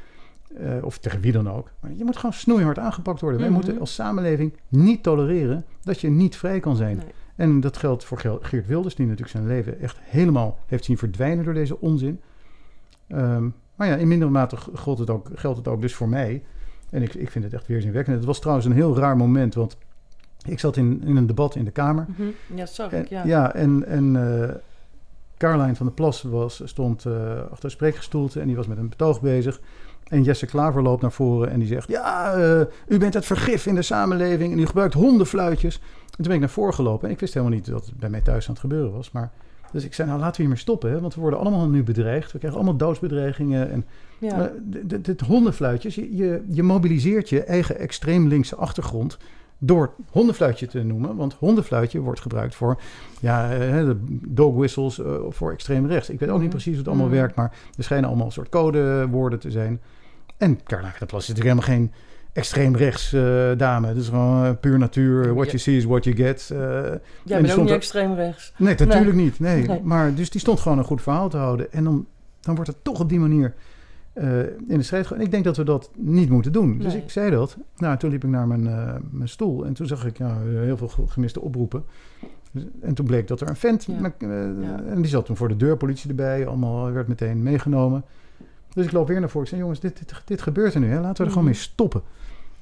eh, 0.56 0.84
of 0.84 0.98
tegen 0.98 1.20
wie 1.20 1.32
dan 1.32 1.50
ook, 1.50 1.70
maar 1.80 1.92
je 1.96 2.04
moet 2.04 2.16
gewoon 2.16 2.32
snoeihard 2.32 2.78
aangepakt 2.78 3.20
worden. 3.20 3.40
Mhm. 3.40 3.48
Wij 3.48 3.58
moeten 3.58 3.80
als 3.80 3.94
samenleving 3.94 4.52
niet 4.68 5.02
tolereren 5.02 5.64
dat 5.82 6.00
je 6.00 6.10
niet 6.10 6.36
vrij 6.36 6.60
kan 6.60 6.76
zijn. 6.76 6.96
Nee. 6.96 7.06
En 7.36 7.60
dat 7.60 7.76
geldt 7.76 8.04
voor 8.04 8.38
Geert 8.40 8.66
Wilders, 8.66 8.94
die 8.94 9.06
natuurlijk 9.06 9.32
zijn 9.32 9.46
leven 9.46 9.80
echt 9.80 9.98
helemaal 10.00 10.58
heeft 10.66 10.84
zien 10.84 10.98
verdwijnen 10.98 11.44
door 11.44 11.54
deze 11.54 11.80
onzin. 11.80 12.20
Ehm, 13.06 13.48
maar 13.74 13.88
ja, 13.88 13.96
in 13.96 14.08
mindere 14.08 14.30
mate 14.30 14.56
geldt 14.74 15.00
het 15.00 15.10
ook, 15.10 15.28
geldt 15.34 15.58
het 15.58 15.68
ook 15.68 15.80
dus 15.80 15.94
voor 15.94 16.08
mij. 16.08 16.42
En 16.90 17.02
ik, 17.02 17.14
ik 17.14 17.30
vind 17.30 17.44
het 17.44 17.52
echt 17.52 17.66
weerzinwekkend. 17.66 18.16
Het 18.16 18.24
was 18.24 18.38
trouwens 18.40 18.66
een 18.66 18.72
heel 18.72 18.96
raar 18.96 19.16
moment, 19.16 19.54
want 19.54 19.76
ik 20.46 20.58
zat 20.58 20.76
in, 20.76 21.02
in 21.04 21.16
een 21.16 21.26
debat 21.26 21.54
in 21.54 21.64
de 21.64 21.70
Kamer. 21.70 22.06
Mhm. 22.08 22.22
Ja, 22.54 22.66
En, 22.90 23.00
ik, 23.00 23.08
ja. 23.08 23.24
ja. 23.24 23.54
en, 23.54 23.86
en 23.86 24.16
eh, 24.16 24.54
Caroline 25.36 25.74
van 25.74 25.86
der 25.86 25.94
Plas 25.94 26.22
was, 26.22 26.62
stond 26.64 27.04
eh, 27.04 27.12
achter 27.50 27.64
een 27.64 27.70
spreekgestoelte 27.70 28.40
en 28.40 28.46
die 28.46 28.56
was 28.56 28.66
met 28.66 28.78
een 28.78 28.88
betoog 28.88 29.20
bezig. 29.20 29.60
En 30.08 30.22
Jesse 30.22 30.46
Klaver 30.46 30.82
loopt 30.82 31.02
naar 31.02 31.12
voren 31.12 31.50
en 31.50 31.58
die 31.58 31.68
zegt: 31.68 31.88
Ja, 31.88 32.32
eh, 32.32 32.60
u 32.88 32.98
bent 32.98 33.14
het 33.14 33.26
vergif 33.26 33.66
in 33.66 33.74
de 33.74 33.82
samenleving 33.82 34.52
en 34.52 34.58
u 34.58 34.66
gebruikt 34.66 34.94
hondenfluitjes. 34.94 35.74
En 35.76 36.16
toen 36.16 36.26
ben 36.26 36.34
ik 36.34 36.40
naar 36.40 36.48
voren 36.48 36.74
gelopen 36.74 37.08
en 37.08 37.14
ik 37.14 37.20
wist 37.20 37.34
helemaal 37.34 37.56
niet 37.56 37.66
dat 37.70 37.86
het 37.86 37.96
bij 37.96 38.10
mij 38.10 38.20
thuis 38.20 38.46
aan 38.46 38.52
het 38.52 38.60
gebeuren 38.60 38.92
was. 38.92 39.10
Maar, 39.10 39.30
dus 39.72 39.84
ik 39.84 39.94
zei: 39.94 40.08
Nou, 40.08 40.20
laten 40.20 40.36
we 40.36 40.42
hiermee 40.42 40.60
stoppen, 40.60 40.90
hè, 40.90 41.00
want 41.00 41.14
we 41.14 41.20
worden 41.20 41.38
allemaal 41.38 41.68
nu 41.68 41.82
bedreigd. 41.82 42.32
We 42.32 42.38
krijgen 42.38 42.60
allemaal 42.60 42.78
doodsbedreigingen. 42.78 43.70
En, 43.70 43.84
ja. 44.18 44.52
dit 45.00 45.20
hondenfluitjes, 45.20 45.94
je, 45.94 46.16
je, 46.16 46.44
je 46.48 46.62
mobiliseert 46.62 47.28
je 47.28 47.42
eigen 47.42 47.78
extreem 47.78 48.28
linkse 48.28 48.56
achtergrond 48.56 49.18
door 49.58 49.92
hondenfluitje 50.10 50.66
te 50.66 50.82
noemen. 50.82 51.16
Want 51.16 51.34
hondenfluitje 51.34 52.00
wordt 52.00 52.20
gebruikt 52.20 52.54
voor 52.54 52.80
ja, 53.20 53.52
eh, 53.52 53.58
de 53.84 53.96
dog 54.28 54.54
whistles 54.54 55.00
eh, 55.00 55.12
voor 55.28 55.52
extreem 55.52 55.86
rechts. 55.86 56.10
Ik 56.10 56.18
weet 56.20 56.28
ook 56.28 56.34
niet 56.34 56.42
Mhm. 56.42 56.50
precies 56.50 56.70
hoe 56.70 56.78
het 56.78 56.88
allemaal 56.88 57.06
Mhm. 57.06 57.16
werkt, 57.16 57.34
maar 57.36 57.52
er 57.76 57.84
schijnen 57.84 58.08
allemaal 58.08 58.26
een 58.26 58.32
soort 58.32 58.48
codewoorden 58.48 59.38
te 59.38 59.50
zijn. 59.50 59.80
En 60.36 60.60
Caroline 60.64 60.90
van 60.90 60.98
der 60.98 61.08
Plas 61.08 61.22
is 61.22 61.28
natuurlijk 61.28 61.56
helemaal 61.58 61.78
geen 61.78 61.92
extreem 62.32 62.76
rechts 62.76 63.12
eh, 63.12 63.50
dame. 63.56 63.86
Het 63.86 63.96
is 63.96 64.08
gewoon 64.08 64.58
puur 64.60 64.78
natuur. 64.78 65.22
What 65.34 65.44
Ja. 65.44 65.50
you 65.50 65.58
see 65.58 65.76
is 65.76 65.84
what 65.84 66.04
you 66.04 66.16
get. 66.16 66.50
Eh, 66.52 66.58
Jij 66.58 67.40
bent 67.40 67.52
ook 67.52 67.58
niet 67.60 67.68
er- 67.70 67.74
extreem 67.76 68.14
rechts. 68.14 68.52
Nee, 68.58 68.74
natuurlijk 68.78 69.16
niet. 69.16 69.40
Nee. 69.40 69.66
Nee. 69.66 69.80
Maar 69.82 70.14
dus 70.14 70.30
die 70.30 70.40
stond 70.40 70.60
gewoon 70.60 70.78
een 70.78 70.84
goed 70.84 71.02
verhaal 71.02 71.28
te 71.28 71.36
houden. 71.36 71.72
En 71.72 71.84
dan, 71.84 72.06
dan 72.40 72.54
wordt 72.54 72.70
het 72.70 72.84
toch 72.84 73.00
op 73.00 73.08
die 73.08 73.20
manier 73.20 73.54
eh, 74.16 74.38
in 74.46 74.64
de 74.78 74.82
strijd 74.82 75.06
gaan. 75.06 75.16
En 75.18 75.24
ik 75.24 75.30
denk 75.30 75.44
dat 75.44 75.56
we 75.56 75.64
dat 75.64 75.90
niet 75.96 76.28
moeten 76.30 76.52
doen. 76.52 76.78
Dus 76.78 76.94
ik 76.94 77.10
zei 77.10 77.30
dat. 77.30 77.56
Nou, 77.76 77.96
toen 77.96 78.10
liep 78.10 78.24
ik 78.24 78.30
naar 78.30 78.46
mijn, 78.46 78.66
eh, 78.66 78.94
mijn 79.10 79.28
stoel. 79.28 79.66
En 79.66 79.72
toen 79.72 79.86
zag 79.86 80.06
ik 80.06 80.18
ja, 80.18 80.38
heel 80.40 80.76
veel 80.76 80.88
ge- 80.88 81.06
gemiste 81.06 81.40
oproepen. 81.40 81.84
Dus- 82.50 82.64
En 82.80 82.94
toen 82.94 83.06
bleek 83.06 83.28
dat 83.28 83.40
er 83.40 83.48
een 83.48 83.56
vent... 83.56 83.84
Ja. 83.84 84.12
eh, 84.18 84.28
Ja. 84.62 84.82
En 84.88 84.96
die 84.96 85.06
zat 85.10 85.26
toen 85.26 85.36
voor 85.36 85.48
de 85.48 85.56
deur, 85.56 85.76
politie 85.76 86.08
erbij. 86.10 86.46
Allemaal 86.46 86.92
werd 86.92 87.08
meteen 87.08 87.42
meegenomen. 87.42 88.04
Dus 88.74 88.84
ik 88.84 88.92
loop 88.92 89.08
weer 89.08 89.20
naar 89.20 89.28
voren. 89.28 89.42
Ik 89.42 89.48
zei, 89.48 89.60
jongens, 89.60 89.80
dit, 89.80 89.98
dit, 89.98 90.22
dit 90.24 90.42
gebeurt 90.42 90.74
er 90.74 90.80
nu. 90.80 90.86
Hè? 90.88 91.00
Laten 91.00 91.16
we 91.16 91.22
er 91.22 91.28
gewoon 91.28 91.44
Mhm. 91.44 91.52
mee 91.52 91.54
stoppen. 91.62 92.02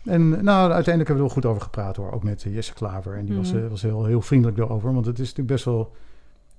En 0.04 0.28
nou, 0.28 0.72
uiteindelijk 0.72 0.86
hebben 0.86 1.06
we 1.06 1.12
er 1.12 1.18
wel 1.20 1.28
goed 1.28 1.44
over 1.46 1.62
gepraat 1.62 1.96
hoor. 1.96 2.12
Ook 2.12 2.22
met 2.24 2.42
Jesse 2.42 2.74
Klaver. 2.74 3.14
En 3.16 3.24
die 3.24 3.36
was, 3.36 3.52
eh, 3.54 3.66
was 3.68 3.82
heel, 3.82 4.04
heel 4.04 4.20
vriendelijk 4.22 4.56
daarover. 4.58 4.92
Want 4.94 5.06
het 5.06 5.14
is 5.18 5.20
natuurlijk 5.28 5.48
best 5.48 5.64
wel... 5.64 5.92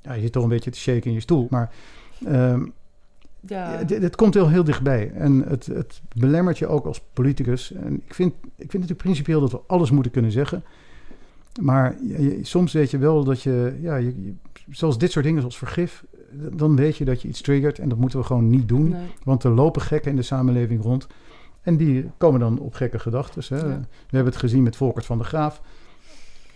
Ja, 0.01 0.13
je 0.13 0.21
zit 0.21 0.31
toch 0.31 0.43
een 0.43 0.49
beetje 0.49 0.71
te 0.71 0.79
shaken 0.79 1.03
in 1.05 1.13
je 1.13 1.19
stoel. 1.19 1.47
Maar 1.49 1.73
ehm, 2.25 2.65
Ja, 3.47 3.83
dit, 3.83 4.01
dit 4.01 4.15
komt 4.15 4.33
heel, 4.33 4.49
heel 4.49 4.63
dichtbij. 4.63 5.11
En 5.11 5.43
het, 5.47 5.65
het 5.65 6.01
belemmert 6.15 6.57
je 6.57 6.67
ook 6.67 6.85
als 6.85 7.01
politicus. 7.13 7.71
En 7.73 7.93
ik 8.05 8.13
vind, 8.13 8.33
ik 8.41 8.41
vind 8.55 8.71
natuurlijk 8.73 9.01
principieel 9.01 9.39
dat 9.41 9.51
we 9.51 9.59
alles 9.67 9.91
moeten 9.91 10.11
kunnen 10.11 10.31
zeggen. 10.31 10.63
Maar 11.61 11.95
je- 12.03 12.39
soms 12.41 12.73
weet 12.73 12.91
je 12.91 12.97
wel 12.97 13.23
dat 13.23 13.41
je, 13.41 13.77
ja, 13.81 13.95
je, 13.95 14.33
zoals 14.69 14.97
dit 14.97 15.11
soort 15.11 15.25
dingen 15.25 15.39
zoals 15.39 15.57
vergif, 15.57 16.05
dan 16.53 16.75
weet 16.75 16.97
je 16.97 17.05
dat 17.05 17.21
je 17.21 17.27
iets 17.27 17.41
triggert 17.41 17.79
en 17.79 17.89
dat 17.89 17.97
moeten 17.97 18.19
we 18.19 18.25
gewoon 18.25 18.49
niet 18.49 18.67
doen. 18.67 18.89
nee. 18.89 19.01
Want 19.23 19.43
er 19.43 19.51
lopen 19.51 19.81
gekken 19.81 20.09
in 20.11 20.17
de 20.17 20.21
samenleving 20.23 20.81
rond. 20.83 21.07
En 21.61 21.77
die 21.77 22.09
komen 22.17 22.39
dan 22.39 22.59
op 22.59 22.73
gekke 22.73 22.99
gedachten. 22.99 23.57
Ja. 23.57 23.65
We 24.09 24.15
hebben 24.15 24.31
het 24.33 24.41
gezien 24.41 24.63
met 24.63 24.75
Volkert 24.75 25.05
van 25.05 25.17
der 25.17 25.27
Graaf. 25.27 25.61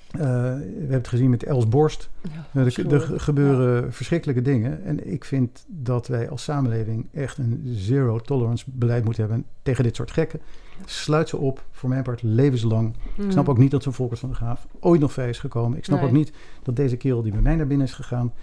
Eh, 0.09 0.19
we 0.21 0.75
hebben 0.77 0.91
het 0.91 1.07
gezien 1.07 1.29
met 1.29 1.43
Els 1.43 1.67
Borst. 1.67 2.09
Ja, 2.21 2.61
Eh, 2.61 2.77
Er, 2.77 2.93
er 2.93 3.19
gebeuren 3.19 3.93
verschrikkelijke 3.93 4.41
dingen. 4.41 4.83
En 4.83 5.11
ik 5.11 5.25
vind 5.25 5.65
dat 5.67 6.07
wij 6.07 6.29
als 6.29 6.43
samenleving 6.43 7.07
echt 7.13 7.37
een 7.37 7.61
zero 7.65 8.19
tolerance 8.19 8.65
beleid 8.67 9.03
moeten 9.03 9.23
hebben 9.23 9.45
tegen 9.63 9.83
dit 9.83 9.95
soort 9.95 10.11
gekken. 10.11 10.39
Sluit 10.85 11.29
ze 11.29 11.37
op, 11.37 11.63
voor 11.71 11.89
mijn 11.89 12.03
part 12.03 12.21
levenslang. 12.23 12.93
Ik 13.17 13.31
snap 13.31 13.49
ook 13.49 13.57
niet 13.57 13.71
dat 13.71 13.83
zo'n 13.83 13.93
Volkert 13.93 14.19
van 14.19 14.29
der 14.29 14.37
Graaf 14.37 14.67
ooit 14.79 15.01
nog 15.01 15.13
vrij 15.13 15.29
is 15.29 15.39
gekomen. 15.39 15.77
Ik 15.77 15.85
snap 15.85 15.99
Nee. 15.99 16.07
ook 16.07 16.15
niet 16.15 16.31
dat 16.63 16.75
deze 16.75 16.97
kerel 16.97 17.21
die 17.21 17.31
bij 17.31 17.41
mij 17.41 17.55
naar 17.55 17.67
binnen 17.67 17.87
is 17.87 17.93
gegaan, 17.93 18.33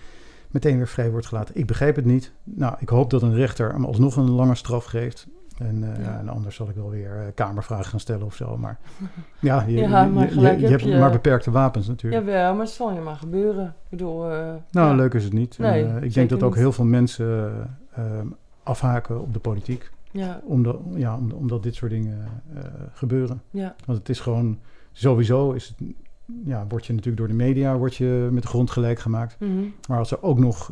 meteen 0.51 0.77
weer 0.77 0.89
vrij 0.89 1.11
wordt 1.11 1.27
gelaten. 1.27 1.57
Ik 1.57 1.67
begrijp 1.67 1.97
het 1.97 2.05
niet. 2.05 2.33
Nou, 2.45 2.75
ik 2.79 2.89
hoop 2.89 3.11
dat 3.11 3.23
een 3.23 3.35
rechter 3.35 3.73
hem 3.73 3.85
alsnog 3.85 4.17
een 4.17 4.31
lange 4.31 4.55
straf 4.55 4.85
geeft. 4.85 5.27
En, 5.59 5.95
eh, 5.97 6.05
Ja. 6.05 6.19
en 6.19 6.28
anders 6.28 6.57
zal 6.57 6.69
ik 6.69 6.74
wel 6.74 6.91
weer 6.91 7.11
eh, 7.16 7.27
kamervragen 7.35 7.85
gaan 7.85 8.01
stellen 8.01 8.27
of 8.27 8.35
zo. 8.35 8.57
Maar 8.57 8.78
ja, 9.41 9.62
je, 9.66 9.73
Ja, 9.77 10.03
je- 10.05 10.11
maar 10.11 10.24
je- 10.24 10.31
gelijk 10.33 10.61
je, 10.61 10.66
heb 10.66 10.81
hebt 10.81 10.99
maar 10.99 11.11
beperkte 11.11 11.51
wapens 11.51 11.87
natuurlijk. 11.89 12.24
Jawel, 12.27 12.53
maar 12.55 12.65
het 12.65 12.74
zal 12.74 12.93
je 12.93 13.01
maar 13.01 13.16
gebeuren. 13.16 13.66
Ik 13.66 13.91
bedoel... 13.91 14.31
eh, 14.31 14.55
Nou, 14.70 14.97
leuk 14.97 15.15
is 15.15 15.24
het 15.24 15.33
niet. 15.33 15.59
Nee, 15.59 15.85
ik 16.01 16.15
denk 16.15 16.31
dat 16.31 16.43
ook 16.43 16.51
niet. 16.51 16.59
heel 16.59 16.73
veel 16.73 16.85
mensen 16.85 17.53
afhaken 18.62 19.20
op 19.20 19.33
de 19.33 19.39
politiek. 19.39 19.91
Ja, 20.11 20.41
Omdat, 20.45 20.78
ja, 20.95 21.16
om- 21.16 21.31
omdat 21.33 21.62
dit 21.62 21.74
soort 21.74 21.91
dingen 21.91 22.19
gebeuren. 22.93 23.43
ja, 23.51 23.74
Want 23.87 23.99
het 23.99 24.09
is 24.09 24.20
gewoon, 24.20 24.59
sowieso 24.93 25.53
is 25.53 25.69
het, 25.69 25.89
ja, 26.45 26.65
word 26.69 26.87
je 26.87 26.93
natuurlijk 26.93 27.19
door 27.19 27.28
de 27.39 27.45
media 27.45 27.77
word 27.77 27.95
je 27.95 28.28
met 28.33 28.43
de 28.43 28.49
grond 28.49 28.70
gelijk 28.70 28.99
gemaakt. 28.99 29.37
mhm. 29.41 29.53
Maar 29.89 29.99
als 29.99 30.11
er 30.11 30.23
ook 30.23 30.39
nog 30.39 30.70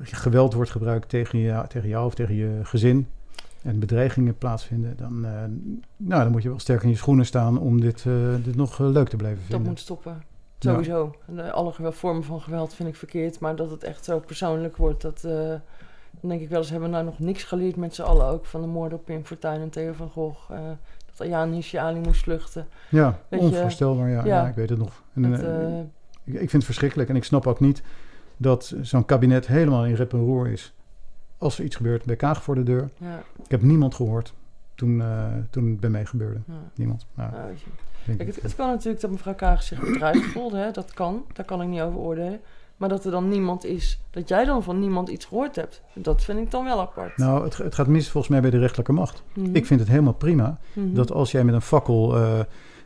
geweld 0.00 0.54
wordt 0.54 0.70
gebruikt 0.70 1.08
tegen, 1.08 1.38
je, 1.38 1.64
tegen 1.68 1.88
jou 1.88 2.06
of 2.06 2.14
tegen 2.14 2.34
je 2.34 2.60
gezin 2.62 3.06
en 3.66 3.78
bedreigingen 3.78 4.38
plaatsvinden, 4.38 4.96
dan, 4.96 5.24
eh, 5.24 5.30
nou, 5.96 6.22
dan 6.22 6.30
moet 6.30 6.42
je 6.42 6.48
wel 6.48 6.58
sterk 6.58 6.82
in 6.82 6.88
je 6.88 6.96
schoenen 6.96 7.26
staan 7.26 7.58
om 7.58 7.80
dit, 7.80 8.04
eh, 8.06 8.34
dit 8.44 8.56
nog 8.56 8.80
eh, 8.80 8.86
leuk 8.86 9.08
te 9.08 9.16
blijven 9.16 9.40
dat 9.40 9.48
vinden. 9.48 9.68
moet 9.68 9.80
stoppen. 9.80 10.22
Sowieso. 10.58 11.14
Eh, 11.36 11.50
Alle 11.50 11.92
vormen 11.92 12.24
van 12.24 12.40
geweld 12.40 12.74
vind 12.74 12.88
ik 12.88 12.96
verkeerd. 12.96 13.40
Maar 13.40 13.56
dat 13.56 13.70
het 13.70 13.84
echt 13.84 14.04
zo 14.04 14.18
persoonlijk 14.18 14.76
wordt, 14.76 15.02
dat... 15.02 15.20
dan 16.20 16.30
denk 16.30 16.40
ik 16.40 16.48
wel 16.48 16.58
eens, 16.58 16.70
hebben 16.70 16.88
we 16.88 16.94
nou 16.94 17.06
nog 17.06 17.18
niks 17.18 17.44
geleerd 17.44 17.76
met 17.76 17.94
z'n 17.94 18.02
allen 18.02 18.26
ook... 18.26 18.44
van 18.44 18.60
de 18.60 18.66
moorden 18.66 18.98
op 18.98 19.04
Pim 19.04 19.24
Fortuyn 19.24 19.60
en 19.60 19.70
Theo 19.70 19.92
van 19.92 20.10
Gogh. 20.10 20.50
dat 21.06 21.26
Ayaan 21.26 21.52
Hirsi 21.52 21.76
Ali 21.76 22.00
moest 22.00 22.22
vluchten. 22.22 22.66
Ja, 22.90 23.18
Weet 23.28 23.40
je, 23.40 23.46
onvoorstelbaar. 23.46 24.08
Ja, 24.08 24.24
ja. 24.24 24.24
ja. 24.24 24.46
ik 24.48 24.54
weet 24.54 24.68
het 24.68 24.78
nog. 24.78 25.02
En, 25.14 25.30
Dat, 25.30 25.40
Ik, 26.24 26.32
ik 26.32 26.38
vind 26.38 26.52
het 26.52 26.64
verschrikkelijk 26.64 27.08
en 27.08 27.16
ik 27.16 27.24
snap 27.24 27.46
ook 27.46 27.60
niet 27.60 27.82
dat 28.36 28.74
zo'n 28.82 29.04
kabinet 29.04 29.46
helemaal 29.46 29.86
in 29.86 29.94
rep 29.94 30.12
en 30.12 30.18
roer 30.18 30.48
is. 30.48 30.74
Als 31.38 31.58
er 31.58 31.64
iets 31.64 31.76
gebeurt 31.76 32.04
bij 32.04 32.16
Kaag 32.16 32.42
voor 32.42 32.54
de 32.54 32.62
deur. 32.62 32.90
ja, 32.98 33.22
Ik 33.44 33.50
heb 33.50 33.62
niemand 33.62 33.94
gehoord 33.94 34.32
toen, 34.74 35.00
eh, 35.00 35.24
toen 35.50 35.66
het 35.70 35.80
bij 35.80 35.90
mij 35.90 36.04
gebeurde. 36.06 36.40
ja. 36.46 36.54
Niemand. 36.74 37.06
Nou, 37.14 37.30
Kijk, 38.06 38.18
niet. 38.18 38.26
het, 38.34 38.42
het 38.42 38.54
kan 38.54 38.68
natuurlijk 38.68 39.00
dat 39.00 39.10
mevrouw 39.10 39.34
Kaag 39.34 39.62
zich 39.62 39.80
bedreigd 39.80 40.24
voelde. 40.32 40.56
Hè? 40.56 40.70
Dat 40.70 40.92
kan. 40.92 41.24
Daar 41.32 41.46
kan 41.46 41.62
ik 41.62 41.68
niet 41.68 41.80
over 41.80 41.98
oordelen. 41.98 42.40
Maar 42.76 42.88
dat 42.88 43.04
er 43.04 43.10
dan 43.10 43.28
niemand 43.28 43.64
is... 43.64 44.00
dat 44.10 44.28
jij 44.28 44.44
dan 44.44 44.62
van 44.62 44.78
niemand 44.80 45.08
iets 45.08 45.24
gehoord 45.24 45.56
hebt... 45.56 45.82
dat 45.94 46.24
vind 46.24 46.38
ik 46.38 46.50
dan 46.50 46.64
wel 46.64 46.80
apart. 46.80 47.16
nou 47.16 47.44
het, 47.44 47.56
het 47.56 47.74
gaat 47.74 47.86
mis 47.86 48.08
volgens 48.10 48.32
mij 48.32 48.40
bij 48.40 48.50
de 48.50 48.58
rechterlijke 48.58 48.92
macht. 48.92 49.22
Mhm. 49.32 49.54
Ik 49.54 49.66
vind 49.66 49.80
het 49.80 49.88
helemaal 49.88 50.12
prima 50.12 50.58
Mhm. 50.72 50.94
dat 50.94 51.12
als 51.12 51.30
jij 51.30 51.44
met 51.44 51.54
een 51.54 51.60
fakkel 51.62 52.16
eh, 52.16 52.40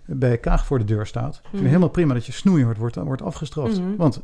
bij 0.04 0.38
Kaag 0.38 0.66
voor 0.66 0.78
de 0.78 0.84
deur 0.84 1.06
staat. 1.06 1.40
Vind 1.42 1.52
Mhm. 1.54 1.64
helemaal 1.66 1.88
prima 1.88 2.14
dat 2.14 2.26
je 2.26 2.32
snoeihard 2.32 2.76
wordt, 2.78 2.96
wordt 2.96 3.22
afgestraft. 3.22 3.80
Want 3.96 4.20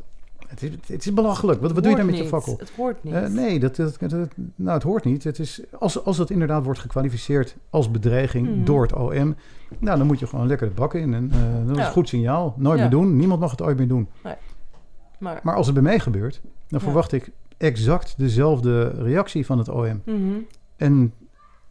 het 0.49 0.63
is, 0.63 0.71
het 0.87 1.07
is 1.07 1.13
belachelijk. 1.15 1.61
Wat, 1.61 1.71
Het 1.71 1.73
wat 1.75 1.83
doe 1.83 1.91
je 1.93 1.97
daar 1.97 2.07
met 2.07 2.15
je 2.17 2.21
niet. 2.21 2.31
fakkel? 2.31 2.57
Het 2.59 2.73
hoort 2.77 3.05
niet. 3.05 3.15
Eh, 3.15 3.27
nee, 3.27 3.59
dat, 3.61 3.77
dat, 3.77 3.97
dat- 3.99 4.29
nou, 4.55 4.75
het 4.75 4.83
hoort 4.83 5.05
niet. 5.05 5.25
Het 5.25 5.39
is, 5.39 5.61
als, 5.79 6.05
als 6.05 6.17
dat 6.17 6.31
inderdaad 6.31 6.65
wordt 6.65 6.81
gekwalificeerd 6.81 7.57
als 7.71 7.91
bedreiging 7.91 8.49
Mhm. 8.49 8.65
door 8.65 8.83
het 8.83 8.93
OM, 8.93 9.37
nou, 9.79 9.99
dan 9.99 10.07
moet 10.07 10.19
je 10.19 10.27
gewoon 10.27 10.47
lekker 10.47 10.69
de 10.69 10.75
bak 10.75 10.95
in. 10.95 11.15
En, 11.15 11.31
eh, 11.33 11.39
dat 11.67 11.71
is 11.77 11.83
Ja. 11.83 11.87
een 11.87 11.93
goed 11.93 12.09
signaal. 12.09 12.55
Nooit 12.57 12.77
Ja. 12.77 12.83
meer 12.83 12.91
doen. 12.99 13.17
Niemand 13.17 13.41
mag 13.41 13.51
het 13.51 13.63
ooit 13.63 13.79
meer 13.79 13.89
doen. 13.89 14.09
maar, 15.19 15.41
Maar 15.43 15.55
als 15.55 15.67
het 15.67 15.75
bij 15.75 15.83
mij 15.85 15.99
gebeurt, 15.99 16.41
dan 16.43 16.53
Ja. 16.67 16.79
verwacht 16.79 17.13
ik 17.13 17.31
exact 17.57 18.15
dezelfde 18.19 18.89
reactie 18.89 19.47
van 19.47 19.59
het 19.59 19.69
OM. 19.69 20.03
Mhm. 20.05 20.19
En 20.77 21.13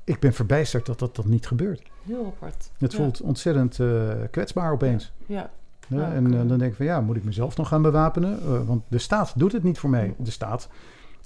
ik 0.03 0.19
ben 0.19 0.33
verbijsterd 0.33 0.85
dat 0.85 0.99
dat, 0.99 1.15
dat 1.15 1.25
niet 1.25 1.47
gebeurt. 1.47 1.81
heel 2.05 2.25
apart. 2.25 2.71
Het 2.77 2.95
voelt 2.95 3.21
ontzettend 3.21 3.79
eh, 3.79 4.09
kwetsbaar 4.31 4.71
opeens. 4.71 5.13
Ja, 5.25 5.49
Hè? 5.87 6.03
En 6.13 6.25
eh, 6.33 6.47
dan 6.47 6.57
denk 6.57 6.71
ik 6.71 6.75
van 6.75 6.85
ja, 6.85 7.01
moet 7.01 7.15
ik 7.15 7.23
mezelf 7.23 7.57
nog 7.57 7.67
gaan 7.67 7.81
bewapenen? 7.81 8.39
Eh, 8.39 8.67
want 8.67 8.83
de 8.87 8.97
staat 8.97 9.33
doet 9.39 9.51
het 9.51 9.63
niet 9.63 9.79
voor 9.79 9.89
mij. 9.89 10.13
De 10.17 10.31
staat 10.31 10.69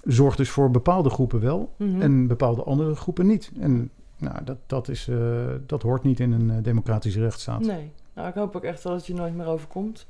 zorgt 0.03 0.37
dus 0.37 0.49
voor 0.49 0.71
bepaalde 0.71 1.09
groepen 1.09 1.39
wel 1.39 1.73
Mhm. 1.77 2.01
en 2.01 2.27
bepaalde 2.27 2.63
andere 2.63 2.95
groepen 2.95 3.27
niet. 3.27 3.51
En 3.59 3.89
nou, 4.17 4.43
dat, 4.43 4.57
dat, 4.65 4.87
is, 4.87 5.07
eh, 5.07 5.17
dat 5.65 5.81
hoort 5.81 6.03
niet 6.03 6.19
in 6.19 6.31
een 6.31 6.63
democratische 6.63 7.19
rechtsstaat. 7.19 7.59
Nee. 7.61 7.91
Nou, 8.13 8.27
ik 8.27 8.33
hoop 8.33 8.55
ook 8.55 8.63
echt 8.63 8.83
wel 8.83 8.91
dat 8.93 9.01
het 9.01 9.15
je 9.15 9.21
nooit 9.21 9.35
meer 9.35 9.45
overkomt. 9.47 10.07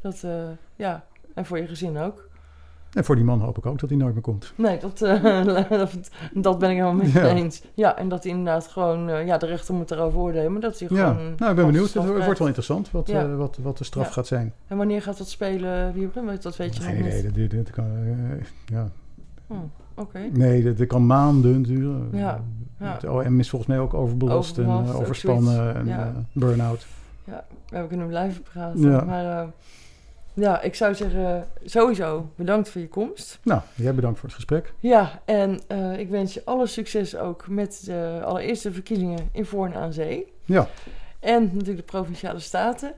Dat, 0.00 0.24
ja. 0.76 1.04
En 1.34 1.46
voor 1.46 1.58
je 1.58 1.66
gezin 1.66 1.98
ook. 1.98 2.28
En 2.92 3.04
voor 3.04 3.14
die 3.16 3.24
man 3.24 3.40
hoop 3.40 3.58
ik 3.58 3.66
ook 3.66 3.78
dat 3.80 3.88
hij 3.88 3.98
nooit 3.98 4.12
meer 4.12 4.22
komt. 4.22 4.52
Nee, 4.56 4.78
dat, 4.78 5.02
eh, 5.02 5.44
dat, 5.70 6.10
dat 6.34 6.58
ben 6.58 6.70
ik 6.70 6.76
helemaal 6.76 6.94
met 7.02 7.12
je 7.12 7.18
Ja. 7.18 7.26
eens. 7.28 7.62
Ja, 7.74 7.96
en 7.98 8.08
dat 8.08 8.22
hij 8.22 8.32
inderdaad 8.32 8.66
gewoon... 8.66 9.08
eh, 9.08 9.26
ja, 9.26 9.38
de 9.38 9.46
rechter 9.46 9.74
moet 9.74 9.90
erover 9.90 10.18
oordelen, 10.18 10.52
maar 10.52 10.60
dat 10.60 10.78
hij 10.78 10.88
Ja, 10.90 11.08
gewoon... 11.12 11.34
nou, 11.36 11.50
ik 11.50 11.56
ben 11.56 11.66
benieuwd. 11.66 11.92
Het 11.92 12.06
wordt 12.06 12.38
wel 12.38 12.46
interessant 12.46 12.90
wat, 12.90 13.08
Ja. 13.08 13.22
eh, 13.22 13.36
wat, 13.36 13.58
wat 13.62 13.78
de 13.78 13.84
straf 13.84 14.08
gaat 14.10 14.26
zijn. 14.26 14.52
En 14.66 14.76
wanneer 14.76 15.02
gaat 15.02 15.18
dat 15.18 15.28
spelen, 15.28 15.92
Wiebren? 15.92 16.38
Dat 16.40 16.56
weet 16.56 16.76
je 16.76 16.82
Geen 16.82 16.98
nog 16.98 17.06
idee. 17.06 17.22
niet. 17.22 17.34
Dit, 17.34 17.50
dit, 17.50 17.50
dit 17.50 17.70
kan, 17.70 17.86
ja. 18.64 18.88
Oké. 19.94 20.18
Nee, 20.32 20.74
dit 20.74 20.86
kan 20.86 21.06
maanden 21.06 21.62
duren. 21.62 22.08
Ja, 22.12 22.40
ja. 22.78 22.92
Het 22.92 23.04
OM 23.08 23.38
is 23.38 23.50
volgens 23.50 23.70
mij 23.70 23.80
ook 23.80 23.94
overbelast, 23.94 24.58
en 24.58 24.66
Overbelast, 24.66 25.00
overspannen 25.00 25.74
en 25.74 25.86
Ja. 25.86 26.12
burn-out. 26.32 26.86
Ja, 27.24 27.44
we 27.68 27.86
kunnen 27.86 28.06
blijven 28.06 28.42
praten. 28.42 28.80
Ja. 28.90 29.04
Maar 29.04 29.46
Ja, 30.34 30.60
ik 30.60 30.74
zou 30.74 30.94
zeggen, 30.94 31.48
sowieso 31.64 32.30
bedankt 32.36 32.68
voor 32.68 32.80
je 32.80 32.88
komst. 32.88 33.38
Nou, 33.42 33.60
jij 33.74 33.94
bedankt 33.94 34.18
voor 34.18 34.28
het 34.28 34.36
gesprek. 34.36 34.72
Ja, 34.78 35.20
en 35.24 35.60
uh, 35.68 35.98
ik 35.98 36.08
wens 36.08 36.34
je 36.34 36.42
alle 36.44 36.66
succes 36.66 37.16
ook 37.16 37.48
met 37.48 37.82
de 37.84 38.20
allereerste 38.24 38.72
verkiezingen 38.72 39.28
in 39.32 39.46
Voorn 39.46 39.74
aan 39.74 39.92
Zee. 39.92 40.32
Ja. 40.44 40.68
En 41.20 41.42
natuurlijk 41.42 41.76
de 41.76 41.82
Provinciale 41.82 42.38
Staten. 42.38 42.94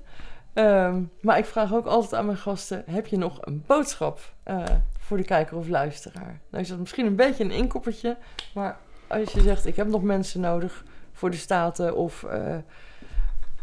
Um, 0.54 1.10
maar 1.20 1.38
ik 1.38 1.44
vraag 1.44 1.74
ook 1.74 1.86
altijd 1.86 2.14
aan 2.14 2.26
mijn 2.26 2.38
gasten, 2.38 2.82
heb 2.90 3.06
je 3.06 3.16
nog 3.16 3.38
een 3.40 3.62
boodschap 3.66 4.20
uh, 4.46 4.64
voor 4.98 5.16
de 5.16 5.24
kijker 5.24 5.56
of 5.56 5.68
luisteraar? 5.68 6.40
Nou 6.50 6.62
is 6.62 6.68
dat 6.68 6.78
misschien 6.78 7.06
een 7.06 7.16
beetje 7.16 7.44
een 7.44 7.50
inkoppertje, 7.50 8.16
maar 8.54 8.78
als 9.06 9.32
je 9.32 9.40
zegt, 9.40 9.66
ik 9.66 9.76
heb 9.76 9.86
nog 9.86 10.02
mensen 10.02 10.40
nodig 10.40 10.84
voor 11.12 11.30
de 11.30 11.36
Staten 11.36 11.96
of... 11.96 12.22
Uh, 12.22 12.56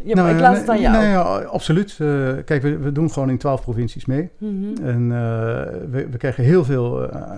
ja, 0.03 0.13
nou, 0.13 0.27
maar 0.27 0.35
ik 0.35 0.41
laat 0.41 0.57
het 0.57 0.69
aan 0.69 0.81
jou. 0.81 0.97
Nee, 0.97 1.15
absoluut. 1.45 1.97
Uh, 2.01 2.31
kijk, 2.45 2.61
we, 2.61 2.77
we, 2.77 2.91
doen 2.91 3.11
gewoon 3.11 3.29
in 3.29 3.37
twaalf 3.37 3.61
provincies 3.61 4.05
mee. 4.05 4.29
Mm 4.37 4.63
-hmm. 4.63 4.85
En 4.85 5.01
uh, 5.01 5.09
we, 5.89 6.07
we, 6.11 6.17
krijgen 6.17 6.43
heel 6.43 6.63
veel 6.63 7.03
uh, 7.03 7.31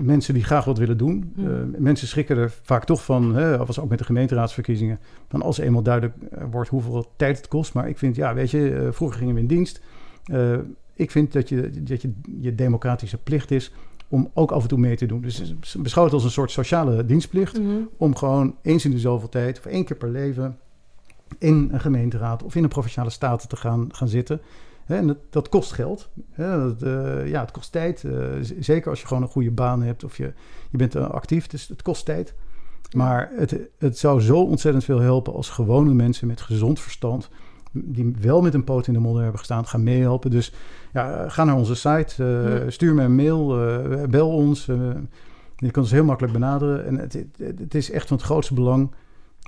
mensen 0.00 0.34
die 0.34 0.44
graag 0.44 0.64
wat 0.64 0.78
willen 0.78 0.96
doen. 0.96 1.32
Mm 1.34 1.44
-hmm. 1.44 1.74
mensen 1.78 2.08
schrikken 2.08 2.36
er 2.36 2.52
vaak 2.62 2.84
toch 2.84 3.04
van, 3.04 3.34
hè, 3.34 3.56
was 3.66 3.80
ook 3.80 3.88
met 3.88 3.98
de 3.98 4.04
gemeenteraadsverkiezingen, 4.04 4.98
van 5.28 5.42
als 5.42 5.58
eenmaal 5.58 5.82
duidelijk 5.82 6.14
wordt 6.50 6.70
hoeveel 6.70 7.12
tijd 7.16 7.36
het 7.36 7.48
kost. 7.48 7.74
Maar 7.74 7.88
ik 7.88 7.98
vind, 7.98 8.16
ja, 8.16 8.34
weet 8.34 8.50
je, 8.50 8.88
vroeger 8.92 9.18
gingen 9.18 9.34
we 9.34 9.40
in 9.40 9.46
dienst. 9.46 9.80
ik 10.94 11.10
vind 11.10 11.32
dat 11.32 11.48
je, 11.48 11.70
dat 11.82 12.02
je 12.02 12.12
je 12.40 12.54
democratische 12.54 13.18
plicht 13.18 13.50
is 13.50 13.72
om 14.08 14.30
ook 14.34 14.50
af 14.50 14.62
en 14.62 14.68
toe 14.68 14.78
mee 14.78 14.96
te 14.96 15.06
doen. 15.06 15.20
Dus 15.20 15.54
beschouw 15.78 16.04
het 16.04 16.12
als 16.12 16.24
een 16.24 16.30
soort 16.30 16.50
sociale 16.50 17.04
dienstplicht. 17.04 17.58
Mm 17.58 17.66
-hmm. 17.66 17.88
Om 17.96 18.16
gewoon 18.16 18.56
eens 18.62 18.84
in 18.84 18.90
de 18.90 18.98
zoveel 18.98 19.28
tijd, 19.28 19.58
of 19.58 19.66
één 19.66 19.84
keer 19.84 19.96
per 19.96 20.10
leven 20.10 20.58
in 21.38 21.68
een 21.72 21.80
gemeenteraad 21.80 22.42
of 22.42 22.54
in 22.54 22.62
een 22.62 22.68
provinciale 22.68 23.10
staten 23.10 23.48
te 23.48 23.56
gaan, 23.56 23.88
gaan 23.92 24.08
zitten. 24.08 24.40
En 24.86 25.06
dat, 25.06 25.16
dat 25.30 25.48
kost 25.48 25.72
geld. 25.72 26.08
Dat, 26.36 26.82
uh, 26.82 27.28
ja, 27.28 27.40
het 27.40 27.50
kost 27.50 27.72
tijd. 27.72 28.02
Uh, 28.02 28.14
zeker 28.60 28.90
als 28.90 29.00
je 29.00 29.06
gewoon 29.06 29.22
een 29.22 29.28
goede 29.28 29.50
baan 29.50 29.82
hebt 29.82 30.04
of 30.04 30.16
je, 30.16 30.32
je 30.70 30.78
bent 30.78 30.96
uh, 30.96 31.10
actief. 31.10 31.46
Dus 31.46 31.68
het 31.68 31.82
kost 31.82 32.04
tijd. 32.04 32.34
Maar 32.96 33.30
het, 33.34 33.56
het 33.78 33.98
zou 33.98 34.20
zo 34.20 34.42
ontzettend 34.42 34.84
veel 34.84 35.00
helpen 35.00 35.34
als 35.34 35.48
gewone 35.48 35.94
mensen 35.94 36.26
met 36.26 36.40
gezond 36.40 36.80
verstand. 36.80 37.28
die 37.72 38.14
wel 38.20 38.42
met 38.42 38.54
een 38.54 38.64
poot 38.64 38.86
in 38.86 38.92
de 38.92 38.98
modder 38.98 39.22
hebben 39.22 39.38
gestaan, 39.38 39.66
gaan 39.66 39.82
meehelpen. 39.82 40.30
Dus 40.30 40.52
ja, 40.92 41.28
ga 41.28 41.44
naar 41.44 41.56
onze 41.56 41.74
site, 41.74 42.24
ja. 42.24 42.70
stuur 42.70 42.94
me 42.94 43.02
een 43.02 43.14
mail, 43.14 43.46
bel 44.08 44.30
ons. 44.30 44.64
je 45.56 45.70
kan 45.70 45.82
ons 45.82 45.90
heel 45.90 46.04
makkelijk 46.04 46.32
benaderen. 46.32 46.86
En 46.86 46.98
het, 46.98 47.12
het, 47.12 47.58
het 47.58 47.74
is 47.74 47.90
echt 47.90 48.08
van 48.08 48.16
het 48.16 48.26
grootste 48.26 48.54
belang 48.54 48.90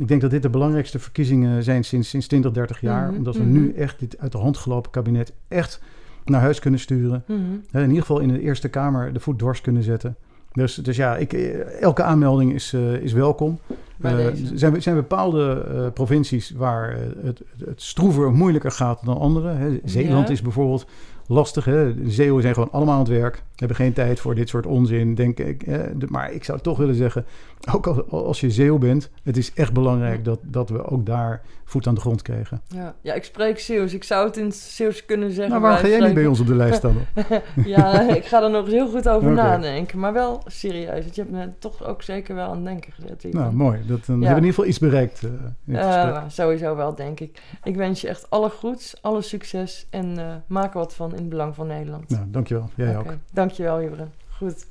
ik 0.02 0.08
denk 0.08 0.20
dat 0.20 0.30
dit 0.30 0.42
de 0.42 0.50
belangrijkste 0.50 0.98
verkiezingen 0.98 1.62
zijn 1.62 1.84
sinds, 1.84 2.08
sinds 2.08 2.26
20, 2.26 2.52
30 2.52 2.80
jaar. 2.80 3.02
Mm 3.02 3.08
-hmm. 3.08 3.16
Omdat 3.16 3.36
we 3.36 3.42
mm 3.42 3.54
-hmm. 3.54 3.62
nu 3.62 3.72
echt 3.72 3.98
dit 3.98 4.18
uit 4.18 4.32
de 4.32 4.38
hand 4.38 4.56
gelopen 4.56 4.90
kabinet 4.90 5.32
echt 5.48 5.80
naar 6.24 6.40
huis 6.40 6.58
kunnen 6.58 6.80
sturen. 6.80 7.24
Mm 7.26 7.36
-hmm. 7.36 7.80
In 7.80 7.88
ieder 7.88 8.00
geval 8.00 8.18
in 8.18 8.28
de 8.28 8.40
Eerste 8.40 8.68
Kamer 8.68 9.12
de 9.12 9.20
voet 9.20 9.38
dwars 9.38 9.60
kunnen 9.60 9.82
zetten. 9.82 10.16
Dus, 10.52 10.74
dus 10.74 10.96
ja, 10.96 11.16
ik, 11.16 11.32
elke 11.80 12.02
aanmelding 12.02 12.52
is, 12.52 12.72
uh, 12.72 12.92
is 12.92 13.12
welkom. 13.12 13.58
Uh, 14.00 14.26
er 14.26 14.32
zijn, 14.54 14.82
zijn 14.82 14.96
bepaalde 14.96 15.66
uh, 15.74 15.86
provincies 15.92 16.50
waar 16.50 16.96
het, 17.22 17.42
het 17.64 17.82
stroever 17.82 18.32
moeilijker 18.32 18.70
gaat 18.70 19.04
dan 19.04 19.18
andere. 19.18 19.48
Hè. 19.48 19.80
Zeeland 19.84 20.26
ja. 20.26 20.32
is 20.32 20.42
bijvoorbeeld 20.42 20.86
lastig. 21.26 21.64
Hè? 21.64 21.94
De 21.94 22.10
Zeeuwen 22.10 22.42
zijn 22.42 22.54
gewoon 22.54 22.72
allemaal 22.72 22.94
aan 22.94 23.00
het 23.00 23.08
werk. 23.08 23.42
Hebben 23.62 23.76
geen 23.76 23.92
tijd 23.92 24.20
voor 24.20 24.34
dit 24.34 24.48
soort 24.48 24.66
onzin, 24.66 25.14
denk 25.14 25.38
ik. 25.38 25.66
Maar 26.10 26.32
ik 26.32 26.44
zou 26.44 26.60
toch 26.60 26.78
willen 26.78 26.94
zeggen, 26.94 27.24
ook 27.72 27.86
als, 27.86 28.08
als 28.08 28.40
je 28.40 28.50
Zeeuw 28.50 28.78
bent, 28.78 29.10
het 29.22 29.36
is 29.36 29.52
echt 29.54 29.72
belangrijk 29.72 30.24
dat, 30.24 30.38
dat 30.42 30.68
we 30.68 30.84
ook 30.84 31.06
daar 31.06 31.42
voet 31.72 31.86
aan 31.86 31.94
de 31.94 32.00
grond 32.00 32.22
kregen. 32.22 32.60
Ja, 32.68 32.94
ja 33.00 33.14
ik 33.14 33.24
spreek 33.24 33.58
Zeeuws. 33.58 33.94
Ik 33.94 34.04
zou 34.04 34.26
het 34.26 34.36
in 34.36 34.52
Zeeuws 34.52 35.04
kunnen 35.04 35.30
zeggen. 35.32 35.60
Maar 35.60 35.70
waar 35.70 35.78
ga 35.78 35.88
jij 35.88 36.00
niet 36.00 36.14
bij 36.14 36.26
ons 36.26 36.40
op 36.40 36.46
de 36.46 36.54
lijst 36.54 36.76
staan? 36.76 36.96
ja, 37.64 38.00
ik 38.16 38.24
ga 38.24 38.42
er 38.42 38.50
nog 38.50 38.64
eens 38.64 38.74
heel 38.74 38.88
goed 38.88 39.08
over 39.08 39.32
okay. 39.32 39.44
nadenken. 39.44 39.98
Maar 39.98 40.12
wel 40.12 40.42
serieus. 40.46 41.02
Want 41.02 41.14
je 41.14 41.20
hebt 41.20 41.32
me 41.34 41.48
toch 41.58 41.84
ook 41.84 42.02
zeker 42.02 42.34
wel 42.34 42.48
aan 42.48 42.56
het 42.56 42.64
denken 42.64 42.92
gezet. 42.92 43.32
Nou, 43.32 43.54
mooi. 43.54 43.78
Dat, 43.86 44.06
dan 44.06 44.20
ja. 44.20 44.26
hebben 44.26 44.28
we 44.28 44.28
in 44.28 44.34
ieder 44.34 44.48
geval 44.48 44.66
iets 44.66 44.78
bereikt. 44.78 45.22
Uh, 45.64 45.76
uh, 45.76 46.22
sowieso 46.28 46.76
wel, 46.76 46.94
denk 46.94 47.20
ik. 47.20 47.42
Ik 47.62 47.76
wens 47.76 48.00
je 48.00 48.08
echt 48.08 48.30
alle 48.30 48.50
goeds, 48.50 49.02
alle 49.02 49.22
succes 49.22 49.86
en 49.90 50.18
uh, 50.18 50.34
maak 50.46 50.72
er 50.72 50.78
wat 50.78 50.94
van 50.94 51.10
in 51.10 51.18
het 51.18 51.28
belang 51.28 51.54
van 51.54 51.66
Nederland. 51.66 52.08
Nou, 52.08 52.24
dankjewel. 52.26 52.70
Jij 52.74 52.96
okay. 52.96 53.12
ook. 53.12 53.18
Dankjewel, 53.52 53.82
Jurgen. 53.82 54.14
Goed. 54.28 54.66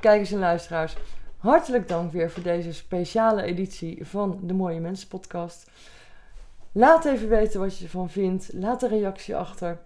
Kijkers 0.00 0.32
en 0.32 0.38
luisteraars, 0.38 0.96
hartelijk 1.36 1.88
dank 1.88 2.12
weer 2.12 2.30
voor 2.30 2.42
deze 2.42 2.72
speciale 2.72 3.42
editie 3.42 4.06
van 4.06 4.38
de 4.42 4.54
Mooie 4.54 4.80
Mensen 4.80 5.08
podcast. 5.08 5.70
Laat 6.72 7.04
even 7.04 7.28
weten 7.28 7.60
wat 7.60 7.78
je 7.78 7.84
ervan 7.84 8.10
vindt. 8.10 8.50
Laat 8.52 8.82
een 8.82 8.88
reactie 8.88 9.36
achter. 9.36 9.80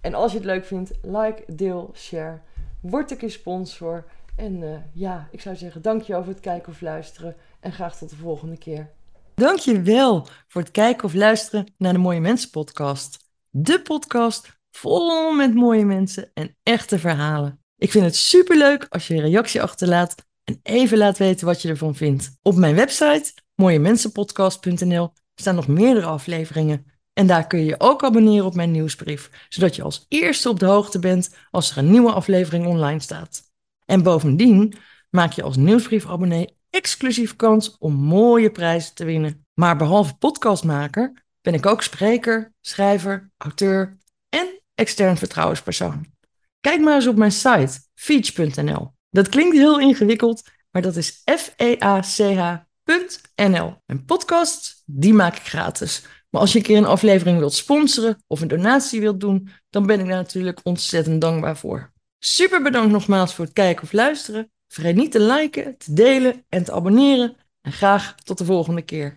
En 0.00 0.14
als 0.14 0.32
je 0.32 0.38
het 0.38 0.46
leuk 0.46 0.64
vindt, 0.64 0.90
like, 1.02 1.44
deel, 1.46 1.90
share. 1.94 2.38
Word 2.80 3.10
een 3.10 3.16
keer 3.16 3.30
sponsor. 3.30 4.04
En 4.36 4.62
uh, 4.62 4.76
ja, 4.92 5.28
ik 5.30 5.40
zou 5.40 5.56
zeggen 5.56 5.82
dankjewel 5.82 6.22
voor 6.22 6.32
het 6.32 6.42
kijken 6.42 6.72
of 6.72 6.80
luisteren. 6.80 7.36
En 7.60 7.72
graag 7.72 7.96
tot 7.96 8.10
de 8.10 8.16
volgende 8.16 8.58
keer. 8.58 8.90
Dankjewel 9.34 10.26
voor 10.48 10.60
het 10.60 10.70
kijken 10.70 11.04
of 11.04 11.14
luisteren 11.14 11.72
naar 11.76 11.92
de 11.92 11.98
Mooie 11.98 12.20
Mensen 12.20 12.50
podcast. 12.50 13.28
De 13.48 13.82
podcast 13.82 14.59
vol 14.70 15.32
met 15.32 15.54
mooie 15.54 15.84
mensen 15.84 16.30
en 16.34 16.56
echte 16.62 16.98
verhalen. 16.98 17.60
Ik 17.76 17.90
vind 17.90 18.04
het 18.04 18.16
superleuk 18.16 18.86
als 18.88 19.06
je 19.06 19.14
een 19.14 19.20
reactie 19.20 19.62
achterlaat 19.62 20.14
en 20.44 20.60
even 20.62 20.98
laat 20.98 21.18
weten 21.18 21.46
wat 21.46 21.62
je 21.62 21.68
ervan 21.68 21.94
vindt. 21.94 22.38
Op 22.42 22.56
mijn 22.56 22.74
website 22.74 23.32
mooiemensenpodcast.nl 23.54 25.12
staan 25.34 25.54
nog 25.54 25.68
meerdere 25.68 26.06
afleveringen. 26.06 26.86
En 27.12 27.26
daar 27.26 27.46
kun 27.46 27.58
je 27.58 27.64
je 27.64 27.80
ook 27.80 28.04
abonneren 28.04 28.46
op 28.46 28.54
mijn 28.54 28.70
nieuwsbrief, 28.70 29.30
zodat 29.48 29.76
je 29.76 29.82
als 29.82 30.06
eerste 30.08 30.48
op 30.48 30.60
de 30.60 30.66
hoogte 30.66 30.98
bent 30.98 31.34
als 31.50 31.70
er 31.70 31.78
een 31.78 31.90
nieuwe 31.90 32.12
aflevering 32.12 32.66
online 32.66 33.00
staat. 33.00 33.42
En 33.86 34.02
bovendien 34.02 34.74
maak 35.10 35.32
je 35.32 35.42
als 35.42 35.56
nieuwsbriefabonnee 35.56 36.58
exclusief 36.70 37.36
kans 37.36 37.76
om 37.78 37.94
mooie 37.94 38.50
prijzen 38.50 38.94
te 38.94 39.04
winnen. 39.04 39.46
Maar 39.54 39.76
behalve 39.76 40.16
podcastmaker 40.16 41.24
ben 41.40 41.54
ik 41.54 41.66
ook 41.66 41.82
spreker, 41.82 42.54
schrijver, 42.60 43.30
auteur 43.36 43.98
extern 44.80 45.16
vertrouwenspersoon. 45.16 46.06
Kijk 46.60 46.80
maar 46.80 46.94
eens 46.94 47.06
op 47.06 47.16
mijn 47.16 47.32
site 47.32 47.80
feach.nl. 47.94 48.92
Dat 49.10 49.28
klinkt 49.28 49.56
heel 49.56 49.80
ingewikkeld, 49.80 50.42
maar 50.70 50.82
dat 50.82 50.96
is 50.96 51.22
F-E-A-C-H.nl. 51.24 52.66
En 53.86 54.04
podcasts, 54.04 54.82
die 54.86 55.12
maak 55.12 55.36
ik 55.36 55.42
gratis. 55.42 56.02
Maar 56.30 56.40
als 56.40 56.52
je 56.52 56.58
een 56.58 56.64
keer 56.64 56.76
een 56.76 56.84
aflevering 56.84 57.38
wilt 57.38 57.54
sponsoren 57.54 58.22
of 58.26 58.40
een 58.40 58.48
donatie 58.48 59.00
wilt 59.00 59.20
doen, 59.20 59.48
dan 59.70 59.86
ben 59.86 60.00
ik 60.00 60.06
daar 60.06 60.16
natuurlijk 60.16 60.60
ontzettend 60.62 61.20
dankbaar 61.20 61.56
voor. 61.56 61.92
Super 62.18 62.62
bedankt 62.62 62.92
nogmaals 62.92 63.34
voor 63.34 63.44
het 63.44 63.54
kijken 63.54 63.82
of 63.82 63.92
luisteren. 63.92 64.50
Vergeet 64.68 64.96
niet 64.96 65.12
te 65.12 65.20
liken, 65.20 65.78
te 65.78 65.92
delen 65.92 66.44
en 66.48 66.64
te 66.64 66.72
abonneren. 66.72 67.36
En 67.60 67.72
graag 67.72 68.14
tot 68.14 68.38
de 68.38 68.44
volgende 68.44 68.82
keer. 68.82 69.14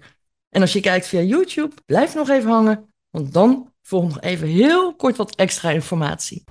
En 0.49 0.61
als 0.61 0.73
je 0.73 0.79
kijkt 0.79 1.07
via 1.07 1.21
YouTube, 1.21 1.75
blijf 1.85 2.15
nog 2.15 2.29
even 2.29 2.49
hangen, 2.49 2.93
want 3.09 3.33
dan 3.33 3.72
volgt 3.83 4.07
nog 4.07 4.21
even 4.21 4.47
heel 4.47 4.95
kort 4.95 5.15
wat 5.15 5.35
extra 5.35 5.69
informatie. 5.69 6.43